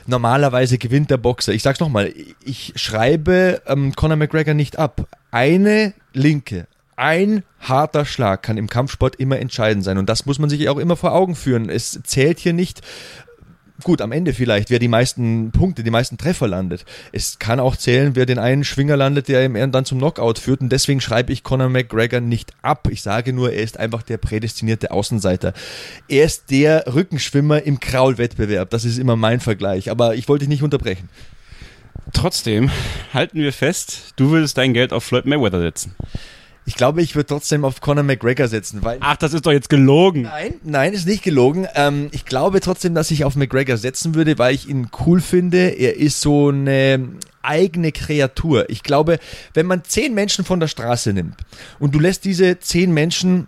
Normalerweise 0.08 0.78
gewinnt 0.78 1.10
der 1.10 1.18
Boxer. 1.18 1.54
Ich 1.54 1.64
sag's 1.64 1.80
nochmal, 1.80 2.14
ich 2.44 2.74
schreibe 2.76 3.62
ähm, 3.66 3.96
Conor 3.96 4.18
McGregor 4.18 4.54
nicht 4.54 4.78
ab. 4.78 5.08
Eine 5.32 5.94
linke, 6.14 6.68
ein 6.96 7.44
harter 7.60 8.06
Schlag 8.06 8.44
kann 8.44 8.58
im 8.58 8.70
Kampfsport 8.70 9.16
immer 9.18 9.40
entscheidend 9.40 9.84
sein. 9.84 9.98
Und 9.98 10.10
das 10.10 10.26
muss 10.26 10.40
man 10.40 10.50
sich 10.50 10.70
auch 10.70 10.78
immer 10.78 10.96
vor 10.96 11.14
Augen 11.14 11.36
führen. 11.36 11.70
Es 11.70 12.00
zählt 12.04 12.40
hier 12.40 12.54
nicht, 12.54 12.82
gut, 13.84 14.02
am 14.02 14.12
Ende 14.12 14.34
vielleicht, 14.34 14.70
wer 14.70 14.80
die 14.80 14.88
meisten 14.88 15.52
Punkte, 15.52 15.84
die 15.84 15.92
meisten 15.92 16.18
Treffer 16.18 16.48
landet. 16.48 16.86
Es 17.12 17.40
kann 17.40 17.60
auch 17.60 17.76
zählen, 17.76 18.16
wer 18.16 18.26
den 18.26 18.40
einen 18.40 18.64
Schwinger 18.64 18.96
landet, 18.96 19.28
der 19.28 19.46
ihm 19.46 19.72
dann 19.72 19.86
zum 19.86 19.98
Knockout 19.98 20.40
führt. 20.40 20.62
Und 20.62 20.70
deswegen 20.72 21.02
schreibe 21.02 21.34
ich 21.34 21.44
Conor 21.44 21.70
McGregor 21.70 22.22
nicht 22.22 22.54
ab. 22.62 22.88
Ich 22.90 23.02
sage 23.02 23.34
nur, 23.34 23.52
er 23.52 23.64
ist 23.64 23.78
einfach 23.78 24.04
der 24.04 24.18
prädestinierte 24.18 24.92
Außenseiter. 24.92 25.54
Er 26.08 26.26
ist 26.26 26.50
der 26.52 26.86
Rückenschwimmer 26.94 27.64
im 27.64 27.80
Kraulwettbewerb. 27.80 28.70
Das 28.70 28.86
ist 28.86 28.98
immer 28.98 29.16
mein 29.16 29.40
Vergleich. 29.40 29.92
Aber 29.92 30.16
ich 30.16 30.30
wollte 30.30 30.44
dich 30.44 30.50
nicht 30.50 30.64
unterbrechen. 30.64 31.10
Trotzdem 32.14 32.72
halten 33.14 33.40
wir 33.40 33.52
fest, 33.52 34.14
du 34.16 34.30
würdest 34.30 34.58
dein 34.58 34.74
Geld 34.74 34.94
auf 34.94 35.04
Floyd 35.04 35.26
Mayweather 35.26 35.60
setzen. 35.60 35.96
Ich 36.68 36.76
glaube, 36.76 37.04
ich 37.04 37.16
würde 37.16 37.28
trotzdem 37.28 37.64
auf 37.64 37.80
Conor 37.80 38.04
McGregor 38.04 38.48
setzen, 38.48 38.84
weil. 38.84 38.98
Ach, 39.00 39.16
das 39.18 39.34
ist 39.34 39.46
doch 39.46 39.52
jetzt 39.52 39.70
gelogen. 39.70 40.24
Nein, 40.24 40.56
nein, 40.64 40.94
ist 40.94 41.08
nicht 41.08 41.24
gelogen. 41.24 41.68
Ähm, 41.76 42.10
ich 42.12 42.26
glaube 42.26 42.60
trotzdem, 42.60 42.96
dass 42.96 43.12
ich 43.12 43.24
auf 43.24 43.36
McGregor 43.36 43.78
setzen 43.78 44.16
würde, 44.16 44.38
weil 44.40 44.56
ich 44.56 44.68
ihn 44.68 44.90
cool 45.06 45.22
finde. 45.22 45.70
Er 45.70 45.96
ist 45.96 46.22
so 46.22 46.50
eine 46.50 47.08
eigene 47.44 47.92
Kreatur. 47.92 48.68
Ich 48.70 48.82
glaube, 48.82 49.20
wenn 49.54 49.68
man 49.68 49.84
zehn 49.84 50.16
Menschen 50.16 50.44
von 50.44 50.60
der 50.60 50.68
Straße 50.68 51.14
nimmt 51.14 51.36
und 51.78 51.94
du 51.94 52.00
lässt 52.00 52.26
diese 52.26 52.60
zehn 52.60 52.92
Menschen 52.92 53.48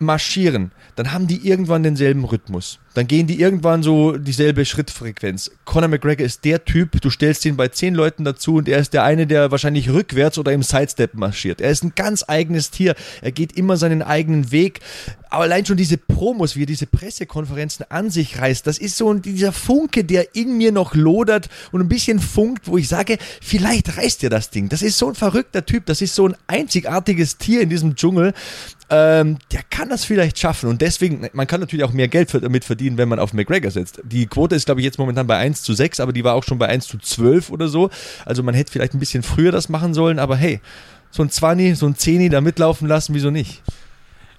marschieren, 0.00 0.72
dann 0.96 1.12
haben 1.12 1.28
die 1.28 1.46
irgendwann 1.46 1.84
denselben 1.84 2.24
Rhythmus. 2.24 2.80
Dann 2.94 3.06
gehen 3.06 3.26
die 3.26 3.40
irgendwann 3.40 3.82
so 3.82 4.16
dieselbe 4.16 4.64
Schrittfrequenz. 4.64 5.50
Conor 5.64 5.88
McGregor 5.88 6.26
ist 6.26 6.44
der 6.44 6.64
Typ, 6.64 7.00
du 7.00 7.10
stellst 7.10 7.44
ihn 7.46 7.56
bei 7.56 7.68
zehn 7.68 7.94
Leuten 7.94 8.24
dazu 8.24 8.56
und 8.56 8.68
er 8.68 8.78
ist 8.78 8.92
der 8.92 9.04
eine, 9.04 9.26
der 9.26 9.50
wahrscheinlich 9.50 9.90
rückwärts 9.90 10.38
oder 10.38 10.52
im 10.52 10.62
Sidestep 10.62 11.14
marschiert. 11.14 11.60
Er 11.60 11.70
ist 11.70 11.84
ein 11.84 11.92
ganz 11.94 12.24
eigenes 12.26 12.70
Tier. 12.70 12.94
Er 13.22 13.32
geht 13.32 13.56
immer 13.56 13.76
seinen 13.76 14.02
eigenen 14.02 14.52
Weg. 14.52 14.80
Aber 15.32 15.44
allein 15.44 15.64
schon 15.64 15.78
diese 15.78 15.96
Promos, 15.96 16.56
wie 16.56 16.64
er 16.64 16.66
diese 16.66 16.86
Pressekonferenzen 16.86 17.86
an 17.88 18.10
sich 18.10 18.38
reißt, 18.38 18.66
das 18.66 18.76
ist 18.76 18.98
so 18.98 19.14
dieser 19.14 19.52
Funke, 19.52 20.04
der 20.04 20.36
in 20.36 20.58
mir 20.58 20.72
noch 20.72 20.94
lodert 20.94 21.48
und 21.70 21.80
ein 21.80 21.88
bisschen 21.88 22.18
funkt, 22.20 22.68
wo 22.68 22.76
ich 22.76 22.86
sage, 22.86 23.16
vielleicht 23.40 23.96
reißt 23.96 24.24
er 24.24 24.30
das 24.30 24.50
Ding. 24.50 24.68
Das 24.68 24.82
ist 24.82 24.98
so 24.98 25.08
ein 25.08 25.14
verrückter 25.14 25.64
Typ, 25.64 25.86
das 25.86 26.02
ist 26.02 26.14
so 26.14 26.28
ein 26.28 26.36
einzigartiges 26.48 27.38
Tier 27.38 27.62
in 27.62 27.70
diesem 27.70 27.94
Dschungel. 27.96 28.34
Ähm, 28.90 29.38
der 29.52 29.62
kann 29.70 29.88
das 29.88 30.04
vielleicht 30.04 30.38
schaffen 30.38 30.68
und 30.68 30.82
deswegen, 30.82 31.26
man 31.32 31.46
kann 31.46 31.60
natürlich 31.60 31.84
auch 31.84 31.94
mehr 31.94 32.08
Geld 32.08 32.34
damit 32.34 32.62
verdienen, 32.66 32.81
wenn 32.90 33.08
man 33.08 33.18
auf 33.18 33.32
McGregor 33.32 33.70
setzt. 33.70 34.00
Die 34.04 34.26
Quote 34.26 34.54
ist, 34.54 34.66
glaube 34.66 34.80
ich, 34.80 34.84
jetzt 34.84 34.98
momentan 34.98 35.26
bei 35.26 35.36
1 35.36 35.62
zu 35.62 35.72
6, 35.72 36.00
aber 36.00 36.12
die 36.12 36.24
war 36.24 36.34
auch 36.34 36.44
schon 36.44 36.58
bei 36.58 36.68
1 36.68 36.86
zu 36.86 36.98
12 36.98 37.50
oder 37.50 37.68
so. 37.68 37.90
Also 38.24 38.42
man 38.42 38.54
hätte 38.54 38.72
vielleicht 38.72 38.94
ein 38.94 39.00
bisschen 39.00 39.22
früher 39.22 39.52
das 39.52 39.68
machen 39.68 39.94
sollen, 39.94 40.18
aber 40.18 40.36
hey, 40.36 40.60
so 41.10 41.22
ein 41.22 41.30
20, 41.30 41.78
so 41.78 41.86
ein 41.86 41.94
10 41.94 42.30
da 42.30 42.40
mitlaufen 42.40 42.88
lassen, 42.88 43.14
wieso 43.14 43.30
nicht? 43.30 43.62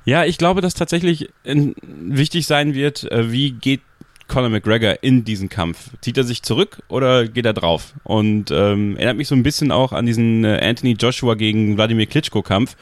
Ja, 0.06 0.26
ich 0.26 0.38
glaube, 0.38 0.62
dass 0.62 0.74
tatsächlich 0.74 1.30
wichtig 1.46 2.46
sein 2.46 2.74
wird, 2.74 3.10
äh, 3.12 3.32
wie 3.32 3.52
geht 3.52 3.82
Conor 4.28 4.50
McGregor 4.50 4.98
in 5.02 5.24
diesen 5.24 5.50
Kampf? 5.50 5.92
Zieht 6.02 6.18
er 6.18 6.24
sich 6.24 6.44
zurück 6.44 6.82
oder 6.88 7.28
geht 7.28 7.46
er 7.46 7.54
drauf? 7.54 7.94
Und 8.04 8.52
ähm, 8.52 8.96
erinnert 8.98 9.18
mich 9.18 9.28
so 9.28 9.36
ein 9.36 9.44
bisschen 9.44 9.72
auch 9.72 9.94
an 9.94 10.06
diesen 10.06 10.44
äh, 10.44 10.60
Anthony 10.62 10.94
Joshua 10.94 11.36
gegen 11.36 11.78
Wladimir 11.78 12.08
Klitschko-Kampf. 12.08 12.76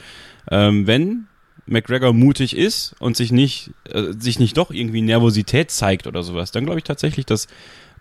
Ähm, 0.50 0.88
wenn 0.88 1.28
McGregor 1.66 2.14
mutig 2.14 2.56
ist 2.56 2.96
und 3.00 3.16
sich 3.16 3.32
nicht, 3.32 3.72
äh, 3.90 4.14
sich 4.18 4.40
nicht 4.40 4.58
doch 4.58 4.72
irgendwie 4.72 5.02
Nervosität 5.02 5.72
zeigt 5.72 6.08
oder 6.08 6.24
sowas, 6.24 6.52
dann 6.52 6.66
glaube 6.66 6.80
ich 6.80 6.84
tatsächlich, 6.84 7.26
dass 7.26 7.48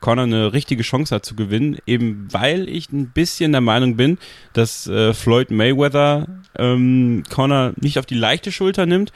Conor 0.00 0.24
eine 0.24 0.52
richtige 0.52 0.82
Chance 0.82 1.14
hat 1.14 1.24
zu 1.24 1.34
gewinnen, 1.34 1.76
eben 1.86 2.26
weil 2.30 2.68
ich 2.68 2.90
ein 2.90 3.11
bisschen 3.11 3.52
der 3.52 3.61
Meinung 3.61 3.96
bin, 3.96 4.18
dass 4.54 4.86
äh, 4.86 5.12
Floyd 5.12 5.50
Mayweather 5.50 6.26
ähm, 6.58 7.22
Conor 7.28 7.72
nicht 7.76 7.98
auf 7.98 8.06
die 8.06 8.14
leichte 8.14 8.50
Schulter 8.50 8.86
nimmt, 8.86 9.12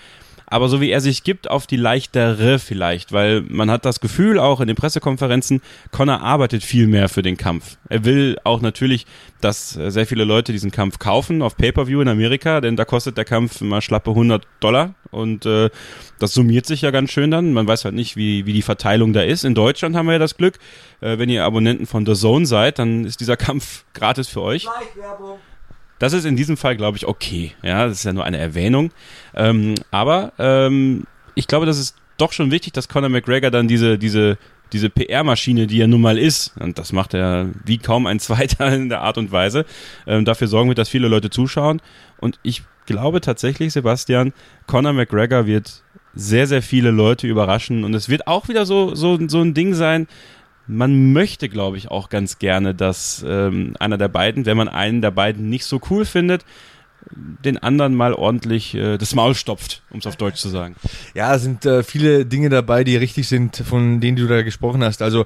aber 0.47 0.69
so 0.69 0.81
wie 0.81 0.91
er 0.91 1.01
sich 1.01 1.25
gibt, 1.25 1.51
auf 1.51 1.67
die 1.67 1.77
leichtere 1.77 2.59
vielleicht, 2.59 3.13
weil 3.13 3.43
man 3.43 3.71
hat 3.71 3.85
das 3.85 4.01
Gefühl 4.01 4.39
auch 4.39 4.61
in 4.61 4.67
den 4.67 4.77
Pressekonferenzen, 4.77 5.63
Connor 5.91 6.21
arbeitet 6.21 6.63
viel 6.63 6.87
mehr 6.87 7.09
für 7.09 7.23
den 7.23 7.37
Kampf. 7.37 7.77
Er 7.89 8.05
will 8.05 8.39
auch 8.45 8.61
natürlich, 8.61 9.07
dass 9.41 9.71
sehr 9.71 10.07
viele 10.07 10.25
Leute 10.25 10.53
diesen 10.53 10.71
Kampf 10.71 10.99
kaufen 10.99 11.43
auf 11.43 11.57
Pay-per-View 11.57 12.01
in 12.01 12.09
Amerika, 12.09 12.61
denn 12.61 12.77
da 12.77 12.85
kostet 12.85 13.17
der 13.17 13.25
Kampf 13.25 13.61
immer 13.61 13.81
schlappe 13.81 14.11
100 14.11 14.47
Dollar 14.61 14.95
und 15.11 15.47
äh, 15.47 15.71
das 16.19 16.35
summiert 16.35 16.67
sich 16.67 16.83
ja 16.83 16.91
ganz 16.91 17.11
schön 17.11 17.31
dann. 17.31 17.53
Man 17.53 17.67
weiß 17.67 17.85
halt 17.85 17.95
nicht, 17.95 18.17
wie, 18.17 18.47
wie 18.47 18.53
die 18.53 18.63
Verteilung 18.63 19.13
da 19.13 19.23
ist. 19.23 19.45
In 19.45 19.55
Deutschland 19.55 19.97
haben 19.97 20.07
wir 20.07 20.15
ja 20.15 20.19
das 20.19 20.37
Glück, 20.37 20.59
äh, 21.01 21.19
wenn 21.19 21.29
ihr 21.29 21.45
Abonnenten 21.45 21.87
von 21.87 22.07
The 22.07 22.15
Zone 22.15 22.47
seid, 22.47 22.79
dann 22.79 23.05
ist 23.05 23.21
dieser 23.21 23.37
Kampf 23.37 23.85
gratis 23.95 24.29
für 24.29 24.43
euch. 24.43 24.67
Werbung. 24.97 25.39
Das 26.05 26.13
ist 26.13 26.27
in 26.27 26.37
diesem 26.37 26.59
Fall, 26.59 26.77
glaube 26.77 26.99
ich, 26.99 27.07
okay. 27.07 27.53
Ja, 27.63 27.87
das 27.87 28.01
ist 28.01 28.05
ja 28.05 28.13
nur 28.13 28.27
eine 28.27 28.37
Erwähnung. 28.37 28.91
Ähm, 29.35 29.75
aber 29.91 30.35
ähm, 30.39 31.05
ich 31.35 31.47
glaube, 31.47 31.65
das 31.65 31.79
ist 31.79 31.97
doch 32.19 32.31
schon 32.31 32.51
wichtig, 32.51 32.75
dass 32.75 32.91
Conor 32.91 33.09
McGregor 33.09 33.51
dann 33.51 33.69
diese, 33.69 33.97
diese, 33.97 34.37
diese 34.75 34.91
PR-Maschine, 34.91 35.67
die 35.67 35.81
er 35.81 35.87
nun 35.87 36.03
mal 36.03 36.19
ist, 36.19 36.53
und 36.61 36.79
das 36.79 36.93
macht 36.93 37.15
er 37.15 37.49
wie 37.65 37.79
kaum 37.79 38.07
ein 38.07 38.21
zweiter 38.21 38.71
in 38.71 38.91
der 38.91 39.01
Art 39.01 39.17
und 39.17 39.33
Weise, 39.33 39.65
ähm, 40.07 40.27
dafür 40.27 40.47
sorgen 40.47 40.69
wird, 40.69 40.77
dass 40.77 40.91
viele 40.91 41.09
Leute 41.09 41.31
zuschauen. 41.31 41.81
Und 42.19 42.39
ich 42.43 42.65
glaube 42.85 43.23
tatsächlich, 43.23 43.73
Sebastian, 43.73 44.35
Conor 44.67 44.93
McGregor 44.93 45.47
wird 45.47 45.83
sehr, 46.15 46.47
sehr 46.47 46.61
viele 46.61 46.91
Leute 46.91 47.27
überraschen. 47.27 47.83
Und 47.83 47.95
es 47.95 48.11
wird 48.11 48.27
auch 48.27 48.49
wieder 48.49 48.67
so, 48.67 48.95
so, 48.95 49.19
so 49.27 49.41
ein 49.41 49.55
Ding 49.55 49.73
sein, 49.73 50.07
man 50.67 51.13
möchte, 51.13 51.49
glaube 51.49 51.77
ich, 51.77 51.91
auch 51.91 52.09
ganz 52.09 52.39
gerne, 52.39 52.75
dass 52.75 53.25
ähm, 53.27 53.75
einer 53.79 53.99
der 53.99 54.09
beiden, 54.09 54.47
wenn 54.47 54.57
man 54.57 54.69
einen 54.69 55.03
der 55.03 55.11
beiden 55.11 55.51
nicht 55.51 55.65
so 55.65 55.81
cool 55.91 56.05
findet, 56.05 56.45
den 57.15 57.59
anderen 57.59 57.95
mal 57.95 58.15
ordentlich 58.15 58.75
äh, 58.75 58.97
das 58.99 59.15
Maul 59.15 59.35
stopft, 59.35 59.83
um 59.91 59.99
es 59.99 60.07
auf 60.07 60.17
Deutsch 60.17 60.41
zu 60.41 60.49
sagen. 60.49 60.75
Ja, 61.15 61.35
es 61.35 61.43
sind 61.43 61.65
äh, 61.67 61.83
viele 61.83 62.25
Dinge 62.27 62.49
dabei, 62.49 62.85
die 62.85 62.97
richtig 62.97 63.29
sind, 63.29 63.57
von 63.57 64.01
denen 64.01 64.17
du 64.17 64.27
da 64.27 64.43
gesprochen 64.43 64.83
hast. 64.83 65.03
Also 65.03 65.25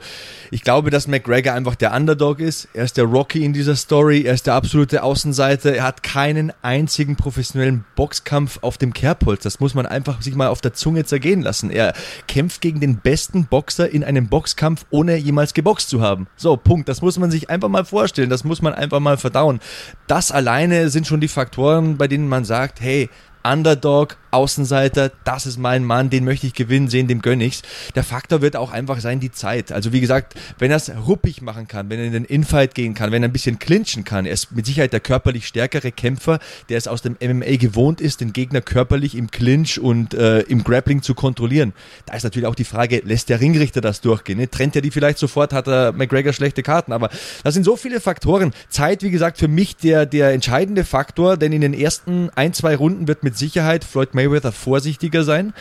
ich 0.51 0.63
glaube, 0.63 0.91
dass 0.91 1.07
McGregor 1.07 1.55
einfach 1.55 1.77
der 1.77 1.95
Underdog 1.95 2.41
ist. 2.41 2.69
Er 2.75 2.85
ist 2.85 2.97
der 2.97 3.05
Rocky 3.05 3.45
in 3.45 3.53
dieser 3.53 3.77
Story. 3.77 4.23
Er 4.23 4.35
ist 4.35 4.47
der 4.47 4.55
absolute 4.55 5.03
Außenseiter. 5.03 5.75
Er 5.75 5.85
hat 5.85 6.03
keinen 6.03 6.53
einzigen 6.63 7.17
professionellen 7.17 7.85
Boxkampf 7.95 8.59
auf 8.63 8.79
dem 8.79 8.93
Kerbholz. 8.93 9.43
Das 9.43 9.61
muss 9.61 9.75
man 9.75 9.87
einfach 9.87 10.21
sich 10.21 10.35
mal 10.35 10.49
auf 10.49 10.61
der 10.61 10.75
Zunge 10.75 11.05
zergehen 11.05 11.43
lassen. 11.43 11.71
Er 11.71 11.95
kämpft 12.27 12.61
gegen 12.61 12.81
den 12.81 12.99
besten 12.99 13.47
Boxer 13.47 13.89
in 13.89 14.03
einem 14.05 14.29
Boxkampf, 14.29 14.85
ohne 14.91 15.17
jemals 15.17 15.55
geboxt 15.55 15.89
zu 15.89 16.01
haben. 16.01 16.27
So, 16.37 16.57
Punkt. 16.57 16.89
Das 16.89 17.03
muss 17.03 17.19
man 17.19 17.31
sich 17.31 17.49
einfach 17.51 17.69
mal 17.69 17.85
vorstellen. 17.85 18.31
Das 18.31 18.45
muss 18.45 18.63
man 18.63 18.75
einfach 18.75 19.01
mal 19.01 19.17
verdauen. 19.17 19.61
Das 20.07 20.33
alleine 20.33 20.91
sind 20.91 21.07
schon 21.07 21.21
die 21.21 21.29
Faktoren, 21.29 21.68
Faktoren, 21.69 21.99
bei 21.99 22.09
denen 22.09 22.29
man 22.29 22.47
sagt, 22.47 22.81
hey, 22.81 23.11
Underdog, 23.45 24.17
Außenseiter, 24.31 25.11
das 25.25 25.47
ist 25.47 25.59
mein 25.59 25.85
Mann, 25.85 26.11
den 26.11 26.25
möchte 26.25 26.47
ich 26.47 26.55
gewinnen 26.55 26.89
sehen, 26.89 27.09
dem 27.09 27.23
gönne 27.23 27.45
ich's. 27.45 27.63
Der 27.95 28.05
Faktor 28.05 28.43
wird 28.43 28.57
auch 28.57 28.73
einfach 28.73 29.01
sein, 29.01 29.21
die 29.21 29.31
Zeit. 29.31 29.73
Also 29.73 29.93
wie 29.93 30.01
gesagt, 30.01 30.35
wenn 30.59 30.71
er 30.71 30.77
es 30.77 30.91
ruppig 31.07 31.43
machen 31.43 31.69
kann, 31.69 31.91
wenn 31.91 31.99
er 31.99 32.07
in 32.07 32.13
den 32.13 32.25
Infight 32.25 32.75
gehen 32.75 32.95
kann, 32.95 33.13
wenn 33.13 33.23
er 33.23 33.29
ein 33.29 33.33
bisschen 33.33 33.59
clinchen 33.59 34.05
kann, 34.05 34.27
er 34.27 34.33
ist 34.33 34.53
mit 34.53 34.67
Sicherheit 34.67 34.93
der 34.93 35.01
körperlich 35.01 35.47
stärkere 35.47 35.93
Kämpfer, 35.93 36.39
der 36.69 36.79
es 36.79 36.89
aus 36.89 37.03
dem 37.03 37.17
MMA 37.21 37.57
gewohnt 37.57 38.01
ist, 38.01 38.21
den 38.21 38.33
Gegner 38.33 38.61
körperlich 38.61 39.15
im 39.15 39.31
Clinch 39.31 39.79
und 39.79 40.15
äh, 40.15 40.41
im 40.41 40.65
Grappling 40.65 41.03
zu 41.03 41.15
kontrollieren. 41.15 41.73
Da 42.07 42.15
ist 42.15 42.25
natürlich 42.25 42.47
auch 42.47 42.55
die 42.55 42.65
Frage, 42.65 43.03
lässt 43.05 43.29
der 43.29 43.41
Ringrichter 43.41 43.81
das 43.81 44.01
durchgehen? 44.01 44.39
Ne? 44.39 44.51
Trennt 44.51 44.77
er 44.77 44.83
die 44.83 44.91
vielleicht 44.91 45.19
sofort, 45.19 45.53
hat 45.53 45.67
er 45.67 45.93
McGregor 45.93 46.33
schlechte 46.33 46.63
Karten. 46.63 46.93
Aber 46.93 47.11
das 47.45 47.55
sind 47.55 47.65
so 47.65 47.77
viele 47.77 48.01
Faktoren. 48.01 48.53
Zeit, 48.69 49.03
wie 49.03 49.11
gesagt, 49.11 49.39
für 49.39 49.49
mich 49.49 49.77
der, 49.77 50.07
der 50.07 50.33
entscheidende 50.33 50.85
Faktor, 50.85 51.37
denn 51.37 51.53
in 51.53 51.61
den 51.61 51.75
ersten 51.75 52.31
ein, 52.35 52.53
zwei 52.53 52.77
Runden 52.77 53.09
wird 53.09 53.23
mit 53.23 53.37
Sicherheit 53.37 53.85
Floyd 53.85 54.15
Mayweather 54.19 54.53
vorsichtiger 54.53 55.23
sein. 55.23 55.55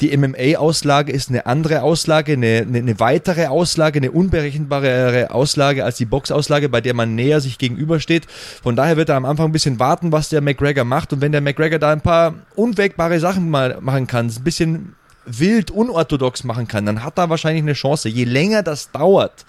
Die 0.00 0.16
MMA-Auslage 0.16 1.12
ist 1.12 1.28
eine 1.28 1.46
andere 1.46 1.82
Auslage, 1.82 2.32
eine, 2.32 2.64
eine, 2.66 2.78
eine, 2.78 2.98
weitere 2.98 3.46
Auslage, 3.46 4.00
eine 4.00 4.10
unberechenbare 4.10 5.30
Auslage 5.30 5.84
als 5.84 5.96
die 5.96 6.06
Boxauslage, 6.06 6.68
bei 6.68 6.80
der 6.80 6.94
man 6.94 7.14
näher 7.14 7.40
sich 7.40 7.58
gegenübersteht. 7.58 8.26
Von 8.62 8.74
daher 8.74 8.96
wird 8.96 9.10
er 9.10 9.16
am 9.16 9.24
Anfang 9.24 9.46
ein 9.46 9.52
bisschen 9.52 9.78
warten, 9.78 10.10
was 10.10 10.28
der 10.28 10.40
McGregor 10.40 10.84
macht. 10.84 11.12
Und 11.12 11.20
wenn 11.20 11.30
der 11.30 11.40
McGregor 11.40 11.78
da 11.78 11.92
ein 11.92 12.00
paar 12.00 12.34
unwägbare 12.56 13.20
Sachen 13.20 13.48
mal 13.48 13.78
machen 13.80 14.08
kann, 14.08 14.26
ein 14.26 14.44
bisschen 14.44 14.96
wild 15.24 15.70
unorthodox 15.70 16.42
machen 16.42 16.66
kann, 16.66 16.84
dann 16.86 17.04
hat 17.04 17.18
er 17.18 17.30
wahrscheinlich 17.30 17.62
eine 17.62 17.74
Chance. 17.74 18.08
Je 18.08 18.24
länger 18.24 18.64
das 18.64 18.90
dauert, 18.90 19.44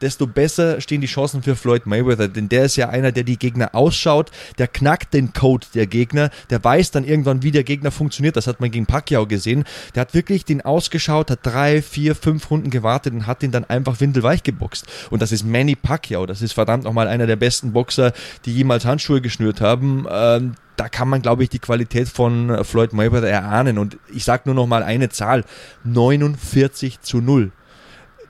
desto 0.00 0.26
besser 0.26 0.80
stehen 0.80 1.00
die 1.00 1.06
Chancen 1.06 1.42
für 1.42 1.56
Floyd 1.56 1.86
Mayweather. 1.86 2.28
Denn 2.28 2.48
der 2.48 2.64
ist 2.64 2.76
ja 2.76 2.88
einer, 2.88 3.12
der 3.12 3.24
die 3.24 3.38
Gegner 3.38 3.74
ausschaut, 3.74 4.30
der 4.58 4.68
knackt 4.68 5.14
den 5.14 5.32
Code 5.32 5.66
der 5.74 5.86
Gegner, 5.86 6.30
der 6.50 6.62
weiß 6.62 6.90
dann 6.90 7.04
irgendwann, 7.04 7.42
wie 7.42 7.50
der 7.50 7.64
Gegner 7.64 7.90
funktioniert. 7.90 8.36
Das 8.36 8.46
hat 8.46 8.60
man 8.60 8.70
gegen 8.70 8.86
Pacquiao 8.86 9.26
gesehen. 9.26 9.64
Der 9.94 10.02
hat 10.02 10.14
wirklich 10.14 10.44
den 10.44 10.62
ausgeschaut, 10.62 11.30
hat 11.30 11.40
drei, 11.42 11.82
vier, 11.82 12.14
fünf 12.14 12.50
Runden 12.50 12.70
gewartet 12.70 13.14
und 13.14 13.26
hat 13.26 13.42
den 13.42 13.50
dann 13.50 13.64
einfach 13.64 14.00
windelweich 14.00 14.42
geboxt. 14.42 14.86
Und 15.10 15.22
das 15.22 15.32
ist 15.32 15.44
Manny 15.44 15.74
Pacquiao. 15.74 16.26
Das 16.26 16.42
ist 16.42 16.52
verdammt 16.52 16.84
nochmal 16.84 17.08
einer 17.08 17.26
der 17.26 17.36
besten 17.36 17.72
Boxer, 17.72 18.12
die 18.44 18.54
jemals 18.54 18.84
Handschuhe 18.84 19.20
geschnürt 19.20 19.60
haben. 19.60 20.06
Ähm, 20.10 20.54
da 20.76 20.88
kann 20.88 21.08
man, 21.08 21.22
glaube 21.22 21.42
ich, 21.42 21.48
die 21.48 21.58
Qualität 21.58 22.08
von 22.08 22.64
Floyd 22.64 22.92
Mayweather 22.92 23.28
erahnen. 23.28 23.78
Und 23.78 23.96
ich 24.12 24.24
sage 24.24 24.42
nur 24.46 24.54
noch 24.54 24.66
mal 24.66 24.82
eine 24.82 25.08
Zahl: 25.08 25.44
49 25.84 27.00
zu 27.00 27.18
0 27.18 27.50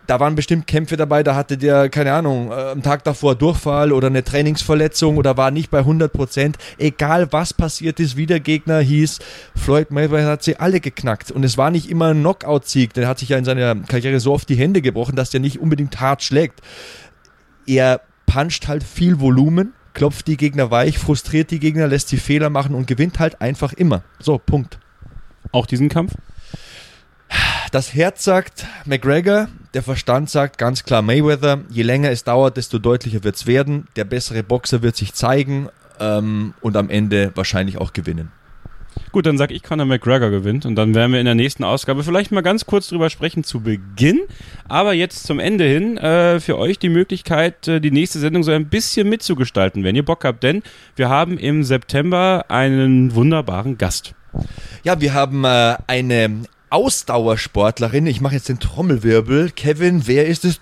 da 0.06 0.20
waren 0.20 0.34
bestimmt 0.34 0.66
Kämpfe 0.66 0.96
dabei, 0.96 1.22
da 1.22 1.34
hatte 1.34 1.58
der, 1.58 1.88
keine 1.88 2.12
Ahnung, 2.12 2.50
äh, 2.50 2.54
am 2.54 2.82
Tag 2.82 3.04
davor 3.04 3.34
Durchfall 3.34 3.92
oder 3.92 4.08
eine 4.08 4.24
Trainingsverletzung 4.24 5.16
oder 5.16 5.36
war 5.36 5.50
nicht 5.50 5.70
bei 5.70 5.80
100 5.80 6.12
Prozent. 6.12 6.58
Egal 6.78 7.32
was 7.32 7.52
passiert 7.54 8.00
ist, 8.00 8.16
wie 8.16 8.26
der 8.26 8.40
Gegner 8.40 8.80
hieß, 8.80 9.18
Floyd 9.56 9.90
Mayweather 9.90 10.30
hat 10.30 10.42
sie 10.42 10.56
alle 10.56 10.80
geknackt. 10.80 11.30
Und 11.30 11.44
es 11.44 11.58
war 11.58 11.70
nicht 11.70 11.90
immer 11.90 12.08
ein 12.08 12.20
Knockout-Sieg, 12.20 12.94
der 12.94 13.08
hat 13.08 13.18
sich 13.18 13.30
ja 13.30 13.38
in 13.38 13.44
seiner 13.44 13.74
Karriere 13.74 14.20
so 14.20 14.32
oft 14.32 14.48
die 14.48 14.56
Hände 14.56 14.82
gebrochen, 14.82 15.16
dass 15.16 15.30
der 15.30 15.40
nicht 15.40 15.60
unbedingt 15.60 16.00
hart 16.00 16.22
schlägt. 16.22 16.60
Er 17.66 18.00
puncht 18.26 18.68
halt 18.68 18.84
viel 18.84 19.20
Volumen, 19.20 19.72
klopft 19.94 20.26
die 20.26 20.36
Gegner 20.36 20.70
weich, 20.70 20.98
frustriert 20.98 21.50
die 21.50 21.58
Gegner, 21.58 21.88
lässt 21.88 22.08
sie 22.08 22.18
Fehler 22.18 22.50
machen 22.50 22.74
und 22.74 22.86
gewinnt 22.86 23.18
halt 23.18 23.40
einfach 23.40 23.72
immer. 23.72 24.02
So, 24.18 24.38
Punkt. 24.38 24.78
Auch 25.52 25.66
diesen 25.66 25.88
Kampf? 25.88 26.12
Das 27.72 27.94
Herz 27.94 28.24
sagt 28.24 28.66
McGregor, 28.84 29.48
der 29.76 29.82
Verstand 29.82 30.30
sagt 30.30 30.56
ganz 30.56 30.84
klar 30.84 31.02
Mayweather. 31.02 31.60
Je 31.68 31.82
länger 31.82 32.10
es 32.10 32.24
dauert, 32.24 32.56
desto 32.56 32.78
deutlicher 32.78 33.22
wird 33.24 33.36
es 33.36 33.46
werden. 33.46 33.86
Der 33.96 34.04
bessere 34.04 34.42
Boxer 34.42 34.80
wird 34.80 34.96
sich 34.96 35.12
zeigen 35.12 35.68
ähm, 36.00 36.54
und 36.62 36.78
am 36.78 36.88
Ende 36.88 37.30
wahrscheinlich 37.34 37.76
auch 37.76 37.92
gewinnen. 37.92 38.32
Gut, 39.12 39.26
dann 39.26 39.36
sag 39.36 39.50
ich, 39.50 39.62
Conor 39.62 39.84
McGregor 39.84 40.30
gewinnt 40.30 40.64
und 40.64 40.76
dann 40.76 40.94
werden 40.94 41.12
wir 41.12 41.20
in 41.20 41.26
der 41.26 41.34
nächsten 41.34 41.62
Ausgabe 41.62 42.04
vielleicht 42.04 42.32
mal 42.32 42.40
ganz 42.40 42.64
kurz 42.64 42.88
drüber 42.88 43.10
sprechen 43.10 43.44
zu 43.44 43.60
Beginn. 43.60 44.20
Aber 44.66 44.94
jetzt 44.94 45.24
zum 45.24 45.38
Ende 45.38 45.64
hin 45.64 45.98
äh, 45.98 46.40
für 46.40 46.56
euch 46.56 46.78
die 46.78 46.88
Möglichkeit, 46.88 47.68
äh, 47.68 47.78
die 47.78 47.90
nächste 47.90 48.18
Sendung 48.18 48.44
so 48.44 48.52
ein 48.52 48.70
bisschen 48.70 49.10
mitzugestalten, 49.10 49.84
wenn 49.84 49.94
ihr 49.94 50.06
Bock 50.06 50.24
habt, 50.24 50.42
denn 50.42 50.62
wir 50.96 51.10
haben 51.10 51.36
im 51.36 51.64
September 51.64 52.46
einen 52.48 53.14
wunderbaren 53.14 53.76
Gast. 53.76 54.14
Ja, 54.84 54.98
wir 55.02 55.12
haben 55.12 55.44
äh, 55.44 55.76
eine 55.86 56.46
Ausdauersportlerin. 56.70 58.06
Ich 58.06 58.20
mache 58.20 58.34
jetzt 58.34 58.48
den 58.48 58.58
Trommelwirbel. 58.58 59.50
Kevin, 59.50 60.06
wer 60.06 60.26
ist 60.26 60.44
es? 60.44 60.58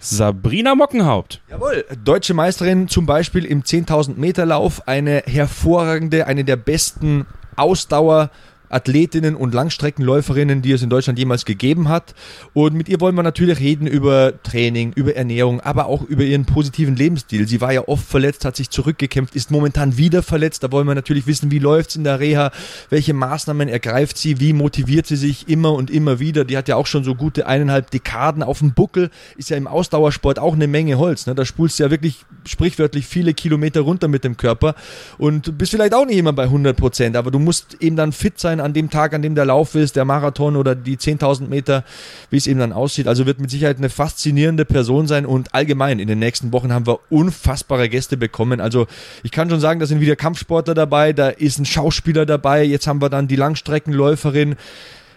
Sabrina 0.00 0.74
Mockenhaupt. 0.74 1.40
Jawohl, 1.48 1.84
deutsche 2.02 2.34
Meisterin 2.34 2.88
zum 2.88 3.06
Beispiel 3.06 3.44
im 3.44 3.62
10.000 3.62 4.16
Meter 4.16 4.44
Lauf, 4.46 4.88
eine 4.88 5.22
hervorragende, 5.26 6.26
eine 6.26 6.44
der 6.44 6.56
besten 6.56 7.26
Ausdauer- 7.56 8.30
Athletinnen 8.72 9.36
und 9.36 9.54
Langstreckenläuferinnen, 9.54 10.62
die 10.62 10.72
es 10.72 10.82
in 10.82 10.90
Deutschland 10.90 11.18
jemals 11.18 11.44
gegeben 11.44 11.88
hat. 11.88 12.14
Und 12.54 12.74
mit 12.74 12.88
ihr 12.88 13.00
wollen 13.00 13.14
wir 13.14 13.22
natürlich 13.22 13.60
reden 13.60 13.86
über 13.86 14.32
Training, 14.42 14.92
über 14.94 15.14
Ernährung, 15.14 15.60
aber 15.60 15.86
auch 15.86 16.02
über 16.02 16.24
ihren 16.24 16.46
positiven 16.46 16.96
Lebensstil. 16.96 17.46
Sie 17.46 17.60
war 17.60 17.72
ja 17.72 17.86
oft 17.86 18.06
verletzt, 18.06 18.44
hat 18.44 18.56
sich 18.56 18.70
zurückgekämpft, 18.70 19.36
ist 19.36 19.50
momentan 19.50 19.96
wieder 19.96 20.22
verletzt. 20.22 20.62
Da 20.62 20.72
wollen 20.72 20.86
wir 20.86 20.94
natürlich 20.94 21.26
wissen, 21.26 21.50
wie 21.50 21.58
läuft 21.58 21.90
es 21.90 21.96
in 21.96 22.04
der 22.04 22.20
Reha, 22.20 22.50
welche 22.90 23.14
Maßnahmen 23.14 23.68
ergreift 23.68 24.16
sie, 24.16 24.40
wie 24.40 24.52
motiviert 24.52 25.06
sie 25.06 25.16
sich 25.16 25.48
immer 25.48 25.72
und 25.72 25.90
immer 25.90 26.18
wieder. 26.18 26.44
Die 26.44 26.56
hat 26.56 26.68
ja 26.68 26.76
auch 26.76 26.86
schon 26.86 27.04
so 27.04 27.14
gute 27.14 27.46
eineinhalb 27.46 27.90
Dekaden 27.90 28.42
auf 28.42 28.60
dem 28.60 28.72
Buckel, 28.72 29.10
ist 29.36 29.50
ja 29.50 29.56
im 29.56 29.66
Ausdauersport 29.66 30.38
auch 30.38 30.54
eine 30.54 30.66
Menge 30.66 30.98
Holz. 30.98 31.26
Ne? 31.26 31.34
Da 31.34 31.44
spulst 31.44 31.78
du 31.78 31.84
ja 31.84 31.90
wirklich 31.90 32.24
sprichwörtlich 32.46 33.06
viele 33.06 33.34
Kilometer 33.34 33.80
runter 33.80 34.08
mit 34.08 34.24
dem 34.24 34.36
Körper 34.36 34.74
und 35.18 35.58
bist 35.58 35.72
vielleicht 35.72 35.94
auch 35.94 36.06
nicht 36.06 36.16
immer 36.16 36.32
bei 36.32 36.44
100 36.44 36.76
Prozent, 36.76 37.16
aber 37.16 37.30
du 37.30 37.38
musst 37.38 37.76
eben 37.80 37.96
dann 37.96 38.12
fit 38.12 38.38
sein 38.38 38.60
an 38.62 38.72
dem 38.72 38.90
Tag, 38.90 39.14
an 39.14 39.22
dem 39.22 39.34
der 39.34 39.44
Lauf 39.44 39.74
ist, 39.74 39.96
der 39.96 40.04
Marathon 40.04 40.56
oder 40.56 40.74
die 40.74 40.96
10.000 40.96 41.48
Meter, 41.48 41.84
wie 42.30 42.36
es 42.36 42.46
eben 42.46 42.60
dann 42.60 42.72
aussieht. 42.72 43.08
Also 43.08 43.26
wird 43.26 43.40
mit 43.40 43.50
Sicherheit 43.50 43.78
eine 43.78 43.90
faszinierende 43.90 44.64
Person 44.64 45.06
sein 45.06 45.26
und 45.26 45.54
allgemein 45.54 45.98
in 45.98 46.08
den 46.08 46.18
nächsten 46.18 46.52
Wochen 46.52 46.72
haben 46.72 46.86
wir 46.86 47.00
unfassbare 47.10 47.88
Gäste 47.88 48.16
bekommen. 48.16 48.60
Also 48.60 48.86
ich 49.22 49.30
kann 49.30 49.50
schon 49.50 49.60
sagen, 49.60 49.80
da 49.80 49.86
sind 49.86 50.00
wieder 50.00 50.16
Kampfsportler 50.16 50.74
dabei, 50.74 51.12
da 51.12 51.28
ist 51.28 51.58
ein 51.58 51.66
Schauspieler 51.66 52.26
dabei, 52.26 52.64
jetzt 52.64 52.86
haben 52.86 53.02
wir 53.02 53.10
dann 53.10 53.28
die 53.28 53.36
Langstreckenläuferin. 53.36 54.56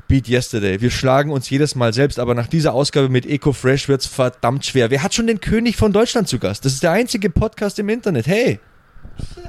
Beat 0.07 0.29
Yesterday. 0.29 0.81
Wir 0.81 0.91
schlagen 0.91 1.31
uns 1.31 1.49
jedes 1.49 1.73
Mal 1.73 1.91
selbst, 1.91 2.19
aber 2.19 2.35
nach 2.35 2.45
dieser 2.45 2.73
Ausgabe 2.73 3.09
mit 3.09 3.25
Eco 3.25 3.53
Fresh 3.53 3.87
wird 3.87 4.01
es 4.01 4.07
verdammt 4.07 4.63
schwer. 4.63 4.91
Wer 4.91 5.01
hat 5.01 5.15
schon 5.15 5.25
den 5.25 5.39
König 5.39 5.77
von 5.77 5.93
Deutschland 5.93 6.27
zu 6.27 6.37
Gast? 6.37 6.63
Das 6.63 6.73
ist 6.73 6.83
der 6.83 6.91
einzige 6.91 7.31
Podcast 7.31 7.79
im 7.79 7.89
Internet. 7.89 8.27
Hey! 8.27 8.59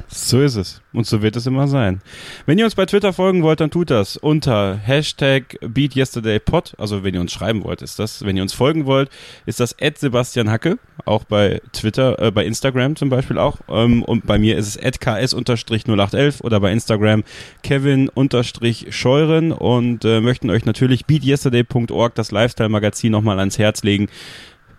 So 0.08 0.40
ist 0.40 0.56
es. 0.56 0.80
Und 0.92 1.06
so 1.06 1.20
wird 1.20 1.36
es 1.36 1.46
immer 1.46 1.68
sein. 1.68 2.00
Wenn 2.46 2.58
ihr 2.58 2.64
uns 2.64 2.74
bei 2.74 2.86
Twitter 2.86 3.12
folgen 3.12 3.42
wollt, 3.42 3.60
dann 3.60 3.70
tut 3.70 3.90
das 3.90 4.16
unter 4.16 4.76
Hashtag 4.76 5.58
BeatYesterdayPod. 5.60 6.74
Also 6.78 7.02
wenn 7.02 7.14
ihr 7.14 7.20
uns 7.20 7.32
schreiben 7.32 7.64
wollt, 7.64 7.82
ist 7.82 7.98
das. 7.98 8.24
Wenn 8.24 8.36
ihr 8.36 8.42
uns 8.42 8.52
folgen 8.52 8.86
wollt, 8.86 9.10
ist 9.46 9.60
das 9.60 9.76
Sebastian 9.96 10.50
Hacke. 10.50 10.78
Auch 11.04 11.24
bei 11.24 11.60
Twitter, 11.72 12.20
äh, 12.20 12.30
bei 12.30 12.44
Instagram 12.46 12.96
zum 12.96 13.08
Beispiel 13.08 13.38
auch. 13.38 13.58
Ähm, 13.68 14.02
und 14.02 14.26
bei 14.26 14.38
mir 14.38 14.56
ist 14.56 14.68
es 14.68 14.78
ks-0811 14.78 16.42
oder 16.42 16.60
bei 16.60 16.72
Instagram 16.72 17.24
Kevin-Scheuren 17.62 19.52
und 19.52 20.04
äh, 20.04 20.20
möchten 20.20 20.50
euch 20.50 20.64
natürlich 20.64 21.06
beatyesterday.org, 21.06 22.14
das 22.14 22.30
Lifestyle-Magazin, 22.30 23.12
nochmal 23.12 23.38
ans 23.38 23.58
Herz 23.58 23.82
legen. 23.82 24.08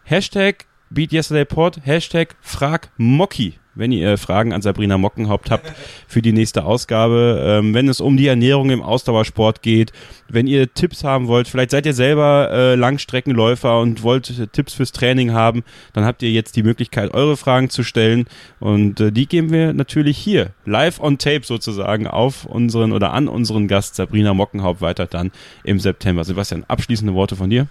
Hashtag 0.03 0.65
BeatYesterdayPod, 0.89 1.81
Hashtag 1.85 2.35
FragMocky 2.41 3.59
wenn 3.77 3.91
ihr 3.91 4.17
Fragen 4.17 4.53
an 4.53 4.61
Sabrina 4.61 4.97
Mockenhaupt 4.97 5.51
habt 5.51 5.71
für 6.07 6.21
die 6.21 6.33
nächste 6.33 6.65
Ausgabe, 6.65 7.41
ähm, 7.45 7.73
wenn 7.73 7.87
es 7.87 8.01
um 8.01 8.17
die 8.17 8.27
Ernährung 8.27 8.69
im 8.69 8.81
Ausdauersport 8.81 9.61
geht, 9.61 9.91
wenn 10.29 10.47
ihr 10.47 10.73
Tipps 10.73 11.03
haben 11.03 11.27
wollt, 11.27 11.47
vielleicht 11.47 11.71
seid 11.71 11.85
ihr 11.85 11.93
selber 11.93 12.49
äh, 12.51 12.75
Langstreckenläufer 12.75 13.79
und 13.79 14.03
wollt 14.03 14.51
Tipps 14.51 14.73
fürs 14.73 14.91
Training 14.91 15.33
haben, 15.33 15.63
dann 15.93 16.05
habt 16.05 16.21
ihr 16.23 16.31
jetzt 16.31 16.55
die 16.55 16.63
Möglichkeit, 16.63 17.13
eure 17.13 17.37
Fragen 17.37 17.69
zu 17.69 17.83
stellen 17.83 18.25
und 18.59 18.99
äh, 18.99 19.11
die 19.11 19.27
geben 19.27 19.51
wir 19.51 19.73
natürlich 19.73 20.17
hier, 20.17 20.51
live 20.65 20.99
on 20.99 21.17
tape 21.17 21.43
sozusagen, 21.43 22.07
auf 22.07 22.45
unseren 22.45 22.91
oder 22.91 23.13
an 23.13 23.27
unseren 23.27 23.67
Gast 23.67 23.95
Sabrina 23.95 24.33
Mockenhaupt 24.33 24.81
weiter 24.81 25.05
dann 25.05 25.31
im 25.63 25.79
September. 25.79 26.23
Sebastian, 26.23 26.65
abschließende 26.67 27.13
Worte 27.13 27.35
von 27.35 27.49
dir? 27.49 27.67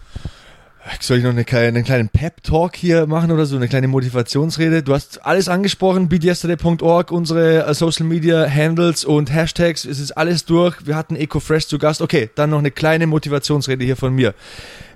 Soll 1.00 1.18
ich 1.18 1.24
noch 1.24 1.30
eine 1.30 1.44
einen 1.46 1.84
kleinen 1.84 2.08
Pep-Talk 2.08 2.76
hier 2.76 3.06
machen 3.06 3.32
oder 3.32 3.44
so, 3.44 3.56
eine 3.56 3.68
kleine 3.68 3.88
Motivationsrede? 3.88 4.82
Du 4.82 4.94
hast 4.94 5.24
alles 5.26 5.48
angesprochen, 5.48 6.08
beatyesterday.org, 6.08 7.10
unsere 7.10 7.68
uh, 7.68 7.72
Social 7.74 8.06
Media 8.06 8.48
Handles 8.48 9.04
und 9.04 9.32
Hashtags, 9.32 9.84
es 9.84 9.98
ist 9.98 10.12
alles 10.12 10.44
durch. 10.44 10.86
Wir 10.86 10.96
hatten 10.96 11.16
EcoFresh 11.16 11.66
zu 11.66 11.78
Gast. 11.78 12.02
Okay, 12.02 12.30
dann 12.34 12.50
noch 12.50 12.58
eine 12.58 12.70
kleine 12.70 13.06
Motivationsrede 13.06 13.84
hier 13.84 13.96
von 13.96 14.14
mir. 14.14 14.34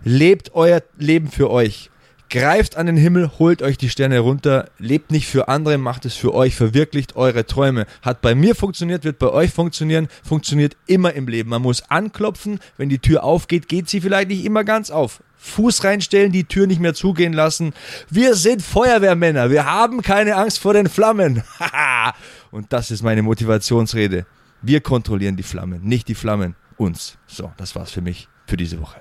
Lebt 0.05 0.55
euer 0.55 0.83
Leben 0.99 1.29
für 1.29 1.51
euch. 1.51 1.90
Greift 2.31 2.77
an 2.77 2.87
den 2.87 2.97
Himmel, 2.97 3.29
holt 3.41 3.61
euch 3.61 3.77
die 3.77 3.89
Sterne 3.89 4.21
runter, 4.21 4.71
lebt 4.79 5.11
nicht 5.11 5.27
für 5.27 5.49
andere, 5.49 5.79
macht 5.79 6.05
es 6.05 6.15
für 6.15 6.33
euch, 6.33 6.55
verwirklicht 6.55 7.17
eure 7.17 7.45
Träume. 7.45 7.87
Hat 8.03 8.23
bei 8.23 8.37
mir 8.37 8.55
funktioniert, 8.55 9.03
wird 9.03 9.19
bei 9.19 9.31
euch 9.31 9.51
funktionieren, 9.51 10.07
funktioniert 10.23 10.77
immer 10.87 11.13
im 11.15 11.27
Leben. 11.27 11.51
Man 11.51 11.63
muss 11.63 11.83
anklopfen, 11.91 12.61
wenn 12.77 12.89
die 12.89 13.01
Tür 13.01 13.25
aufgeht, 13.25 13.67
geht 13.67 13.89
sie 13.89 14.01
vielleicht 14.01 14.29
nicht 14.29 14.45
immer 14.45 14.63
ganz 14.63 14.93
auf. 14.93 15.25
Fuß 15.39 15.83
reinstellen, 15.83 16.31
die 16.31 16.45
Tür 16.45 16.69
nicht 16.69 16.81
mehr 16.81 16.95
zugehen 16.95 17.33
lassen. 17.33 17.73
Wir 18.11 18.37
sind 18.37 18.63
Feuerwehrmänner, 18.63 19.51
wir 19.51 19.67
haben 19.67 20.01
keine 20.01 20.37
Angst 20.37 20.61
vor 20.61 20.73
den 20.75 20.89
Flammen. 20.89 21.43
Und 22.53 22.73
das 22.73 22.93
ist 22.93 23.03
meine 23.03 23.23
Motivationsrede. 23.23 24.25
Wir 24.63 24.81
kontrollieren 24.81 25.37
die 25.37 25.43
Flammen, 25.43 25.83
nicht 25.83 26.07
die 26.07 26.15
Flammen 26.15 26.55
uns. 26.77 27.19
So, 27.27 27.51
das 27.57 27.75
war's 27.75 27.91
für 27.91 28.03
mich 28.03 28.29
für 28.47 28.57
diese 28.57 28.81
Woche. 28.81 29.01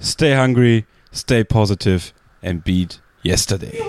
Stay 0.00 0.36
hungry, 0.36 0.84
stay 1.12 1.44
positive 1.44 2.00
and 2.42 2.64
beat 2.64 3.00
yesterday. 3.22 3.80